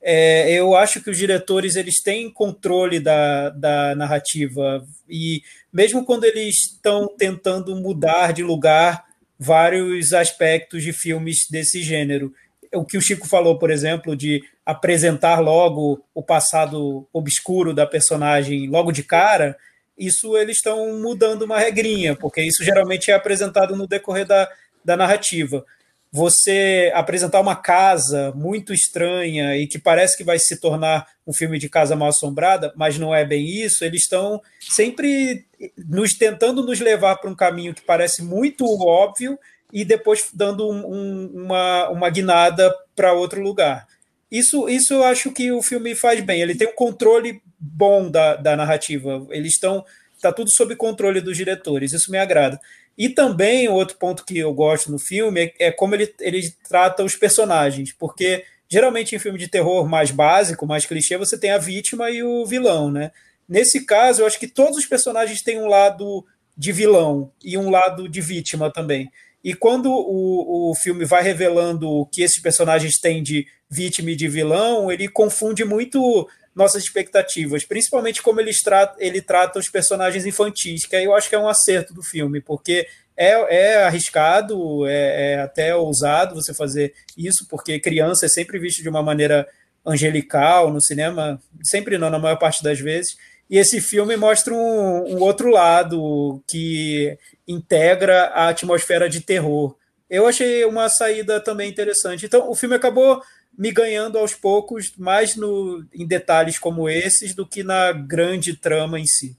é, 0.03 0.53
eu 0.53 0.75
acho 0.75 1.01
que 1.01 1.11
os 1.11 1.17
diretores 1.17 1.77
eles 1.77 2.03
têm 2.03 2.29
controle 2.29 2.99
da, 2.99 3.51
da 3.51 3.95
narrativa 3.95 4.85
e 5.09 5.43
mesmo 5.73 6.05
quando 6.05 6.25
eles 6.25 6.57
estão 6.57 7.07
tentando 7.17 7.77
mudar 7.77 8.33
de 8.33 8.43
lugar 8.43 9.05
vários 9.39 10.13
aspectos 10.13 10.83
de 10.83 10.93
filmes 10.93 11.47
desse 11.49 11.83
gênero. 11.83 12.35
O 12.75 12.85
que 12.85 12.97
o 12.97 13.01
Chico 13.01 13.29
falou, 13.29 13.59
por 13.59 13.71
exemplo, 13.71 14.17
de 14.17 14.43
apresentar 14.67 15.41
logo 15.41 16.05
o 16.13 16.23
passado 16.23 17.07
obscuro 17.13 17.73
da 17.73 17.87
personagem 17.87 18.69
logo 18.69 18.91
de 18.91 19.05
cara, 19.05 19.57
isso 19.97 20.37
eles 20.37 20.57
estão 20.57 21.01
mudando 21.01 21.43
uma 21.43 21.59
regrinha, 21.59 22.17
porque 22.17 22.43
isso 22.43 22.65
geralmente 22.65 23.11
é 23.11 23.15
apresentado 23.15 23.77
no 23.77 23.87
decorrer 23.87 24.27
da, 24.27 24.49
da 24.85 24.97
narrativa 24.97 25.65
você 26.13 26.93
apresentar 26.95 27.41
uma 27.41 27.57
casa 27.57 28.33
muito 28.37 28.75
estranha 28.75 29.57
e 29.57 29.67
que 29.67 29.79
parece 29.79 30.17
que 30.17 30.23
vai 30.23 30.39
se 30.39 30.61
tornar 30.61 31.07
um 31.27 31.33
filme 31.33 31.59
de 31.59 31.71
casa 31.71 31.97
mal 31.97 32.09
assombrada, 32.09 32.71
mas 32.77 32.99
não 32.99 33.15
é 33.15 33.25
bem 33.25 33.47
isso, 33.47 33.83
eles 33.83 34.03
estão 34.03 34.43
sempre 34.61 35.47
nos 35.89 36.13
tentando 36.13 36.63
nos 36.63 36.81
levar 36.81 37.17
para 37.17 37.31
um 37.31 37.35
caminho 37.35 37.73
que 37.73 37.81
parece 37.81 38.23
muito 38.23 38.67
óbvio 38.83 39.39
e 39.73 39.87
depois 39.87 40.29
dando 40.35 40.69
um, 40.69 40.85
um, 40.87 41.45
uma, 41.45 41.89
uma 41.89 42.11
guinada 42.11 42.71
para 42.95 43.15
outro 43.15 43.41
lugar. 43.41 43.87
Isso, 44.31 44.69
isso 44.69 44.95
eu 44.95 45.05
acho 45.05 45.31
que 45.31 45.51
o 45.51 45.63
filme 45.63 45.95
faz 45.95 46.21
bem. 46.21 46.43
Ele 46.43 46.55
tem 46.55 46.69
um 46.69 46.75
controle 46.75 47.43
bom 47.59 48.11
da, 48.11 48.37
da 48.37 48.57
narrativa. 48.57 49.27
Eles 49.31 49.55
estão. 49.55 49.85
Está 50.17 50.33
tudo 50.33 50.51
sob 50.55 50.75
controle 50.77 51.21
dos 51.21 51.37
diretores. 51.37 51.93
Isso 51.93 52.11
me 52.11 52.17
agrada. 52.17 52.59
E 52.97 53.09
também, 53.09 53.69
outro 53.69 53.97
ponto 53.97 54.25
que 54.25 54.39
eu 54.39 54.53
gosto 54.53 54.91
no 54.91 54.99
filme 54.99 55.53
é, 55.59 55.67
é 55.67 55.73
como 55.73 55.95
ele, 55.95 56.15
ele 56.21 56.51
trata 56.69 57.03
os 57.03 57.17
personagens, 57.17 57.93
porque 57.93 58.45
geralmente 58.69 59.15
em 59.15 59.19
filme 59.19 59.39
de 59.39 59.49
terror 59.49 59.89
mais 59.89 60.11
básico, 60.11 60.67
mais 60.67 60.87
clichê, 60.87 61.17
você 61.17 61.39
tem 61.39 61.51
a 61.51 61.59
vítima 61.59 62.11
e 62.11 62.23
o 62.23 62.45
vilão, 62.47 62.91
né? 62.91 63.11
Nesse 63.49 63.85
caso, 63.85 64.23
eu 64.23 64.27
acho 64.27 64.39
que 64.39 64.47
todos 64.47 64.79
os 64.79 64.87
personagens 64.87 65.43
têm 65.43 65.61
um 65.61 65.67
lado 65.67 66.25
de 66.57 66.73
vilão 66.73 67.31
e 67.45 67.59
um 67.59 67.71
lado 67.71 68.09
de 68.09 68.21
vítima 68.21 68.73
também. 68.73 69.11
E 69.45 69.55
quando 69.55 69.91
o, 69.91 70.71
o 70.71 70.75
filme 70.75 71.05
vai 71.05 71.23
revelando 71.23 71.89
o 71.89 72.07
que 72.07 72.23
esses 72.23 72.41
personagens 72.41 72.99
têm 72.99 73.23
de 73.23 73.47
vítima 73.69 74.11
e 74.11 74.17
de 74.17 74.29
vilão, 74.29 74.91
ele 74.91 75.09
confunde 75.09 75.65
muito 75.65 76.29
nossas 76.55 76.85
expectativas, 76.85 77.65
principalmente 77.65 78.23
como 78.23 78.41
ele 78.41 78.53
trata, 78.63 78.97
ele 78.99 79.23
trata 79.23 79.59
os 79.59 79.69
personagens 79.69 80.27
infantis, 80.27 80.85
que 80.85 80.97
aí 80.97 81.05
eu 81.05 81.15
acho 81.15 81.29
que 81.29 81.35
é 81.35 81.39
um 81.39 81.49
acerto 81.49 81.95
do 81.95 82.03
filme, 82.03 82.41
porque 82.41 82.87
é, 83.17 83.31
é 83.57 83.85
arriscado, 83.85 84.87
é, 84.87 85.33
é 85.33 85.41
até 85.41 85.75
ousado 85.75 86.35
você 86.35 86.53
fazer 86.53 86.95
isso, 87.17 87.47
porque 87.49 87.81
criança 87.81 88.27
é 88.27 88.29
sempre 88.29 88.59
visto 88.59 88.83
de 88.83 88.89
uma 88.89 89.03
maneira 89.03 89.47
angelical 89.85 90.71
no 90.71 90.81
cinema, 90.81 91.41
sempre 91.63 91.99
não, 91.99 92.11
na 92.11 92.19
maior 92.19 92.37
parte 92.37 92.63
das 92.63 92.79
vezes, 92.79 93.17
e 93.51 93.59
esse 93.59 93.81
filme 93.81 94.17
mostra 94.17 94.55
um, 94.55 95.17
um 95.17 95.21
outro 95.21 95.51
lado 95.51 96.43
que 96.47 97.19
integra 97.47 98.25
a 98.29 98.49
atmosfera 98.49 99.09
de 99.09 99.21
terror. 99.21 99.77
Eu 100.09 100.27
achei 100.27 100.65
uma 100.65 100.89
saída 100.89 101.41
também 101.41 101.71
interessante. 101.71 102.27
Então, 102.27 102.51
o 102.51 102.55
filme 102.55 102.75
acabou 102.75 103.23
me 103.57 103.71
ganhando 103.71 104.19
aos 104.19 104.35
poucos, 104.35 104.97
mais 104.97 105.37
no, 105.37 105.85
em 105.93 106.07
detalhes 106.07 106.59
como 106.59 106.89
esses 106.89 107.35
do 107.35 107.47
que 107.47 107.63
na 107.63 107.93
grande 107.93 108.57
trama 108.57 108.99
em 108.99 109.07
si. 109.07 109.37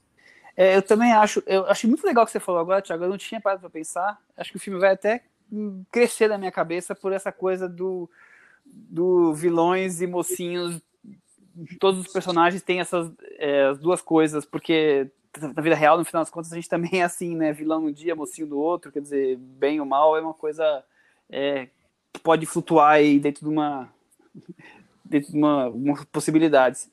É, 0.56 0.76
eu 0.76 0.82
também 0.82 1.12
acho, 1.12 1.42
eu 1.46 1.66
achei 1.66 1.88
muito 1.88 2.06
legal 2.06 2.22
o 2.22 2.26
que 2.26 2.32
você 2.32 2.40
falou 2.40 2.60
agora, 2.60 2.80
Thiago. 2.80 3.04
Eu 3.04 3.08
não 3.08 3.18
tinha 3.18 3.40
parado 3.40 3.60
para 3.60 3.70
pensar. 3.70 4.18
Acho 4.36 4.50
que 4.50 4.56
o 4.56 4.60
filme 4.60 4.78
vai 4.78 4.92
até 4.92 5.22
crescer 5.90 6.28
na 6.28 6.38
minha 6.38 6.52
cabeça 6.52 6.94
por 6.94 7.12
essa 7.12 7.32
coisa 7.32 7.68
do, 7.68 8.08
do 8.64 9.34
vilões 9.34 10.00
e 10.00 10.06
mocinhos. 10.06 10.80
Todos 11.80 12.00
os 12.00 12.12
personagens 12.12 12.62
têm 12.62 12.80
essas 12.80 13.10
é, 13.38 13.66
as 13.66 13.78
duas 13.78 14.00
coisas, 14.00 14.44
porque 14.44 15.10
na 15.40 15.60
vida 15.60 15.74
real, 15.74 15.98
no 15.98 16.04
final 16.04 16.22
das 16.22 16.30
contas, 16.30 16.52
a 16.52 16.56
gente 16.56 16.68
também 16.68 17.00
é 17.00 17.04
assim, 17.04 17.34
né? 17.36 17.52
Vilão 17.52 17.86
um 17.86 17.92
dia, 17.92 18.14
mocinho 18.14 18.46
do 18.46 18.58
outro, 18.58 18.92
quer 18.92 19.00
dizer, 19.00 19.36
bem 19.36 19.80
ou 19.80 19.86
mal 19.86 20.16
é 20.16 20.20
uma 20.20 20.34
coisa 20.34 20.84
é, 21.28 21.68
que 22.12 22.20
pode 22.20 22.46
flutuar 22.46 22.92
aí 22.92 23.18
dentro 23.18 23.44
de 23.44 23.50
uma 23.50 23.92
de 25.04 25.24
uma, 25.32 25.68
uma 25.68 26.06
possibilidades. 26.06 26.90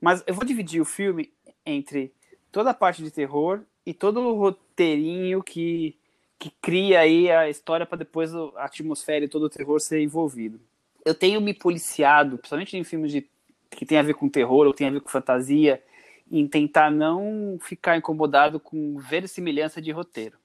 Mas 0.00 0.22
eu 0.26 0.34
vou 0.34 0.44
dividir 0.44 0.80
o 0.80 0.84
filme 0.84 1.32
entre 1.64 2.12
toda 2.52 2.70
a 2.70 2.74
parte 2.74 3.02
de 3.02 3.10
terror 3.10 3.60
e 3.84 3.94
todo 3.94 4.20
o 4.20 4.34
roteirinho 4.34 5.42
que, 5.42 5.96
que 6.38 6.50
cria 6.60 7.00
aí 7.00 7.30
a 7.30 7.48
história 7.48 7.86
para 7.86 7.98
depois 7.98 8.34
a 8.34 8.64
atmosfera 8.64 9.24
e 9.24 9.28
todo 9.28 9.44
o 9.44 9.50
terror 9.50 9.80
ser 9.80 10.02
envolvido. 10.02 10.60
Eu 11.04 11.14
tenho 11.14 11.40
me 11.40 11.54
policiado, 11.54 12.36
principalmente 12.36 12.76
em 12.76 12.84
filmes 12.84 13.12
de, 13.12 13.26
que 13.70 13.86
tem 13.86 13.98
a 13.98 14.02
ver 14.02 14.14
com 14.14 14.28
terror 14.28 14.66
ou 14.66 14.74
tem 14.74 14.88
a 14.88 14.90
ver 14.90 15.00
com 15.00 15.08
fantasia, 15.08 15.82
em 16.30 16.46
tentar 16.48 16.90
não 16.90 17.58
ficar 17.62 17.96
incomodado 17.96 18.58
com 18.58 18.98
verossimilhança 18.98 19.80
de 19.80 19.92
roteiro. 19.92 20.36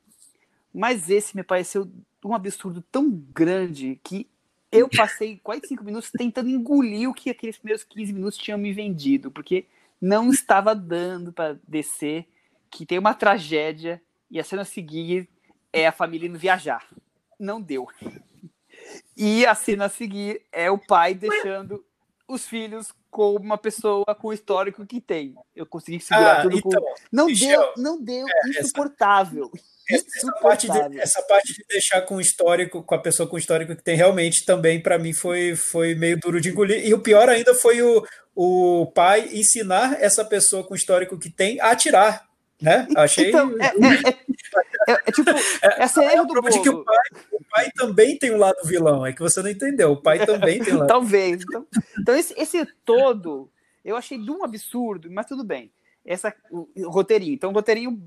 Mas 0.74 1.10
esse 1.10 1.36
me 1.36 1.44
pareceu 1.44 1.90
um 2.24 2.36
absurdo 2.36 2.84
tão 2.92 3.10
grande 3.10 4.00
que 4.04 4.28
eu 4.72 4.90
passei 4.90 5.40
quase 5.44 5.68
cinco 5.68 5.84
minutos 5.84 6.12
tentando 6.12 6.50
engolir 6.50 7.10
o 7.10 7.14
que 7.14 7.30
aqueles 7.30 7.58
primeiros 7.58 7.84
15 7.84 8.14
minutos 8.14 8.38
tinham 8.38 8.58
me 8.58 8.72
vendido, 8.72 9.30
porque 9.30 9.66
não 10.00 10.32
estava 10.32 10.74
dando 10.74 11.34
para 11.34 11.60
descer, 11.68 12.28
que 12.70 12.86
tem 12.86 12.98
uma 12.98 13.14
tragédia 13.14 14.02
e 14.30 14.40
a 14.40 14.44
cena 14.44 14.62
a 14.62 14.66
seguir 14.66 15.30
é 15.74 15.86
a 15.86 15.92
família 15.92 16.28
indo 16.28 16.40
viajar. 16.40 16.88
Não 17.40 17.62
deu. 17.62 17.88
E 19.16 19.46
a 19.46 19.54
cena 19.54 19.86
a 19.86 19.90
seguir 19.90 20.42
é 20.52 20.72
o 20.72 20.78
pai 20.78 21.14
deixando 21.14 21.86
os 22.28 22.48
filhos 22.48 22.94
com 23.10 23.36
uma 23.36 23.58
pessoa 23.58 24.16
com 24.16 24.30
o 24.30 24.34
histórico 24.34 24.86
que 24.86 25.02
tem. 25.02 25.36
Eu 25.54 25.66
consegui 25.66 26.00
segurar 26.00 26.40
ah, 26.40 26.42
tudo 26.44 26.58
então, 26.58 26.82
com... 26.82 26.94
Não 27.12 27.26
Michel, 27.26 27.62
deu, 27.62 27.84
não 27.84 28.02
deu, 28.02 28.26
é, 28.26 28.50
insuportável. 28.50 29.52
Essa, 29.54 29.64
essa, 29.96 30.32
parte 30.42 30.70
de, 30.70 31.00
essa 31.00 31.22
parte 31.24 31.54
de 31.54 31.64
deixar 31.70 32.02
com 32.02 32.20
histórico, 32.20 32.84
com 32.84 32.96
a 32.96 33.00
pessoa 33.00 33.28
com 33.28 33.38
histórico 33.38 33.76
que 33.76 33.84
tem, 33.84 33.96
realmente 33.96 34.46
também 34.46 34.82
para 34.82 34.98
mim 34.98 35.14
foi, 35.14 35.56
foi 35.56 35.96
meio 35.96 36.20
duro 36.20 36.40
de 36.40 36.50
engolir. 36.50 36.86
E 36.86 36.94
o 36.94 37.00
pior 37.00 37.30
ainda 37.30 37.54
foi 37.54 37.82
o, 37.82 38.06
o 38.36 38.88
pai 38.88 39.30
ensinar 39.34 40.02
essa 40.02 40.24
pessoa 40.24 40.64
com 40.64 40.76
histórico 40.76 41.18
que 41.18 41.30
tem 41.30 41.60
a 41.60 41.72
atirar. 41.72 42.26
Né? 42.62 42.88
Achei. 42.96 43.30
Então, 43.30 43.56
é, 43.60 43.66
é, 43.66 44.94
é, 44.94 45.00
é 45.08 45.12
tipo, 45.12 45.30
é, 45.32 45.84
essa 45.84 46.04
é, 46.04 46.14
é 46.14 46.24
do 46.24 46.42
de 46.42 46.62
que 46.62 46.70
o 46.70 46.84
pai, 46.84 46.98
o 47.32 47.44
pai 47.50 47.72
também 47.76 48.18
tem 48.18 48.32
um 48.32 48.38
lado 48.38 48.58
vilão, 48.66 49.04
é 49.04 49.12
que 49.12 49.20
você 49.20 49.42
não 49.42 49.50
entendeu. 49.50 49.94
O 49.94 50.02
pai 50.02 50.24
também 50.26 50.64
tem 50.64 50.76
um 50.76 50.78
lado. 50.78 50.88
Talvez. 50.90 51.42
Então, 51.42 51.66
então 52.00 52.16
esse, 52.16 52.36
esse 52.38 52.64
todo 52.86 53.50
eu 53.84 53.96
achei 53.96 54.18
de 54.18 54.30
um 54.30 54.44
absurdo, 54.44 55.10
mas 55.12 55.26
tudo 55.26 55.44
bem. 55.44 55.72
Essa, 56.06 56.34
o, 56.50 56.68
o 56.76 56.90
roteirinho. 56.90 57.34
Então, 57.34 57.52
o 57.52 57.54
roteirinho, 57.54 58.00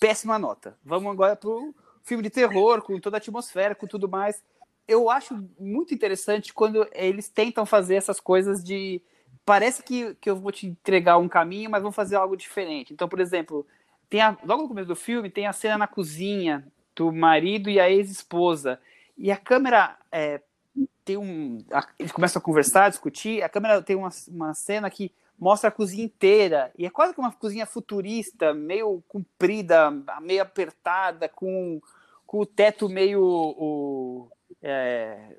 péssima 0.00 0.38
nota. 0.38 0.76
Vamos 0.82 1.12
agora 1.12 1.36
pro 1.36 1.74
filme 2.02 2.22
de 2.22 2.30
terror, 2.30 2.80
com 2.82 2.98
toda 2.98 3.18
a 3.18 3.18
atmosfera, 3.18 3.74
com 3.74 3.86
tudo 3.86 4.08
mais. 4.08 4.42
Eu 4.88 5.10
acho 5.10 5.46
muito 5.58 5.94
interessante 5.94 6.52
quando 6.52 6.88
eles 6.92 7.28
tentam 7.28 7.66
fazer 7.66 7.96
essas 7.96 8.18
coisas 8.18 8.64
de. 8.64 9.00
Parece 9.44 9.82
que, 9.82 10.14
que 10.16 10.28
eu 10.28 10.36
vou 10.36 10.50
te 10.50 10.66
entregar 10.66 11.18
um 11.18 11.28
caminho, 11.28 11.70
mas 11.70 11.82
vão 11.82 11.92
fazer 11.92 12.16
algo 12.16 12.36
diferente. 12.36 12.92
Então, 12.92 13.08
por 13.08 13.20
exemplo, 13.20 13.66
tem 14.08 14.20
a, 14.20 14.36
logo 14.44 14.62
no 14.62 14.68
começo 14.68 14.88
do 14.88 14.96
filme, 14.96 15.30
tem 15.30 15.46
a 15.46 15.52
cena 15.52 15.78
na 15.78 15.86
cozinha 15.86 16.66
do 16.96 17.12
marido 17.12 17.70
e 17.70 17.78
a 17.78 17.90
ex-esposa. 17.90 18.80
E 19.16 19.30
a 19.30 19.36
câmera 19.36 19.96
é, 20.10 20.40
tem 21.04 21.16
um. 21.16 21.64
A, 21.70 21.86
eles 21.98 22.10
começam 22.10 22.40
a 22.40 22.42
conversar, 22.42 22.86
a 22.86 22.88
discutir. 22.88 23.42
A 23.42 23.48
câmera 23.48 23.82
tem 23.82 23.96
uma, 23.96 24.10
uma 24.28 24.54
cena 24.54 24.90
que 24.90 25.12
mostra 25.40 25.68
a 25.68 25.72
cozinha 25.72 26.04
inteira. 26.04 26.70
E 26.76 26.84
é 26.84 26.90
quase 26.90 27.14
que 27.14 27.18
uma 27.18 27.32
cozinha 27.32 27.64
futurista, 27.64 28.52
meio 28.52 29.02
comprida, 29.08 29.90
meio 30.20 30.42
apertada, 30.42 31.28
com, 31.28 31.80
com 32.26 32.40
o 32.40 32.46
teto 32.46 32.88
meio. 32.90 33.22
O, 33.22 34.28
é, 34.62 35.36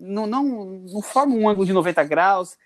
não, 0.00 0.26
não, 0.26 0.42
não 0.42 1.02
forma 1.02 1.34
um 1.34 1.46
ângulo 1.48 1.66
de 1.66 1.72
90 1.72 2.02
graus. 2.04 2.56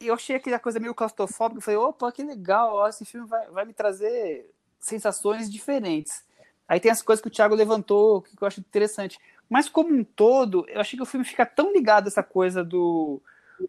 Eu 0.00 0.14
achei 0.14 0.36
aquela 0.36 0.60
coisa 0.60 0.78
meio 0.78 0.94
claustrofóbica. 0.94 1.60
Falei, 1.60 1.78
opa, 1.78 2.12
que 2.12 2.22
legal, 2.22 2.76
ó, 2.76 2.88
esse 2.88 3.04
filme 3.04 3.26
vai, 3.26 3.48
vai 3.48 3.64
me 3.64 3.72
trazer 3.72 4.48
sensações 4.78 5.50
diferentes. 5.50 6.22
Aí 6.68 6.78
tem 6.78 6.90
as 6.90 7.02
coisas 7.02 7.20
que 7.20 7.28
o 7.28 7.30
Thiago 7.30 7.54
levantou, 7.54 8.22
que 8.22 8.30
eu 8.40 8.46
acho 8.46 8.60
interessante. 8.60 9.18
Mas 9.48 9.68
como 9.68 9.92
um 9.92 10.04
todo, 10.04 10.64
eu 10.68 10.80
achei 10.80 10.96
que 10.96 11.02
o 11.02 11.06
filme 11.06 11.24
fica 11.24 11.44
tão 11.44 11.72
ligado 11.72 12.04
a 12.04 12.08
essa 12.08 12.22
coisa 12.22 12.62
do, 12.62 13.20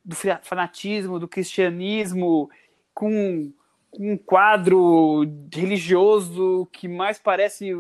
do 0.04 0.16
fanatismo, 0.44 1.20
do 1.20 1.28
cristianismo, 1.28 2.50
com, 2.94 3.52
com 3.90 4.14
um 4.14 4.18
quadro 4.18 5.26
religioso 5.54 6.68
que 6.72 6.88
mais 6.88 7.18
parece 7.18 7.74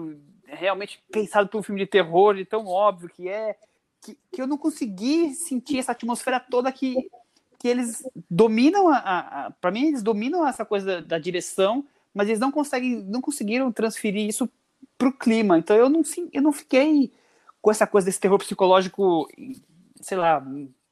realmente 0.45 1.03
pensado 1.11 1.49
por 1.49 1.59
um 1.59 1.63
filme 1.63 1.81
de 1.81 1.87
terror, 1.87 2.35
de 2.35 2.45
tão 2.45 2.65
óbvio 2.65 3.09
que 3.09 3.27
é, 3.27 3.55
que, 4.01 4.17
que 4.31 4.41
eu 4.41 4.47
não 4.47 4.57
consegui 4.57 5.33
sentir 5.35 5.79
essa 5.79 5.91
atmosfera 5.91 6.39
toda 6.39 6.71
que, 6.71 7.09
que 7.57 7.67
eles 7.67 8.03
dominam, 8.29 8.89
a, 8.89 8.97
a, 8.97 9.45
a 9.47 9.51
para 9.51 9.71
mim, 9.71 9.87
eles 9.87 10.01
dominam 10.03 10.47
essa 10.47 10.65
coisa 10.65 10.85
da, 10.85 11.01
da 11.01 11.19
direção, 11.19 11.85
mas 12.13 12.27
eles 12.27 12.39
não 12.39 12.51
conseguem, 12.51 13.03
não 13.03 13.21
conseguiram 13.21 13.71
transferir 13.71 14.27
isso 14.27 14.49
para 14.97 15.09
o 15.09 15.13
clima. 15.13 15.57
Então 15.57 15.75
eu 15.75 15.89
não, 15.89 16.01
eu 16.33 16.41
não 16.41 16.51
fiquei 16.51 17.11
com 17.61 17.71
essa 17.71 17.85
coisa 17.85 18.05
desse 18.05 18.19
terror 18.19 18.37
psicológico, 18.39 19.27
sei 20.01 20.17
lá, 20.17 20.45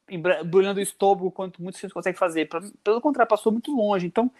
embrulhando 0.08 0.80
o 0.80 0.82
estômago 0.82 1.30
quanto 1.30 1.62
muitos 1.62 1.80
filmes 1.80 1.92
conseguem 1.92 2.18
fazer. 2.18 2.48
Pra, 2.48 2.62
pelo 2.82 3.00
contrário, 3.00 3.28
passou 3.28 3.52
muito 3.52 3.74
longe. 3.74 4.06
Então, 4.06 4.30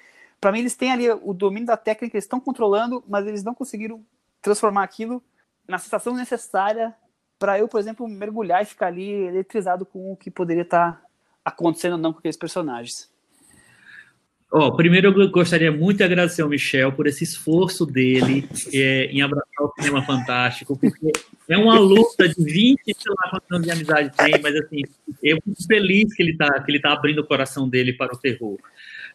para 0.41 0.53
mim, 0.53 0.61
eles 0.61 0.75
têm 0.75 0.93
ali 0.93 1.11
o 1.11 1.33
domínio 1.33 1.67
da 1.67 1.77
técnica, 1.77 2.17
eles 2.17 2.25
estão 2.25 2.41
controlando, 2.41 3.03
mas 3.09 3.27
eles 3.27 3.43
não 3.43 3.55
conseguiram 3.55 4.05
transformar 4.41 4.85
aquilo 4.85 5.23
na 5.67 5.79
sensação 5.79 6.15
necessária 6.15 6.95
para 7.39 7.59
eu, 7.59 7.69
por 7.69 7.79
exemplo, 7.79 8.09
mergulhar 8.09 8.63
e 8.63 8.67
ficar 8.67 8.89
ali 8.89 9.11
eletrizado 9.11 9.87
com 9.87 10.13
o 10.13 10.17
que 10.17 10.31
poderia 10.31 10.63
estar 10.63 10.93
tá 10.93 11.03
acontecendo 11.45 11.93
ou 11.93 11.99
não 11.99 12.13
com 12.13 12.19
aqueles 12.19 12.37
personagens. 12.37 13.11
Oh, 14.51 14.73
primeiro, 14.73 15.09
eu 15.21 15.31
gostaria 15.31 15.71
muito 15.71 15.99
de 15.99 16.05
agradecer 16.05 16.41
ao 16.41 16.49
Michel 16.49 16.91
por 16.93 17.07
esse 17.07 17.23
esforço 17.23 17.85
dele 17.85 18.49
é, 18.73 19.05
em 19.07 19.21
abraçar 19.21 19.61
o 19.61 19.73
cinema 19.79 20.03
fantástico, 20.03 20.75
porque 20.79 21.13
é 21.47 21.59
uma 21.59 21.79
luta 21.79 22.27
de 22.27 22.43
20, 22.43 22.81
sei 22.85 22.95
lá 23.09 23.31
quantos 23.31 23.53
anos 23.53 23.67
de 23.67 23.73
amizade 23.73 24.11
tem, 24.17 24.41
mas 24.43 24.57
assim, 24.57 24.83
eu 25.23 25.37
fico 25.37 25.67
feliz 25.67 26.15
que 26.15 26.23
ele 26.23 26.33
está 26.33 26.63
que 26.63 26.71
ele 26.71 26.81
tá 26.81 26.95
abrindo 26.95 27.19
o 27.19 27.27
coração 27.27 27.69
dele 27.69 27.93
para 27.93 28.15
o 28.15 28.19
terror. 28.19 28.59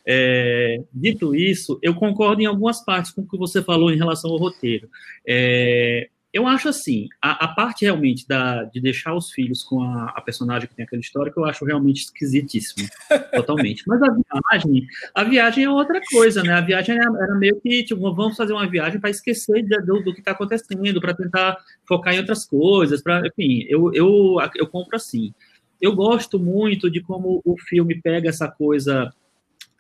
É, 0.06 0.82
dito 0.94 1.34
isso, 1.34 1.80
eu 1.82 1.96
concordo 1.96 2.40
em 2.40 2.46
algumas 2.46 2.86
partes 2.86 3.10
com 3.10 3.22
o 3.22 3.28
que 3.28 3.38
você 3.38 3.64
falou 3.64 3.92
em 3.92 3.98
relação 3.98 4.30
ao 4.30 4.38
roteiro. 4.38 4.88
É, 5.26 6.10
eu 6.34 6.48
acho 6.48 6.68
assim, 6.68 7.08
a, 7.22 7.46
a, 7.46 7.48
parte 7.50 7.86
realmente 7.86 8.28
da, 8.28 8.64
de 8.64 8.82
deixar 8.82 9.14
os 9.14 9.32
filhos 9.32 9.64
com 9.64 9.84
a, 9.84 10.06
a, 10.16 10.20
personagem 10.20 10.68
que 10.68 10.74
tem 10.74 10.84
aquela 10.84 11.00
história, 11.00 11.32
que 11.32 11.38
eu 11.38 11.46
acho 11.46 11.64
realmente 11.64 12.06
esquisitíssimo, 12.06 12.90
totalmente. 13.36 13.84
Mas 13.86 14.02
a 14.02 14.10
viagem, 14.10 14.88
a 15.14 15.24
viagem 15.24 15.64
é 15.66 15.70
outra 15.70 16.02
coisa, 16.10 16.42
né? 16.42 16.54
A 16.54 16.62
viagem 16.62 16.96
era, 16.96 17.06
era 17.06 17.36
meio 17.36 17.62
que, 17.62 17.84
tipo, 17.84 18.02
vamos 18.16 18.36
fazer 18.36 18.52
uma 18.52 18.68
viagem 18.68 19.00
para 19.00 19.12
esquecer 19.12 19.62
de, 19.62 19.80
do, 19.82 20.02
do, 20.02 20.12
que 20.12 20.22
está 20.22 20.32
acontecendo, 20.32 21.00
para 21.00 21.14
tentar 21.14 21.56
focar 21.88 22.16
em 22.16 22.18
outras 22.18 22.46
coisas, 22.46 23.04
para, 23.04 23.28
enfim, 23.28 23.68
eu, 23.70 23.94
eu, 23.94 24.38
eu 24.56 24.68
compro 24.68 24.96
assim. 24.96 25.32
Eu 25.80 25.96
gosto 25.96 26.40
muito 26.40 26.90
de 26.90 27.00
como 27.00 27.42
o 27.46 27.56
filme 27.60 28.02
pega 28.02 28.30
essa 28.30 28.48
coisa, 28.48 29.14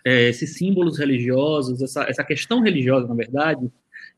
é, 0.05 0.29
esses 0.29 0.55
símbolos 0.55 0.99
religiosos, 0.99 1.81
essa, 1.81 2.03
essa 2.03 2.23
questão 2.23 2.61
religiosa, 2.61 3.07
na 3.07 3.15
verdade, 3.15 3.71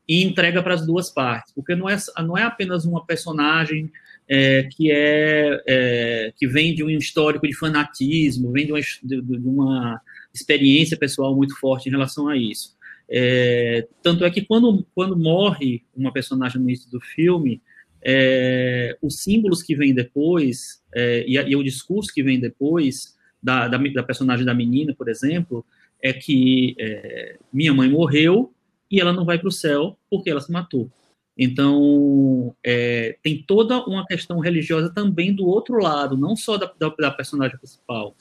e 0.08 0.22
entrega 0.22 0.62
para 0.62 0.74
as 0.74 0.86
duas 0.86 1.10
partes, 1.10 1.52
porque 1.52 1.74
não 1.74 1.88
é, 1.88 1.96
não 2.18 2.38
é 2.38 2.42
apenas 2.42 2.84
uma 2.84 3.04
personagem 3.04 3.90
é, 4.28 4.64
que 4.64 4.90
é, 4.90 5.62
é, 5.66 6.32
que 6.36 6.46
vem 6.46 6.74
de 6.74 6.82
um 6.82 6.90
histórico 6.90 7.46
de 7.46 7.56
fanatismo, 7.56 8.52
vem 8.52 8.66
de 8.66 8.72
uma, 8.72 8.80
de, 8.80 9.20
de 9.22 9.48
uma 9.48 10.00
experiência 10.34 10.96
pessoal 10.96 11.34
muito 11.34 11.58
forte 11.58 11.88
em 11.88 11.92
relação 11.92 12.28
a 12.28 12.36
isso. 12.36 12.76
É, 13.08 13.86
tanto 14.02 14.24
é 14.24 14.30
que 14.30 14.42
quando, 14.42 14.84
quando 14.94 15.16
morre 15.16 15.82
uma 15.96 16.12
personagem 16.12 16.60
no 16.60 16.68
início 16.68 16.90
do 16.90 17.00
filme, 17.00 17.60
é, 18.02 18.96
os 19.00 19.22
símbolos 19.22 19.62
que 19.62 19.74
vêm 19.74 19.94
depois 19.94 20.82
é, 20.94 21.24
e, 21.26 21.34
e, 21.34 21.56
o 21.56 21.62
discurso 21.62 22.12
que 22.12 22.22
vem 22.22 22.38
depois 22.38 23.16
da, 23.42 23.68
da, 23.68 23.78
da, 23.78 24.02
personagem 24.02 24.44
da 24.44 24.54
menina, 24.54 24.94
por 24.94 25.08
exemplo, 25.08 25.64
é 26.02 26.12
que 26.12 26.74
é, 26.78 27.36
minha 27.52 27.72
mãe 27.72 27.88
morreu 27.88 28.52
e 28.90 29.00
ela 29.00 29.12
não 29.12 29.24
vai 29.24 29.38
para 29.38 29.48
o 29.48 29.52
céu 29.52 29.98
porque 30.10 30.30
ela 30.30 30.40
se 30.40 30.50
matou. 30.50 30.90
Então, 31.38 32.54
é, 32.64 33.18
tem 33.22 33.44
toda 33.46 33.78
uma 33.84 34.06
questão 34.06 34.38
religiosa 34.38 34.90
também 34.92 35.34
do 35.34 35.46
outro 35.46 35.76
lado, 35.78 36.16
não 36.16 36.34
só 36.34 36.56
da, 36.56 36.72
da, 36.78 36.88
da, 36.88 37.10
personagem 37.10 37.58
principal. 37.58 38.16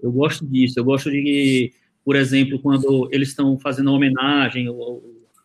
Eu 0.00 0.10
gosto 0.10 0.46
disso, 0.46 0.78
eu 0.78 0.84
gosto 0.84 1.10
de, 1.10 1.72
por 2.04 2.16
exemplo, 2.16 2.58
quando 2.58 3.08
eles 3.12 3.28
estão 3.28 3.58
fazendo 3.58 3.90
a 3.90 3.92
homenagem, 3.92 4.68
o, 4.70 5.02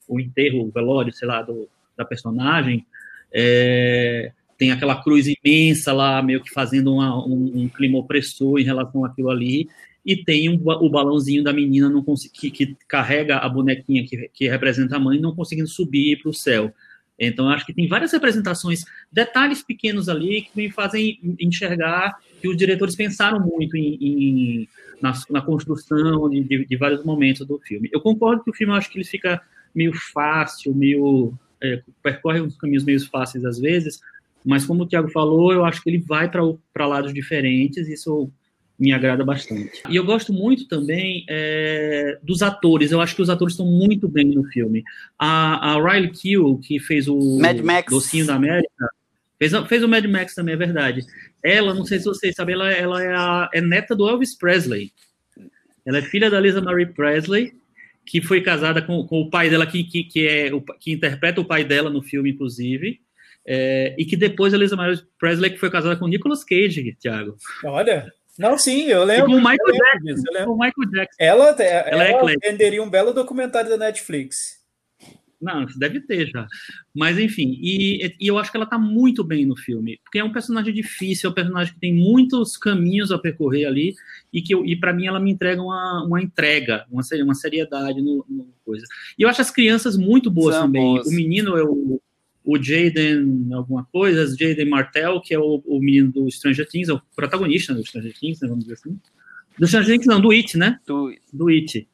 o 0.08 0.20
enterro, 0.20 0.64
o 0.64 0.72
velório, 0.72 1.12
sei 1.12 1.28
lá, 1.28 1.42
do, 1.42 1.68
da 1.98 2.06
personagem, 2.06 2.86
é, 3.34 4.32
tem 4.58 4.72
aquela 4.72 5.02
cruz 5.04 5.26
imensa 5.28 5.92
lá, 5.92 6.22
meio 6.22 6.42
que 6.42 6.50
fazendo 6.50 6.94
uma, 6.94 7.18
um, 7.26 7.64
um 7.64 7.70
clima 7.70 7.98
opressor 7.98 8.60
em 8.60 8.64
relação 8.64 9.04
àquilo 9.04 9.30
ali, 9.30 9.68
e 10.06 10.16
tem 10.16 10.50
um, 10.50 10.62
o 10.64 10.90
balãozinho 10.90 11.44
da 11.44 11.54
menina 11.54 11.90
não 11.90 12.04
que, 12.34 12.50
que, 12.50 12.78
carrega 12.88 13.38
a 13.38 13.50
bonequinha 13.50 14.06
que, 14.06 14.30
que 14.34 14.48
representa 14.48 14.96
a 14.96 15.00
mãe 15.00 15.20
não 15.20 15.36
conseguindo 15.36 15.68
subir 15.68 16.22
para 16.22 16.30
o 16.30 16.34
céu. 16.34 16.74
Então, 17.20 17.50
acho 17.50 17.66
que 17.66 17.74
tem 17.74 17.88
várias 17.88 18.14
representações, 18.14 18.86
detalhes 19.12 19.62
pequenos 19.62 20.08
ali 20.08 20.44
que 20.44 20.52
me 20.56 20.72
fazem 20.72 21.20
enxergar 21.40 22.18
que 22.42 22.48
os 22.48 22.56
diretores 22.56 22.96
pensaram 22.96 23.42
muito 23.42 23.76
em, 23.76 23.98
em 24.00 24.70
na, 25.02 25.12
na, 25.30 25.42
construção 25.42 26.30
de, 26.30 26.42
de, 26.44 26.66
de, 26.66 26.78
vários 26.78 27.04
momentos 27.04 27.46
do 27.46 27.60
filme. 27.60 27.90
Eu 27.92 28.00
concordo 28.00 28.44
que 28.44 28.52
o 28.52 28.54
filme, 28.54 28.74
acho 28.74 28.90
que 28.90 28.98
ele 28.98 29.06
fica 29.06 29.42
meio 29.76 29.94
fácil, 29.94 30.74
meio 30.74 31.34
é, 31.62 31.82
percorre 32.02 32.40
uns 32.40 32.56
caminhos 32.56 32.86
meio 32.86 33.06
fáceis 33.10 33.44
às 33.44 33.60
vezes, 33.60 34.00
mas 34.46 34.66
como 34.66 34.84
o 34.84 34.88
Tiago 34.88 35.10
falou, 35.10 35.52
eu 35.52 35.66
acho 35.66 35.84
que 35.84 35.90
ele 35.90 36.00
vai 36.00 36.32
para 36.32 36.88
lados 36.88 37.14
diferentes, 37.14 37.90
isso 37.90 38.32
me 38.80 38.94
agrada 38.94 39.26
bastante. 39.26 39.84
E 39.90 39.96
eu 39.96 40.06
gosto 40.06 40.32
muito 40.32 40.68
também 40.68 41.26
é, 41.28 42.18
dos 42.24 42.42
atores. 42.42 42.92
Eu 42.92 43.02
acho 43.02 43.14
que 43.14 43.22
os 43.22 43.30
atores 43.30 43.54
estão 43.54 43.66
muito 43.66 44.08
bem 44.08 44.26
no 44.26 44.44
filme. 44.46 44.84
A, 45.18 45.74
a 45.74 45.92
Riley 45.92 46.12
Keough, 46.12 46.60
que 46.60 46.80
fez 46.80 47.08
o 47.08 47.40
Mad 47.40 47.60
Max. 47.60 47.92
Docinho 47.92 48.26
da 48.26 48.36
América, 48.36 48.90
fez, 49.38 49.52
fez 49.68 49.84
o 49.84 49.88
Mad 49.88 50.06
Max 50.06 50.34
também, 50.34 50.54
é 50.54 50.58
verdade. 50.58 51.06
Ela, 51.44 51.74
não 51.74 51.84
sei 51.84 52.00
se 52.00 52.06
vocês 52.06 52.34
sabem, 52.34 52.56
ela, 52.56 52.72
ela 52.72 53.04
é, 53.04 53.14
a, 53.14 53.50
é 53.54 53.62
neta 53.62 53.94
do 53.94 54.08
Elvis 54.08 54.38
Presley. 54.38 54.94
Ela 55.86 55.98
é 55.98 56.02
filha 56.02 56.30
da 56.30 56.40
Lisa 56.40 56.62
Marie 56.62 56.86
Presley, 56.86 57.54
que 58.06 58.22
foi 58.22 58.42
casada 58.42 58.82
com, 58.82 59.06
com 59.06 59.22
o 59.22 59.30
pai 59.30 59.50
dela, 59.50 59.68
que, 59.68 59.84
que, 59.84 60.04
que, 60.06 60.28
é, 60.28 60.54
o, 60.54 60.62
que 60.62 60.94
interpreta 60.94 61.42
o 61.42 61.46
pai 61.46 61.66
dela 61.66 61.90
no 61.90 62.02
filme, 62.02 62.32
inclusive. 62.32 63.02
É, 63.46 63.96
e 63.98 64.06
que 64.06 64.16
depois 64.16 64.54
a 64.54 64.58
Elizabeth 64.58 65.04
Presley 65.18 65.52
que 65.52 65.58
foi 65.58 65.70
casada 65.70 65.96
com 65.96 66.08
Nicolas 66.08 66.44
Cage, 66.44 66.96
Thiago. 67.00 67.36
Olha, 67.66 68.12
não, 68.40 68.58
sim, 68.58 68.84
eu 68.84 69.04
lembro. 69.04 69.28
com 69.28 69.34
o 69.34 69.38
Michael, 69.38 69.74
Jackson, 69.74 70.06
disso, 70.06 70.46
com 70.46 70.52
o 70.52 70.58
Michael 70.58 70.90
Jackson. 70.92 71.18
Ela, 71.20 71.50
ela, 71.62 72.04
ela 72.04 72.32
é 72.32 72.36
venderia 72.38 72.82
um 72.82 72.90
belo 72.90 73.14
documentário 73.14 73.70
da 73.70 73.78
Netflix. 73.78 74.60
Não, 75.42 75.66
deve 75.78 76.02
ter 76.02 76.28
já. 76.28 76.46
Mas, 76.94 77.18
enfim, 77.18 77.58
e, 77.62 78.14
e, 78.20 78.28
eu 78.28 78.38
acho 78.38 78.52
que 78.52 78.58
ela 78.58 78.66
tá 78.66 78.78
muito 78.78 79.24
bem 79.24 79.46
no 79.46 79.56
filme, 79.56 80.00
porque 80.04 80.20
é 80.20 80.24
um 80.24 80.34
personagem 80.34 80.74
difícil, 80.74 81.30
é 81.30 81.32
um 81.32 81.36
personagem 81.36 81.74
que 81.74 81.80
tem 81.80 81.94
muitos 81.94 82.58
caminhos 82.58 83.12
a 83.12 83.18
percorrer 83.18 83.66
ali, 83.66 83.96
e 84.34 84.42
que 84.42 84.54
eu, 84.54 84.66
e 84.66 84.76
para 84.76 84.92
mim 84.92 85.08
ela 85.08 85.20
me 85.20 85.32
entrega 85.32 85.62
uma, 85.62 86.04
uma 86.06 86.22
entrega, 86.22 86.86
uma, 86.92 87.02
uma 87.24 87.34
seriedade 87.34 88.02
no, 88.02 88.26
no 88.28 88.54
coisa. 88.66 88.86
E 89.18 89.24
eu 89.24 89.30
acho 89.30 89.42
as 89.42 89.52
crianças 89.52 89.96
muito 89.96 90.30
boas 90.30 90.56
São 90.56 90.66
também. 90.66 90.82
Boas. 90.82 91.08
O 91.08 91.12
menino 91.12 91.58
é 91.58 91.64
o, 91.64 92.02
o 92.52 92.62
Jaden 92.62 93.48
alguma 93.54 93.86
coisa, 93.86 94.26
Jaden 94.36 94.70
Martell, 94.70 95.22
que 95.22 95.34
é 95.34 95.40
o, 95.40 95.62
o 95.66 95.80
menino 95.80 96.12
do 96.12 96.32
Stranger 96.32 96.68
Things, 96.68 96.90
é 96.90 96.94
o 96.94 97.02
protagonista 97.16 97.74
do 97.74 97.86
Stranger 97.86 98.14
Things, 98.18 98.42
né, 98.42 98.48
vamos 98.48 98.64
dizer 98.64 98.74
assim. 98.76 99.00
Do 99.58 99.68
Stranger 99.68 99.94
Things, 99.94 100.08
não, 100.08 100.20
do 100.20 100.32
It, 100.32 100.58
né? 100.58 100.80
Do, 100.88 101.14
do 101.32 101.50
It. 101.50 101.88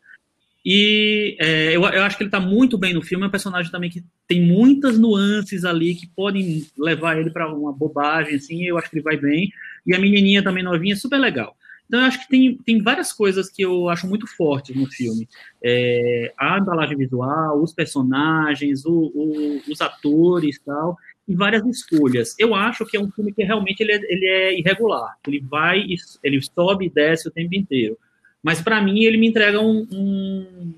E 0.63 1.35
é, 1.39 1.75
eu, 1.75 1.83
eu, 1.83 2.03
acho 2.03 2.17
que 2.17 2.23
ele 2.23 2.29
está 2.29 2.39
muito 2.39 2.77
bem 2.77 2.93
no 2.93 3.01
filme. 3.01 3.23
É 3.25 3.27
um 3.27 3.31
personagem 3.31 3.71
também 3.71 3.89
que 3.89 4.03
tem 4.27 4.41
muitas 4.41 4.97
nuances 4.97 5.65
ali 5.65 5.93
que 5.93 6.07
podem 6.07 6.65
levar 6.77 7.19
ele 7.19 7.29
para 7.29 7.53
uma 7.53 7.73
bobagem, 7.73 8.35
assim. 8.35 8.63
Eu 8.63 8.77
acho 8.77 8.89
que 8.89 8.95
ele 8.95 9.03
vai 9.03 9.17
bem. 9.17 9.51
E 9.85 9.93
a 9.93 9.99
menininha 9.99 10.43
também 10.43 10.63
novinha 10.63 10.93
é 10.93 10.97
super 10.97 11.17
legal. 11.19 11.55
Então, 11.87 11.99
eu 11.99 12.05
acho 12.07 12.19
que 12.21 12.29
tem, 12.29 12.57
tem 12.57 12.81
várias 12.81 13.13
coisas 13.13 13.49
que 13.49 13.61
eu 13.61 13.89
acho 13.89 14.07
muito 14.07 14.25
fortes 14.27 14.75
no 14.75 14.87
filme. 14.87 15.27
É, 15.63 16.33
a 16.37 16.57
embalagem 16.57 16.97
visual, 16.97 17.61
os 17.61 17.73
personagens, 17.73 18.85
o, 18.85 19.11
o, 19.13 19.61
os 19.69 19.81
atores 19.81 20.59
tal, 20.65 20.97
e 21.27 21.35
várias 21.35 21.65
escolhas. 21.65 22.35
Eu 22.39 22.55
acho 22.55 22.85
que 22.85 22.97
é 22.97 22.99
um 22.99 23.11
filme 23.11 23.31
que 23.31 23.43
realmente 23.43 23.81
ele 23.81 23.91
é, 23.91 23.95
ele 23.95 24.25
é 24.25 24.59
irregular. 24.59 25.15
Ele 25.27 25.39
vai, 25.39 25.85
ele 26.23 26.41
sobe 26.41 26.85
e 26.85 26.89
desce 26.89 27.27
o 27.27 27.31
tempo 27.31 27.53
inteiro. 27.55 27.97
Mas 28.41 28.61
para 28.61 28.81
mim 28.81 29.03
ele 29.03 29.17
me 29.17 29.27
entrega 29.27 29.59
um, 29.59 29.87
um, 29.91 30.73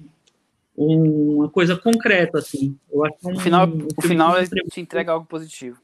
uma 0.77 1.49
coisa 1.49 1.75
concreta, 1.75 2.39
assim. 2.39 2.77
Eu 2.91 3.05
acho 3.05 3.15
um, 3.23 3.33
o 3.33 3.39
final, 3.39 3.67
um 3.67 3.87
o 3.97 4.01
final 4.01 4.41
entrega... 4.41 4.69
te 4.69 4.81
entrega 4.81 5.11
algo 5.13 5.25
positivo. 5.25 5.77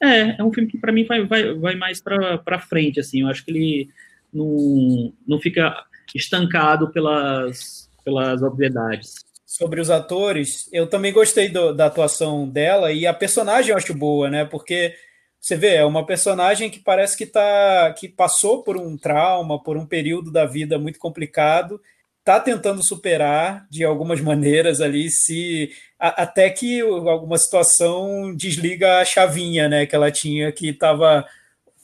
É, 0.00 0.40
é 0.40 0.44
um 0.44 0.52
filme 0.52 0.68
que 0.68 0.78
para 0.78 0.92
mim 0.92 1.04
vai, 1.04 1.24
vai, 1.24 1.54
vai 1.54 1.76
mais 1.76 2.00
para 2.00 2.58
frente, 2.58 2.98
assim. 2.98 3.20
Eu 3.20 3.28
acho 3.28 3.44
que 3.44 3.50
ele 3.50 3.88
não, 4.32 5.12
não 5.26 5.40
fica 5.40 5.74
estancado 6.14 6.90
pelas, 6.90 7.88
pelas 8.04 8.42
obviedades. 8.42 9.14
Sobre 9.46 9.80
os 9.80 9.90
atores, 9.90 10.68
eu 10.72 10.86
também 10.86 11.12
gostei 11.12 11.48
do, 11.48 11.72
da 11.74 11.86
atuação 11.86 12.48
dela 12.48 12.90
e 12.90 13.06
a 13.06 13.12
personagem 13.12 13.70
eu 13.70 13.76
acho 13.76 13.94
boa, 13.94 14.30
né? 14.30 14.44
Porque 14.44 14.94
você 15.38 15.56
vê, 15.56 15.74
é 15.74 15.84
uma 15.84 16.06
personagem 16.06 16.70
que 16.70 16.78
parece 16.78 17.18
que 17.18 17.26
tá 17.26 17.92
que 17.98 18.08
passou 18.08 18.62
por 18.62 18.76
um 18.76 18.96
trauma, 18.96 19.62
por 19.62 19.76
um 19.76 19.84
período 19.84 20.30
da 20.30 20.46
vida 20.46 20.78
muito 20.78 20.98
complicado, 20.98 21.80
tá 22.24 22.40
tentando 22.40 22.86
superar 22.86 23.66
de 23.68 23.84
algumas 23.84 24.20
maneiras 24.22 24.80
ali, 24.80 25.10
se 25.10 25.70
a, 25.98 26.22
até 26.22 26.48
que 26.48 26.80
alguma 26.80 27.36
situação 27.36 28.34
desliga 28.34 29.00
a 29.00 29.04
chavinha, 29.04 29.68
né, 29.68 29.84
que 29.84 29.94
ela 29.94 30.10
tinha 30.10 30.52
que 30.52 30.68
estava 30.68 31.26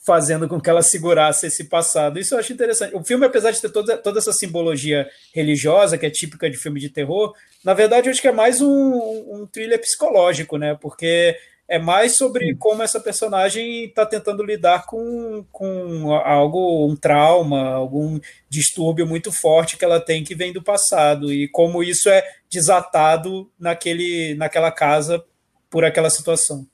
fazendo 0.08 0.48
com 0.48 0.58
que 0.58 0.70
ela 0.70 0.80
segurasse 0.80 1.46
esse 1.46 1.64
passado. 1.64 2.18
Isso 2.18 2.34
eu 2.34 2.38
acho 2.38 2.50
interessante. 2.50 2.96
O 2.96 3.04
filme, 3.04 3.26
apesar 3.26 3.50
de 3.50 3.60
ter 3.60 3.68
toda, 3.68 3.94
toda 3.98 4.18
essa 4.18 4.32
simbologia 4.32 5.06
religiosa, 5.34 5.98
que 5.98 6.06
é 6.06 6.10
típica 6.10 6.48
de 6.48 6.56
filme 6.56 6.80
de 6.80 6.88
terror, 6.88 7.34
na 7.62 7.74
verdade 7.74 8.08
eu 8.08 8.10
acho 8.10 8.22
que 8.22 8.28
é 8.28 8.32
mais 8.32 8.62
um, 8.62 8.70
um 8.70 9.46
thriller 9.46 9.78
psicológico, 9.78 10.56
né? 10.56 10.74
Porque 10.80 11.36
é 11.68 11.78
mais 11.78 12.16
sobre 12.16 12.56
como 12.56 12.82
essa 12.82 12.98
personagem 12.98 13.84
está 13.84 14.06
tentando 14.06 14.42
lidar 14.42 14.86
com, 14.86 15.44
com 15.52 16.14
algo, 16.14 16.86
um 16.86 16.96
trauma, 16.96 17.74
algum 17.74 18.18
distúrbio 18.48 19.06
muito 19.06 19.30
forte 19.30 19.76
que 19.76 19.84
ela 19.84 20.00
tem 20.00 20.24
que 20.24 20.34
vem 20.34 20.54
do 20.54 20.62
passado 20.62 21.30
e 21.30 21.46
como 21.48 21.82
isso 21.82 22.08
é 22.08 22.24
desatado 22.48 23.50
naquele, 23.60 24.34
naquela 24.36 24.72
casa 24.72 25.22
por 25.68 25.84
aquela 25.84 26.08
situação. 26.08 26.66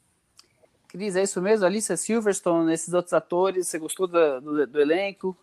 Cris, 0.94 1.16
é 1.16 1.24
isso 1.24 1.42
mesmo? 1.42 1.66
Alicia 1.66 1.96
Silverstone, 1.96 2.72
esses 2.72 2.94
outros 2.94 3.12
atores, 3.12 3.66
você 3.66 3.80
gostou 3.80 4.06
do, 4.06 4.40
do, 4.40 4.64
do 4.64 4.80
elenco? 4.80 5.36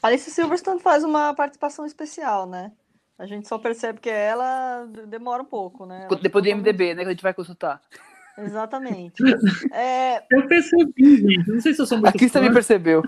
Alicia 0.00 0.32
Silverstone 0.32 0.78
faz 0.80 1.02
uma 1.02 1.34
participação 1.34 1.84
especial, 1.84 2.46
né? 2.46 2.70
A 3.18 3.26
gente 3.26 3.48
só 3.48 3.58
percebe 3.58 3.98
que 3.98 4.08
ela 4.08 4.86
demora 5.08 5.42
um 5.42 5.44
pouco, 5.44 5.84
né? 5.84 6.06
Depois 6.22 6.44
do 6.44 6.54
MDB, 6.54 6.94
né? 6.94 7.02
Que 7.02 7.08
a 7.08 7.10
gente 7.10 7.22
vai 7.22 7.34
consultar. 7.34 7.82
Exatamente. 8.38 9.20
É... 9.74 10.22
Eu 10.30 10.46
percebi, 10.46 11.16
gente. 11.16 11.50
Não 11.50 11.60
sei 11.60 11.74
se 11.74 11.82
eu 11.82 11.86
sou 11.86 11.98
muito. 11.98 12.10
A 12.10 12.12
Cris 12.12 12.30
também 12.30 12.52
percebeu. 12.52 13.02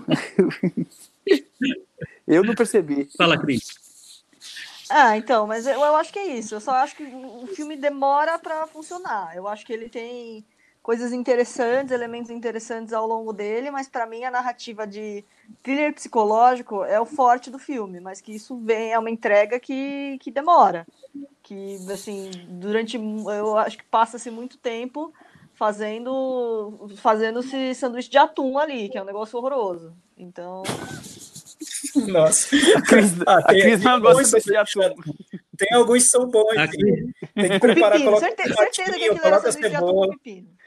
eu 2.27 2.43
não 2.43 2.53
percebi. 2.53 3.07
Fala, 3.17 3.39
Cris. 3.39 3.69
Ah, 4.89 5.15
então, 5.15 5.47
mas 5.47 5.65
eu, 5.65 5.79
eu 5.79 5.95
acho 5.95 6.11
que 6.11 6.19
é 6.19 6.37
isso. 6.37 6.55
Eu 6.55 6.59
só 6.59 6.71
acho 6.71 6.97
que 6.97 7.03
o 7.03 7.47
filme 7.55 7.77
demora 7.77 8.37
para 8.37 8.67
funcionar. 8.67 9.33
Eu 9.33 9.47
acho 9.47 9.65
que 9.65 9.71
ele 9.71 9.87
tem 9.87 10.45
coisas 10.81 11.13
interessantes, 11.13 11.91
elementos 11.91 12.31
interessantes 12.31 12.93
ao 12.93 13.07
longo 13.07 13.31
dele, 13.31 13.69
mas 13.69 13.87
para 13.87 14.05
mim 14.05 14.23
a 14.23 14.31
narrativa 14.31 14.87
de 14.87 15.23
thriller 15.61 15.93
psicológico 15.93 16.83
é 16.83 16.99
o 16.99 17.05
forte 17.05 17.51
do 17.51 17.59
filme, 17.59 17.99
mas 17.99 18.19
que 18.19 18.33
isso 18.33 18.57
vem 18.57 18.91
é 18.91 18.97
uma 18.97 19.09
entrega 19.09 19.59
que, 19.59 20.17
que 20.19 20.31
demora 20.31 20.85
que 21.43 21.77
assim 21.91 22.31
durante 22.47 22.97
eu 22.97 23.57
acho 23.57 23.77
que 23.77 23.83
passa-se 23.83 24.31
muito 24.31 24.57
tempo 24.57 25.13
fazendo 25.53 26.89
fazendo 26.97 27.39
esse 27.41 27.75
sanduíche 27.75 28.09
de 28.09 28.17
atum 28.17 28.57
ali 28.57 28.89
que 28.89 28.97
é 28.97 29.01
um 29.01 29.05
negócio 29.05 29.37
horroroso. 29.37 29.93
Então 30.17 30.63
nossa. 32.07 32.55
A 32.77 32.81
Cris, 32.81 33.13
ah, 33.27 33.39
a 33.39 33.53
Cris 33.53 33.83
não 33.83 33.99
gosta 33.99 34.39
de 34.39 34.55
atum. 34.55 34.93
tem 35.57 35.73
alguns 35.73 36.03
que 36.03 36.09
são 36.09 36.27
bons 36.27 36.57
Aqui. 36.57 37.13
tem 37.35 37.49
que 37.49 37.59
preparar 37.59 37.91
pepino, 37.91 38.11
coloca 38.11 38.25
certeza, 38.25 38.55
certeza 38.55 38.97
que 38.97 39.05
aquilo 39.05 39.19
era 39.23 39.39
sanduíche 39.39 39.69
de 39.69 39.75
atum 39.75 39.93
com 39.93 40.09
pepino 40.09 40.60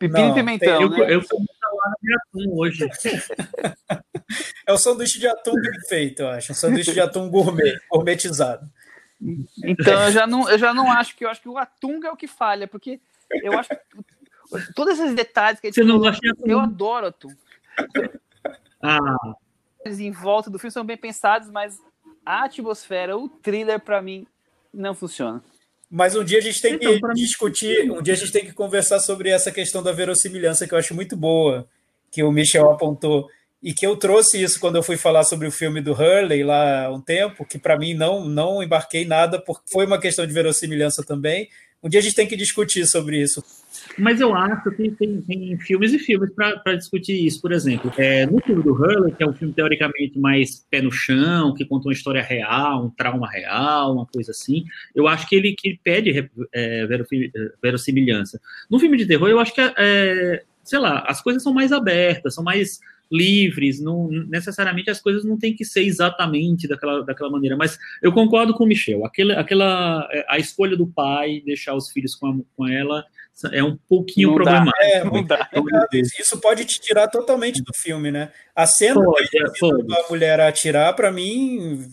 Pepino 0.00 0.18
não, 0.18 0.30
e 0.30 0.34
pimentão, 0.34 0.78
tem, 0.78 0.88
né? 0.88 0.98
Eu, 0.98 1.20
eu 1.20 1.28
comi 1.28 1.46
salada 1.60 1.96
de 2.00 2.14
atum 2.14 2.58
hoje. 2.58 2.88
é 4.66 4.72
o 4.72 4.78
sanduíche 4.78 5.18
de 5.20 5.28
atum 5.28 5.52
bem 5.52 5.80
feito, 5.90 6.22
eu 6.22 6.28
acho. 6.28 6.52
Um 6.52 6.54
sanduíche 6.54 6.94
de 6.94 7.00
atum 7.00 7.28
gourmet, 7.28 7.78
gourmetizado. 7.90 8.66
Então 9.62 10.02
eu 10.04 10.10
já 10.10 10.26
não, 10.26 10.48
eu 10.48 10.58
já 10.58 10.72
não 10.72 10.90
acho 10.90 11.14
que 11.14 11.26
eu 11.26 11.28
acho 11.28 11.42
que 11.42 11.50
o 11.50 11.58
atum 11.58 12.02
é 12.02 12.10
o 12.10 12.16
que 12.16 12.26
falha, 12.26 12.66
porque 12.66 12.98
eu 13.42 13.58
acho 13.58 13.68
que 13.68 13.76
todos 14.74 14.98
esses 14.98 15.14
detalhes 15.14 15.60
que 15.60 15.66
a 15.66 15.70
gente 15.70 15.76
Você 15.76 15.84
não 15.84 15.98
gosta 15.98 16.18
eu 16.46 16.58
adoro 16.58 17.08
atum. 17.08 17.36
Ah. 18.82 19.34
Em 19.84 20.10
volta 20.10 20.48
do 20.48 20.58
filme 20.58 20.72
são 20.72 20.82
bem 20.82 20.96
pensados, 20.96 21.50
mas 21.50 21.78
a 22.24 22.44
atmosfera, 22.44 23.18
o 23.18 23.28
thriller 23.28 23.78
para 23.78 24.00
mim 24.00 24.26
não 24.72 24.94
funciona. 24.94 25.42
Mas 25.90 26.14
um 26.14 26.22
dia 26.22 26.38
a 26.38 26.42
gente 26.42 26.62
tem 26.62 26.74
então, 26.74 27.00
que 27.00 27.14
discutir, 27.14 27.90
um 27.90 28.00
dia 28.00 28.14
a 28.14 28.16
gente 28.16 28.30
tem 28.30 28.44
que 28.44 28.52
conversar 28.52 29.00
sobre 29.00 29.30
essa 29.30 29.50
questão 29.50 29.82
da 29.82 29.90
verossimilhança 29.90 30.66
que 30.66 30.72
eu 30.72 30.78
acho 30.78 30.94
muito 30.94 31.16
boa, 31.16 31.66
que 32.12 32.22
o 32.22 32.30
Michel 32.30 32.70
apontou 32.70 33.28
e 33.62 33.74
que 33.74 33.86
eu 33.86 33.96
trouxe 33.96 34.40
isso 34.40 34.58
quando 34.60 34.76
eu 34.76 34.82
fui 34.82 34.96
falar 34.96 35.24
sobre 35.24 35.46
o 35.46 35.50
filme 35.50 35.80
do 35.80 35.92
Hurley 35.92 36.44
lá 36.44 36.86
há 36.86 36.90
um 36.90 37.00
tempo, 37.00 37.44
que 37.44 37.58
para 37.58 37.76
mim 37.76 37.92
não 37.92 38.24
não 38.24 38.62
embarquei 38.62 39.04
nada, 39.04 39.38
porque 39.40 39.62
foi 39.70 39.84
uma 39.84 40.00
questão 40.00 40.26
de 40.26 40.32
verossimilhança 40.32 41.02
também. 41.02 41.48
Um 41.82 41.88
dia 41.88 42.00
a 42.00 42.02
gente 42.02 42.14
tem 42.14 42.26
que 42.26 42.36
discutir 42.36 42.86
sobre 42.86 43.20
isso. 43.20 43.44
Mas 43.98 44.20
eu 44.20 44.34
acho 44.34 44.70
que 44.70 44.90
tem, 44.92 45.20
tem 45.22 45.58
filmes 45.58 45.92
e 45.92 45.98
filmes 45.98 46.30
para 46.34 46.76
discutir 46.76 47.26
isso, 47.26 47.40
por 47.40 47.52
exemplo. 47.52 47.92
É, 47.96 48.26
no 48.26 48.40
filme 48.40 48.62
do 48.62 48.72
Hurley, 48.72 49.12
que 49.14 49.22
é 49.22 49.26
um 49.26 49.32
filme 49.32 49.52
teoricamente 49.52 50.18
mais 50.18 50.66
pé 50.70 50.80
no 50.80 50.92
chão, 50.92 51.54
que 51.54 51.64
conta 51.64 51.88
uma 51.88 51.92
história 51.92 52.22
real, 52.22 52.86
um 52.86 52.90
trauma 52.90 53.28
real, 53.28 53.94
uma 53.94 54.06
coisa 54.06 54.30
assim, 54.30 54.64
eu 54.94 55.08
acho 55.08 55.28
que 55.28 55.36
ele, 55.36 55.54
que 55.54 55.78
pede 55.82 56.30
é, 56.52 56.86
verossimilhança. 57.62 58.40
No 58.70 58.78
filme 58.78 58.96
de 58.96 59.06
terror, 59.06 59.28
eu 59.28 59.40
acho 59.40 59.54
que, 59.54 59.60
é, 59.60 60.42
sei 60.64 60.78
lá, 60.78 61.04
as 61.06 61.20
coisas 61.22 61.42
são 61.42 61.52
mais 61.52 61.72
abertas, 61.72 62.34
são 62.34 62.44
mais 62.44 62.80
livres, 63.10 63.80
não 63.80 64.08
necessariamente 64.08 64.88
as 64.88 65.00
coisas 65.00 65.24
não 65.24 65.36
têm 65.36 65.52
que 65.52 65.64
ser 65.64 65.82
exatamente 65.82 66.68
daquela, 66.68 67.04
daquela 67.04 67.28
maneira, 67.28 67.56
mas 67.56 67.76
eu 68.00 68.12
concordo 68.12 68.54
com 68.54 68.62
o 68.62 68.66
Michel, 68.66 69.04
aquela, 69.04 69.34
aquela 69.34 70.08
a 70.28 70.38
escolha 70.38 70.76
do 70.76 70.86
pai 70.86 71.42
deixar 71.44 71.74
os 71.74 71.90
filhos 71.90 72.14
com, 72.14 72.28
a, 72.28 72.36
com 72.56 72.68
ela 72.68 73.04
é 73.52 73.62
um 73.62 73.76
pouquinho 73.88 74.28
não 74.28 74.34
problemático. 74.36 74.76
É, 74.82 75.98
é, 75.98 76.00
isso 76.00 76.38
pode 76.40 76.64
te 76.64 76.80
tirar 76.80 77.08
totalmente 77.08 77.62
do 77.62 77.72
filme, 77.74 78.10
né? 78.10 78.30
A 78.54 78.66
cena 78.66 79.02
pode, 79.02 79.28
é, 79.34 79.84
da 79.84 80.08
mulher 80.08 80.40
atirar, 80.40 80.94
para 80.94 81.10
mim, 81.10 81.86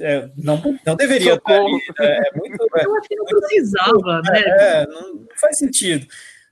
é, 0.00 0.30
não, 0.36 0.62
não 0.84 0.96
deveria 0.96 1.34
estar 1.34 1.54
ali, 1.54 1.80
é, 2.00 2.28
é, 2.28 2.30
muito, 2.34 2.56
Eu 2.60 2.96
acho 2.96 3.08
que 3.08 3.16
não 3.16 3.24
precisava, 3.24 4.22
né? 4.22 4.40
É, 4.40 4.86
não, 4.86 5.14
não 5.14 5.26
faz 5.40 5.58
sentido. 5.58 6.06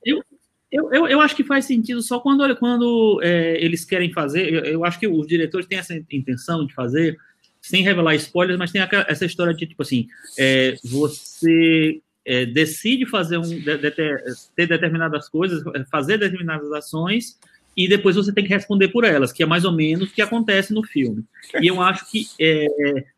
Eu, 0.04 0.22
eu, 0.70 0.92
eu, 0.92 1.08
eu, 1.08 1.20
acho 1.20 1.36
que 1.36 1.44
faz 1.44 1.64
sentido 1.64 2.02
só 2.02 2.20
quando, 2.20 2.54
quando 2.56 3.20
é, 3.22 3.56
eles 3.64 3.84
querem 3.84 4.12
fazer. 4.12 4.52
Eu, 4.52 4.64
eu, 4.64 4.84
acho 4.84 4.98
que 4.98 5.08
os 5.08 5.26
diretores 5.26 5.66
têm 5.66 5.78
essa 5.78 5.94
intenção 6.10 6.66
de 6.66 6.74
fazer 6.74 7.16
sem 7.62 7.82
revelar 7.82 8.14
spoilers, 8.16 8.58
mas 8.58 8.70
tem 8.70 8.82
essa 9.08 9.24
história 9.24 9.54
de 9.54 9.66
tipo 9.66 9.80
assim, 9.80 10.06
é, 10.38 10.74
você 10.84 12.02
é, 12.26 12.46
decide 12.46 13.06
fazer 13.06 13.38
um, 13.38 13.42
de, 13.42 13.76
de, 13.78 13.90
ter 13.90 14.66
determinadas 14.66 15.28
coisas, 15.28 15.62
fazer 15.90 16.18
determinadas 16.18 16.70
ações 16.72 17.38
e 17.76 17.88
depois 17.88 18.16
você 18.16 18.32
tem 18.32 18.44
que 18.44 18.54
responder 18.54 18.88
por 18.88 19.04
elas, 19.04 19.32
que 19.32 19.42
é 19.42 19.46
mais 19.46 19.64
ou 19.64 19.72
menos 19.72 20.08
o 20.08 20.12
que 20.12 20.22
acontece 20.22 20.72
no 20.72 20.84
filme. 20.84 21.24
E 21.60 21.66
eu 21.66 21.80
acho 21.82 22.10
que 22.10 22.26
é, 22.40 22.66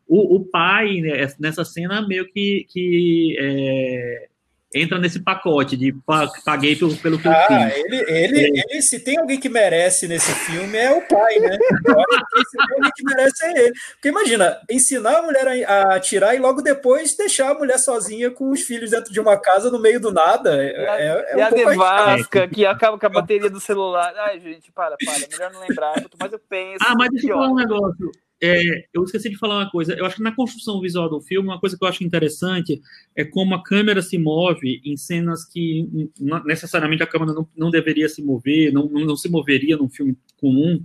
o, 0.07 0.35
o, 0.35 0.45
pai, 0.45 0.99
né, 1.01 1.31
nessa 1.39 1.63
cena, 1.63 2.05
meio 2.07 2.25
que, 2.31 2.65
que 2.69 3.35
é, 3.39 4.27
entra 4.73 4.99
nesse 4.99 5.19
pacote 5.19 5.77
de 5.77 5.95
paguei 6.45 6.75
pelo, 6.75 6.95
pelo 6.97 7.19
que 7.19 7.27
ah, 7.27 7.47
eu 7.49 7.71
fiz. 7.71 7.85
Ele, 7.85 7.95
ele, 8.11 8.59
é. 8.59 8.63
ele, 8.69 8.81
se 8.81 8.99
tem 8.99 9.17
alguém 9.17 9.39
que 9.39 9.49
merece 9.49 10.07
nesse 10.07 10.31
filme, 10.45 10.77
é 10.77 10.91
o 10.91 11.01
pai, 11.07 11.39
né? 11.39 11.57
se 11.57 12.57
tem 12.57 12.75
alguém 12.75 12.91
que 12.95 13.03
merece 13.03 13.45
é 13.45 13.65
ele. 13.65 13.73
Porque 13.93 14.09
imagina, 14.09 14.59
ensinar 14.69 15.19
a 15.19 15.21
mulher 15.21 15.65
a, 15.65 15.95
atirar 15.95 16.35
e 16.35 16.39
logo 16.39 16.61
depois 16.61 17.15
deixar 17.15 17.51
a 17.51 17.53
mulher 17.53 17.77
sozinha 17.77 18.29
com 18.29 18.51
os 18.51 18.61
filhos 18.61 18.91
dentro 18.91 19.11
de 19.11 19.19
uma 19.19 19.37
casa 19.37 19.71
no 19.71 19.79
meio 19.79 19.99
do 19.99 20.11
nada. 20.11 20.61
É, 20.61 20.83
e 20.83 20.87
a, 20.87 20.99
é, 20.99 21.25
é 21.29 21.37
um 21.37 21.43
a 21.43 21.49
devasca 21.49 22.47
que 22.47 22.65
acaba 22.65 22.99
com 22.99 23.05
a 23.05 23.09
bateria 23.09 23.49
do 23.49 23.59
celular. 23.59 24.13
Ai, 24.17 24.39
gente, 24.39 24.71
para, 24.71 24.95
para. 25.03 25.27
Melhor 25.31 25.51
não 25.51 25.61
lembrar. 25.61 25.93
Quanto 25.93 26.17
mais 26.19 26.33
eu 26.33 26.39
penso. 26.39 26.85
Ah, 26.85 26.93
mas 26.95 27.09
deixa 27.11 27.27
eu 27.27 27.35
falar 27.35 27.49
um 27.49 27.55
negócio. 27.55 28.11
É, 28.41 28.85
eu 28.93 29.03
esqueci 29.03 29.29
de 29.29 29.37
falar 29.37 29.57
uma 29.57 29.69
coisa. 29.69 29.93
Eu 29.93 30.05
acho 30.05 30.17
que 30.17 30.23
na 30.23 30.35
construção 30.35 30.79
visual 30.79 31.09
do 31.09 31.19
filme, 31.19 31.47
uma 31.47 31.59
coisa 31.59 31.77
que 31.77 31.83
eu 31.83 31.87
acho 31.87 32.03
interessante 32.03 32.79
é 33.15 33.25
como 33.25 33.55
a 33.55 33.63
câmera 33.63 34.01
se 34.01 34.17
move 34.17 34.79
em 34.85 34.95
cenas 34.95 35.43
que 35.43 35.89
necessariamente 36.45 37.01
a 37.01 37.07
câmera 37.07 37.33
não, 37.33 37.47
não 37.55 37.71
deveria 37.71 38.07
se 38.07 38.21
mover, 38.21 38.71
não, 38.71 38.87
não, 38.87 39.15
se 39.15 39.29
moveria 39.29 39.75
num 39.75 39.89
filme 39.89 40.15
comum, 40.39 40.83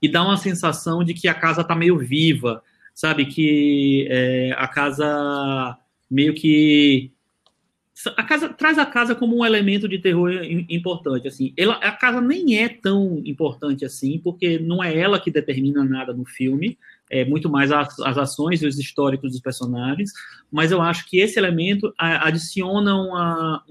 e 0.00 0.08
dá 0.08 0.22
uma 0.22 0.36
sensação 0.36 1.02
de 1.02 1.12
que 1.12 1.26
a 1.26 1.34
casa 1.34 1.62
está 1.62 1.74
meio 1.74 1.98
viva, 1.98 2.62
sabe? 2.94 3.26
Que 3.26 4.06
é, 4.08 4.52
a 4.56 4.68
casa 4.68 5.76
meio 6.08 6.34
que 6.34 7.12
a 8.16 8.22
casa 8.22 8.48
traz 8.48 8.78
a 8.78 8.86
casa 8.86 9.14
como 9.14 9.38
um 9.38 9.44
elemento 9.44 9.88
de 9.88 9.98
terror 9.98 10.30
importante 10.68 11.26
assim. 11.26 11.52
Ela, 11.56 11.74
a 11.74 11.90
casa 11.90 12.20
nem 12.20 12.58
é 12.58 12.68
tão 12.68 13.20
importante 13.24 13.84
assim 13.84 14.20
porque 14.22 14.58
não 14.58 14.82
é 14.82 14.96
ela 14.96 15.20
que 15.20 15.30
determina 15.30 15.82
nada 15.84 16.12
no 16.12 16.24
filme. 16.24 16.78
É 17.10 17.24
muito 17.24 17.48
mais 17.48 17.72
as, 17.72 17.98
as 18.00 18.18
ações 18.18 18.62
e 18.62 18.66
os 18.66 18.78
históricos 18.78 19.32
dos 19.32 19.40
personagens. 19.40 20.12
Mas 20.50 20.70
eu 20.70 20.80
acho 20.80 21.08
que 21.08 21.18
esse 21.18 21.38
elemento 21.38 21.92
adiciona 21.98 22.94
uma, 22.94 23.64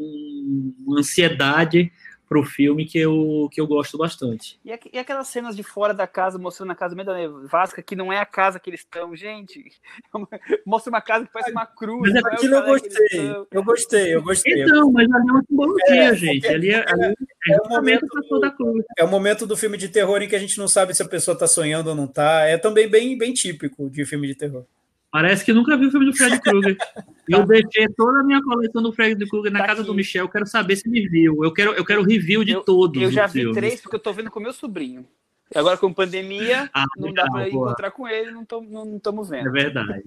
uma 0.85 0.99
ansiedade 0.99 1.91
pro 2.27 2.43
filme 2.43 2.85
que 2.85 2.99
eu, 2.99 3.47
que 3.51 3.59
eu 3.61 3.65
gosto 3.65 3.97
bastante. 3.97 4.59
E, 4.63 4.77
e 4.93 4.99
aquelas 4.99 5.27
cenas 5.27 5.55
de 5.55 5.63
fora 5.63 5.93
da 5.93 6.05
casa, 6.05 6.37
mostrando 6.37 6.71
a 6.71 6.75
casa 6.75 6.93
meio 6.93 7.05
da 7.05 7.13
nevasca, 7.13 7.81
que 7.81 7.95
não 7.95 8.11
é 8.11 8.19
a 8.19 8.25
casa 8.25 8.59
que 8.59 8.69
eles 8.69 8.81
estão, 8.81 9.15
gente. 9.15 9.71
Mostra 10.65 10.91
uma 10.91 11.01
casa 11.01 11.25
que 11.25 11.31
parece 11.31 11.51
uma 11.51 11.65
cruz. 11.65 12.11
Mas 12.13 12.15
é 12.15 12.19
aquilo 12.19 12.55
é 12.55 12.57
eu 12.57 12.65
gostei. 12.65 13.29
Eu 13.51 13.63
gostei, 13.63 14.15
eu 14.15 14.21
gostei. 14.21 14.63
Então, 14.63 14.91
mas 14.91 15.09
ali 15.09 15.27
é 15.27 15.31
uma 15.31 15.43
simbologia, 15.47 16.03
é, 16.03 16.15
gente. 16.15 16.47
Ali 16.47 16.71
é, 16.71 16.85
ali 16.91 17.03
é, 17.03 17.53
é, 17.53 17.57
o 17.63 17.69
momento 17.69 18.05
do, 18.05 18.39
da 18.39 18.51
cruz. 18.51 18.85
é 18.97 19.03
o 19.03 19.07
momento 19.07 19.47
do 19.47 19.55
filme 19.55 19.77
de 19.77 19.87
terror 19.87 20.21
em 20.21 20.27
que 20.27 20.35
a 20.35 20.39
gente 20.39 20.57
não 20.57 20.67
sabe 20.67 20.93
se 20.93 21.01
a 21.01 21.07
pessoa 21.07 21.33
está 21.33 21.47
sonhando 21.47 21.89
ou 21.89 21.95
não 21.95 22.05
está. 22.05 22.41
É 22.41 22.57
também 22.57 22.89
bem, 22.89 23.17
bem 23.17 23.33
típico 23.33 23.89
de 23.89 24.05
filme 24.05 24.27
de 24.27 24.35
terror. 24.35 24.65
Parece 25.11 25.45
que 25.45 25.53
nunca 25.53 25.77
viu 25.77 25.87
o 25.87 25.91
filme 25.91 26.05
do 26.05 26.15
Fred 26.15 26.39
Krueger. 26.41 26.77
eu 27.27 27.45
deixei 27.45 27.87
toda 27.95 28.19
a 28.19 28.23
minha 28.23 28.41
coleção 28.41 28.81
do 28.81 28.91
Fred 28.91 29.25
Krueger 29.27 29.51
na 29.51 29.59
tá 29.59 29.67
casa 29.67 29.81
aqui. 29.81 29.87
do 29.87 29.95
Michel. 29.95 30.25
Eu 30.25 30.29
quero 30.29 30.45
saber 30.45 30.75
se 30.75 30.87
ele 30.87 31.07
viu. 31.07 31.43
Eu 31.43 31.53
quero, 31.53 31.71
eu 31.73 31.85
quero 31.85 32.03
review 32.03 32.43
de 32.43 32.51
eu, 32.51 32.61
todos. 32.61 33.01
Eu 33.01 33.11
já 33.11 33.25
vi 33.25 33.41
filmes. 33.41 33.55
três, 33.55 33.81
porque 33.81 33.95
eu 33.95 34.01
tô 34.01 34.11
vendo 34.11 34.29
com 34.29 34.39
meu 34.39 34.53
sobrinho. 34.53 35.07
E 35.53 35.57
agora, 35.57 35.77
com 35.77 35.93
pandemia, 35.93 36.69
ah, 36.73 36.83
não 36.97 37.07
legal, 37.07 37.25
dá 37.25 37.31
para 37.31 37.47
encontrar 37.47 37.91
com 37.91 38.07
ele, 38.07 38.31
não 38.31 38.43
estamos 38.43 38.69
não, 38.69 38.85
não 38.85 39.23
vendo. 39.23 39.47
É 39.47 39.51
verdade. 39.51 40.03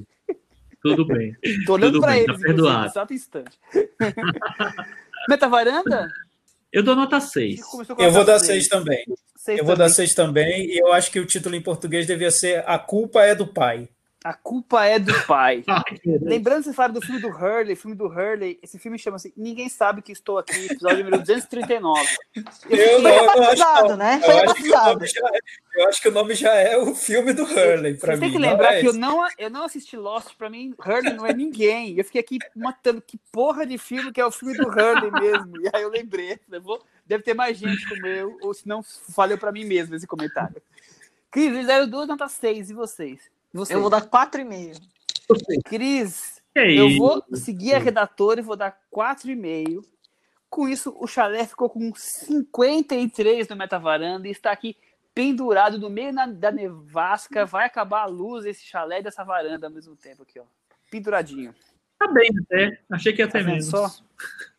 Tudo 0.82 1.06
bem. 1.06 1.34
Tô 1.66 1.74
olhando 1.74 2.00
para 2.00 2.18
ele, 2.18 2.26
tá 2.26 2.34
perdoado. 2.34 2.86
exato 2.86 3.14
instante. 3.14 3.58
Meta 5.28 5.48
varanda? 5.48 6.08
Eu 6.72 6.82
dou 6.82 6.94
nota 6.94 7.20
6. 7.20 7.60
Eu 7.98 8.12
vou 8.12 8.24
dar 8.24 8.38
6 8.38 8.68
também. 8.68 9.04
Seis 9.36 9.58
eu 9.58 9.64
também. 9.64 9.66
vou 9.66 9.76
dar 9.76 9.88
6 9.88 10.14
também. 10.14 10.66
E 10.66 10.78
eu 10.78 10.92
acho 10.92 11.10
que 11.10 11.18
o 11.18 11.26
título 11.26 11.54
em 11.54 11.62
português 11.62 12.06
devia 12.06 12.30
ser 12.30 12.62
A 12.66 12.78
Culpa 12.78 13.22
é 13.22 13.34
do 13.34 13.46
Pai. 13.46 13.88
A 14.22 14.34
culpa 14.34 14.84
é 14.84 14.98
do 14.98 15.14
pai. 15.26 15.64
Lembrando, 16.04 16.64
você 16.64 16.74
fala 16.74 16.92
do 16.92 17.00
filme 17.00 17.22
do 17.22 17.28
Hurley, 17.28 17.74
filme 17.74 17.96
do 17.96 18.06
Hurley, 18.06 18.58
esse 18.62 18.78
filme 18.78 18.98
chama-se 18.98 19.32
Ninguém 19.34 19.70
Sabe 19.70 20.02
Que 20.02 20.12
Estou 20.12 20.36
Aqui, 20.36 20.66
episódio 20.66 20.98
número 20.98 21.18
239. 21.18 22.06
Eu, 22.68 22.76
eu 22.76 23.02
não, 23.02 23.10
foi 23.10 23.40
batizado, 23.40 23.96
né? 23.96 24.20
Foi 24.22 24.34
eu 24.34 24.44
batizado. 24.44 25.04
Acho 25.04 25.26
é, 25.26 25.38
eu 25.76 25.88
acho 25.88 26.02
que 26.02 26.08
o 26.08 26.12
nome 26.12 26.34
já 26.34 26.52
é 26.52 26.76
o 26.76 26.94
filme 26.94 27.32
do 27.32 27.44
Hurley, 27.44 27.96
para 27.96 28.14
mim. 28.14 28.20
Tem 28.20 28.32
que 28.32 28.38
lembrar 28.38 28.74
é 28.74 28.80
que 28.80 28.88
eu 28.88 28.92
não, 28.92 29.26
eu 29.38 29.48
não 29.48 29.64
assisti 29.64 29.96
Lost, 29.96 30.34
para 30.36 30.50
mim, 30.50 30.74
Hurley 30.78 31.14
não 31.14 31.24
é 31.24 31.32
ninguém. 31.32 31.96
Eu 31.96 32.04
fiquei 32.04 32.20
aqui 32.20 32.38
matando 32.54 33.00
que 33.00 33.18
porra 33.32 33.64
de 33.64 33.78
filme 33.78 34.12
que 34.12 34.20
é 34.20 34.26
o 34.26 34.30
filme 34.30 34.54
do 34.54 34.68
Hurley 34.68 35.10
mesmo. 35.12 35.58
E 35.62 35.70
aí 35.72 35.82
eu 35.82 35.88
lembrei, 35.88 36.38
levou, 36.46 36.84
deve 37.06 37.24
ter 37.24 37.32
mais 37.32 37.56
gente 37.56 37.88
como 37.88 38.06
eu, 38.06 38.36
ou 38.42 38.52
se 38.52 38.68
não, 38.68 38.82
falhou 38.82 39.38
para 39.38 39.50
mim 39.50 39.64
mesmo 39.64 39.94
esse 39.94 40.06
comentário. 40.06 40.60
Cris, 41.30 41.46
eles 41.46 41.66
deram 41.66 41.88
duas 41.88 42.06
notas 42.06 42.32
seis, 42.32 42.68
e 42.68 42.74
vocês? 42.74 43.30
Você. 43.52 43.74
Eu 43.74 43.80
vou 43.80 43.90
dar 43.90 44.02
4,5. 44.02 44.80
Cris, 45.64 46.40
eu 46.54 46.96
vou 46.96 47.24
seguir 47.34 47.74
a 47.74 47.78
redatora 47.78 48.40
e 48.40 48.42
vou 48.42 48.56
dar 48.56 48.78
4,5. 48.92 49.84
Com 50.48 50.68
isso, 50.68 50.94
o 50.98 51.06
chalé 51.06 51.46
ficou 51.46 51.70
com 51.70 51.92
53 51.94 53.48
no 53.48 53.56
Metavaranda 53.56 54.26
e 54.26 54.32
está 54.32 54.50
aqui 54.50 54.76
pendurado 55.14 55.78
no 55.78 55.88
meio 55.88 56.12
da 56.34 56.50
nevasca. 56.50 57.46
Vai 57.46 57.66
acabar 57.66 58.02
a 58.02 58.06
luz 58.06 58.44
desse 58.44 58.64
chalé 58.64 58.98
e 58.98 59.02
dessa 59.02 59.22
varanda 59.22 59.68
ao 59.68 59.72
mesmo 59.72 59.94
tempo 59.94 60.22
aqui, 60.24 60.40
ó. 60.40 60.44
Penduradinho. 60.90 61.54
Tá 62.00 62.08
bem 62.08 62.30
até. 62.42 62.78
Achei 62.90 63.12
que 63.12 63.20
ia 63.20 63.28
ter 63.28 63.44
tá 63.44 63.44
menos. 63.44 63.66
Só? 63.66 63.86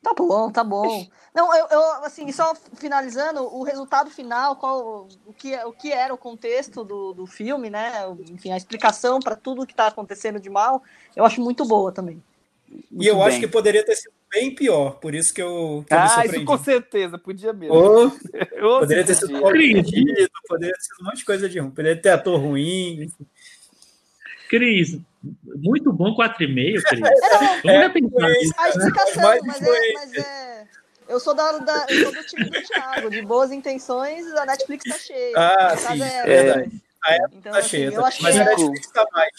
Tá 0.04 0.14
bom, 0.16 0.52
tá 0.52 0.64
bom. 0.64 1.08
Não, 1.34 1.56
eu, 1.56 1.68
eu, 1.72 1.82
assim, 2.04 2.32
só 2.32 2.54
finalizando, 2.76 3.42
o 3.42 3.64
resultado 3.64 4.12
final, 4.12 4.58
qual, 4.58 5.08
o, 5.26 5.34
que, 5.34 5.56
o 5.64 5.74
que 5.74 5.92
era 5.92 6.14
o 6.14 6.18
contexto 6.18 6.84
do, 6.84 7.14
do 7.14 7.26
filme, 7.26 7.68
né? 7.68 7.92
Enfim, 8.30 8.52
a 8.52 8.58
explicação 8.58 9.20
para 9.20 9.36
tudo 9.36 9.66
que 9.66 9.74
está 9.74 9.88
acontecendo 9.88 10.40
de 10.40 10.52
mal, 10.52 10.84
eu 11.16 11.26
acho 11.26 11.42
muito 11.42 11.66
boa 11.66 11.92
também. 11.92 12.22
Muito 12.70 13.04
e 13.04 13.08
eu 13.08 13.16
bem. 13.16 13.24
acho 13.26 13.40
que 13.40 13.48
poderia 13.48 13.84
ter 13.84 13.96
sido 13.96 14.14
bem 14.32 14.54
pior, 14.54 15.00
por 15.00 15.16
isso 15.16 15.34
que 15.34 15.42
eu. 15.42 15.84
Que 15.88 15.96
ah, 15.96 16.24
eu 16.26 16.32
isso 16.32 16.46
com 16.46 16.58
certeza, 16.60 17.18
podia 17.18 17.54
mesmo. 17.54 17.76
Oh, 17.76 18.12
poderia 18.80 19.04
ter 19.04 19.16
sido 19.16 19.40
corrigido, 19.40 20.30
poderia 20.48 20.76
ter 20.76 20.82
sido 20.82 21.02
um 21.02 21.06
monte 21.06 21.18
de 21.18 21.26
coisa 21.26 21.50
de 21.50 21.60
ruim, 21.60 21.72
poderia 21.72 22.00
ter 22.00 22.10
ator 22.10 22.40
ruim. 22.40 23.04
Enfim. 23.04 23.26
Cris, 24.48 25.00
muito 25.24 25.92
bom 25.94 26.16
4,5, 26.16 26.82
Cris. 26.88 27.02
Vamos 27.64 27.66
é, 27.66 27.78
repensar 27.80 28.30
é, 28.30 28.42
isso. 28.42 28.54
A 28.58 28.70
explicação, 28.70 29.24
mas, 29.24 29.42
mas, 29.46 29.62
é, 29.62 29.94
mas 29.94 30.14
é, 30.14 30.68
Eu 31.08 31.20
sou, 31.20 31.34
da, 31.34 31.58
da, 31.60 31.86
eu 31.90 32.04
sou 32.04 32.12
do 32.14 32.24
time 32.26 32.46
do 32.46 32.62
Thiago, 32.62 33.10
de 33.10 33.22
boas 33.22 33.52
intenções, 33.52 34.26
a 34.34 34.46
Netflix 34.46 34.84
tá 34.90 34.98
cheia. 34.98 35.34
Ah, 35.38 35.78
sim, 35.78 36.02
é 36.02 36.24
verdade. 36.26 36.82
A 37.04 37.16
Apple 37.16 37.38
então, 37.38 37.52
tá 37.52 37.60
assim, 37.60 37.70
cheia, 37.70 37.94
eu 37.94 38.02
mas 38.02 38.38
a 38.38 38.46
Netflix 38.46 38.92
tá 38.92 39.06
mais. 39.12 39.32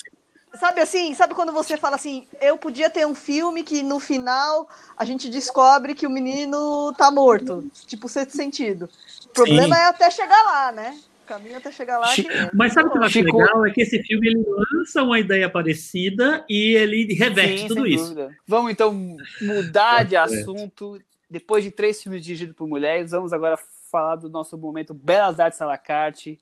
Sabe 0.61 0.83
assim, 0.83 1.15
sabe 1.15 1.35
quando 1.35 1.51
você 1.51 1.79
fala 1.79 1.97
assim, 1.97 2.27
eu 2.39 2.59
podia 2.59 2.91
ter 2.91 3.07
um 3.07 3.15
filme 3.15 3.63
que 3.63 3.83
no 3.83 3.99
final 3.99 4.69
a 4.99 5.05
gente 5.05 5.31
descobre 5.31 5.95
que 5.95 6.07
o 6.07 6.11
menino 6.11 6.93
tá 6.93 7.11
morto, 7.11 7.71
tipo 7.87 8.07
sexto 8.07 8.37
sentido. 8.37 8.89
O 9.25 9.29
problema 9.31 9.75
Sim. 9.75 9.83
é 9.83 9.85
até 9.87 10.11
chegar 10.11 10.43
lá, 10.43 10.73
né? 10.73 10.99
Caminho 11.33 11.57
até 11.57 11.73
chegar 11.73 11.99
lá. 11.99 12.15
Que... 12.15 12.25
Mas 12.53 12.73
sabe 12.73 12.89
o 12.89 12.93
que 12.93 12.99
eu 12.99 13.03
acho 13.03 13.13
Chico... 13.13 13.39
legal? 13.39 13.67
É 13.67 13.71
que 13.71 13.81
esse 13.81 14.03
filme 14.03 14.29
ele 14.29 14.45
lança 14.47 15.03
uma 15.03 15.19
ideia 15.19 15.49
parecida 15.49 16.45
e 16.49 16.75
ele 16.75 17.15
reverte 17.15 17.63
Sim, 17.63 17.69
tudo 17.69 17.87
isso. 17.87 18.05
Dúvida. 18.05 18.37
Vamos 18.47 18.73
então 18.73 19.17
mudar 19.41 20.05
de 20.05 20.17
assunto. 20.17 21.01
Depois 21.31 21.65
de 21.65 21.71
três 21.71 22.03
filmes 22.03 22.23
dirigidos 22.23 22.55
por 22.55 22.69
mulheres, 22.69 23.13
vamos 23.13 23.33
agora 23.33 23.59
falar 23.91 24.17
do 24.17 24.29
nosso 24.29 24.57
momento 24.59 24.93
Belas 24.93 25.41
Artes 25.41 25.61
à 25.61 25.67
la 25.67 25.79
carte, 25.79 26.39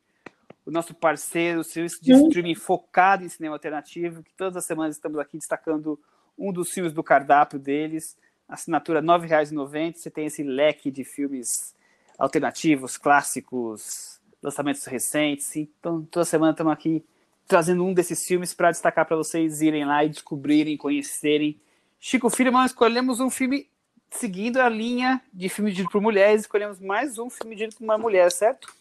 o 0.66 0.70
nosso 0.70 0.94
parceiro, 0.94 1.60
o 1.60 1.64
serviço 1.64 2.02
de 2.02 2.12
streaming 2.12 2.54
focado 2.54 3.24
em 3.24 3.28
cinema 3.28 3.54
alternativo, 3.54 4.22
que 4.22 4.32
todas 4.34 4.56
as 4.56 4.64
semanas 4.64 4.96
estamos 4.96 5.18
aqui 5.18 5.36
destacando 5.36 5.98
um 6.38 6.52
dos 6.52 6.70
filmes 6.70 6.92
do 6.92 7.02
cardápio 7.02 7.58
deles. 7.58 8.16
Assinatura 8.48 9.00
R$ 9.00 9.06
9,90. 9.06 9.96
Você 9.96 10.10
tem 10.10 10.26
esse 10.26 10.42
leque 10.42 10.90
de 10.90 11.04
filmes 11.04 11.74
alternativos, 12.18 12.98
clássicos, 12.98 14.19
lançamentos 14.42 14.84
recentes. 14.84 15.56
Então, 15.56 16.02
toda 16.10 16.24
semana 16.24 16.52
estamos 16.52 16.72
aqui 16.72 17.04
trazendo 17.46 17.84
um 17.84 17.92
desses 17.92 18.24
filmes 18.26 18.54
para 18.54 18.70
destacar 18.70 19.04
para 19.04 19.16
vocês 19.16 19.60
irem 19.60 19.84
lá 19.84 20.04
e 20.04 20.08
descobrirem, 20.08 20.76
conhecerem. 20.76 21.60
Chico 21.98 22.30
Firman, 22.30 22.64
escolhemos 22.64 23.20
um 23.20 23.28
filme 23.28 23.68
seguindo 24.10 24.58
a 24.58 24.68
linha 24.68 25.20
de 25.32 25.48
filme 25.48 25.70
dirigido 25.70 25.90
por 25.90 26.00
mulheres, 26.00 26.42
escolhemos 26.42 26.80
mais 26.80 27.18
um 27.18 27.28
filme 27.28 27.54
dirigido 27.54 27.76
por 27.76 27.84
uma 27.84 27.98
mulher, 27.98 28.30
certo? 28.30 28.72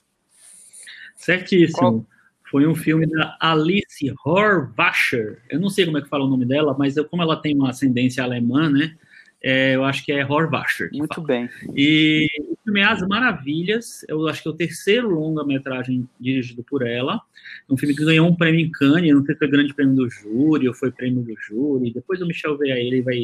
Certíssimo. 1.15 1.77
Qual? 1.77 2.06
Foi 2.49 2.65
um 2.65 2.73
filme 2.73 3.06
da 3.06 3.38
Alice 3.40 4.14
Horvacher. 4.26 5.44
Eu 5.49 5.60
não 5.60 5.69
sei 5.69 5.86
como 5.86 5.99
é 5.99 6.02
que 6.02 6.10
fala 6.10 6.26
o 6.26 6.30
nome 6.30 6.45
dela, 6.45 6.76
mas 6.77 6.98
eu, 6.98 7.06
como 7.06 7.22
ela 7.22 7.40
tem 7.40 7.56
uma 7.56 7.69
ascendência 7.69 8.23
alemã, 8.23 8.69
né? 8.69 8.98
É, 9.41 9.76
eu 9.76 9.86
acho 9.86 10.03
que 10.03 10.11
é 10.11 10.26
Horvacher. 10.26 10.90
Muito 10.94 11.16
fala. 11.16 11.28
bem. 11.28 11.49
E 11.76 12.28
o 12.41 12.57
filme 12.64 12.82
As 12.82 13.02
Maravilhas, 13.07 14.06
eu 14.07 14.28
acho 14.28 14.41
que 14.41 14.48
é 14.48 14.52
o 14.52 14.56
terceiro 14.56 15.10
longa-metragem 15.10 16.07
dirigido 16.20 16.64
por 16.64 16.86
ela. 16.86 17.22
É 17.70 17.74
um 17.74 17.78
filme 17.78 17.95
que 17.95 18.03
ganhou 18.03 18.28
um 18.28 18.36
prêmio 18.36 18.60
em 18.60 18.70
Cannes, 18.70 19.14
não 19.14 19.26
sei 19.26 19.36
se 19.36 19.40
foi 19.40 19.48
grande 19.48 19.74
prêmio 19.74 19.95
do 19.95 20.10
júri 20.10 20.68
ou 20.68 20.74
foi 20.74 20.91
prêmio 20.91 21.24
do 21.24 21.34
júri. 21.40 21.94
Depois 21.94 22.22
o 22.22 22.26
Michel 22.26 22.57
vê 22.57 22.72
aí, 22.72 22.88
ele 22.88 23.02
vai, 23.02 23.20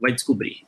vai 0.00 0.12
descobrir. 0.12 0.62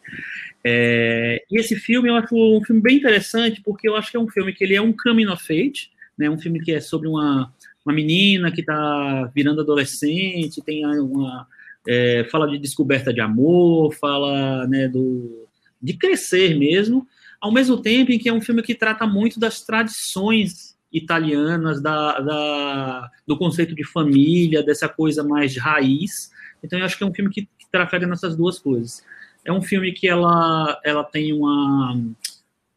É, 0.63 1.43
e 1.51 1.59
esse 1.59 1.77
filme 1.77 2.11
eu 2.11 2.17
acho 2.17 2.35
um 2.35 2.63
filme 2.63 2.83
bem 2.83 2.99
interessante, 2.99 3.63
porque 3.63 3.89
eu 3.89 3.97
acho 3.97 4.11
que 4.11 4.17
é 4.19 4.21
um 4.21 4.29
filme 4.29 4.53
que 4.53 4.63
ele 4.65 4.75
é 4.75 4.83
um 4.83 4.93
coming 4.93 5.29
of 5.29 5.51
age, 5.51 5.91
né, 6.19 6.29
um 6.29 6.39
filme 6.39 6.61
que 6.61 6.73
é 6.73 6.81
sobre 6.81 7.09
uma, 7.09 7.51
uma 7.87 7.95
menina 7.95 8.53
que 8.53 8.61
está 8.61 9.31
virando 9.35 9.63
adolescente, 9.63 10.63
tem 10.63 10.85
uma 10.85 11.49
é, 11.87 12.27
fala 12.31 12.49
de 12.49 12.59
descoberta 12.59 13.13
de 13.13 13.21
amor, 13.21 13.95
fala 13.95 14.67
né, 14.67 14.89
do, 14.89 15.49
de 15.81 15.95
crescer 15.95 16.57
mesmo, 16.57 17.07
ao 17.41 17.53
mesmo 17.53 17.81
tempo 17.81 18.13
em 18.13 18.19
que 18.19 18.29
é 18.29 18.33
um 18.33 18.41
filme 18.41 18.63
que 18.63 18.75
trata 18.75 19.07
muito 19.07 19.41
das 19.41 19.63
tradições 19.63 20.77
italianas, 20.93 21.81
da, 21.81 22.21
da, 22.21 23.11
do 23.27 23.39
conceito 23.39 23.75
de 23.75 23.85
família, 23.85 24.63
dessa 24.63 24.89
coisa 24.89 25.23
mais 25.23 25.53
de 25.53 25.61
raiz. 25.61 26.31
Então, 26.63 26.79
eu 26.79 26.85
acho 26.85 26.99
que 26.99 27.05
é 27.05 27.07
um 27.07 27.15
filme 27.15 27.31
que, 27.31 27.43
que 27.43 27.71
trafega 27.71 28.07
nessas 28.07 28.37
duas 28.37 28.59
coisas. 28.59 29.03
É 29.45 29.53
um 29.53 29.63
filme 29.63 29.93
que 29.93 30.09
ela, 30.09 30.79
ela 30.85 31.05
tem 31.05 31.33
uma, 31.33 31.99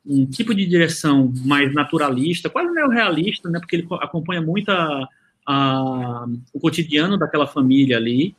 um 0.06 0.26
tipo 0.28 0.54
de 0.54 0.66
direção 0.66 1.34
mais 1.44 1.74
naturalista, 1.74 2.50
quase 2.50 2.72
neorrealista, 2.72 3.50
né, 3.50 3.60
porque 3.60 3.78
ele 3.78 3.88
acompanha 4.00 4.42
muito 4.42 4.70
a, 4.70 5.10
a, 5.46 6.26
o 6.54 6.60
cotidiano 6.60 7.18
daquela 7.18 7.48
família 7.48 7.98
ali 7.98 8.36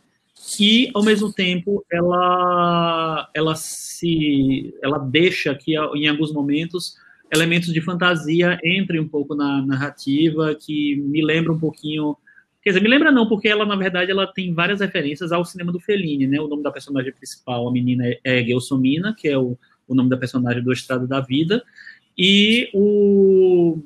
e 0.58 0.90
ao 0.94 1.02
mesmo 1.02 1.32
tempo 1.32 1.84
ela 1.90 3.30
ela 3.34 3.54
se 3.54 4.74
ela 4.82 4.98
deixa 4.98 5.54
que 5.54 5.72
em 5.72 6.08
alguns 6.08 6.32
momentos 6.32 6.96
elementos 7.32 7.72
de 7.72 7.80
fantasia 7.80 8.58
entrem 8.64 9.00
um 9.00 9.08
pouco 9.08 9.34
na 9.34 9.64
narrativa 9.64 10.54
que 10.54 10.96
me 10.96 11.24
lembra 11.24 11.52
um 11.52 11.58
pouquinho 11.58 12.16
quer 12.62 12.70
dizer 12.70 12.82
me 12.82 12.88
lembra 12.88 13.10
não 13.10 13.28
porque 13.28 13.48
ela 13.48 13.64
na 13.64 13.76
verdade 13.76 14.10
ela 14.10 14.26
tem 14.26 14.52
várias 14.52 14.80
referências 14.80 15.32
ao 15.32 15.44
cinema 15.44 15.72
do 15.72 15.80
Fellini 15.80 16.26
né? 16.26 16.40
O 16.40 16.48
nome 16.48 16.62
da 16.62 16.70
personagem 16.70 17.12
principal 17.12 17.68
a 17.68 17.72
menina 17.72 18.04
é 18.22 18.44
Gelsomina 18.44 19.14
que 19.16 19.28
é 19.28 19.38
o, 19.38 19.56
o 19.88 19.94
nome 19.94 20.10
da 20.10 20.16
personagem 20.16 20.62
do 20.62 20.72
Estado 20.72 21.06
da 21.06 21.20
Vida. 21.20 21.62
E 22.16 22.70
o 22.72 23.78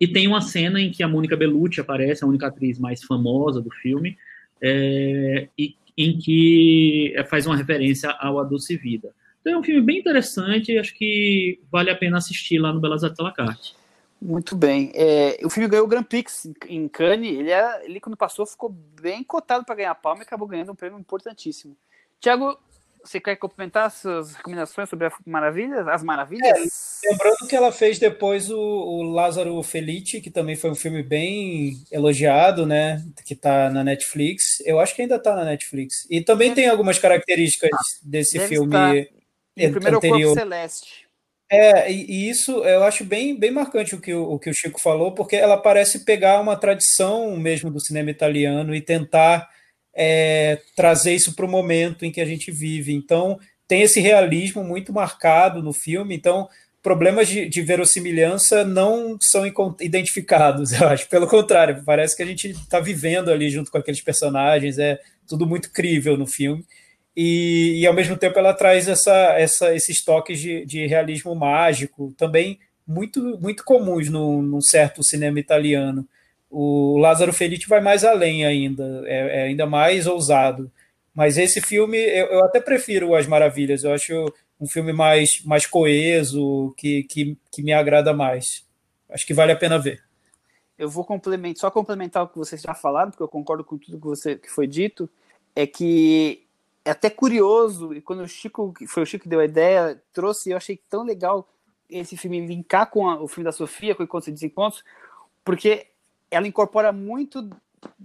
e 0.00 0.08
tem 0.08 0.26
uma 0.26 0.40
cena 0.40 0.80
em 0.80 0.90
que 0.90 1.02
a 1.02 1.08
Mônica 1.08 1.36
Bellucci 1.36 1.80
aparece 1.80 2.24
a 2.24 2.26
única 2.26 2.48
atriz 2.48 2.76
mais 2.76 3.04
famosa 3.04 3.60
do 3.60 3.70
filme 3.70 4.18
é, 4.62 5.48
e, 5.58 5.74
em 5.98 6.18
que 6.18 7.12
é, 7.16 7.24
faz 7.24 7.46
uma 7.46 7.56
referência 7.56 8.10
ao 8.10 8.38
A 8.38 8.44
Doce 8.44 8.76
Vida. 8.76 9.14
Então 9.40 9.54
é 9.54 9.58
um 9.58 9.62
filme 9.62 9.80
bem 9.80 9.98
interessante, 9.98 10.78
acho 10.78 10.94
que 10.94 11.60
vale 11.70 11.90
a 11.90 11.96
pena 11.96 12.18
assistir 12.18 12.58
lá 12.58 12.72
no 12.72 12.80
Belas 12.80 13.02
Artes 13.02 13.18
la 13.18 13.32
Carte. 13.32 13.74
Muito 14.20 14.54
bem. 14.54 14.92
É, 14.94 15.36
o 15.44 15.50
filme 15.50 15.68
ganhou 15.68 15.84
o 15.84 15.88
Grand 15.88 16.04
Prix 16.04 16.48
em 16.68 16.86
Cannes. 16.86 17.36
Ele, 17.36 17.50
é, 17.50 17.84
ele 17.84 17.98
quando 17.98 18.16
passou, 18.16 18.46
ficou 18.46 18.68
bem 18.70 19.24
cotado 19.24 19.64
para 19.64 19.74
ganhar 19.74 19.94
palma 19.96 20.22
e 20.22 20.22
acabou 20.22 20.46
ganhando 20.46 20.70
um 20.70 20.76
prêmio 20.76 20.96
importantíssimo. 20.96 21.76
Tiago, 22.20 22.56
você 23.04 23.20
quer 23.20 23.36
complementar 23.36 23.90
suas 23.90 24.34
recomendações 24.34 24.88
sobre 24.88 25.06
as 25.06 25.12
maravilhas? 25.26 25.86
As 25.88 26.02
maravilhas? 26.02 27.02
É, 27.04 27.10
lembrando 27.10 27.46
que 27.48 27.56
ela 27.56 27.72
fez 27.72 27.98
depois 27.98 28.50
o, 28.50 28.58
o 28.58 29.02
Lázaro 29.02 29.62
Felice, 29.62 30.20
que 30.20 30.30
também 30.30 30.56
foi 30.56 30.70
um 30.70 30.74
filme 30.74 31.02
bem 31.02 31.74
elogiado, 31.90 32.66
né? 32.66 33.02
Que 33.24 33.34
está 33.34 33.68
na 33.70 33.82
Netflix. 33.82 34.60
Eu 34.64 34.78
acho 34.78 34.94
que 34.94 35.02
ainda 35.02 35.16
está 35.16 35.34
na 35.34 35.44
Netflix. 35.44 36.06
E 36.10 36.20
também 36.20 36.54
tem 36.54 36.68
algumas 36.68 36.98
características 36.98 37.70
ah, 37.72 37.78
desse 38.02 38.38
filme 38.40 38.76
anterior. 39.56 40.00
Corpo 40.00 40.34
Celeste. 40.34 41.02
É, 41.50 41.92
e, 41.92 42.06
e, 42.10 42.30
isso 42.30 42.64
eu 42.64 42.82
acho 42.82 43.04
bem, 43.04 43.38
bem 43.38 43.50
marcante 43.50 43.94
o 43.94 44.00
que 44.00 44.14
o, 44.14 44.22
o 44.32 44.38
que 44.38 44.48
o 44.48 44.54
Chico 44.54 44.80
falou, 44.80 45.12
porque 45.12 45.36
ela 45.36 45.58
parece 45.58 46.02
pegar 46.02 46.40
uma 46.40 46.56
tradição 46.56 47.36
mesmo 47.36 47.70
do 47.70 47.78
cinema 47.78 48.10
italiano 48.10 48.74
e 48.74 48.80
tentar 48.80 49.50
é, 49.94 50.60
trazer 50.74 51.14
isso 51.14 51.34
para 51.34 51.46
o 51.46 51.50
momento 51.50 52.04
em 52.04 52.10
que 52.10 52.20
a 52.20 52.24
gente 52.24 52.50
vive. 52.50 52.94
Então, 52.94 53.38
tem 53.68 53.82
esse 53.82 54.00
realismo 54.00 54.62
muito 54.64 54.92
marcado 54.92 55.62
no 55.62 55.72
filme. 55.72 56.14
Então, 56.14 56.48
problemas 56.82 57.28
de, 57.28 57.48
de 57.48 57.62
verossimilhança 57.62 58.64
não 58.64 59.16
são 59.20 59.44
identificados, 59.80 60.72
eu 60.78 60.88
acho. 60.88 61.08
Pelo 61.08 61.26
contrário, 61.26 61.82
parece 61.84 62.16
que 62.16 62.22
a 62.22 62.26
gente 62.26 62.50
está 62.50 62.80
vivendo 62.80 63.30
ali 63.30 63.48
junto 63.48 63.70
com 63.70 63.78
aqueles 63.78 64.00
personagens. 64.00 64.78
É 64.78 64.98
tudo 65.26 65.46
muito 65.46 65.70
crível 65.72 66.16
no 66.16 66.26
filme. 66.26 66.64
E, 67.16 67.80
e 67.80 67.86
ao 67.86 67.94
mesmo 67.94 68.16
tempo 68.16 68.38
ela 68.38 68.54
traz 68.54 68.88
essa, 68.88 69.34
essa, 69.38 69.74
esses 69.74 70.02
toques 70.02 70.40
de, 70.40 70.64
de 70.64 70.86
realismo 70.86 71.34
mágico, 71.34 72.14
também 72.16 72.58
muito, 72.86 73.38
muito 73.38 73.64
comuns 73.64 74.08
num, 74.08 74.42
num 74.42 74.60
certo 74.60 75.04
cinema 75.04 75.38
italiano. 75.38 76.06
O 76.54 76.98
Lázaro 76.98 77.32
Felice 77.32 77.66
vai 77.66 77.80
mais 77.80 78.04
além 78.04 78.44
ainda, 78.44 79.02
é, 79.06 79.40
é 79.40 79.42
ainda 79.44 79.64
mais 79.64 80.06
ousado. 80.06 80.70
Mas 81.14 81.38
esse 81.38 81.62
filme, 81.62 81.96
eu, 81.96 82.26
eu, 82.26 82.44
até 82.44 82.60
prefiro 82.60 83.14
As 83.14 83.26
Maravilhas, 83.26 83.84
eu 83.84 83.92
acho 83.92 84.26
um 84.60 84.68
filme 84.68 84.92
mais, 84.92 85.42
mais 85.46 85.66
coeso, 85.66 86.74
que, 86.76 87.04
que, 87.04 87.38
que 87.50 87.62
me 87.62 87.72
agrada 87.72 88.12
mais. 88.12 88.66
Acho 89.08 89.26
que 89.26 89.32
vale 89.32 89.52
a 89.52 89.56
pena 89.56 89.78
ver. 89.78 90.02
Eu 90.78 90.90
vou 90.90 91.04
complementar, 91.06 91.60
só 91.60 91.70
complementar 91.70 92.22
o 92.22 92.28
que 92.28 92.38
vocês 92.38 92.60
já 92.60 92.74
falaram, 92.74 93.10
porque 93.10 93.22
eu 93.22 93.28
concordo 93.28 93.64
com 93.64 93.78
tudo 93.78 93.98
que, 93.98 94.04
você, 94.04 94.36
que 94.36 94.50
foi 94.50 94.66
dito, 94.66 95.08
é 95.56 95.66
que 95.66 96.46
é 96.84 96.90
até 96.90 97.08
curioso, 97.08 97.94
e 97.94 98.02
quando 98.02 98.22
o 98.22 98.28
Chico, 98.28 98.74
foi 98.88 99.02
o 99.02 99.06
Chico 99.06 99.22
que 99.22 99.28
deu 99.28 99.40
a 99.40 99.44
ideia, 99.44 100.02
trouxe, 100.12 100.50
eu 100.50 100.56
achei 100.56 100.78
tão 100.90 101.02
legal 101.02 101.48
esse 101.88 102.16
filme 102.16 102.44
linkar 102.44 102.90
com 102.90 103.08
a, 103.08 103.22
o 103.22 103.28
filme 103.28 103.44
da 103.44 103.52
Sofia, 103.52 103.94
com 103.94 104.02
Encontros 104.02 104.28
e 104.28 104.32
Desencontros, 104.32 104.84
porque 105.44 105.86
ela 106.32 106.48
incorpora 106.48 106.90
muito 106.90 107.48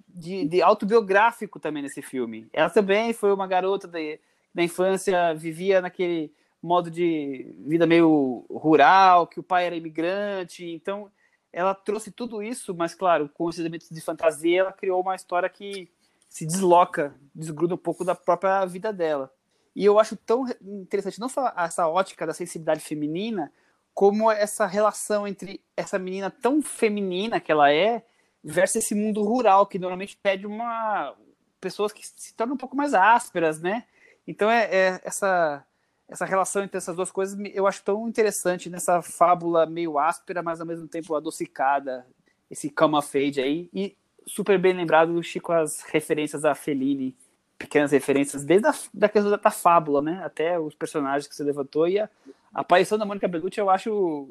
de, 0.08 0.46
de, 0.46 0.62
autobiográfico 0.62 1.60
também 1.60 1.82
nesse 1.82 2.02
filme. 2.02 2.48
Ela 2.52 2.70
também 2.70 3.14
foi 3.14 3.32
uma 3.32 3.48
garota 3.48 3.88
de, 3.88 4.20
da 4.54 4.62
infância, 4.62 5.34
vivia 5.34 5.82
naquele 5.82 6.34
modo 6.62 6.92
de 6.92 7.56
vida 7.60 7.88
meio 7.88 8.46
rural, 8.50 9.28
que 9.28 9.40
o 9.40 9.44
pai 9.44 9.66
era 9.66 9.76
imigrante, 9.76 10.66
então 10.66 11.10
ela 11.54 11.74
trouxe 11.74 12.12
tudo 12.12 12.44
isso, 12.44 12.76
mas 12.76 12.94
claro, 12.94 13.30
com 13.34 13.50
esses 13.50 13.60
elementos 13.60 13.90
de 13.90 14.02
fantasia, 14.02 14.60
ela 14.60 14.74
criou 14.74 15.02
uma 15.02 15.16
história 15.16 15.48
que 15.48 15.90
se 16.28 16.46
desloca, 16.46 17.16
desgruda 17.34 17.76
um 17.76 17.78
pouco 17.78 18.04
da 18.04 18.14
própria 18.14 18.66
vida 18.66 18.92
dela. 18.92 19.32
E 19.74 19.86
eu 19.86 20.00
acho 20.00 20.18
tão 20.18 20.46
interessante 20.62 21.20
não 21.20 21.30
só 21.30 21.54
essa 21.56 21.88
ótica 21.88 22.26
da 22.26 22.34
sensibilidade 22.34 22.82
feminina, 22.82 23.52
como 23.94 24.30
essa 24.30 24.66
relação 24.66 25.28
entre 25.28 25.62
essa 25.76 25.98
menina 25.98 26.30
tão 26.30 26.62
feminina 26.62 27.40
que 27.40 27.52
ela 27.52 27.72
é 27.72 28.04
versus 28.48 28.78
esse 28.78 28.96
mundo 28.96 29.22
rural 29.24 29.68
que 29.68 29.78
normalmente 29.78 30.18
pede 30.24 30.48
uma 30.48 31.14
pessoas 31.60 31.92
que 31.92 32.08
se 32.08 32.34
tornam 32.34 32.56
um 32.56 32.58
pouco 32.58 32.78
mais 32.78 32.94
ásperas, 32.94 33.60
né? 33.60 33.84
Então 34.26 34.50
é, 34.50 34.64
é, 34.72 35.02
essa 35.04 35.66
essa 36.08 36.24
relação 36.24 36.64
entre 36.64 36.78
essas 36.78 36.96
duas 36.96 37.12
coisas 37.12 37.38
eu 37.54 37.68
acho 37.68 37.84
tão 37.84 38.08
interessante 38.08 38.70
nessa 38.70 39.02
fábula 39.02 39.66
meio 39.66 40.00
áspera, 40.00 40.42
mas 40.42 40.62
ao 40.62 40.66
mesmo 40.66 40.88
tempo 40.88 41.14
adocicada, 41.14 42.08
esse 42.50 42.70
come 42.70 42.96
of 42.96 43.18
age 43.18 43.42
aí 43.42 43.70
e 43.74 43.94
super 44.26 44.58
bem 44.58 44.74
lembrado 44.74 45.14
do 45.14 45.22
Chico 45.22 45.52
as 45.52 45.82
referências 45.82 46.46
a 46.46 46.56
Fellini, 46.56 47.14
pequenas 47.58 47.92
referências 47.92 48.46
desde 48.46 48.68
a 48.68 48.74
da 48.94 49.10
questão 49.10 49.30
da, 49.30 49.38
da 49.38 49.52
fábula, 49.52 50.02
né? 50.02 50.22
Até 50.24 50.58
os 50.58 50.74
personagens 50.74 51.28
que 51.28 51.36
você 51.36 51.44
levantou 51.44 51.86
e 51.86 52.00
a, 52.00 52.10
a 52.54 52.62
aparição 52.62 52.98
da 52.98 53.06
Mônica 53.06 53.28
Bellucci 53.28 53.60
eu 53.60 53.70
acho 53.70 54.30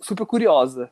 super 0.00 0.24
curiosa. 0.24 0.88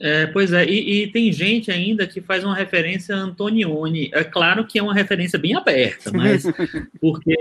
É, 0.00 0.26
pois 0.28 0.50
é, 0.50 0.64
e, 0.64 1.02
e, 1.02 1.06
tem 1.12 1.30
gente 1.30 1.70
ainda 1.70 2.06
que 2.06 2.22
faz 2.22 2.42
uma 2.42 2.54
referência 2.54 3.14
a 3.14 3.18
Antonioni. 3.18 4.10
É 4.14 4.24
claro 4.24 4.66
que 4.66 4.78
é 4.78 4.82
uma 4.82 4.94
referência 4.94 5.38
bem 5.38 5.54
aberta, 5.54 6.10
mas 6.10 6.42
porque 6.98 7.36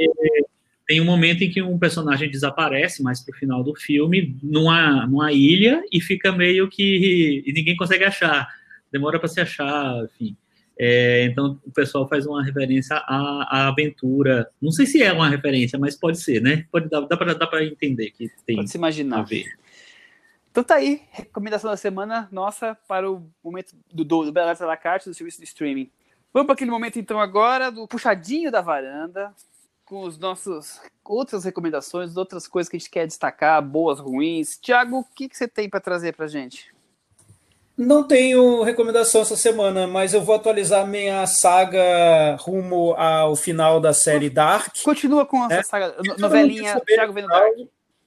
tem 0.85 0.99
um 0.99 1.05
momento 1.05 1.41
em 1.41 1.49
que 1.49 1.61
um 1.61 1.79
personagem 1.79 2.29
desaparece 2.29 3.01
mais 3.01 3.23
pro 3.23 3.33
final 3.33 3.63
do 3.63 3.73
filme 3.75 4.35
numa, 4.43 5.07
numa 5.07 5.31
ilha 5.31 5.81
e 5.89 6.01
fica 6.01 6.33
meio 6.33 6.67
que 6.67 7.43
e 7.45 7.53
ninguém 7.53 7.77
consegue 7.77 8.03
achar, 8.03 8.45
demora 8.91 9.19
para 9.19 9.29
se 9.29 9.39
achar, 9.39 10.03
enfim. 10.03 10.35
É, 10.77 11.25
então 11.25 11.59
o 11.65 11.71
pessoal 11.71 12.07
faz 12.09 12.25
uma 12.25 12.43
referência 12.43 12.95
à, 12.95 13.47
à, 13.49 13.67
aventura. 13.67 14.49
Não 14.61 14.71
sei 14.71 14.85
se 14.85 15.01
é 15.01 15.13
uma 15.13 15.29
referência, 15.29 15.77
mas 15.79 15.95
pode 15.95 16.19
ser, 16.19 16.41
né? 16.41 16.65
Pode 16.71 16.89
dar, 16.89 17.01
dá 17.01 17.47
para 17.47 17.65
entender 17.65 18.11
que 18.11 18.29
tem. 18.45 18.55
Pode 18.57 18.71
se 18.71 18.77
imaginar. 18.77 19.19
A 19.19 19.23
ver. 19.23 19.45
Então 20.51 20.63
tá 20.63 20.75
aí, 20.75 21.01
recomendação 21.11 21.69
da 21.69 21.77
semana 21.77 22.27
nossa 22.31 22.77
para 22.87 23.09
o 23.09 23.29
momento 23.43 23.75
do, 23.93 24.03
do, 24.03 24.25
do 24.25 24.31
Bela 24.31 24.55
la 24.59 24.77
Carte, 24.77 25.07
do 25.07 25.13
serviço 25.13 25.39
de 25.39 25.45
streaming. 25.45 25.91
Vamos 26.33 26.47
para 26.47 26.53
aquele 26.53 26.71
momento 26.71 26.99
então 26.99 27.19
agora 27.19 27.71
do 27.71 27.87
puxadinho 27.87 28.51
da 28.51 28.61
varanda, 28.61 29.33
com 29.85 30.03
os 30.03 30.17
nossos 30.17 30.79
outras 31.03 31.43
recomendações, 31.43 32.15
outras 32.15 32.47
coisas 32.47 32.69
que 32.69 32.75
a 32.77 32.79
gente 32.79 32.89
quer 32.89 33.07
destacar, 33.07 33.61
boas, 33.61 33.99
ruins. 33.99 34.57
Tiago, 34.59 34.99
o 34.99 35.03
que, 35.03 35.27
que 35.27 35.35
você 35.37 35.47
tem 35.47 35.67
para 35.69 35.79
trazer 35.79 36.15
para 36.15 36.27
gente? 36.27 36.71
Não 37.75 38.03
tenho 38.03 38.61
recomendação 38.61 39.21
essa 39.21 39.37
semana, 39.37 39.87
mas 39.87 40.13
eu 40.13 40.21
vou 40.21 40.35
atualizar 40.35 40.85
minha 40.85 41.25
saga 41.25 42.35
rumo 42.41 42.93
ao 42.95 43.35
final 43.35 43.79
da 43.79 43.93
série 43.93 44.29
Dark. 44.29 44.75
Continua 44.83 45.25
com 45.25 45.45
essa 45.45 45.55
É. 45.55 45.63
saga, 45.63 45.95
novelinha 46.17 46.79
Thiago 46.81 47.13
vendo. 47.13 47.29
Dark. 47.29 47.55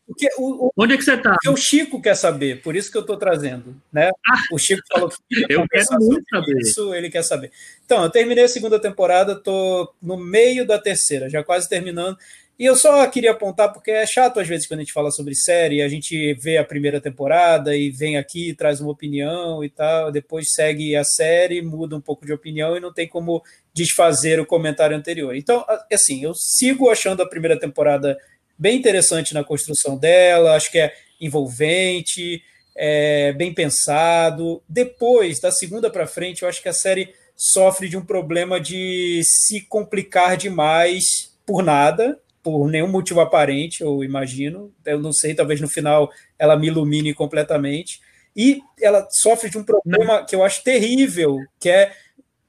Porque 0.07 0.29
o, 0.39 0.67
o, 0.67 0.73
Onde 0.77 0.95
é 0.95 0.97
que 0.97 1.05
você 1.05 1.17
tá? 1.17 1.31
porque 1.33 1.49
o 1.49 1.57
Chico 1.57 2.01
quer 2.03 2.15
saber, 2.17 2.61
por 2.61 2.75
isso 2.75 2.91
que 2.91 2.97
eu 2.97 3.03
estou 3.03 3.17
trazendo. 3.17 3.77
Né? 3.93 4.11
O 4.53 4.59
Chico 4.59 4.83
falou 4.93 5.09
que 5.09 5.47
Eu 5.49 5.67
quero 5.69 5.87
muito 6.01 6.25
saber. 6.29 6.59
isso, 6.61 6.95
ele 6.95 7.11
quer 7.11 7.23
saber. 7.23 7.53
Então, 7.85 8.03
eu 8.03 8.11
terminei 8.11 8.45
a 8.45 8.49
segunda 8.49 8.81
temporada, 8.81 9.33
estou 9.33 9.95
no 10.03 10.17
meio 10.17 10.67
da 10.67 10.79
terceira, 10.79 11.31
já 11.31 11.43
quase 11.43 11.69
terminando. 11.69 12.17
E 12.59 12.65
eu 12.65 12.77
só 12.77 13.05
queria 13.09 13.33
apontar, 13.33 13.73
porque 13.73 13.91
é 13.91 14.07
chato 14.07 14.39
às 14.39 14.47
vezes 14.47 14.69
quando 14.69 14.81
a 14.81 14.83
gente 14.83 14.93
fala 14.93 15.11
sobre 15.11 15.35
série, 15.35 15.83
a 15.83 15.89
gente 15.89 16.35
vê 16.35 16.59
a 16.59 16.65
primeira 16.65 17.01
temporada 17.01 17.75
e 17.75 17.91
vem 17.91 18.17
aqui, 18.17 18.55
traz 18.55 18.81
uma 18.81 18.93
opinião 18.93 19.65
e 19.65 19.71
tal, 19.71 20.13
depois 20.13 20.53
segue 20.53 20.95
a 20.95 21.03
série, 21.03 21.63
muda 21.63 21.97
um 21.97 22.01
pouco 22.01 22.27
de 22.27 22.33
opinião 22.33 22.77
e 22.77 22.81
não 22.81 22.93
tem 22.93 23.09
como 23.09 23.43
desfazer 23.75 24.39
o 24.39 24.47
comentário 24.47 24.97
anterior. 24.97 25.35
Então, 25.35 25.65
assim, 25.93 26.23
eu 26.23 26.35
sigo 26.35 26.91
achando 26.91 27.23
a 27.23 27.29
primeira 27.29 27.59
temporada 27.59 28.19
bem 28.63 28.79
interessante 28.79 29.35
na 29.35 29.43
construção 29.43 29.99
dela, 29.99 30.55
acho 30.55 30.71
que 30.71 30.79
é 30.79 30.95
envolvente, 31.21 32.41
é 32.77 33.33
bem 33.33 33.53
pensado. 33.53 34.63
Depois, 34.69 35.41
da 35.41 35.51
segunda 35.51 35.91
para 35.91 36.07
frente, 36.07 36.43
eu 36.43 36.49
acho 36.49 36.63
que 36.63 36.69
a 36.69 36.73
série 36.73 37.13
sofre 37.35 37.89
de 37.89 37.97
um 37.97 38.05
problema 38.05 38.61
de 38.61 39.21
se 39.25 39.63
complicar 39.63 40.37
demais 40.37 41.03
por 41.45 41.61
nada, 41.65 42.21
por 42.41 42.69
nenhum 42.69 42.87
motivo 42.87 43.21
aparente, 43.21 43.83
eu 43.83 44.05
imagino. 44.05 44.73
Eu 44.87 45.01
não 45.01 45.13
sei, 45.13 45.35
talvez 45.35 45.61
no 45.61 45.69
final 45.69 46.09
ela 46.39 46.57
me 46.57 46.69
ilumine 46.69 47.13
completamente. 47.13 48.01
E 48.35 48.61
ela 48.81 49.09
sofre 49.11 49.51
de 49.51 49.59
um 49.59 49.65
problema 49.65 50.25
que 50.25 50.37
eu 50.37 50.45
acho 50.45 50.63
terrível, 50.63 51.37
que 51.59 51.69
é 51.69 51.93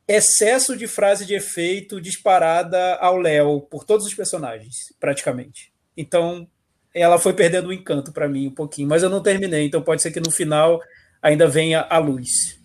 excesso 0.08 0.78
de 0.78 0.86
frase 0.86 1.26
de 1.26 1.34
efeito 1.34 2.00
disparada 2.00 2.98
ao 2.98 3.18
Léo 3.18 3.62
por 3.62 3.84
todos 3.84 4.06
os 4.06 4.14
personagens, 4.14 4.94
praticamente. 5.00 5.73
Então, 5.96 6.48
ela 6.94 7.18
foi 7.18 7.34
perdendo 7.34 7.70
o 7.70 7.74
encanto 7.74 8.12
para 8.12 8.28
mim 8.28 8.48
um 8.48 8.54
pouquinho, 8.54 8.88
mas 8.88 9.04
eu 9.04 9.10
não 9.10 9.22
terminei, 9.22 9.66
então 9.66 9.82
pode 9.82 10.02
ser 10.02 10.12
que 10.12 10.20
no 10.20 10.32
final 10.32 10.82
ainda 11.22 11.48
venha 11.48 11.82
a 11.90 11.98
luz. 11.98 12.60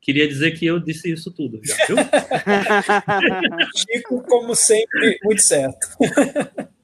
Queria 0.00 0.26
dizer 0.26 0.52
que 0.52 0.66
eu 0.66 0.80
disse 0.80 1.12
isso 1.12 1.30
tudo, 1.30 1.60
já, 1.62 1.76
viu? 1.86 1.96
Chico, 3.76 4.22
como 4.22 4.54
sempre, 4.54 5.18
muito 5.22 5.42
certo. 5.42 5.86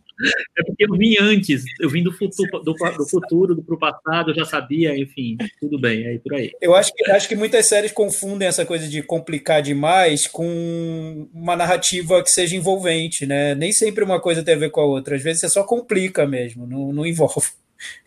É 0.58 0.62
porque 0.64 0.84
eu 0.84 0.96
vim 0.96 1.16
antes, 1.20 1.64
eu 1.80 1.90
vim 1.90 2.02
do 2.02 2.12
futuro, 2.12 2.62
do, 2.62 2.72
do 2.72 3.08
futuro, 3.08 3.54
do 3.54 3.62
pro 3.62 3.78
passado, 3.78 4.30
eu 4.30 4.34
já 4.34 4.44
sabia, 4.44 4.96
enfim, 4.98 5.36
tudo 5.60 5.78
bem, 5.78 6.06
aí 6.06 6.18
por 6.18 6.34
aí. 6.34 6.52
Eu 6.60 6.74
acho 6.74 6.92
que, 6.94 7.10
acho 7.10 7.28
que 7.28 7.36
muitas 7.36 7.66
séries 7.66 7.92
confundem 7.92 8.48
essa 8.48 8.64
coisa 8.64 8.88
de 8.88 9.02
complicar 9.02 9.60
demais 9.60 10.26
com 10.26 11.28
uma 11.34 11.54
narrativa 11.54 12.22
que 12.22 12.30
seja 12.30 12.56
envolvente, 12.56 13.26
né? 13.26 13.54
Nem 13.54 13.72
sempre 13.72 14.02
uma 14.02 14.20
coisa 14.20 14.42
tem 14.42 14.54
a 14.54 14.58
ver 14.58 14.70
com 14.70 14.80
a 14.80 14.86
outra. 14.86 15.16
Às 15.16 15.22
vezes 15.22 15.40
você 15.40 15.50
só 15.50 15.62
complica 15.64 16.26
mesmo, 16.26 16.66
não, 16.66 16.92
não 16.92 17.06
envolve. 17.06 17.46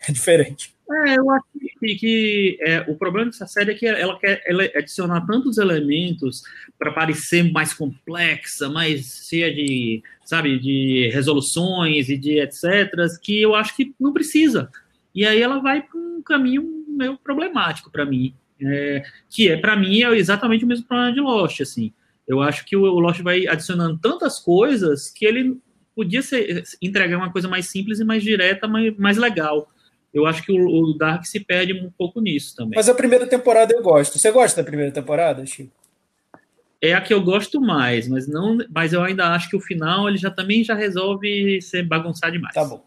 É 0.08 0.10
diferente. 0.10 0.74
É, 0.90 1.16
eu 1.16 1.30
acho 1.30 1.44
que, 1.80 1.94
que 1.96 2.58
é, 2.60 2.80
o 2.86 2.94
problema 2.94 3.26
dessa 3.30 3.46
série 3.46 3.72
é 3.72 3.74
que 3.74 3.86
ela 3.86 4.18
quer 4.18 4.42
ela 4.46 4.62
adicionar 4.76 5.26
tantos 5.26 5.58
elementos 5.58 6.42
para 6.78 6.92
parecer 6.92 7.50
mais 7.50 7.74
complexa, 7.74 8.68
mais 8.68 9.26
cheia 9.28 9.52
de, 9.52 10.02
sabe, 10.24 10.58
de 10.58 11.10
resoluções 11.12 12.08
e 12.08 12.16
de 12.16 12.38
etc, 12.38 12.92
que 13.20 13.40
eu 13.40 13.54
acho 13.54 13.74
que 13.74 13.94
não 13.98 14.12
precisa. 14.12 14.70
E 15.14 15.26
aí 15.26 15.40
ela 15.40 15.58
vai 15.58 15.82
para 15.82 15.98
um 15.98 16.22
caminho 16.22 16.62
meio 16.86 17.18
problemático 17.18 17.90
para 17.90 18.04
mim, 18.04 18.34
é, 18.62 19.02
que 19.28 19.48
é 19.48 19.56
para 19.56 19.74
mim 19.74 20.02
é 20.02 20.16
exatamente 20.16 20.64
o 20.64 20.68
mesmo 20.68 20.86
problema 20.86 21.12
de 21.12 21.20
Lost, 21.20 21.60
assim. 21.60 21.92
Eu 22.28 22.40
acho 22.40 22.64
que 22.64 22.76
o, 22.76 22.82
o 22.82 23.00
Lost 23.00 23.20
vai 23.22 23.48
adicionando 23.48 23.98
tantas 23.98 24.38
coisas 24.38 25.10
que 25.10 25.24
ele 25.24 25.58
podia 25.96 26.22
ser, 26.22 26.62
entregar 26.80 27.16
uma 27.16 27.32
coisa 27.32 27.48
mais 27.48 27.66
simples 27.66 27.98
e 27.98 28.04
mais 28.04 28.22
direta, 28.22 28.68
mais, 28.68 28.96
mais 28.96 29.16
legal. 29.16 29.68
Eu 30.12 30.26
acho 30.26 30.42
que 30.42 30.52
o, 30.52 30.92
Dark 30.94 31.24
se 31.24 31.40
perde 31.40 31.72
um 31.72 31.90
pouco 31.90 32.20
nisso 32.20 32.56
também. 32.56 32.76
Mas 32.76 32.88
a 32.88 32.94
primeira 32.94 33.26
temporada 33.26 33.72
eu 33.72 33.82
gosto. 33.82 34.18
Você 34.18 34.30
gosta 34.30 34.60
da 34.60 34.66
primeira 34.66 34.92
temporada, 34.92 35.46
Chico? 35.46 35.72
É 36.82 36.94
a 36.94 37.00
que 37.00 37.12
eu 37.12 37.22
gosto 37.22 37.60
mais, 37.60 38.08
mas 38.08 38.26
não, 38.26 38.58
mas 38.74 38.92
eu 38.92 39.02
ainda 39.02 39.28
acho 39.34 39.50
que 39.50 39.56
o 39.56 39.60
final 39.60 40.08
ele 40.08 40.16
já 40.16 40.30
também 40.30 40.64
já 40.64 40.74
resolve 40.74 41.60
ser 41.60 41.82
bagunçar 41.82 42.32
demais. 42.32 42.54
Tá 42.54 42.64
bom. 42.64 42.84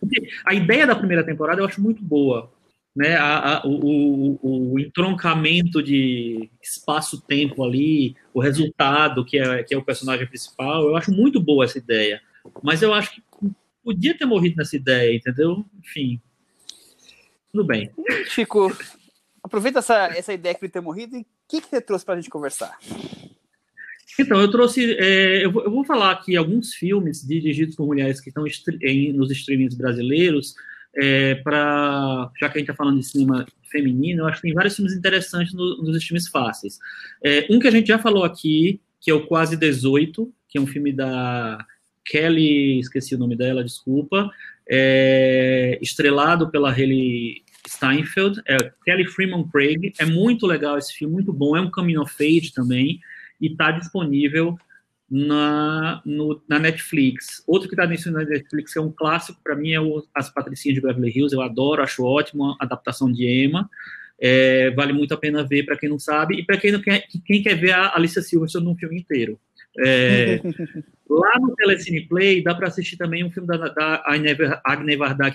Porque 0.00 0.28
a 0.44 0.54
ideia 0.54 0.86
da 0.86 0.96
primeira 0.96 1.22
temporada 1.22 1.60
eu 1.60 1.66
acho 1.66 1.80
muito 1.80 2.02
boa, 2.02 2.50
né? 2.94 3.14
A, 3.16 3.58
a, 3.58 3.66
o, 3.66 4.38
o, 4.42 4.72
o, 4.72 4.80
entroncamento 4.80 5.82
de 5.82 6.48
espaço-tempo 6.62 7.62
ali, 7.62 8.16
o 8.32 8.40
resultado 8.40 9.24
que 9.24 9.38
é, 9.38 9.62
que 9.62 9.74
é 9.74 9.78
o 9.78 9.84
personagem 9.84 10.26
principal, 10.26 10.84
eu 10.84 10.96
acho 10.96 11.12
muito 11.12 11.38
boa 11.38 11.64
essa 11.64 11.78
ideia. 11.78 12.20
Mas 12.62 12.80
eu 12.80 12.94
acho 12.94 13.14
que 13.14 13.22
podia 13.84 14.16
ter 14.16 14.24
morrido 14.24 14.56
nessa 14.56 14.76
ideia, 14.76 15.14
entendeu? 15.14 15.64
Enfim. 15.78 16.20
Tudo 17.56 17.68
bem. 17.68 17.90
Chico, 18.26 18.70
aproveita 19.42 19.78
essa, 19.78 20.08
essa 20.08 20.30
ideia 20.30 20.54
que 20.54 20.62
ele 20.62 20.70
ter 20.70 20.82
morrido 20.82 21.16
e 21.16 21.20
o 21.20 21.26
que, 21.48 21.62
que 21.62 21.68
você 21.68 21.80
trouxe 21.80 22.04
para 22.04 22.12
a 22.12 22.16
gente 22.18 22.28
conversar? 22.28 22.78
Então, 24.20 24.38
eu 24.38 24.50
trouxe. 24.50 24.94
É, 24.98 25.42
eu, 25.42 25.50
vou, 25.50 25.64
eu, 25.64 25.70
vou, 25.70 25.82
falar 25.82 26.10
aqui 26.10 26.36
alguns 26.36 26.74
filmes 26.74 27.26
dirigidos 27.26 27.74
por 27.74 27.86
mulheres 27.86 28.20
que 28.20 28.28
estão 28.28 28.44
em, 28.82 29.10
nos 29.14 29.30
streamings 29.30 29.74
brasileiros, 29.74 30.54
é, 30.94 31.36
para 31.36 32.30
já 32.38 32.50
que 32.50 32.58
a 32.58 32.60
gente 32.60 32.70
está 32.70 32.74
falando 32.74 33.00
de 33.00 33.06
cinema 33.06 33.46
feminino, 33.70 34.24
eu 34.24 34.26
acho 34.26 34.36
que 34.36 34.48
tem 34.48 34.54
vários 34.54 34.76
filmes 34.76 34.94
interessantes 34.94 35.54
no, 35.54 35.82
nos 35.82 35.96
streams 35.96 36.28
fáceis. 36.28 36.78
É, 37.24 37.46
um 37.48 37.58
que 37.58 37.68
a 37.68 37.70
gente 37.70 37.86
já 37.86 37.98
falou 37.98 38.22
aqui, 38.22 38.82
que 39.00 39.10
é 39.10 39.14
o 39.14 39.26
Quase 39.26 39.56
18, 39.56 40.30
que 40.46 40.58
é 40.58 40.60
um 40.60 40.66
filme 40.66 40.92
da 40.92 41.64
Kelly, 42.04 42.80
esqueci 42.80 43.14
o 43.14 43.18
nome 43.18 43.34
dela, 43.34 43.64
desculpa, 43.64 44.30
é, 44.68 45.78
estrelado 45.80 46.50
pela 46.50 46.70
Haley 46.70 47.44
Steinfeld, 47.68 48.40
é 48.46 48.56
Kelly 48.84 49.06
Freeman 49.06 49.48
Craig, 49.48 49.92
é 49.98 50.04
muito 50.04 50.46
legal 50.46 50.78
esse 50.78 50.92
filme, 50.92 51.14
muito 51.14 51.32
bom, 51.32 51.56
é 51.56 51.60
um 51.60 51.70
coming 51.70 51.96
of 51.96 52.12
age 52.22 52.52
também, 52.52 53.00
e 53.40 53.48
está 53.48 53.70
disponível 53.70 54.56
na, 55.10 56.02
no, 56.04 56.42
na 56.48 56.58
Netflix. 56.58 57.42
Outro 57.46 57.68
que 57.68 57.74
está 57.74 57.86
disponível 57.86 58.24
na 58.24 58.30
Netflix 58.30 58.76
é 58.76 58.80
um 58.80 58.90
clássico, 58.90 59.40
para 59.42 59.56
mim, 59.56 59.72
é 59.72 59.80
o 59.80 60.04
As 60.14 60.30
Patricinhas 60.30 60.76
de 60.76 60.80
Beverly 60.80 61.12
Hills, 61.16 61.34
eu 61.34 61.42
adoro, 61.42 61.82
acho 61.82 62.04
ótimo 62.04 62.56
a 62.60 62.64
adaptação 62.64 63.10
de 63.10 63.26
Emma, 63.26 63.68
é, 64.18 64.70
vale 64.70 64.92
muito 64.92 65.12
a 65.12 65.16
pena 65.16 65.44
ver 65.44 65.64
para 65.64 65.76
quem 65.76 65.88
não 65.88 65.98
sabe, 65.98 66.36
e 66.36 66.44
para 66.44 66.56
quem 66.56 66.80
quer, 66.80 67.06
quem 67.24 67.42
quer 67.42 67.54
ver 67.54 67.72
a 67.72 67.94
Alicia 67.94 68.22
Silverstone 68.22 68.64
num 68.64 68.76
filme 68.76 68.98
inteiro. 68.98 69.38
É, 69.78 70.40
lá 71.08 71.32
no 71.40 71.54
Telecine 71.54 72.06
Play 72.08 72.42
dá 72.42 72.54
para 72.54 72.68
assistir 72.68 72.96
também 72.96 73.24
um 73.24 73.30
filme 73.30 73.46
da, 73.46 73.56
da 73.68 74.02
Agne 74.06 74.34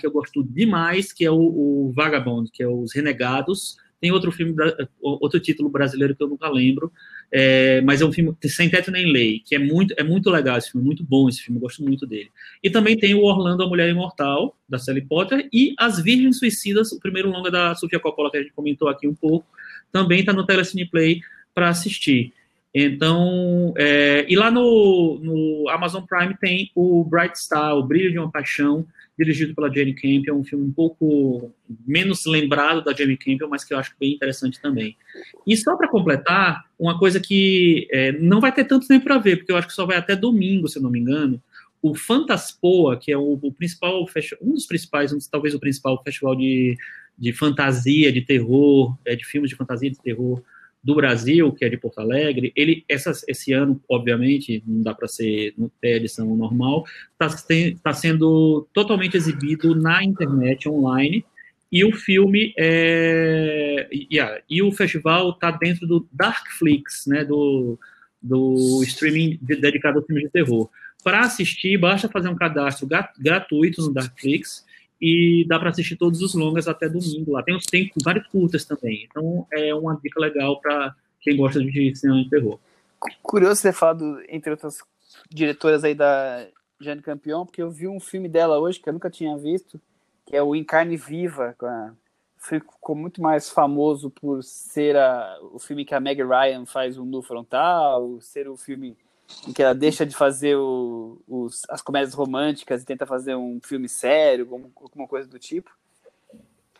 que 0.00 0.06
eu 0.06 0.10
gosto 0.10 0.42
demais, 0.42 1.12
que 1.12 1.24
é 1.24 1.30
o, 1.30 1.36
o 1.36 1.92
Vagabond, 1.94 2.50
que 2.50 2.62
é 2.62 2.68
Os 2.68 2.94
Renegados. 2.94 3.76
Tem 4.00 4.10
outro 4.10 4.32
filme, 4.32 4.52
outro 5.00 5.38
título 5.38 5.68
brasileiro 5.68 6.16
que 6.16 6.20
eu 6.20 6.28
nunca 6.28 6.48
lembro, 6.48 6.92
é, 7.30 7.80
mas 7.82 8.00
é 8.00 8.04
um 8.04 8.12
filme 8.12 8.36
sem 8.46 8.68
teto 8.68 8.90
nem 8.90 9.12
lei, 9.12 9.40
que 9.46 9.54
é 9.54 9.60
muito, 9.60 9.94
é 9.96 10.02
muito 10.02 10.28
legal 10.28 10.58
esse 10.58 10.72
filme, 10.72 10.84
muito 10.84 11.04
bom 11.04 11.28
esse 11.28 11.40
filme, 11.40 11.60
gosto 11.60 11.84
muito 11.84 12.04
dele. 12.04 12.28
E 12.60 12.68
também 12.68 12.98
tem 12.98 13.14
o 13.14 13.22
Orlando, 13.22 13.62
a 13.62 13.68
Mulher 13.68 13.88
Imortal, 13.88 14.58
da 14.68 14.76
Sally 14.76 15.02
Potter, 15.02 15.48
e 15.52 15.72
As 15.78 16.00
Virgens 16.00 16.40
Suicidas, 16.40 16.90
o 16.90 16.98
primeiro 16.98 17.30
longa 17.30 17.48
da 17.48 17.76
Sofia 17.76 18.00
Coppola, 18.00 18.28
que 18.28 18.38
a 18.38 18.42
gente 18.42 18.52
comentou 18.52 18.88
aqui 18.88 19.06
um 19.06 19.14
pouco, 19.14 19.46
também 19.92 20.18
está 20.18 20.32
no 20.32 20.44
Telecine 20.44 20.84
Play 20.84 21.20
para 21.54 21.68
assistir. 21.68 22.32
Então, 22.74 23.74
é, 23.76 24.24
e 24.28 24.34
lá 24.34 24.50
no, 24.50 25.18
no, 25.22 25.68
Amazon 25.68 26.04
Prime 26.04 26.34
tem 26.40 26.70
o 26.74 27.04
Bright 27.04 27.38
Star, 27.38 27.76
o 27.76 27.82
Brilho 27.82 28.10
de 28.10 28.18
uma 28.18 28.30
Paixão, 28.30 28.86
dirigido 29.18 29.54
pela 29.54 29.72
Jane 29.72 29.92
Campion, 29.92 30.36
um 30.36 30.44
filme 30.44 30.64
um 30.64 30.72
pouco 30.72 31.52
menos 31.86 32.24
lembrado 32.24 32.82
da 32.82 32.94
Jane 32.94 33.16
Campion, 33.16 33.48
mas 33.48 33.62
que 33.62 33.74
eu 33.74 33.78
acho 33.78 33.94
bem 34.00 34.14
interessante 34.14 34.58
também. 34.60 34.96
E 35.46 35.54
só 35.54 35.76
para 35.76 35.88
completar, 35.88 36.64
uma 36.78 36.98
coisa 36.98 37.20
que 37.20 37.86
é, 37.90 38.12
não 38.12 38.40
vai 38.40 38.50
ter 38.50 38.64
tanto 38.64 38.88
tempo 38.88 39.04
para 39.04 39.18
ver, 39.18 39.36
porque 39.36 39.52
eu 39.52 39.56
acho 39.56 39.68
que 39.68 39.74
só 39.74 39.84
vai 39.84 39.98
até 39.98 40.16
domingo, 40.16 40.66
se 40.66 40.78
eu 40.78 40.82
não 40.82 40.90
me 40.90 40.98
engano, 40.98 41.42
o 41.82 41.94
Fantaspoa, 41.94 42.96
que 42.96 43.12
é 43.12 43.18
o, 43.18 43.38
o 43.42 43.52
principal, 43.52 44.06
um 44.40 44.54
dos 44.54 44.66
principais, 44.66 45.12
um, 45.12 45.18
talvez 45.30 45.54
o 45.54 45.60
principal 45.60 46.02
festival 46.02 46.34
de, 46.34 46.78
de 47.18 47.32
fantasia, 47.34 48.10
de 48.10 48.22
terror, 48.22 48.96
é, 49.04 49.14
de 49.14 49.26
filmes 49.26 49.50
de 49.50 49.56
fantasia 49.56 49.90
de 49.90 50.00
terror 50.00 50.42
do 50.82 50.96
Brasil, 50.96 51.52
que 51.52 51.64
é 51.64 51.68
de 51.68 51.76
Porto 51.76 52.00
Alegre, 52.00 52.52
ele 52.56 52.84
essas, 52.88 53.24
esse 53.28 53.52
ano, 53.52 53.80
obviamente, 53.88 54.62
não 54.66 54.82
dá 54.82 54.92
para 54.92 55.06
ser 55.06 55.54
ter 55.80 55.96
edição 55.96 56.36
normal, 56.36 56.84
está 57.12 57.28
tá 57.82 57.92
sendo 57.92 58.66
totalmente 58.72 59.16
exibido 59.16 59.74
na 59.74 60.02
internet 60.02 60.68
online 60.68 61.24
e 61.70 61.84
o 61.84 61.92
filme 61.94 62.52
é, 62.58 63.88
yeah, 64.12 64.42
e 64.50 64.60
o 64.60 64.72
festival 64.72 65.30
está 65.30 65.52
dentro 65.52 65.86
do 65.86 66.06
Darkflix, 66.12 67.06
né, 67.06 67.24
do, 67.24 67.78
do 68.20 68.82
streaming 68.82 69.38
dedicado 69.40 69.98
ao 69.98 70.04
filme 70.04 70.22
de 70.22 70.30
terror. 70.30 70.68
Para 71.02 71.20
assistir, 71.20 71.78
basta 71.78 72.08
fazer 72.08 72.28
um 72.28 72.36
cadastro 72.36 72.88
gratuito 73.18 73.82
no 73.82 73.92
Darkflix 73.92 74.64
e 75.02 75.44
dá 75.48 75.58
para 75.58 75.70
assistir 75.70 75.96
todos 75.96 76.22
os 76.22 76.32
longas 76.32 76.68
até 76.68 76.88
domingo. 76.88 77.32
Lá 77.32 77.42
tem, 77.42 77.58
tem 77.58 77.90
vários 78.04 78.24
curtas 78.28 78.64
também. 78.64 79.08
Então 79.10 79.44
é 79.52 79.74
uma 79.74 79.98
dica 80.00 80.20
legal 80.20 80.60
para 80.60 80.94
quem 81.20 81.36
gosta 81.36 81.58
de 81.58 81.96
cinema 81.96 82.22
de 82.22 82.30
terror. 82.30 82.56
Curioso 83.20 83.62
ter 83.62 83.72
falado, 83.72 84.22
entre 84.28 84.52
outras 84.52 84.78
diretoras 85.28 85.82
aí 85.82 85.92
da 85.92 86.46
Jane 86.80 87.02
Campion, 87.02 87.44
porque 87.44 87.60
eu 87.60 87.68
vi 87.68 87.88
um 87.88 87.98
filme 87.98 88.28
dela 88.28 88.60
hoje 88.60 88.78
que 88.78 88.88
eu 88.88 88.92
nunca 88.92 89.10
tinha 89.10 89.36
visto, 89.36 89.80
que 90.24 90.36
é 90.36 90.42
o 90.42 90.54
Em 90.54 90.62
Carne 90.62 90.96
Viva, 90.96 91.56
ficou 92.38 92.94
muito 92.94 93.20
mais 93.20 93.50
famoso 93.50 94.08
por 94.08 94.44
ser 94.44 94.96
a, 94.96 95.36
o 95.52 95.58
filme 95.58 95.84
que 95.84 95.96
a 95.96 96.00
Meg 96.00 96.22
Ryan 96.22 96.64
faz 96.64 96.96
um 96.96 97.04
nu 97.04 97.22
frontal, 97.22 98.20
ser 98.20 98.48
o 98.48 98.56
filme 98.56 98.96
em 99.46 99.52
que 99.52 99.62
ela 99.62 99.74
deixa 99.74 100.06
de 100.06 100.14
fazer 100.14 100.56
o, 100.56 101.20
os, 101.26 101.62
as 101.68 101.82
comédias 101.82 102.14
românticas 102.14 102.82
e 102.82 102.86
tenta 102.86 103.06
fazer 103.06 103.34
um 103.34 103.60
filme 103.62 103.88
sério, 103.88 104.48
alguma 104.50 105.08
coisa 105.08 105.28
do 105.28 105.38
tipo. 105.38 105.70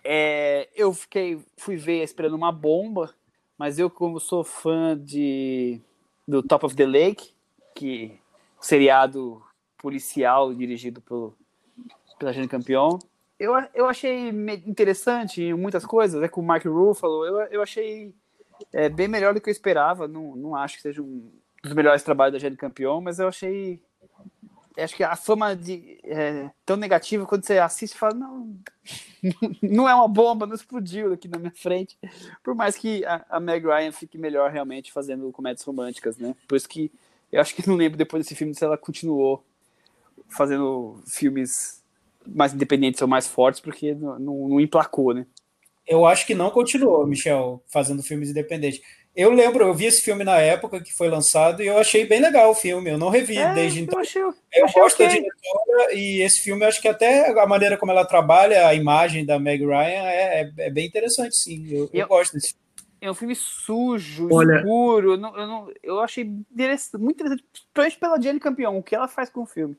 É, 0.05 0.69
eu 0.75 0.93
fiquei, 0.93 1.41
fui 1.57 1.77
ver 1.77 2.03
esperando 2.03 2.35
uma 2.35 2.51
bomba, 2.51 3.15
mas 3.57 3.79
eu 3.79 3.89
como 3.89 4.19
sou 4.19 4.43
fã 4.43 4.99
de 4.99 5.81
do 6.27 6.43
Top 6.43 6.67
of 6.67 6.75
the 6.77 6.87
Lake, 6.87 7.33
que 7.75 8.19
seriado 8.61 9.43
policial 9.79 10.55
dirigido 10.55 11.01
pelo 11.01 11.37
pela 12.19 12.33
Jane 12.33 12.47
Campion, 12.47 12.99
eu, 13.43 13.53
eu 13.75 13.87
achei 13.87 14.29
interessante 14.65 15.43
em 15.43 15.55
muitas 15.55 15.85
coisas, 15.85 16.23
é 16.23 16.29
com 16.29 16.41
o 16.41 16.45
Mark 16.45 16.65
Ruffalo, 16.65 17.27
eu, 17.27 17.41
eu 17.47 17.63
achei 17.63 18.15
é, 18.73 18.89
bem 18.89 19.09
melhor 19.09 19.35
do 19.35 19.41
que 19.41 19.51
eu 19.51 19.53
esperava, 19.53 20.07
não, 20.07 20.37
não 20.37 20.55
acho 20.55 20.77
que 20.77 20.83
seja 20.83 21.03
um 21.03 21.29
dos 21.63 21.73
melhores 21.75 22.03
trabalhos 22.03 22.33
da 22.35 22.39
Jane 22.39 22.57
Campion, 22.57 23.01
mas 23.01 23.19
eu 23.19 23.29
achei 23.29 23.81
acho 24.79 24.97
que 24.97 25.05
a 25.05 25.15
fama 25.15 25.55
de 25.55 26.01
é, 26.03 26.51
tão 26.65 26.79
negativa 26.79 27.27
quando 27.27 27.45
você 27.45 27.59
assiste 27.59 27.95
fala 27.95 28.15
não 28.15 28.57
não 29.61 29.87
é 29.87 29.95
uma 29.95 30.09
bomba 30.09 30.47
não 30.47 30.55
explodiu 30.55 31.13
aqui 31.13 31.29
na 31.29 31.39
minha 31.39 31.53
frente 31.53 31.99
por 32.43 32.55
mais 32.55 32.75
que 32.75 33.05
a, 33.05 33.23
a 33.29 33.39
Meg 33.39 33.67
Ryan 33.67 33.93
fique 33.93 34.17
melhor 34.17 34.51
realmente 34.51 34.91
fazendo 34.91 35.31
comédias 35.31 35.63
românticas 35.63 36.17
né 36.17 36.35
por 36.49 36.57
isso 36.57 36.67
que 36.67 36.91
eu 37.31 37.39
acho 37.39 37.55
que 37.55 37.69
não 37.69 37.77
lembro 37.77 37.99
depois 37.99 38.25
desse 38.25 38.35
filme 38.35 38.55
se 38.55 38.65
ela 38.65 38.79
continuou 38.79 39.45
fazendo 40.29 41.01
filmes 41.07 41.83
mais 42.27 42.55
independentes 42.55 43.01
ou 43.03 43.09
mais 43.09 43.27
fortes, 43.27 43.61
porque 43.61 43.95
não, 43.95 44.19
não, 44.19 44.49
não 44.49 44.61
emplacou, 44.61 45.15
né? 45.15 45.27
Eu 45.87 46.07
acho 46.07 46.27
que 46.27 46.35
não 46.35 46.51
continuou, 46.51 47.07
Michel, 47.07 47.63
fazendo 47.67 48.03
filmes 48.03 48.31
independentes. 48.31 48.81
Eu 49.15 49.31
lembro, 49.31 49.65
eu 49.65 49.75
vi 49.75 49.85
esse 49.85 50.01
filme 50.01 50.25
na 50.25 50.39
época 50.39 50.81
que 50.81 50.93
foi 50.93 51.09
lançado 51.09 51.63
e 51.63 51.67
eu 51.67 51.77
achei 51.77 52.07
bem 52.07 52.19
legal 52.19 52.51
o 52.51 52.55
filme. 52.55 52.91
Eu 52.91 52.97
não 52.97 53.11
revi 53.11 53.37
é, 53.37 53.53
desde 53.53 53.81
então. 53.81 53.99
Eu, 53.99 54.03
achei, 54.03 54.23
eu, 54.23 54.35
eu 54.55 54.65
achei 54.65 54.83
gosto 54.83 54.95
okay. 54.95 55.07
da 55.07 55.13
diretora 55.13 55.95
e 55.95 56.23
esse 56.23 56.43
filme, 56.43 56.65
eu 56.65 56.69
acho 56.69 56.81
que 56.81 56.89
até 56.89 57.39
a 57.39 57.47
maneira 57.47 57.77
como 57.77 57.93
ela 57.93 58.07
trabalha 58.07 58.67
a 58.67 58.75
imagem 58.75 59.27
da 59.27 59.39
Meg 59.39 59.63
Ryan 59.63 59.75
é, 59.75 60.41
é, 60.41 60.53
é 60.57 60.71
bem 60.71 60.87
interessante, 60.87 61.37
sim. 61.37 61.67
Eu, 61.71 61.91
eu, 61.93 62.09
gosto 62.09 62.33
desse 62.33 62.55
filme. 62.55 62.63
É 63.03 63.11
um 63.11 63.15
filme 63.15 63.35
sujo, 63.35 64.29
Olha, 64.33 64.57
escuro. 64.57 65.13
Eu, 65.13 65.17
não, 65.19 65.37
eu, 65.37 65.47
não, 65.47 65.73
eu 65.83 66.01
achei 66.01 66.25
muito 66.25 67.21
interessante, 67.21 67.45
principalmente 67.75 67.99
pela 67.99 68.21
Jenny 68.21 68.41
Campion, 68.41 68.79
o 68.79 68.83
que 68.83 68.95
ela 68.95 69.09
faz 69.09 69.29
com 69.29 69.43
o 69.43 69.47
filme. 69.47 69.77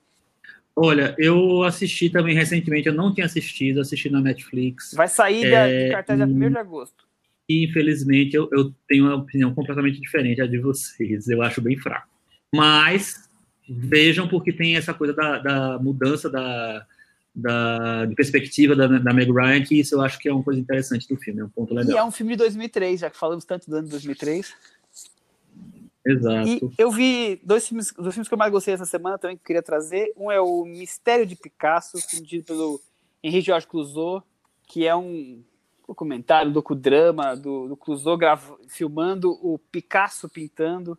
Olha, 0.75 1.15
eu 1.17 1.63
assisti 1.63 2.09
também 2.09 2.35
recentemente, 2.35 2.87
eu 2.87 2.93
não 2.93 3.13
tinha 3.13 3.25
assistido, 3.25 3.79
assisti 3.79 4.09
na 4.09 4.21
Netflix. 4.21 4.93
Vai 4.93 5.07
sair 5.07 5.53
é, 5.53 5.85
de 5.85 5.91
cartaz 5.91 6.17
dia 6.17 6.27
1 6.27 6.49
de 6.49 6.57
agosto. 6.57 7.12
E 7.53 7.65
infelizmente 7.65 8.35
eu, 8.35 8.49
eu 8.51 8.73
tenho 8.87 9.05
uma 9.05 9.15
opinião 9.15 9.53
completamente 9.53 10.01
diferente 10.01 10.39
da 10.39 10.47
de 10.47 10.57
vocês. 10.57 11.27
Eu 11.27 11.43
acho 11.43 11.61
bem 11.61 11.77
fraco. 11.77 12.07
Mas 12.53 13.29
vejam 13.69 14.27
porque 14.27 14.51
tem 14.51 14.75
essa 14.75 14.93
coisa 14.93 15.13
da, 15.13 15.37
da 15.37 15.79
mudança 15.79 16.29
da, 16.29 16.85
da, 17.33 18.05
de 18.05 18.15
perspectiva 18.15 18.75
da, 18.75 18.87
da 18.87 19.13
Meg 19.13 19.31
Ryan, 19.31 19.63
que 19.63 19.79
isso 19.79 19.95
eu 19.95 20.01
acho 20.01 20.17
que 20.17 20.27
é 20.27 20.33
uma 20.33 20.43
coisa 20.43 20.59
interessante 20.59 21.07
do 21.07 21.15
filme, 21.15 21.41
é 21.41 21.45
um 21.45 21.49
ponto 21.49 21.73
legal. 21.73 21.95
E 21.95 21.97
é 21.97 22.03
um 22.03 22.11
filme 22.11 22.33
de 22.33 22.39
2003, 22.39 22.99
já 22.99 23.09
que 23.09 23.17
falamos 23.17 23.45
tanto 23.45 23.69
do 23.69 23.75
ano 23.75 23.85
de 23.85 23.91
2003. 23.91 24.53
Exato. 26.05 26.49
E 26.49 26.61
eu 26.77 26.91
vi 26.91 27.39
dois 27.43 27.67
filmes, 27.67 27.93
dois 27.93 28.15
filmes 28.15 28.27
que 28.27 28.33
eu 28.33 28.37
mais 28.37 28.51
gostei 28.51 28.73
essa 28.73 28.85
semana 28.85 29.17
também 29.17 29.37
que 29.37 29.43
eu 29.43 29.45
queria 29.45 29.63
trazer. 29.63 30.11
Um 30.17 30.31
é 30.31 30.41
o 30.41 30.65
Mistério 30.65 31.25
de 31.25 31.35
Picasso, 31.35 31.97
dirigido 32.11 32.45
pelo 32.45 32.81
Henri 33.23 33.41
Georges 33.41 33.69
Clouzot, 33.69 34.25
que 34.67 34.85
é 34.85 34.95
um 34.95 35.41
documentário, 35.87 36.49
um 36.49 36.53
docudrama 36.53 37.35
do, 37.35 37.67
do 37.67 38.17
gravo, 38.17 38.59
filmando 38.67 39.31
o 39.41 39.57
Picasso 39.57 40.29
pintando. 40.29 40.97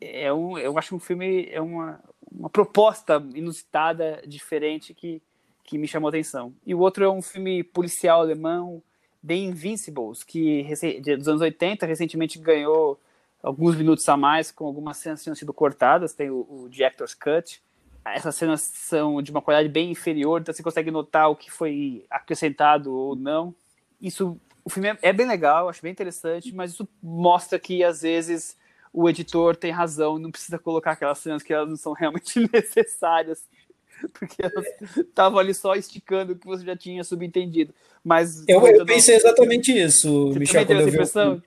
É 0.00 0.32
um, 0.32 0.58
eu 0.58 0.78
acho 0.78 0.94
um 0.94 0.98
filme, 0.98 1.48
é 1.50 1.60
uma, 1.60 2.00
uma 2.30 2.50
proposta 2.50 3.22
inusitada, 3.34 4.22
diferente, 4.26 4.94
que, 4.94 5.22
que 5.64 5.78
me 5.78 5.88
chamou 5.88 6.08
a 6.08 6.10
atenção. 6.10 6.54
E 6.66 6.74
o 6.74 6.78
outro 6.78 7.04
é 7.04 7.10
um 7.10 7.22
filme 7.22 7.62
policial 7.62 8.20
alemão, 8.20 8.82
The 9.26 9.34
Invincibles, 9.34 10.22
que 10.22 10.66
dos 11.18 11.28
anos 11.28 11.42
80 11.42 11.86
recentemente 11.86 12.38
ganhou 12.38 12.98
alguns 13.42 13.76
minutos 13.76 14.08
a 14.08 14.16
mais, 14.16 14.50
com 14.50 14.66
algumas 14.66 14.96
cenas 14.96 15.22
tinham 15.22 15.34
sido 15.34 15.52
cortadas, 15.52 16.14
tem 16.14 16.30
o, 16.30 16.46
o 16.48 16.68
Director's 16.68 17.14
Cut. 17.14 17.62
Essas 18.04 18.34
cenas 18.34 18.62
são 18.62 19.20
de 19.20 19.30
uma 19.30 19.42
qualidade 19.42 19.68
bem 19.68 19.90
inferior, 19.90 20.40
então 20.40 20.54
você 20.54 20.62
consegue 20.62 20.90
notar 20.90 21.30
o 21.30 21.36
que 21.36 21.50
foi 21.50 22.04
acrescentado 22.10 22.92
ou 22.94 23.14
não. 23.14 23.54
Isso, 24.00 24.38
o 24.64 24.70
filme 24.70 24.88
é, 24.88 24.98
é 25.02 25.12
bem 25.12 25.26
legal, 25.26 25.68
acho 25.68 25.82
bem 25.82 25.92
interessante, 25.92 26.54
mas 26.54 26.72
isso 26.72 26.88
mostra 27.02 27.58
que 27.58 27.84
às 27.84 28.02
vezes 28.02 28.56
o 28.92 29.08
editor 29.08 29.56
tem 29.56 29.70
razão, 29.70 30.18
não 30.18 30.30
precisa 30.30 30.58
colocar 30.58 30.92
aquelas 30.92 31.18
cenas 31.18 31.42
que 31.42 31.52
elas 31.52 31.68
não 31.68 31.76
são 31.76 31.92
realmente 31.94 32.48
necessárias, 32.52 33.44
porque 34.12 34.42
elas 34.42 34.64
estavam 34.96 35.38
ali 35.38 35.54
só 35.54 35.74
esticando 35.74 36.32
o 36.32 36.36
que 36.36 36.46
você 36.46 36.64
já 36.64 36.76
tinha 36.76 37.04
subentendido. 37.04 37.74
Mas 38.02 38.44
eu, 38.48 38.66
eu 38.66 38.86
pensei 38.86 39.14
exatamente 39.14 39.70
isso, 39.72 40.28
você 40.28 40.38
Michel, 40.38 40.66
quando 40.66 40.80
eu 40.80 40.90
vi 40.90 40.98
o 40.98 41.42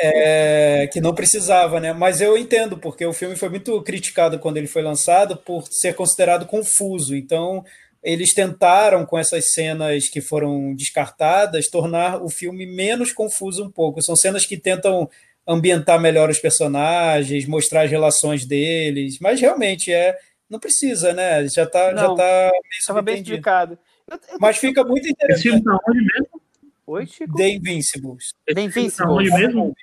é, 0.00 0.88
que 0.92 1.00
não 1.00 1.14
precisava, 1.14 1.80
né? 1.80 1.92
Mas 1.92 2.20
eu 2.20 2.38
entendo, 2.38 2.78
porque 2.78 3.04
o 3.04 3.12
filme 3.12 3.34
foi 3.34 3.48
muito 3.48 3.82
criticado 3.82 4.38
quando 4.38 4.56
ele 4.56 4.68
foi 4.68 4.82
lançado 4.82 5.36
por 5.36 5.64
ser 5.68 5.94
considerado 5.94 6.46
confuso. 6.46 7.16
Então, 7.16 7.64
eles 8.02 8.32
tentaram, 8.32 9.04
com 9.04 9.18
essas 9.18 9.52
cenas 9.52 10.08
que 10.08 10.20
foram 10.20 10.74
descartadas, 10.74 11.68
tornar 11.68 12.22
o 12.22 12.28
filme 12.28 12.66
menos 12.66 13.12
confuso 13.12 13.64
um 13.64 13.70
pouco. 13.70 14.02
São 14.02 14.16
cenas 14.16 14.46
que 14.46 14.56
tentam 14.56 15.08
ambientar 15.46 16.00
melhor 16.00 16.30
os 16.30 16.38
personagens, 16.38 17.46
mostrar 17.46 17.82
as 17.82 17.90
relações 17.90 18.44
deles, 18.44 19.18
mas 19.20 19.40
realmente 19.40 19.92
é 19.92 20.16
não 20.48 20.58
precisa, 20.58 21.12
né? 21.12 21.46
Já 21.48 21.64
está 21.64 21.94
já 21.94 22.14
tá 22.14 22.50
Estava 22.72 23.02
bem 23.02 23.16
explicado. 23.16 23.78
Eu, 24.10 24.16
eu... 24.16 24.38
Mas 24.40 24.56
fica 24.56 24.82
muito 24.82 25.06
interessante. 25.06 25.34
Esse 25.34 25.42
filme 25.42 25.62
tá 25.62 25.78
onde 25.86 26.00
mesmo? 26.00 26.42
Oi, 26.86 27.06
Chico? 27.06 27.36
The 27.36 27.48
Invincibles. 27.50 28.34
The 28.46 28.62
Invincibles. 28.62 28.96
Tá 28.96 29.10
onde 29.10 29.30
mesmo? 29.30 29.74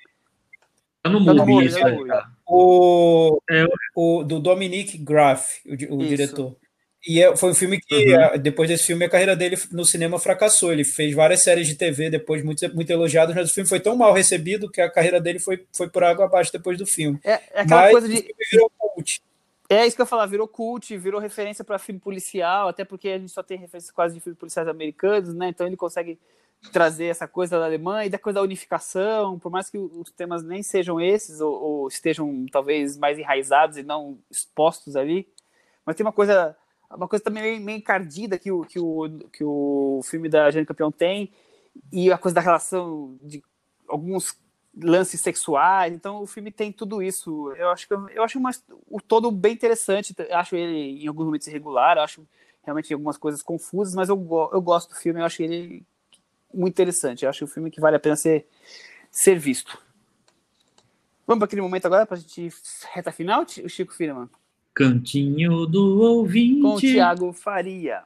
Tá 1.03 1.09
no 1.11 1.19
Movie, 1.19 1.69
tá 1.69 1.89
no 1.89 2.11
é. 2.11 2.23
O, 2.47 3.39
é. 3.49 3.65
o 3.95 4.23
do 4.23 4.39
Dominique 4.39 4.97
Graff, 4.97 5.61
o, 5.67 5.95
o 5.95 5.97
diretor. 5.99 6.57
E 7.07 7.21
é, 7.21 7.35
foi 7.35 7.51
um 7.51 7.53
filme 7.53 7.79
que, 7.79 8.15
uhum. 8.15 8.39
depois 8.39 8.67
desse 8.67 8.85
filme, 8.85 9.05
a 9.05 9.09
carreira 9.09 9.35
dele 9.35 9.57
no 9.71 9.85
cinema 9.85 10.17
fracassou. 10.17 10.71
Ele 10.71 10.83
fez 10.83 11.13
várias 11.13 11.43
séries 11.43 11.67
de 11.67 11.75
TV 11.75 12.09
depois, 12.09 12.43
muito, 12.43 12.73
muito 12.73 12.89
elogiadas, 12.89 13.35
mas 13.35 13.51
o 13.51 13.53
filme 13.53 13.69
foi 13.69 13.79
tão 13.79 13.95
mal 13.95 14.13
recebido 14.13 14.69
que 14.69 14.81
a 14.81 14.89
carreira 14.89 15.21
dele 15.21 15.39
foi, 15.39 15.65
foi 15.71 15.87
por 15.89 16.03
água 16.03 16.25
abaixo 16.25 16.51
depois 16.51 16.77
do 16.77 16.85
filme. 16.85 17.19
É, 17.23 17.33
é 17.33 17.61
aquela 17.61 17.81
mas 17.81 17.91
coisa 17.91 18.09
de. 18.09 18.35
Virou 18.51 18.71
cult. 18.77 19.21
É 19.69 19.85
isso 19.85 19.95
que 19.95 20.01
eu 20.01 20.05
ia 20.05 20.07
falar, 20.07 20.25
virou 20.27 20.47
cult, 20.47 20.95
virou 20.97 21.19
referência 21.19 21.63
para 21.63 21.79
filme 21.79 21.99
policial, 21.99 22.67
até 22.67 22.85
porque 22.85 23.09
a 23.09 23.17
gente 23.17 23.31
só 23.31 23.41
tem 23.41 23.57
referências 23.57 23.91
quase 23.91 24.13
de 24.13 24.19
filmes 24.19 24.39
policiais 24.39 24.67
americanos, 24.67 25.33
né? 25.33 25.49
Então 25.49 25.65
ele 25.65 25.75
consegue 25.75 26.19
trazer 26.71 27.05
essa 27.05 27.27
coisa 27.27 27.59
da 27.59 27.65
Alemanha 27.65 28.05
e 28.05 28.09
da 28.09 28.17
coisa 28.17 28.39
da 28.39 28.43
unificação, 28.43 29.39
por 29.39 29.51
mais 29.51 29.69
que 29.69 29.77
os 29.77 30.11
temas 30.11 30.43
nem 30.43 30.63
sejam 30.63 30.99
esses, 30.99 31.41
ou, 31.41 31.53
ou, 31.53 31.87
estejam 31.87 32.45
talvez 32.51 32.97
mais 32.97 33.19
enraizados 33.19 33.77
e 33.77 33.83
não 33.83 34.17
expostos 34.29 34.95
ali, 34.95 35.27
mas 35.85 35.95
tem 35.95 36.05
uma 36.05 36.13
coisa 36.13 36.55
uma 36.89 37.07
coisa 37.07 37.23
também 37.23 37.43
meio, 37.43 37.61
meio 37.61 37.77
encardida 37.77 38.37
que 38.37 38.51
o, 38.51 38.63
que, 38.63 38.79
o, 38.79 39.09
que 39.31 39.43
o 39.43 40.01
filme 40.03 40.29
da 40.29 40.49
Jane 40.51 40.65
Campeão 40.65 40.91
tem, 40.91 41.31
e 41.91 42.11
a 42.11 42.17
coisa 42.17 42.35
da 42.35 42.41
relação 42.41 43.17
de 43.21 43.43
alguns 43.87 44.37
lances 44.77 45.21
sexuais, 45.21 45.93
então 45.93 46.21
o 46.21 46.27
filme 46.27 46.51
tem 46.51 46.71
tudo 46.71 47.01
isso. 47.01 47.51
Eu 47.53 47.69
acho 47.69 47.87
que 47.87 47.93
eu 47.93 48.23
acho 48.23 48.37
uma, 48.37 48.51
o 48.89 49.01
todo 49.01 49.31
bem 49.31 49.53
interessante, 49.53 50.15
acho 50.31 50.55
ele 50.55 51.03
em 51.03 51.07
alguns 51.07 51.25
momentos 51.25 51.47
irregular, 51.47 51.97
acho 51.97 52.27
realmente 52.63 52.93
algumas 52.93 53.17
coisas 53.17 53.41
confusas, 53.41 53.93
mas 53.93 54.09
eu, 54.09 54.15
eu 54.51 54.61
gosto 54.61 54.89
do 54.89 54.95
filme, 54.95 55.19
eu 55.19 55.25
acho 55.25 55.41
ele 55.41 55.85
muito 56.53 56.73
interessante. 56.73 57.23
Eu 57.23 57.29
acho 57.29 57.43
um 57.43 57.47
filme 57.47 57.69
que 57.69 57.79
vale 57.79 57.95
a 57.95 57.99
pena 57.99 58.15
ser, 58.15 58.47
ser 59.11 59.37
visto. 59.37 59.77
Vamos 61.27 61.39
para 61.39 61.45
aquele 61.45 61.61
momento 61.61 61.85
agora, 61.85 62.05
para 62.05 62.17
a 62.17 62.19
gente 62.19 62.49
reta 62.91 63.11
final, 63.11 63.43
o 63.43 63.69
Chico 63.69 63.93
Firman. 63.93 64.29
Cantinho 64.75 65.65
do 65.65 66.01
Ouvinte. 66.01 66.59
Com 66.59 66.75
o 66.75 66.79
Thiago 66.81 67.31
Faria. 67.31 68.01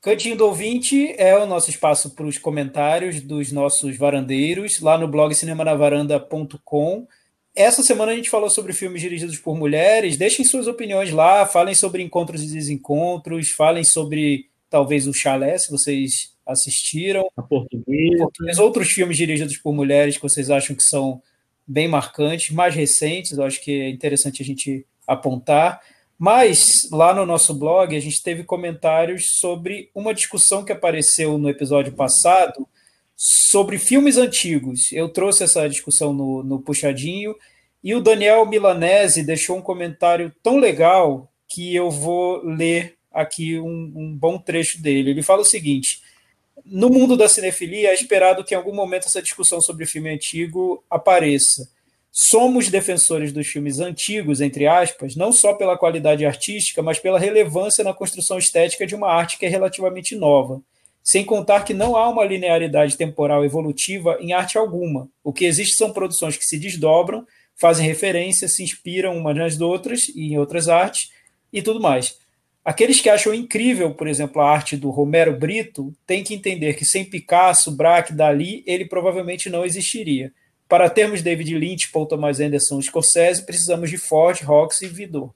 Cantinho 0.00 0.36
do 0.36 0.46
Ouvinte 0.46 1.12
é 1.18 1.36
o 1.36 1.46
nosso 1.46 1.68
espaço 1.68 2.14
para 2.14 2.26
os 2.26 2.38
comentários 2.38 3.20
dos 3.20 3.50
nossos 3.50 3.96
varandeiros, 3.96 4.80
lá 4.80 4.96
no 4.96 5.08
blog 5.08 5.34
cinemanavaranda.com. 5.34 7.08
Essa 7.56 7.82
semana 7.82 8.12
a 8.12 8.14
gente 8.14 8.30
falou 8.30 8.48
sobre 8.48 8.72
filmes 8.72 9.00
dirigidos 9.00 9.36
por 9.38 9.56
mulheres. 9.56 10.16
Deixem 10.16 10.44
suas 10.44 10.68
opiniões 10.68 11.10
lá, 11.10 11.44
falem 11.44 11.74
sobre 11.74 12.02
encontros 12.04 12.44
e 12.44 12.52
desencontros, 12.52 13.50
falem 13.50 13.82
sobre 13.82 14.48
talvez 14.70 15.08
o 15.08 15.12
Chalé, 15.12 15.58
se 15.58 15.72
vocês 15.72 16.34
assistiram. 16.46 17.26
A 17.36 17.42
portuguesa. 17.42 18.62
Outros 18.62 18.92
filmes 18.92 19.16
dirigidos 19.16 19.56
por 19.56 19.74
mulheres 19.74 20.16
que 20.16 20.22
vocês 20.22 20.50
acham 20.50 20.76
que 20.76 20.84
são 20.84 21.20
bem 21.66 21.88
marcantes, 21.88 22.50
mais 22.50 22.76
recentes, 22.76 23.32
eu 23.32 23.42
acho 23.42 23.60
que 23.60 23.72
é 23.72 23.88
interessante 23.88 24.40
a 24.40 24.44
gente 24.44 24.86
apontar. 25.06 25.80
Mas 26.18 26.88
lá 26.92 27.12
no 27.12 27.26
nosso 27.26 27.54
blog 27.54 27.96
a 27.96 28.00
gente 28.00 28.22
teve 28.22 28.44
comentários 28.44 29.36
sobre 29.38 29.90
uma 29.94 30.14
discussão 30.14 30.64
que 30.64 30.72
apareceu 30.72 31.36
no 31.36 31.48
episódio 31.48 31.92
passado 31.92 32.68
sobre 33.16 33.78
filmes 33.78 34.16
antigos. 34.16 34.92
Eu 34.92 35.08
trouxe 35.08 35.44
essa 35.44 35.68
discussão 35.68 36.12
no, 36.12 36.42
no 36.42 36.60
Puxadinho 36.60 37.34
e 37.82 37.94
o 37.94 38.00
Daniel 38.00 38.46
Milanese 38.46 39.22
deixou 39.22 39.56
um 39.56 39.62
comentário 39.62 40.32
tão 40.42 40.58
legal 40.58 41.30
que 41.48 41.74
eu 41.74 41.90
vou 41.90 42.44
ler 42.44 42.96
aqui 43.12 43.58
um, 43.58 43.92
um 43.94 44.16
bom 44.16 44.38
trecho 44.38 44.82
dele. 44.82 45.10
Ele 45.10 45.22
fala 45.22 45.42
o 45.42 45.44
seguinte: 45.44 46.00
no 46.64 46.88
mundo 46.88 47.16
da 47.16 47.28
cinefilia 47.28 47.90
é 47.90 47.94
esperado 47.94 48.44
que 48.44 48.54
em 48.54 48.56
algum 48.56 48.74
momento 48.74 49.06
essa 49.06 49.22
discussão 49.22 49.60
sobre 49.60 49.86
filme 49.86 50.10
antigo 50.10 50.82
apareça. 50.88 51.68
Somos 52.16 52.68
defensores 52.68 53.32
dos 53.32 53.48
filmes 53.48 53.80
antigos, 53.80 54.40
entre 54.40 54.68
aspas, 54.68 55.16
não 55.16 55.32
só 55.32 55.52
pela 55.52 55.76
qualidade 55.76 56.24
artística, 56.24 56.80
mas 56.80 56.96
pela 56.96 57.18
relevância 57.18 57.82
na 57.82 57.92
construção 57.92 58.38
estética 58.38 58.86
de 58.86 58.94
uma 58.94 59.08
arte 59.08 59.36
que 59.36 59.44
é 59.44 59.48
relativamente 59.48 60.14
nova. 60.14 60.62
Sem 61.02 61.24
contar 61.24 61.64
que 61.64 61.74
não 61.74 61.96
há 61.96 62.08
uma 62.08 62.24
linearidade 62.24 62.96
temporal 62.96 63.44
evolutiva 63.44 64.16
em 64.20 64.32
arte 64.32 64.56
alguma. 64.56 65.08
O 65.24 65.32
que 65.32 65.44
existe 65.44 65.74
são 65.74 65.92
produções 65.92 66.36
que 66.36 66.44
se 66.44 66.56
desdobram, 66.56 67.26
fazem 67.56 67.84
referência, 67.84 68.46
se 68.46 68.62
inspiram 68.62 69.18
umas 69.18 69.36
nas 69.36 69.60
outras 69.60 70.08
e 70.10 70.34
em 70.34 70.38
outras 70.38 70.68
artes 70.68 71.10
e 71.52 71.60
tudo 71.62 71.80
mais. 71.80 72.16
Aqueles 72.64 73.00
que 73.00 73.10
acham 73.10 73.34
incrível, 73.34 73.92
por 73.92 74.06
exemplo, 74.06 74.40
a 74.40 74.48
arte 74.48 74.76
do 74.76 74.88
Romero 74.90 75.36
Brito, 75.36 75.92
têm 76.06 76.22
que 76.22 76.32
entender 76.32 76.74
que 76.74 76.84
sem 76.84 77.04
Picasso, 77.04 77.72
Braque, 77.72 78.12
Dali, 78.12 78.62
ele 78.68 78.84
provavelmente 78.84 79.50
não 79.50 79.64
existiria. 79.64 80.32
Para 80.68 80.88
termos 80.88 81.22
David 81.22 81.56
Lynch, 81.56 81.90
Paul 81.92 82.06
Thomas 82.06 82.40
Anderson, 82.40 82.80
Scorsese, 82.80 83.44
precisamos 83.44 83.90
de 83.90 83.98
Ford, 83.98 84.40
Roxy 84.42 84.86
e 84.86 84.88
Vidor. 84.88 85.30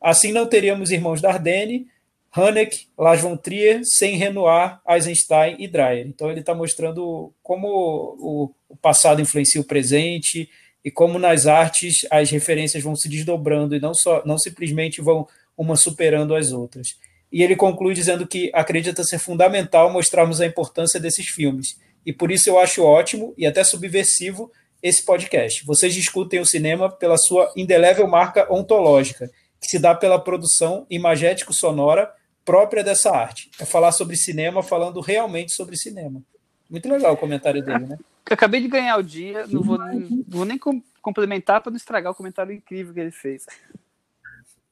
Assim 0.00 0.32
não 0.32 0.46
teríamos 0.46 0.90
Irmãos 0.90 1.20
Dardenne, 1.20 1.86
Haneke, 2.34 2.86
Lars 2.96 3.20
von 3.20 3.36
Trier, 3.36 3.82
sem 3.84 4.16
Renoir, 4.16 4.80
Eisenstein 4.88 5.56
e 5.58 5.68
Dreyer. 5.68 6.06
Então 6.06 6.30
ele 6.30 6.40
está 6.40 6.54
mostrando 6.54 7.32
como 7.42 7.68
o, 7.68 8.76
passado 8.80 9.20
influencia 9.20 9.60
o 9.60 9.64
presente 9.64 10.48
e 10.82 10.90
como 10.90 11.18
nas 11.18 11.46
artes 11.46 12.06
as 12.10 12.30
referências 12.30 12.82
vão 12.82 12.96
se 12.96 13.08
desdobrando 13.08 13.76
e 13.76 13.80
não 13.80 13.92
só 13.92 14.22
não 14.24 14.38
simplesmente 14.38 15.02
vão 15.02 15.28
uma 15.56 15.76
superando 15.76 16.34
as 16.34 16.52
outras. 16.52 16.96
E 17.30 17.42
ele 17.42 17.54
conclui 17.54 17.94
dizendo 17.94 18.26
que 18.26 18.50
acredita 18.54 19.04
ser 19.04 19.18
fundamental 19.18 19.92
mostrarmos 19.92 20.40
a 20.40 20.46
importância 20.46 20.98
desses 20.98 21.26
filmes. 21.26 21.78
E 22.04 22.12
por 22.12 22.32
isso 22.32 22.48
eu 22.48 22.58
acho 22.58 22.82
ótimo 22.82 23.34
e 23.36 23.46
até 23.46 23.62
subversivo 23.62 24.50
esse 24.82 25.04
podcast. 25.04 25.64
Vocês 25.64 25.94
discutem 25.94 26.40
o 26.40 26.46
cinema 26.46 26.90
pela 26.90 27.16
sua 27.16 27.52
indelével 27.56 28.06
marca 28.08 28.52
ontológica, 28.52 29.30
que 29.60 29.68
se 29.68 29.78
dá 29.78 29.94
pela 29.94 30.18
produção 30.18 30.86
imagético-sonora 30.90 32.12
própria 32.44 32.82
dessa 32.82 33.10
arte. 33.10 33.50
É 33.60 33.64
falar 33.64 33.92
sobre 33.92 34.16
cinema 34.16 34.62
falando 34.62 35.00
realmente 35.00 35.52
sobre 35.52 35.76
cinema. 35.76 36.22
Muito 36.68 36.88
legal 36.88 37.14
o 37.14 37.16
comentário 37.16 37.62
dele, 37.62 37.86
né? 37.86 37.98
Eu 38.28 38.34
acabei 38.34 38.60
de 38.60 38.68
ganhar 38.68 38.96
o 38.96 39.02
dia, 39.02 39.46
não 39.46 39.62
vou, 39.62 39.78
não 39.78 40.24
vou 40.26 40.44
nem 40.44 40.58
complementar 41.00 41.60
para 41.60 41.70
não 41.70 41.76
estragar 41.76 42.12
o 42.12 42.14
comentário 42.14 42.52
incrível 42.52 42.94
que 42.94 43.00
ele 43.00 43.10
fez. 43.10 43.46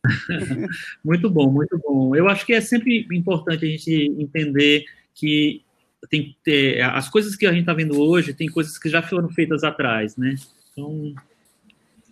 muito 1.04 1.28
bom, 1.28 1.50
muito 1.50 1.78
bom. 1.78 2.16
Eu 2.16 2.28
acho 2.28 2.46
que 2.46 2.54
é 2.54 2.60
sempre 2.60 3.06
importante 3.12 3.64
a 3.64 3.68
gente 3.68 4.16
entender 4.18 4.84
que 5.14 5.62
tem 6.08 6.22
que 6.22 6.36
ter 6.42 6.80
as 6.82 7.08
coisas 7.08 7.36
que 7.36 7.46
a 7.46 7.50
gente 7.50 7.60
está 7.60 7.74
vendo 7.74 8.00
hoje, 8.00 8.32
tem 8.34 8.48
coisas 8.48 8.78
que 8.78 8.88
já 8.88 9.02
foram 9.02 9.28
feitas 9.28 9.62
atrás, 9.64 10.16
né? 10.16 10.34
Então 10.72 11.14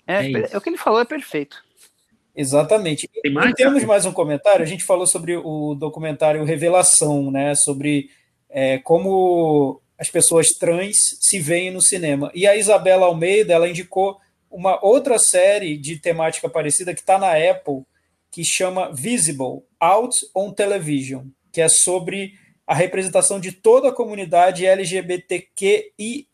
é, 0.07 0.33
é, 0.33 0.49
é 0.53 0.57
o 0.57 0.61
que 0.61 0.71
ele 0.71 0.77
falou 0.77 1.01
é 1.01 1.05
perfeito. 1.05 1.63
Exatamente. 2.35 3.09
Tem 3.23 3.33
mais? 3.33 3.51
E 3.51 3.55
temos 3.55 3.83
mais 3.85 4.07
um 4.07 4.13
comentário. 4.13 4.63
A 4.63 4.69
gente 4.69 4.85
falou 4.85 5.07
sobre 5.07 5.37
o 5.37 5.75
documentário 5.75 6.45
Revelação, 6.45 7.31
né? 7.31 7.55
Sobre 7.55 8.11
é, 8.49 8.79
como 8.79 9.83
as 9.99 10.09
pessoas 10.09 10.51
trans 10.51 11.19
se 11.21 11.41
veem 11.41 11.73
no 11.73 11.83
cinema. 11.83 12.31
E 12.33 12.47
a 12.47 12.57
Isabela 12.57 13.07
Almeida 13.07 13.53
ela 13.53 13.69
indicou 13.69 14.19
uma 14.51 14.83
outra 14.85 15.19
série 15.19 15.77
de 15.77 15.99
temática 15.99 16.49
parecida 16.49 16.95
que 16.95 17.01
está 17.01 17.19
na 17.19 17.33
Apple, 17.33 17.83
que 18.31 18.45
chama 18.45 18.93
Visible 18.93 19.65
Out 19.81 20.17
on 20.35 20.53
Television, 20.53 21.25
que 21.53 21.61
é 21.61 21.69
sobre 21.69 22.35
a 22.69 22.75
representação 22.75 23.41
de 23.41 23.51
toda 23.51 23.89
a 23.89 23.93
comunidade 23.93 24.67
LGBTQIA+, 24.67 26.27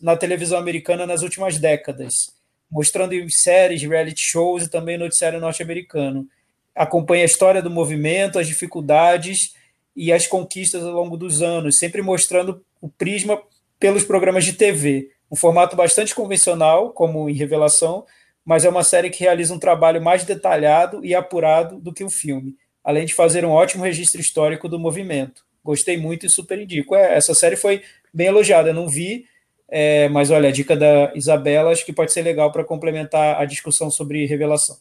na 0.00 0.16
televisão 0.16 0.58
americana 0.58 1.06
nas 1.06 1.22
últimas 1.22 1.58
décadas 1.58 2.40
mostrando 2.70 3.14
em 3.14 3.28
séries, 3.28 3.82
reality 3.82 4.20
shows 4.20 4.64
e 4.64 4.70
também 4.70 4.96
noticiário 4.96 5.40
norte-americano. 5.40 6.26
Acompanha 6.74 7.24
a 7.24 7.26
história 7.26 7.60
do 7.60 7.68
movimento, 7.68 8.38
as 8.38 8.46
dificuldades 8.46 9.54
e 9.96 10.12
as 10.12 10.26
conquistas 10.26 10.84
ao 10.84 10.92
longo 10.92 11.16
dos 11.16 11.42
anos, 11.42 11.78
sempre 11.78 12.00
mostrando 12.00 12.64
o 12.80 12.88
prisma 12.88 13.42
pelos 13.78 14.04
programas 14.04 14.44
de 14.44 14.52
TV. 14.52 15.10
Um 15.30 15.36
formato 15.36 15.74
bastante 15.74 16.14
convencional, 16.14 16.92
como 16.92 17.28
em 17.28 17.34
Revelação, 17.34 18.04
mas 18.44 18.64
é 18.64 18.68
uma 18.68 18.84
série 18.84 19.10
que 19.10 19.24
realiza 19.24 19.52
um 19.52 19.58
trabalho 19.58 20.00
mais 20.00 20.24
detalhado 20.24 21.04
e 21.04 21.14
apurado 21.14 21.78
do 21.80 21.92
que 21.92 22.04
o 22.04 22.10
filme, 22.10 22.56
além 22.90 23.06
de 23.06 23.14
fazer 23.14 23.44
um 23.44 23.50
ótimo 23.50 23.84
registro 23.84 24.20
histórico 24.20 24.68
do 24.68 24.78
movimento. 24.78 25.44
Gostei 25.64 25.96
muito 25.96 26.26
e 26.26 26.30
super 26.30 26.60
indico. 26.60 26.94
É, 26.94 27.16
essa 27.16 27.34
série 27.34 27.56
foi 27.56 27.82
bem 28.12 28.26
elogiada, 28.26 28.70
eu 28.70 28.74
não 28.74 28.88
vi, 28.88 29.26
é, 29.68 30.08
mas 30.08 30.30
olha, 30.30 30.48
a 30.48 30.52
dica 30.52 30.76
da 30.76 31.12
Isabela 31.14 31.70
acho 31.70 31.86
que 31.86 31.92
pode 31.92 32.12
ser 32.12 32.22
legal 32.22 32.50
para 32.50 32.64
complementar 32.64 33.40
a 33.40 33.44
discussão 33.44 33.90
sobre 33.90 34.26
revelação. 34.26 34.76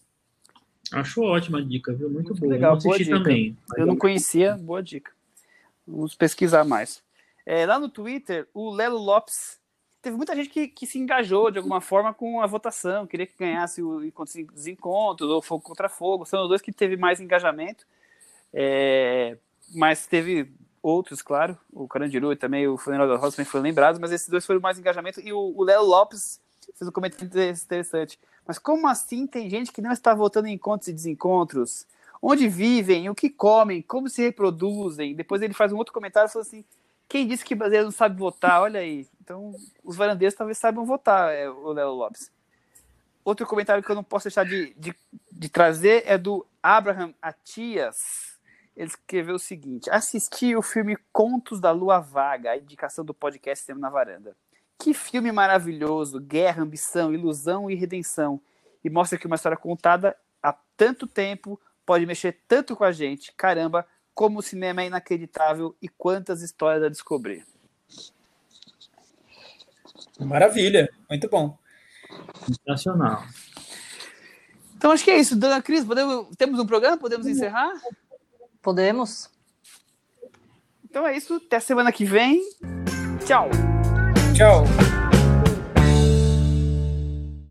Acho 0.91 1.21
ótima 1.21 1.59
a 1.59 1.61
dica, 1.61 1.93
viu? 1.93 2.09
Muito, 2.09 2.29
Muito 2.29 2.41
boa. 2.41 2.51
Legal, 2.51 2.77
boa 2.77 2.97
dica. 2.97 3.17
também. 3.17 3.55
Eu 3.77 3.85
não 3.85 3.95
conhecia, 3.95 4.57
boa 4.57 4.81
dica. 4.81 5.11
Vamos 5.87 6.15
pesquisar 6.15 6.63
mais. 6.63 7.03
É, 7.45 7.65
lá 7.65 7.77
no 7.77 7.89
Twitter, 7.89 8.47
o 8.53 8.71
Lelo 8.71 8.97
Lopes 8.97 9.59
teve 10.01 10.17
muita 10.17 10.35
gente 10.35 10.49
que, 10.49 10.67
que 10.67 10.87
se 10.87 10.97
engajou 10.97 11.51
de 11.51 11.57
alguma 11.57 11.81
forma 11.81 12.13
com 12.13 12.41
a 12.41 12.47
votação, 12.47 13.05
queria 13.05 13.27
que 13.27 13.37
ganhasse 13.37 13.81
o 13.81 14.03
Encontros 14.03 14.67
Encontros 14.67 15.29
ou 15.29 15.41
Fogo 15.41 15.63
contra 15.63 15.89
Fogo. 15.89 16.25
São 16.25 16.43
os 16.43 16.49
dois 16.49 16.61
que 16.61 16.71
teve 16.71 16.97
mais 16.97 17.19
engajamento. 17.19 17.85
É, 18.53 19.37
mas 19.73 20.07
teve 20.07 20.51
outros, 20.81 21.21
claro, 21.21 21.57
o 21.71 21.87
Carandiru 21.87 22.31
e 22.31 22.35
também 22.35 22.67
o 22.67 22.77
Funeral 22.77 23.07
da 23.07 23.17
Rosa 23.17 23.35
também 23.35 23.49
foram 23.49 23.63
lembrados, 23.63 23.99
mas 23.99 24.11
esses 24.11 24.29
dois 24.29 24.45
foram 24.45 24.59
mais 24.59 24.79
engajamento, 24.79 25.19
e 25.19 25.31
o 25.33 25.61
Léo 25.63 25.83
Lopes 25.83 26.39
fez 26.75 26.87
um 26.87 26.91
comentário 26.91 27.25
interessante. 27.25 28.19
Mas 28.45 28.57
como 28.57 28.87
assim 28.87 29.27
tem 29.27 29.49
gente 29.49 29.71
que 29.71 29.81
não 29.81 29.91
está 29.91 30.13
votando 30.13 30.47
em 30.47 30.53
encontros 30.53 30.87
e 30.87 30.93
desencontros? 30.93 31.85
Onde 32.21 32.47
vivem, 32.47 33.09
o 33.09 33.15
que 33.15 33.29
comem, 33.29 33.81
como 33.81 34.09
se 34.09 34.21
reproduzem? 34.21 35.15
Depois 35.15 35.41
ele 35.41 35.53
faz 35.53 35.71
um 35.71 35.77
outro 35.77 35.93
comentário 35.93 36.29
fala 36.29 36.43
assim: 36.43 36.65
quem 37.07 37.27
disse 37.27 37.45
que 37.45 37.55
brasileiro 37.55 37.85
não 37.85 37.91
sabe 37.91 38.17
votar? 38.19 38.61
Olha 38.61 38.79
aí. 38.79 39.07
Então, 39.21 39.55
os 39.83 39.95
varandeiros 39.95 40.35
talvez 40.35 40.57
saibam 40.57 40.85
votar, 40.85 41.33
é, 41.33 41.49
o 41.49 41.71
Léo 41.71 41.91
Lopes. 41.91 42.31
Outro 43.23 43.45
comentário 43.45 43.83
que 43.83 43.89
eu 43.89 43.95
não 43.95 44.03
posso 44.03 44.25
deixar 44.25 44.43
de, 44.43 44.73
de, 44.73 44.95
de 45.31 45.49
trazer 45.49 46.03
é 46.05 46.17
do 46.17 46.45
Abraham 46.61 47.13
Atias 47.21 48.28
ele 48.79 48.87
escreveu 48.87 49.35
o 49.35 49.39
seguinte: 49.39 49.89
assisti 49.89 50.55
o 50.55 50.61
filme 50.61 50.97
Contos 51.11 51.59
da 51.59 51.69
Lua 51.69 51.99
Vaga, 51.99 52.51
a 52.51 52.57
indicação 52.57 53.03
do 53.03 53.13
podcast 53.13 53.65
Temos 53.65 53.81
na 53.81 53.89
Varanda. 53.89 54.37
Que 54.79 54.93
filme 54.93 55.33
maravilhoso, 55.33 56.17
guerra, 56.21 56.63
ambição, 56.63 57.13
ilusão 57.13 57.69
e 57.69 57.75
redenção. 57.75 58.39
E 58.81 58.89
mostra 58.89 59.19
que 59.19 59.27
uma 59.27 59.35
história 59.35 59.57
contada 59.57 60.15
há 60.41 60.55
tanto 60.77 61.05
tempo 61.05 61.59
pode 61.85 62.05
mexer 62.05 62.39
tanto 62.47 62.73
com 62.73 62.85
a 62.85 62.93
gente. 62.93 63.33
Caramba, 63.33 63.85
como 64.15 64.39
o 64.39 64.41
cinema 64.41 64.81
é 64.81 64.85
inacreditável 64.85 65.75
e 65.81 65.89
quantas 65.89 66.41
histórias 66.41 66.81
a 66.81 66.87
descobrir. 66.87 67.45
Maravilha, 70.17 70.89
muito 71.09 71.29
bom. 71.29 71.57
Sensacional. 72.45 73.25
Então 74.77 74.91
acho 74.91 75.03
que 75.03 75.11
é 75.11 75.17
isso, 75.17 75.35
dona 75.35 75.61
Cris. 75.61 75.83
Podemos, 75.83 76.33
temos 76.37 76.57
um 76.61 76.65
programa? 76.65 76.95
Podemos 76.95 77.27
encerrar? 77.27 77.73
Podemos? 78.61 79.29
Então 80.83 81.05
é 81.07 81.15
isso. 81.15 81.41
Até 81.45 81.59
semana 81.59 81.91
que 81.91 82.05
vem. 82.05 82.41
Tchau. 83.25 83.49
Tchau. 84.35 84.63